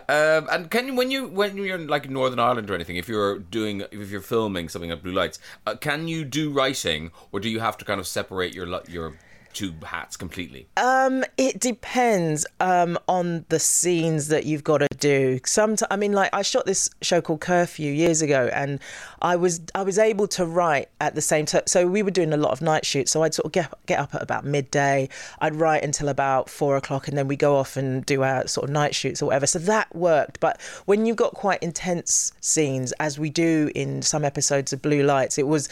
Um, 0.09 0.47
and 0.51 0.69
can 0.69 0.87
you 0.87 0.95
when 0.95 1.09
you 1.09 1.27
when 1.27 1.57
you're 1.57 1.75
in 1.75 1.87
like 1.87 2.09
Northern 2.09 2.39
Ireland 2.39 2.69
or 2.69 2.75
anything, 2.75 2.97
if 2.97 3.07
you're 3.07 3.39
doing 3.39 3.83
if 3.91 4.09
you're 4.09 4.21
filming 4.21 4.69
something 4.69 4.91
at 4.91 5.01
Blue 5.01 5.13
Lights, 5.13 5.39
uh, 5.65 5.75
can 5.75 6.07
you 6.07 6.25
do 6.25 6.51
writing 6.51 7.11
or 7.31 7.39
do 7.39 7.49
you 7.49 7.59
have 7.59 7.77
to 7.77 7.85
kind 7.85 7.99
of 7.99 8.07
separate 8.07 8.53
your 8.53 8.67
your 8.87 9.15
two 9.53 9.73
hats 9.83 10.17
completely? 10.17 10.67
Um, 10.77 11.23
it 11.37 11.59
depends 11.59 12.45
um, 12.59 12.97
on 13.07 13.45
the 13.49 13.59
scenes 13.59 14.27
that 14.29 14.45
you've 14.45 14.63
got 14.63 14.79
to 14.79 14.87
do. 14.99 15.39
Sometimes, 15.45 15.87
I 15.91 15.95
mean, 15.95 16.13
like 16.13 16.29
I 16.33 16.41
shot 16.41 16.65
this 16.65 16.89
show 17.01 17.21
called 17.21 17.41
Curfew 17.41 17.91
years 17.91 18.21
ago, 18.21 18.49
and 18.53 18.79
I 19.21 19.35
was 19.35 19.61
I 19.75 19.83
was 19.83 19.97
able 19.97 20.27
to 20.29 20.45
write 20.45 20.89
at 21.01 21.15
the 21.15 21.21
same 21.21 21.45
time. 21.45 21.63
So 21.65 21.87
we 21.87 22.01
were 22.03 22.11
doing 22.11 22.33
a 22.33 22.37
lot 22.37 22.51
of 22.51 22.61
night 22.61 22.85
shoots. 22.85 23.11
So 23.11 23.23
I'd 23.23 23.33
sort 23.33 23.47
of 23.47 23.51
get 23.51 23.73
get 23.85 23.99
up 23.99 24.15
at 24.15 24.21
about 24.21 24.45
midday. 24.45 25.09
I'd 25.39 25.55
write 25.55 25.83
until 25.83 26.09
about 26.09 26.49
four 26.49 26.77
o'clock, 26.77 27.07
and 27.07 27.17
then 27.17 27.27
we 27.27 27.35
go 27.35 27.55
off 27.55 27.77
and 27.77 28.05
do 28.05 28.23
our 28.23 28.47
sort 28.47 28.65
of 28.65 28.69
night 28.71 28.95
shoots 28.95 29.21
or 29.21 29.27
whatever. 29.27 29.47
So 29.47 29.59
that 29.59 29.93
worked. 29.95 30.39
But 30.39 30.61
when 30.85 31.05
you've 31.05 31.17
got 31.17 31.33
quite 31.33 31.61
intense 31.61 32.31
scenes, 32.39 32.91
as 32.93 33.19
we 33.19 33.29
do 33.29 33.71
in 33.75 34.01
some 34.01 34.23
episodes 34.23 34.71
of 34.73 34.81
Blue 34.81 35.03
Lights, 35.03 35.37
it 35.37 35.47
was 35.47 35.69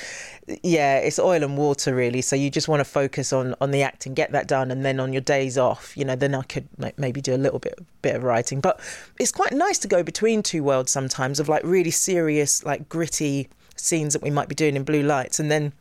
yeah, 0.63 0.97
it's 0.97 1.19
oil 1.19 1.43
and 1.43 1.57
water 1.57 1.95
really. 1.95 2.21
So 2.21 2.35
you 2.35 2.49
just 2.49 2.67
want 2.67 2.79
to 2.81 2.85
focus 2.85 3.31
on 3.31 3.55
on 3.61 3.71
the 3.71 3.81
acting, 3.81 4.13
get 4.13 4.31
that 4.31 4.47
done, 4.47 4.71
and 4.71 4.83
then 4.83 4.99
on 4.99 5.13
your 5.13 5.21
days 5.21 5.57
off, 5.57 5.95
you 5.95 6.03
know, 6.03 6.15
then 6.15 6.35
I 6.35 6.41
could 6.43 6.67
ma- 6.77 6.91
maybe 6.97 7.21
do 7.21 7.33
a 7.33 7.37
little 7.37 7.59
bit 7.59 7.79
bit 8.01 8.15
of 8.15 8.23
writing. 8.23 8.59
But 8.59 8.79
it's 9.19 9.31
quite 9.31 9.53
nice 9.53 9.79
to 9.79 9.87
go 9.87 10.03
between 10.03 10.43
two 10.43 10.63
worlds 10.63 10.91
sometimes 10.91 11.39
of 11.39 11.47
like 11.47 11.63
really 11.63 11.91
serious, 11.91 12.63
like 12.63 12.89
gritty 12.89 13.36
scenes 13.79 14.13
that 14.13 14.21
we 14.21 14.29
might 14.29 14.47
be 14.47 14.55
doing 14.55 14.75
in 14.75 14.83
blue 14.83 15.03
lights, 15.03 15.39
and 15.39 15.51
then. 15.51 15.73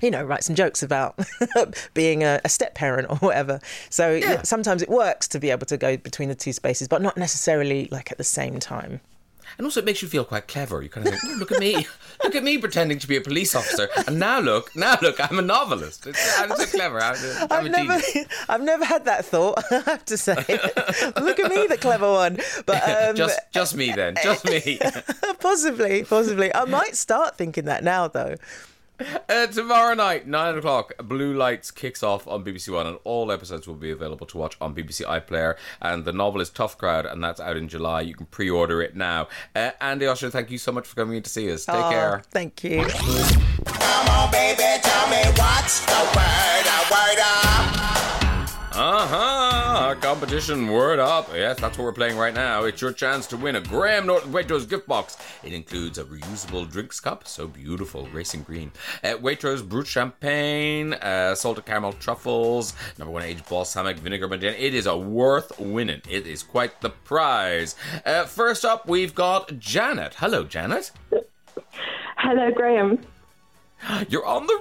You 0.00 0.10
know, 0.10 0.24
write 0.24 0.42
some 0.42 0.56
jokes 0.56 0.82
about 0.82 1.16
being 1.94 2.24
a, 2.24 2.40
a 2.44 2.48
step 2.48 2.74
parent 2.74 3.08
or 3.10 3.16
whatever. 3.16 3.60
So 3.90 4.14
yeah, 4.14 4.40
sometimes 4.42 4.82
it 4.82 4.88
works 4.88 5.28
to 5.28 5.38
be 5.38 5.50
able 5.50 5.66
to 5.66 5.76
go 5.76 5.98
between 5.98 6.30
the 6.30 6.34
two 6.34 6.52
spaces, 6.54 6.88
but 6.88 7.02
not 7.02 7.16
necessarily 7.18 7.88
like 7.92 8.10
at 8.10 8.16
the 8.16 8.24
same 8.24 8.58
time. 8.58 9.00
And 9.58 9.66
also, 9.66 9.80
it 9.80 9.86
makes 9.86 10.02
you 10.02 10.08
feel 10.08 10.24
quite 10.24 10.48
clever. 10.48 10.82
You 10.82 10.88
kind 10.88 11.06
of 11.06 11.12
think, 11.12 11.24
oh, 11.24 11.36
look 11.38 11.52
at 11.52 11.60
me, 11.60 11.86
look 12.24 12.34
at 12.34 12.42
me 12.42 12.58
pretending 12.58 12.98
to 12.98 13.08
be 13.08 13.16
a 13.16 13.20
police 13.20 13.54
officer, 13.54 13.88
and 14.06 14.18
now 14.18 14.40
look, 14.40 14.74
now 14.76 14.96
look, 15.02 15.20
I'm 15.20 15.38
a 15.38 15.42
novelist. 15.42 16.06
It's, 16.06 16.40
I'm 16.40 16.54
so 16.56 16.66
clever. 16.66 17.00
I'm, 17.00 17.16
I'm 17.50 17.50
a 17.50 17.54
I've 17.54 17.70
never, 17.70 18.00
genius. 18.00 18.28
I've 18.48 18.62
never 18.62 18.84
had 18.84 19.04
that 19.04 19.24
thought. 19.24 19.62
I 19.70 19.80
have 19.80 20.04
to 20.06 20.16
say, 20.16 20.34
look 21.16 21.38
at 21.40 21.50
me, 21.50 21.66
the 21.66 21.78
clever 21.80 22.10
one. 22.10 22.38
But 22.66 22.88
um, 22.88 23.16
just, 23.16 23.38
just 23.52 23.76
me 23.76 23.92
then, 23.92 24.16
just 24.22 24.44
me. 24.44 24.78
possibly, 25.40 26.04
possibly, 26.04 26.54
I 26.54 26.64
might 26.64 26.96
start 26.96 27.36
thinking 27.36 27.64
that 27.66 27.84
now, 27.84 28.08
though. 28.08 28.36
Uh, 29.28 29.46
tomorrow 29.46 29.94
night, 29.94 30.26
nine 30.26 30.58
o'clock, 30.58 30.92
Blue 30.98 31.32
Lights 31.32 31.70
kicks 31.70 32.02
off 32.02 32.26
on 32.28 32.44
BBC 32.44 32.68
One, 32.72 32.86
and 32.86 32.98
all 33.04 33.32
episodes 33.32 33.66
will 33.66 33.74
be 33.74 33.90
available 33.90 34.26
to 34.26 34.36
watch 34.36 34.56
on 34.60 34.74
BBC 34.74 35.06
iPlayer. 35.06 35.56
And 35.80 36.04
the 36.04 36.12
novel 36.12 36.40
is 36.42 36.50
Tough 36.50 36.76
Crowd, 36.76 37.06
and 37.06 37.22
that's 37.24 37.40
out 37.40 37.56
in 37.56 37.68
July. 37.68 38.02
You 38.02 38.14
can 38.14 38.26
pre-order 38.26 38.82
it 38.82 38.94
now. 38.94 39.28
Uh, 39.54 39.70
Andi 39.80 40.02
Osho, 40.02 40.28
thank 40.28 40.50
you 40.50 40.58
so 40.58 40.70
much 40.70 40.86
for 40.86 40.96
coming 40.96 41.16
in 41.16 41.22
to 41.22 41.30
see 41.30 41.50
us. 41.50 41.64
Take 41.64 41.76
Aw, 41.76 41.90
care. 41.90 42.22
Thank 42.30 42.62
you. 42.64 42.84
Come 42.84 44.08
on, 44.08 44.30
baby, 44.30 44.62
tell 44.82 45.08
me 45.08 45.22
what's 45.36 45.80
the 45.86 45.92
word, 46.14 46.66
a 46.66 46.92
word 46.92 47.18
up. 47.22 47.81
Uh 48.74 49.06
huh. 49.06 49.94
Competition 50.00 50.68
word 50.68 50.98
up. 50.98 51.28
Yes, 51.34 51.60
that's 51.60 51.76
what 51.76 51.84
we're 51.84 51.92
playing 51.92 52.16
right 52.16 52.32
now. 52.32 52.64
It's 52.64 52.80
your 52.80 52.92
chance 52.92 53.26
to 53.26 53.36
win 53.36 53.56
a 53.56 53.60
Graham 53.60 54.06
Norton 54.06 54.32
Waitrose 54.32 54.66
gift 54.66 54.88
box. 54.88 55.18
It 55.44 55.52
includes 55.52 55.98
a 55.98 56.04
reusable 56.04 56.70
drinks 56.70 56.98
cup, 56.98 57.28
so 57.28 57.46
beautiful, 57.46 58.08
racing 58.14 58.44
green. 58.44 58.72
Uh, 59.04 59.16
Waitrose 59.18 59.68
brut 59.68 59.86
champagne, 59.86 60.94
uh, 60.94 61.34
salted 61.34 61.66
caramel 61.66 61.92
truffles, 61.94 62.74
number 62.98 63.12
one 63.12 63.22
aged 63.22 63.46
balsamic 63.46 63.98
vinegar 63.98 64.26
Madeira. 64.26 64.54
It 64.54 64.74
is 64.74 64.86
a 64.86 64.96
worth 64.96 65.58
winning. 65.60 66.00
It 66.08 66.26
is 66.26 66.42
quite 66.42 66.80
the 66.80 66.90
prize. 66.90 67.76
Uh, 68.06 68.24
first 68.24 68.64
up, 68.64 68.88
we've 68.88 69.14
got 69.14 69.58
Janet. 69.58 70.14
Hello, 70.14 70.44
Janet. 70.44 70.92
Hello, 72.16 72.50
Graham. 72.50 72.98
You're 74.08 74.26
on 74.26 74.46
the 74.46 74.60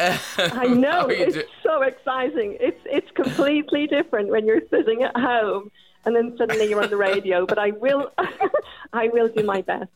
radio. 0.00 0.18
I 0.62 0.66
know 0.74 0.90
How 0.90 1.06
are 1.06 1.12
you 1.12 1.24
it's 1.24 1.34
do- 1.34 1.42
so 1.62 1.82
exciting. 1.82 2.56
It's 2.60 2.80
it's 2.86 3.10
completely 3.12 3.86
different 3.86 4.28
when 4.30 4.46
you're 4.46 4.62
sitting 4.70 5.02
at 5.02 5.16
home 5.16 5.70
and 6.04 6.14
then 6.16 6.36
suddenly 6.38 6.68
you're 6.70 6.82
on 6.82 6.90
the 6.90 6.96
radio. 6.96 7.44
But 7.46 7.58
I 7.58 7.70
will, 7.72 8.10
I 8.92 9.08
will 9.08 9.28
do 9.28 9.42
my 9.44 9.62
best. 9.62 9.90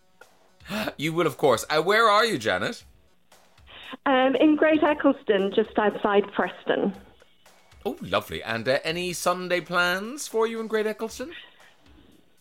you 0.99 1.13
will, 1.13 1.27
of 1.27 1.37
course. 1.39 1.65
Uh, 1.71 1.81
where 1.83 2.09
are 2.09 2.25
you, 2.25 2.39
Janet? 2.39 2.85
Um, 4.07 4.35
in 4.37 4.57
Great 4.57 4.83
Eccleston, 4.83 5.53
just 5.55 5.79
outside 5.79 6.25
Preston. 6.33 6.93
Oh, 7.87 7.97
lovely. 8.01 8.43
And 8.43 8.69
uh, 8.69 8.79
any 8.85 9.13
Sunday 9.13 9.61
plans 9.61 10.29
for 10.29 10.47
you 10.47 10.61
in 10.61 10.67
Great 10.67 10.87
Eccleston? 10.87 11.33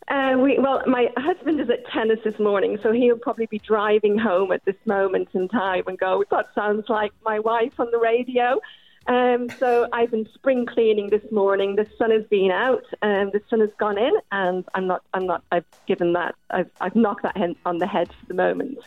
Uh, 0.07 0.35
we, 0.37 0.57
well, 0.59 0.81
my 0.87 1.09
husband 1.17 1.61
is 1.61 1.69
at 1.69 1.85
tennis 1.87 2.19
this 2.23 2.37
morning, 2.39 2.77
so 2.81 2.91
he'll 2.91 3.17
probably 3.17 3.45
be 3.45 3.59
driving 3.59 4.17
home 4.17 4.51
at 4.51 4.65
this 4.65 4.75
moment 4.85 5.29
in 5.33 5.47
time 5.47 5.83
and 5.87 5.97
go, 5.97 6.23
"That 6.31 6.47
sounds 6.55 6.89
like 6.89 7.13
my 7.23 7.39
wife 7.39 7.79
on 7.79 7.91
the 7.91 7.99
radio." 7.99 8.59
Um, 9.07 9.49
so 9.57 9.87
I've 9.91 10.11
been 10.11 10.27
spring 10.33 10.65
cleaning 10.65 11.09
this 11.09 11.23
morning. 11.31 11.75
The 11.75 11.87
sun 11.97 12.11
has 12.11 12.23
been 12.25 12.51
out, 12.51 12.85
and 13.01 13.31
the 13.31 13.41
sun 13.49 13.59
has 13.59 13.69
gone 13.79 13.97
in, 13.97 14.13
and 14.31 14.65
I'm 14.75 14.87
not. 14.87 15.03
I'm 15.13 15.25
not. 15.25 15.43
I've 15.51 15.65
given 15.87 16.13
that. 16.13 16.35
I've 16.49 16.69
I've 16.81 16.95
knocked 16.95 17.23
that 17.23 17.37
on 17.65 17.77
the 17.79 17.87
head 17.87 18.09
for 18.19 18.25
the 18.27 18.33
moment. 18.33 18.79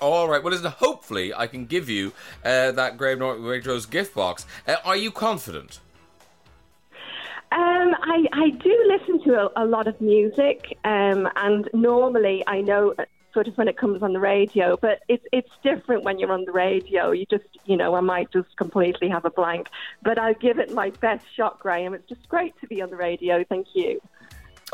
All 0.00 0.28
right. 0.28 0.42
Well, 0.42 0.52
listen. 0.52 0.70
Hopefully, 0.70 1.32
I 1.32 1.46
can 1.46 1.66
give 1.66 1.88
you 1.88 2.12
uh, 2.44 2.72
that 2.72 2.96
Graham 2.96 3.20
Norton 3.20 3.44
Waitrose 3.44 3.88
gift 3.88 4.14
box. 4.14 4.46
Uh, 4.66 4.76
are 4.84 4.96
you 4.96 5.10
confident? 5.10 5.80
Um, 7.54 7.94
I, 8.02 8.26
I 8.32 8.50
do 8.50 8.84
listen 8.98 9.22
to 9.26 9.46
a, 9.46 9.64
a 9.64 9.64
lot 9.64 9.86
of 9.86 10.00
music, 10.00 10.76
um, 10.82 11.28
and 11.36 11.70
normally 11.72 12.42
I 12.48 12.60
know 12.62 12.94
uh, 12.98 13.04
sort 13.32 13.46
of 13.46 13.56
when 13.56 13.68
it 13.68 13.76
comes 13.76 14.02
on 14.02 14.12
the 14.12 14.18
radio, 14.18 14.76
but 14.76 15.02
it's 15.08 15.24
it's 15.32 15.50
different 15.62 16.02
when 16.02 16.18
you're 16.18 16.32
on 16.32 16.44
the 16.46 16.52
radio. 16.52 17.12
You 17.12 17.26
just, 17.30 17.44
you 17.64 17.76
know, 17.76 17.94
I 17.94 18.00
might 18.00 18.32
just 18.32 18.56
completely 18.56 19.08
have 19.08 19.24
a 19.24 19.30
blank, 19.30 19.68
but 20.02 20.18
I'll 20.18 20.34
give 20.34 20.58
it 20.58 20.72
my 20.72 20.90
best 20.90 21.24
shot, 21.36 21.60
Graham. 21.60 21.94
It's 21.94 22.08
just 22.08 22.28
great 22.28 22.58
to 22.60 22.66
be 22.66 22.82
on 22.82 22.90
the 22.90 22.96
radio. 22.96 23.44
Thank 23.44 23.68
you. 23.74 24.00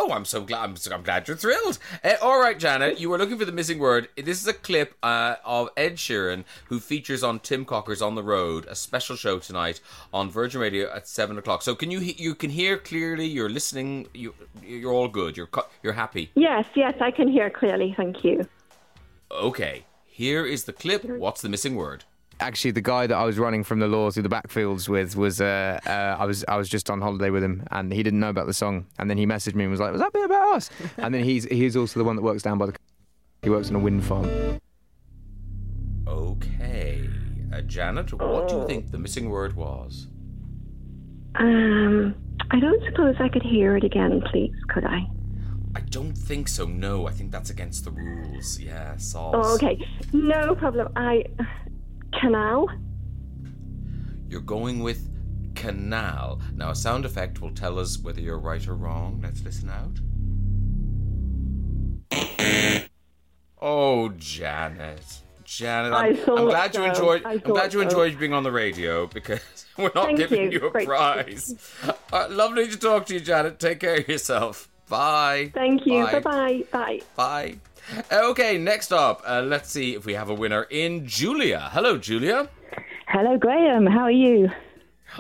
Oh, 0.03 0.13
I'm 0.13 0.25
so 0.25 0.41
glad. 0.41 0.63
I'm, 0.65 0.77
so- 0.77 0.95
I'm 0.95 1.03
glad 1.03 1.29
you're 1.29 1.37
thrilled. 1.37 1.79
Uh, 2.03 2.15
all 2.23 2.41
right, 2.41 2.59
Janet, 2.59 2.99
you 2.99 3.11
were 3.11 3.19
looking 3.19 3.39
for 3.39 3.45
the 3.45 3.53
missing 3.53 3.79
word. 3.79 4.09
This 4.17 4.41
is 4.41 4.47
a 4.49 4.55
clip 4.55 4.95
uh, 5.03 5.35
of 5.45 5.69
Ed 5.77 5.97
Sheeran, 5.97 6.45
who 6.69 6.81
features 6.81 7.23
on 7.23 7.39
Tim 7.39 7.67
Cocker's 7.67 8.01
On 8.01 8.15
the 8.15 8.23
Road, 8.23 8.65
a 8.67 8.75
special 8.75 9.15
show 9.15 9.39
tonight 9.39 9.81
on 10.13 10.31
Virgin 10.31 10.59
Radio 10.63 10.91
at 10.91 11.07
seven 11.07 11.37
o'clock. 11.37 11.61
So, 11.61 11.75
can 11.75 11.91
you 11.91 11.99
you 12.01 12.35
can 12.35 12.49
hear 12.49 12.79
clearly? 12.79 13.27
You're 13.27 13.51
listening. 13.51 14.07
You 14.14 14.33
you're 14.64 14.93
all 14.93 15.09
good. 15.09 15.37
You're 15.37 15.51
you're 15.83 15.93
happy. 15.93 16.31
Yes, 16.35 16.64
yes, 16.75 16.95
I 17.01 17.11
can 17.11 17.29
hear 17.29 17.51
clearly. 17.51 17.93
Thank 17.95 18.25
you. 18.25 18.49
Okay. 19.31 19.85
Here 20.07 20.47
is 20.47 20.64
the 20.64 20.72
clip. 20.72 21.05
What's 21.05 21.43
the 21.43 21.49
missing 21.51 21.75
word? 21.77 22.05
Actually, 22.41 22.71
the 22.71 22.80
guy 22.80 23.07
that 23.07 23.14
I 23.14 23.25
was 23.25 23.38
running 23.38 23.62
from 23.62 23.80
the 23.80 23.87
law 23.87 24.11
through 24.11 24.22
the 24.22 24.30
backfields 24.30 24.88
with 24.88 25.14
was 25.14 25.42
uh, 25.42 25.79
uh, 25.87 26.17
I 26.18 26.25
was 26.25 26.42
I 26.49 26.57
was 26.57 26.71
just 26.71 26.88
on 26.88 27.03
holiday 27.03 27.29
with 27.29 27.45
him, 27.45 27.64
and 27.71 27.92
he 27.92 28.03
didn't 28.03 28.21
know 28.21 28.30
about 28.30 28.46
the 28.46 28.54
song. 28.54 28.87
And 28.99 29.11
then 29.11 29.18
he 29.18 29.26
messaged 29.26 29.54
me 29.54 29.64
and 29.64 29.71
was 29.71 29.80
like, 29.80 29.92
"Was 29.92 30.00
that 30.00 30.12
bit 30.12 30.25
about 30.25 30.57
us?" 30.57 30.71
And 30.96 31.14
then 31.14 31.22
he's 31.22 31.45
he's 31.45 31.76
also 31.76 32.00
the 32.00 32.04
one 32.04 32.17
that 32.17 32.22
works 32.22 32.42
down 32.42 32.57
by 32.57 32.67
the. 32.67 32.75
He 33.42 33.50
works 33.50 33.68
on 33.68 33.76
a 33.76 33.79
wind 33.79 34.04
farm. 34.04 34.58
Okay. 36.08 37.08
Uh, 37.53 37.61
Janet, 37.62 38.12
what 38.14 38.49
do 38.49 38.57
you 38.57 38.67
think 38.67 38.91
the 38.91 38.99
missing 38.99 39.29
word 39.29 39.54
was? 39.54 40.08
Um, 41.34 42.14
I 42.50 42.58
don't 42.58 42.83
suppose 42.84 43.17
I 43.18 43.29
could 43.29 43.42
hear 43.42 43.76
it 43.76 43.84
again, 43.84 44.22
please. 44.30 44.54
Could 44.68 44.84
I? 44.84 45.07
I 45.75 45.80
don't 45.80 46.14
think 46.14 46.49
so. 46.49 46.67
No, 46.67 47.07
I 47.07 47.12
think 47.12 47.30
that's 47.30 47.50
against 47.50 47.84
the 47.84 47.92
rules. 47.92 48.58
Yeah, 48.58 48.96
Sauce. 48.96 49.34
Oh, 49.37 49.54
okay, 49.54 49.79
no 50.12 50.54
problem. 50.54 50.92
I 50.96 51.25
canal. 52.20 52.68
You're 54.28 54.41
going 54.41 54.80
with 54.80 55.08
canal. 55.54 56.41
Now, 56.54 56.70
a 56.70 56.74
sound 56.74 57.04
effect 57.04 57.41
will 57.41 57.53
tell 57.53 57.78
us 57.78 57.99
whether 57.99 58.20
you're 58.20 58.38
right 58.38 58.66
or 58.66 58.74
wrong. 58.74 59.20
Let's 59.22 59.42
listen 59.42 59.70
out. 59.70 59.99
Oh, 63.61 64.08
Janet. 64.16 65.04
Janet, 65.45 65.92
I'm, 65.92 66.38
I'm 66.38 66.45
glad 66.46 66.76
you 66.76 66.84
enjoyed. 66.84 67.22
I'm 67.24 67.38
glad 67.38 67.72
you 67.74 67.80
so. 67.80 67.84
enjoyed 67.84 68.18
being 68.20 68.32
on 68.32 68.45
the 68.45 68.53
radio 68.53 69.08
because 69.08 69.41
we're 69.76 69.91
not 69.96 70.07
Thank 70.07 70.18
giving 70.18 70.53
you. 70.53 70.61
you, 70.61 70.66
a 70.68 70.70
Great. 70.70 70.87
prize. 70.87 71.54
Uh, 72.12 72.26
lovely 72.28 72.66
to 72.66 72.76
talk 72.76 73.07
to 73.07 73.14
you, 73.14 73.20
Janet. 73.20 73.61
Take 73.61 73.78
care 73.78 73.95
of 73.95 74.08
yourself. 74.08 74.68
Bye. 74.88 75.53
Thank 75.54 75.87
you. 75.87 76.04
Bye. 76.07 76.18
Bye 76.18 76.64
bye. 76.72 77.00
Bye. 77.14 77.57
Bye. 78.11 78.21
Okay, 78.31 78.59
next 78.59 78.93
up, 78.93 79.23
uh, 79.27 79.43
let's 79.43 79.71
see 79.71 79.95
if 79.95 80.05
we 80.05 80.15
have 80.15 80.29
a 80.29 80.35
winner 80.35 80.63
in 80.71 81.07
Julia. 81.07 81.71
Hello, 81.73 81.99
Julia. 81.99 82.49
Hello, 83.07 83.37
Graham. 83.37 83.87
How 83.87 84.03
are 84.03 84.11
you? 84.11 84.51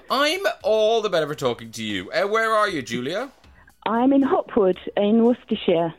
I'm 0.08 0.40
all 0.62 1.02
the 1.02 1.10
better 1.10 1.26
for 1.26 1.34
talking 1.34 1.72
to 1.72 1.82
you. 1.82 2.10
Uh, 2.12 2.26
where 2.28 2.52
are 2.52 2.68
you, 2.68 2.82
Julia? 2.82 3.30
I'm 3.86 4.12
in 4.12 4.22
Hopwood 4.22 4.78
in 4.96 5.24
Worcestershire. 5.24 5.94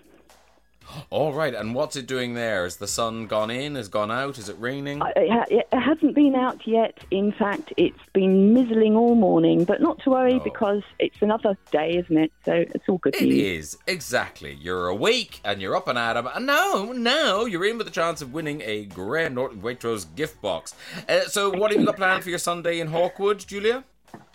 All 1.10 1.34
right, 1.34 1.54
and 1.54 1.74
what's 1.76 1.96
it 1.96 2.08
doing 2.08 2.34
there? 2.34 2.64
Has 2.64 2.78
the 2.78 2.88
sun 2.88 3.28
gone 3.28 3.50
in? 3.52 3.76
Has 3.76 3.88
gone 3.88 4.12
out? 4.12 4.38
Is 4.38 4.50
it 4.50 4.56
raining? 4.60 5.02
I- 5.02 5.12
It, 5.16 5.30
ha- 5.30 5.46
it 5.50 5.68
hasn't 5.80 6.16
been 6.16 6.36
out 6.36 6.66
yet. 6.68 6.98
In 7.12 7.32
fact, 7.32 7.74
it's 7.78 8.00
been 8.14 8.54
mizzling 8.54 8.96
all 8.96 9.16
morning, 9.16 9.64
but 9.66 9.82
not 9.82 10.00
to 10.04 10.10
worry 10.10 10.40
because 10.40 10.84
it's 11.00 11.22
another 11.22 11.58
day, 11.72 11.98
isn't 11.98 12.18
it? 12.18 12.32
So 12.46 12.54
it's 12.54 12.88
all 12.90 12.98
good 12.98 13.16
It 13.16 13.30
is 13.32 13.78
exactly. 13.88 14.54
You're 14.54 14.88
awake 14.88 15.40
and 15.44 15.62
you're 15.62 15.76
up 15.76 15.88
and 15.88 15.98
at 15.98 16.18
'em, 16.18 16.28
and 16.34 16.46
now, 16.46 16.92
now 16.96 17.46
you're 17.46 17.66
in 17.66 17.78
with 17.78 17.88
a 17.88 17.92
chance 17.92 18.22
of 18.22 18.34
winning 18.34 18.62
a 18.66 18.86
Graham 18.86 19.36
Norton 19.36 19.62
Waitrose 19.62 20.06
gift 20.16 20.42
box. 20.42 20.74
Uh, 21.08 21.22
so, 21.22 21.50
what 21.50 21.72
have 21.72 21.80
you 21.80 21.86
got 21.86 21.98
planned 21.98 22.24
for 22.24 22.30
your 22.30 22.40
Sunday 22.40 22.80
in 22.80 22.88
Hawkwood, 22.90 23.46
Julia? 23.46 23.84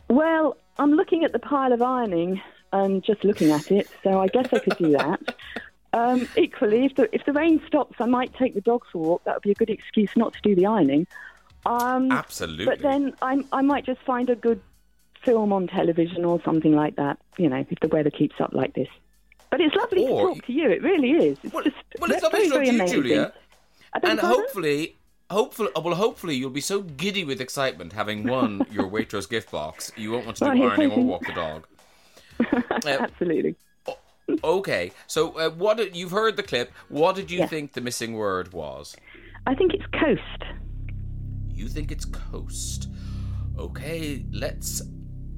Well, 0.09 0.57
I'm 0.79 0.93
looking 0.93 1.25
at 1.25 1.33
the 1.33 1.39
pile 1.39 1.73
of 1.73 1.83
ironing 1.83 2.41
and 2.73 3.03
just 3.03 3.25
looking 3.25 3.51
at 3.51 3.71
it, 3.71 3.89
so 4.03 4.21
I 4.21 4.27
guess 4.29 4.49
I 4.53 4.59
could 4.59 4.77
do 4.77 4.91
that. 4.93 5.21
Um, 5.97 6.29
equally, 6.37 6.85
if 6.85 6.95
the, 6.95 7.09
if 7.15 7.25
the 7.25 7.33
rain 7.33 7.61
stops, 7.67 7.97
I 8.01 8.07
might 8.07 8.35
take 8.35 8.55
the 8.55 8.61
dogs 8.61 8.87
for 8.93 8.99
a 8.99 9.01
walk. 9.09 9.25
That 9.25 9.35
would 9.37 9.43
be 9.43 9.51
a 9.53 9.55
good 9.55 9.71
excuse 9.71 10.11
not 10.17 10.35
to 10.35 10.41
do 10.43 10.55
the 10.55 10.67
ironing. 10.67 11.07
Um, 11.65 12.13
Absolutely. 12.13 12.67
But 12.67 12.81
then 12.81 13.15
I, 13.23 13.45
I 13.53 13.63
might 13.63 13.85
just 13.87 14.01
find 14.03 14.29
a 14.31 14.37
good 14.37 14.61
film 15.25 15.53
on 15.53 15.67
television 15.67 16.25
or 16.25 16.41
something 16.45 16.75
like 16.75 16.97
that, 16.97 17.19
you 17.39 17.49
know, 17.49 17.65
if 17.69 17.81
the 17.81 17.89
weather 17.89 18.11
keeps 18.11 18.41
up 18.41 18.53
like 18.53 18.75
this. 18.75 18.89
But 19.51 19.61
it's 19.61 19.75
lovely 19.75 20.07
Or- 20.07 20.29
to 20.29 20.35
talk 20.35 20.47
to 20.47 20.53
you. 20.53 20.71
It 20.71 20.83
really 20.83 21.11
is. 21.13 21.39
It's 21.43 21.53
just 21.53 21.77
Well, 21.99 22.11
it's 22.13 22.23
lovely 22.23 22.43
to 22.45 22.49
talk 22.51 22.59
to 22.61 22.65
you, 22.67 22.71
amazing. 22.81 23.03
Julia. 23.03 23.33
And 24.03 24.21
hopefully, 24.21 24.97
hopefully, 25.31 25.71
well, 25.75 25.95
hopefully 25.95 26.35
you'll 26.37 26.51
be 26.51 26.61
so 26.61 26.83
giddy 26.83 27.25
with 27.25 27.41
excitement 27.41 27.93
having 27.95 28.27
won 28.27 28.67
your 28.71 28.89
Waitrose 28.91 29.29
gift 29.29 29.51
box, 29.51 29.91
you 29.97 30.13
won't 30.13 30.27
want 30.27 30.37
to 30.39 30.45
do 30.45 30.51
Right, 30.51 30.63
ironing 30.63 30.91
or 30.93 31.03
walk 31.05 31.27
the 31.27 31.33
dog. 31.33 31.67
Uh, 32.39 32.81
Absolutely. 33.01 33.57
Okay, 34.43 34.93
so 35.07 35.31
uh, 35.39 35.51
what 35.51 35.77
did, 35.77 35.95
you've 35.95 36.11
heard 36.11 36.37
the 36.37 36.43
clip? 36.43 36.73
What 36.89 37.15
did 37.15 37.31
you 37.31 37.47
think 37.47 37.73
the 37.73 37.81
missing 37.81 38.15
word 38.15 38.53
was? 38.53 38.97
I 39.47 39.55
think 39.55 39.73
it's 39.73 39.87
coast. 39.93 40.45
You 41.49 41.69
think 41.69 41.93
it's 41.93 42.05
coast. 42.05 42.89
Okay, 43.57 44.25
let's 44.33 44.83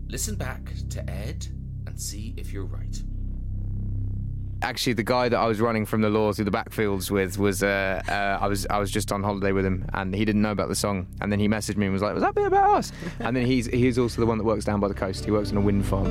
listen 0.06 0.36
back 0.36 0.73
to 0.90 1.09
Ed 1.09 1.47
and 1.86 2.01
see 2.01 2.35
if 2.36 2.52
you're 2.52 2.65
right. 2.65 3.02
Actually, 4.60 4.94
the 4.94 5.05
guy 5.05 5.28
that 5.28 5.39
I 5.39 5.47
was 5.47 5.60
running 5.60 5.86
from 5.86 6.01
the 6.01 6.10
law 6.10 6.32
through 6.32 6.47
the 6.47 6.51
backfields 6.51 7.10
with 7.12 7.39
was 7.39 7.62
uh, 7.62 8.02
uh, 8.09 8.39
I 8.40 8.48
was 8.48 8.66
I 8.66 8.78
was 8.78 8.90
just 8.90 9.12
on 9.12 9.23
holiday 9.23 9.52
with 9.52 9.65
him, 9.65 9.86
and 9.93 10.12
he 10.12 10.24
didn't 10.24 10.43
know 10.43 10.51
about 10.51 10.69
the 10.69 10.74
song. 10.74 11.06
And 11.20 11.31
then 11.31 11.39
he 11.39 11.48
messaged 11.48 11.77
me 11.77 11.86
and 11.86 11.93
was 11.93 12.02
like, 12.02 12.15
"Was 12.15 12.24
that 12.24 12.35
bit 12.35 12.47
about 12.47 12.70
us?" 12.77 12.90
And 13.20 13.36
then 13.36 13.47
he's 13.47 13.66
he's 13.66 13.98
also 13.98 14.20
the 14.20 14.27
one 14.27 14.36
that 14.39 14.44
works 14.44 14.65
down 14.65 14.81
by 14.81 14.89
the 14.89 14.94
coast. 14.94 15.24
He 15.24 15.31
works 15.31 15.52
on 15.52 15.59
a 15.59 15.60
wind 15.60 15.86
farm. 15.86 16.10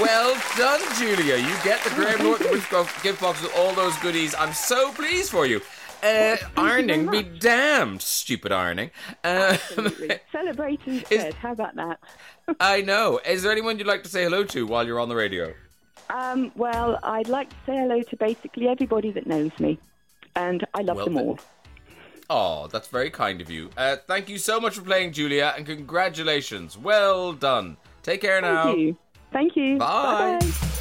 Well 0.00 0.34
done, 0.56 0.80
Julia. 0.96 1.36
You 1.36 1.54
get 1.62 1.82
the 1.84 1.90
Graham 1.90 2.22
Norton 2.24 2.48
gift 2.50 2.70
box- 2.70 3.02
gift 3.02 3.20
box 3.20 3.42
with 3.42 3.54
all 3.56 3.72
those 3.74 3.96
goodies. 3.98 4.34
I'm 4.34 4.52
so 4.52 4.90
pleased 4.92 5.30
for 5.30 5.46
you. 5.46 5.60
Uh, 6.02 6.36
ironing 6.56 7.08
be 7.08 7.22
damned, 7.22 8.02
stupid 8.02 8.50
ironing. 8.50 8.90
Um, 9.22 9.56
Celebrate 10.32 10.80
instead. 10.86 11.34
How 11.34 11.52
about 11.52 11.76
that? 11.76 12.00
I 12.60 12.80
know. 12.82 13.20
Is 13.24 13.42
there 13.42 13.52
anyone 13.52 13.78
you'd 13.78 13.86
like 13.86 14.02
to 14.02 14.08
say 14.08 14.24
hello 14.24 14.42
to 14.44 14.66
while 14.66 14.84
you're 14.84 14.98
on 14.98 15.08
the 15.08 15.14
radio? 15.14 15.54
Um, 16.10 16.50
well, 16.56 16.98
I'd 17.04 17.28
like 17.28 17.50
to 17.50 17.56
say 17.66 17.76
hello 17.76 18.02
to 18.02 18.16
basically 18.16 18.66
everybody 18.68 19.12
that 19.12 19.26
knows 19.28 19.52
me, 19.60 19.78
and 20.34 20.66
I 20.74 20.82
love 20.82 20.96
Well 20.96 21.06
them 21.06 21.18
all. 21.18 21.38
Oh, 22.28 22.66
that's 22.66 22.88
very 22.88 23.10
kind 23.10 23.40
of 23.40 23.50
you. 23.50 23.70
Uh, 23.76 23.96
thank 24.08 24.28
you 24.28 24.38
so 24.38 24.58
much 24.58 24.74
for 24.74 24.82
playing, 24.82 25.12
Julia, 25.12 25.54
and 25.56 25.66
congratulations. 25.66 26.76
Well 26.76 27.32
done. 27.32 27.76
Take 28.02 28.22
care 28.22 28.40
now. 28.40 28.74
Thank 29.32 29.56
you. 29.56 29.78
Bye. 29.78 30.38
Bye-bye. 30.40 30.72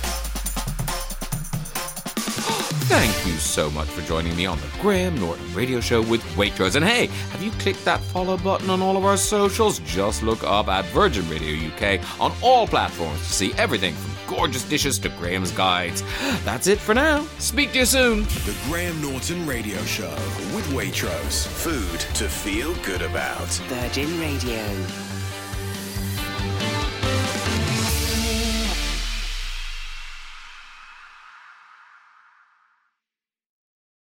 Thank 2.91 3.26
you 3.26 3.40
so 3.40 3.72
much 3.72 3.88
for 3.88 4.02
joining 4.02 4.36
me 4.36 4.45
on 4.45 4.60
the 4.60 4.68
Graham 4.82 5.18
Norton 5.18 5.53
Radio 5.53 5.80
Show 5.80 6.02
with 6.02 6.22
Waitrose. 6.36 6.76
And 6.76 6.84
hey, 6.84 7.06
have 7.06 7.41
you 7.41 7.49
clicked 7.52 7.86
that 7.86 8.02
follow 8.02 8.36
button 8.36 8.69
on 8.69 8.82
all 8.82 8.98
of 8.98 9.06
our 9.06 9.15
socials? 9.15 9.80
Just 9.80 10.23
look 10.23 10.44
up 10.44 10.68
at 10.68 10.84
Virgin 10.88 11.28
Radio 11.30 11.69
UK 11.69 12.02
on 12.19 12.34
all 12.41 12.68
platforms 12.68 13.19
to 13.19 13.34
see 13.34 13.53
everything 13.53 13.95
from 13.95 14.36
gorgeous 14.36 14.64
dishes 14.68 14.99
to 14.99 15.10
Graham's 15.10 15.53
guides. 15.53 16.03
That's 16.44 16.68
it 16.68 16.80
for 16.80 16.94
now. 16.94 17.26
Speak 17.40 17.72
to 17.72 17.80
you 17.80 17.86
soon. 17.86 18.23
The 18.23 18.57
Graham 18.65 19.02
Norton 19.02 19.48
Radio 19.48 19.82
Show 19.84 20.11
with 20.53 20.68
Waitrose. 20.73 21.48
Food 21.48 22.02
to 22.15 22.28
feel 22.28 22.76
good 22.84 23.02
about. 23.02 23.48
Virgin 23.69 24.19
Radio. 24.19 25.10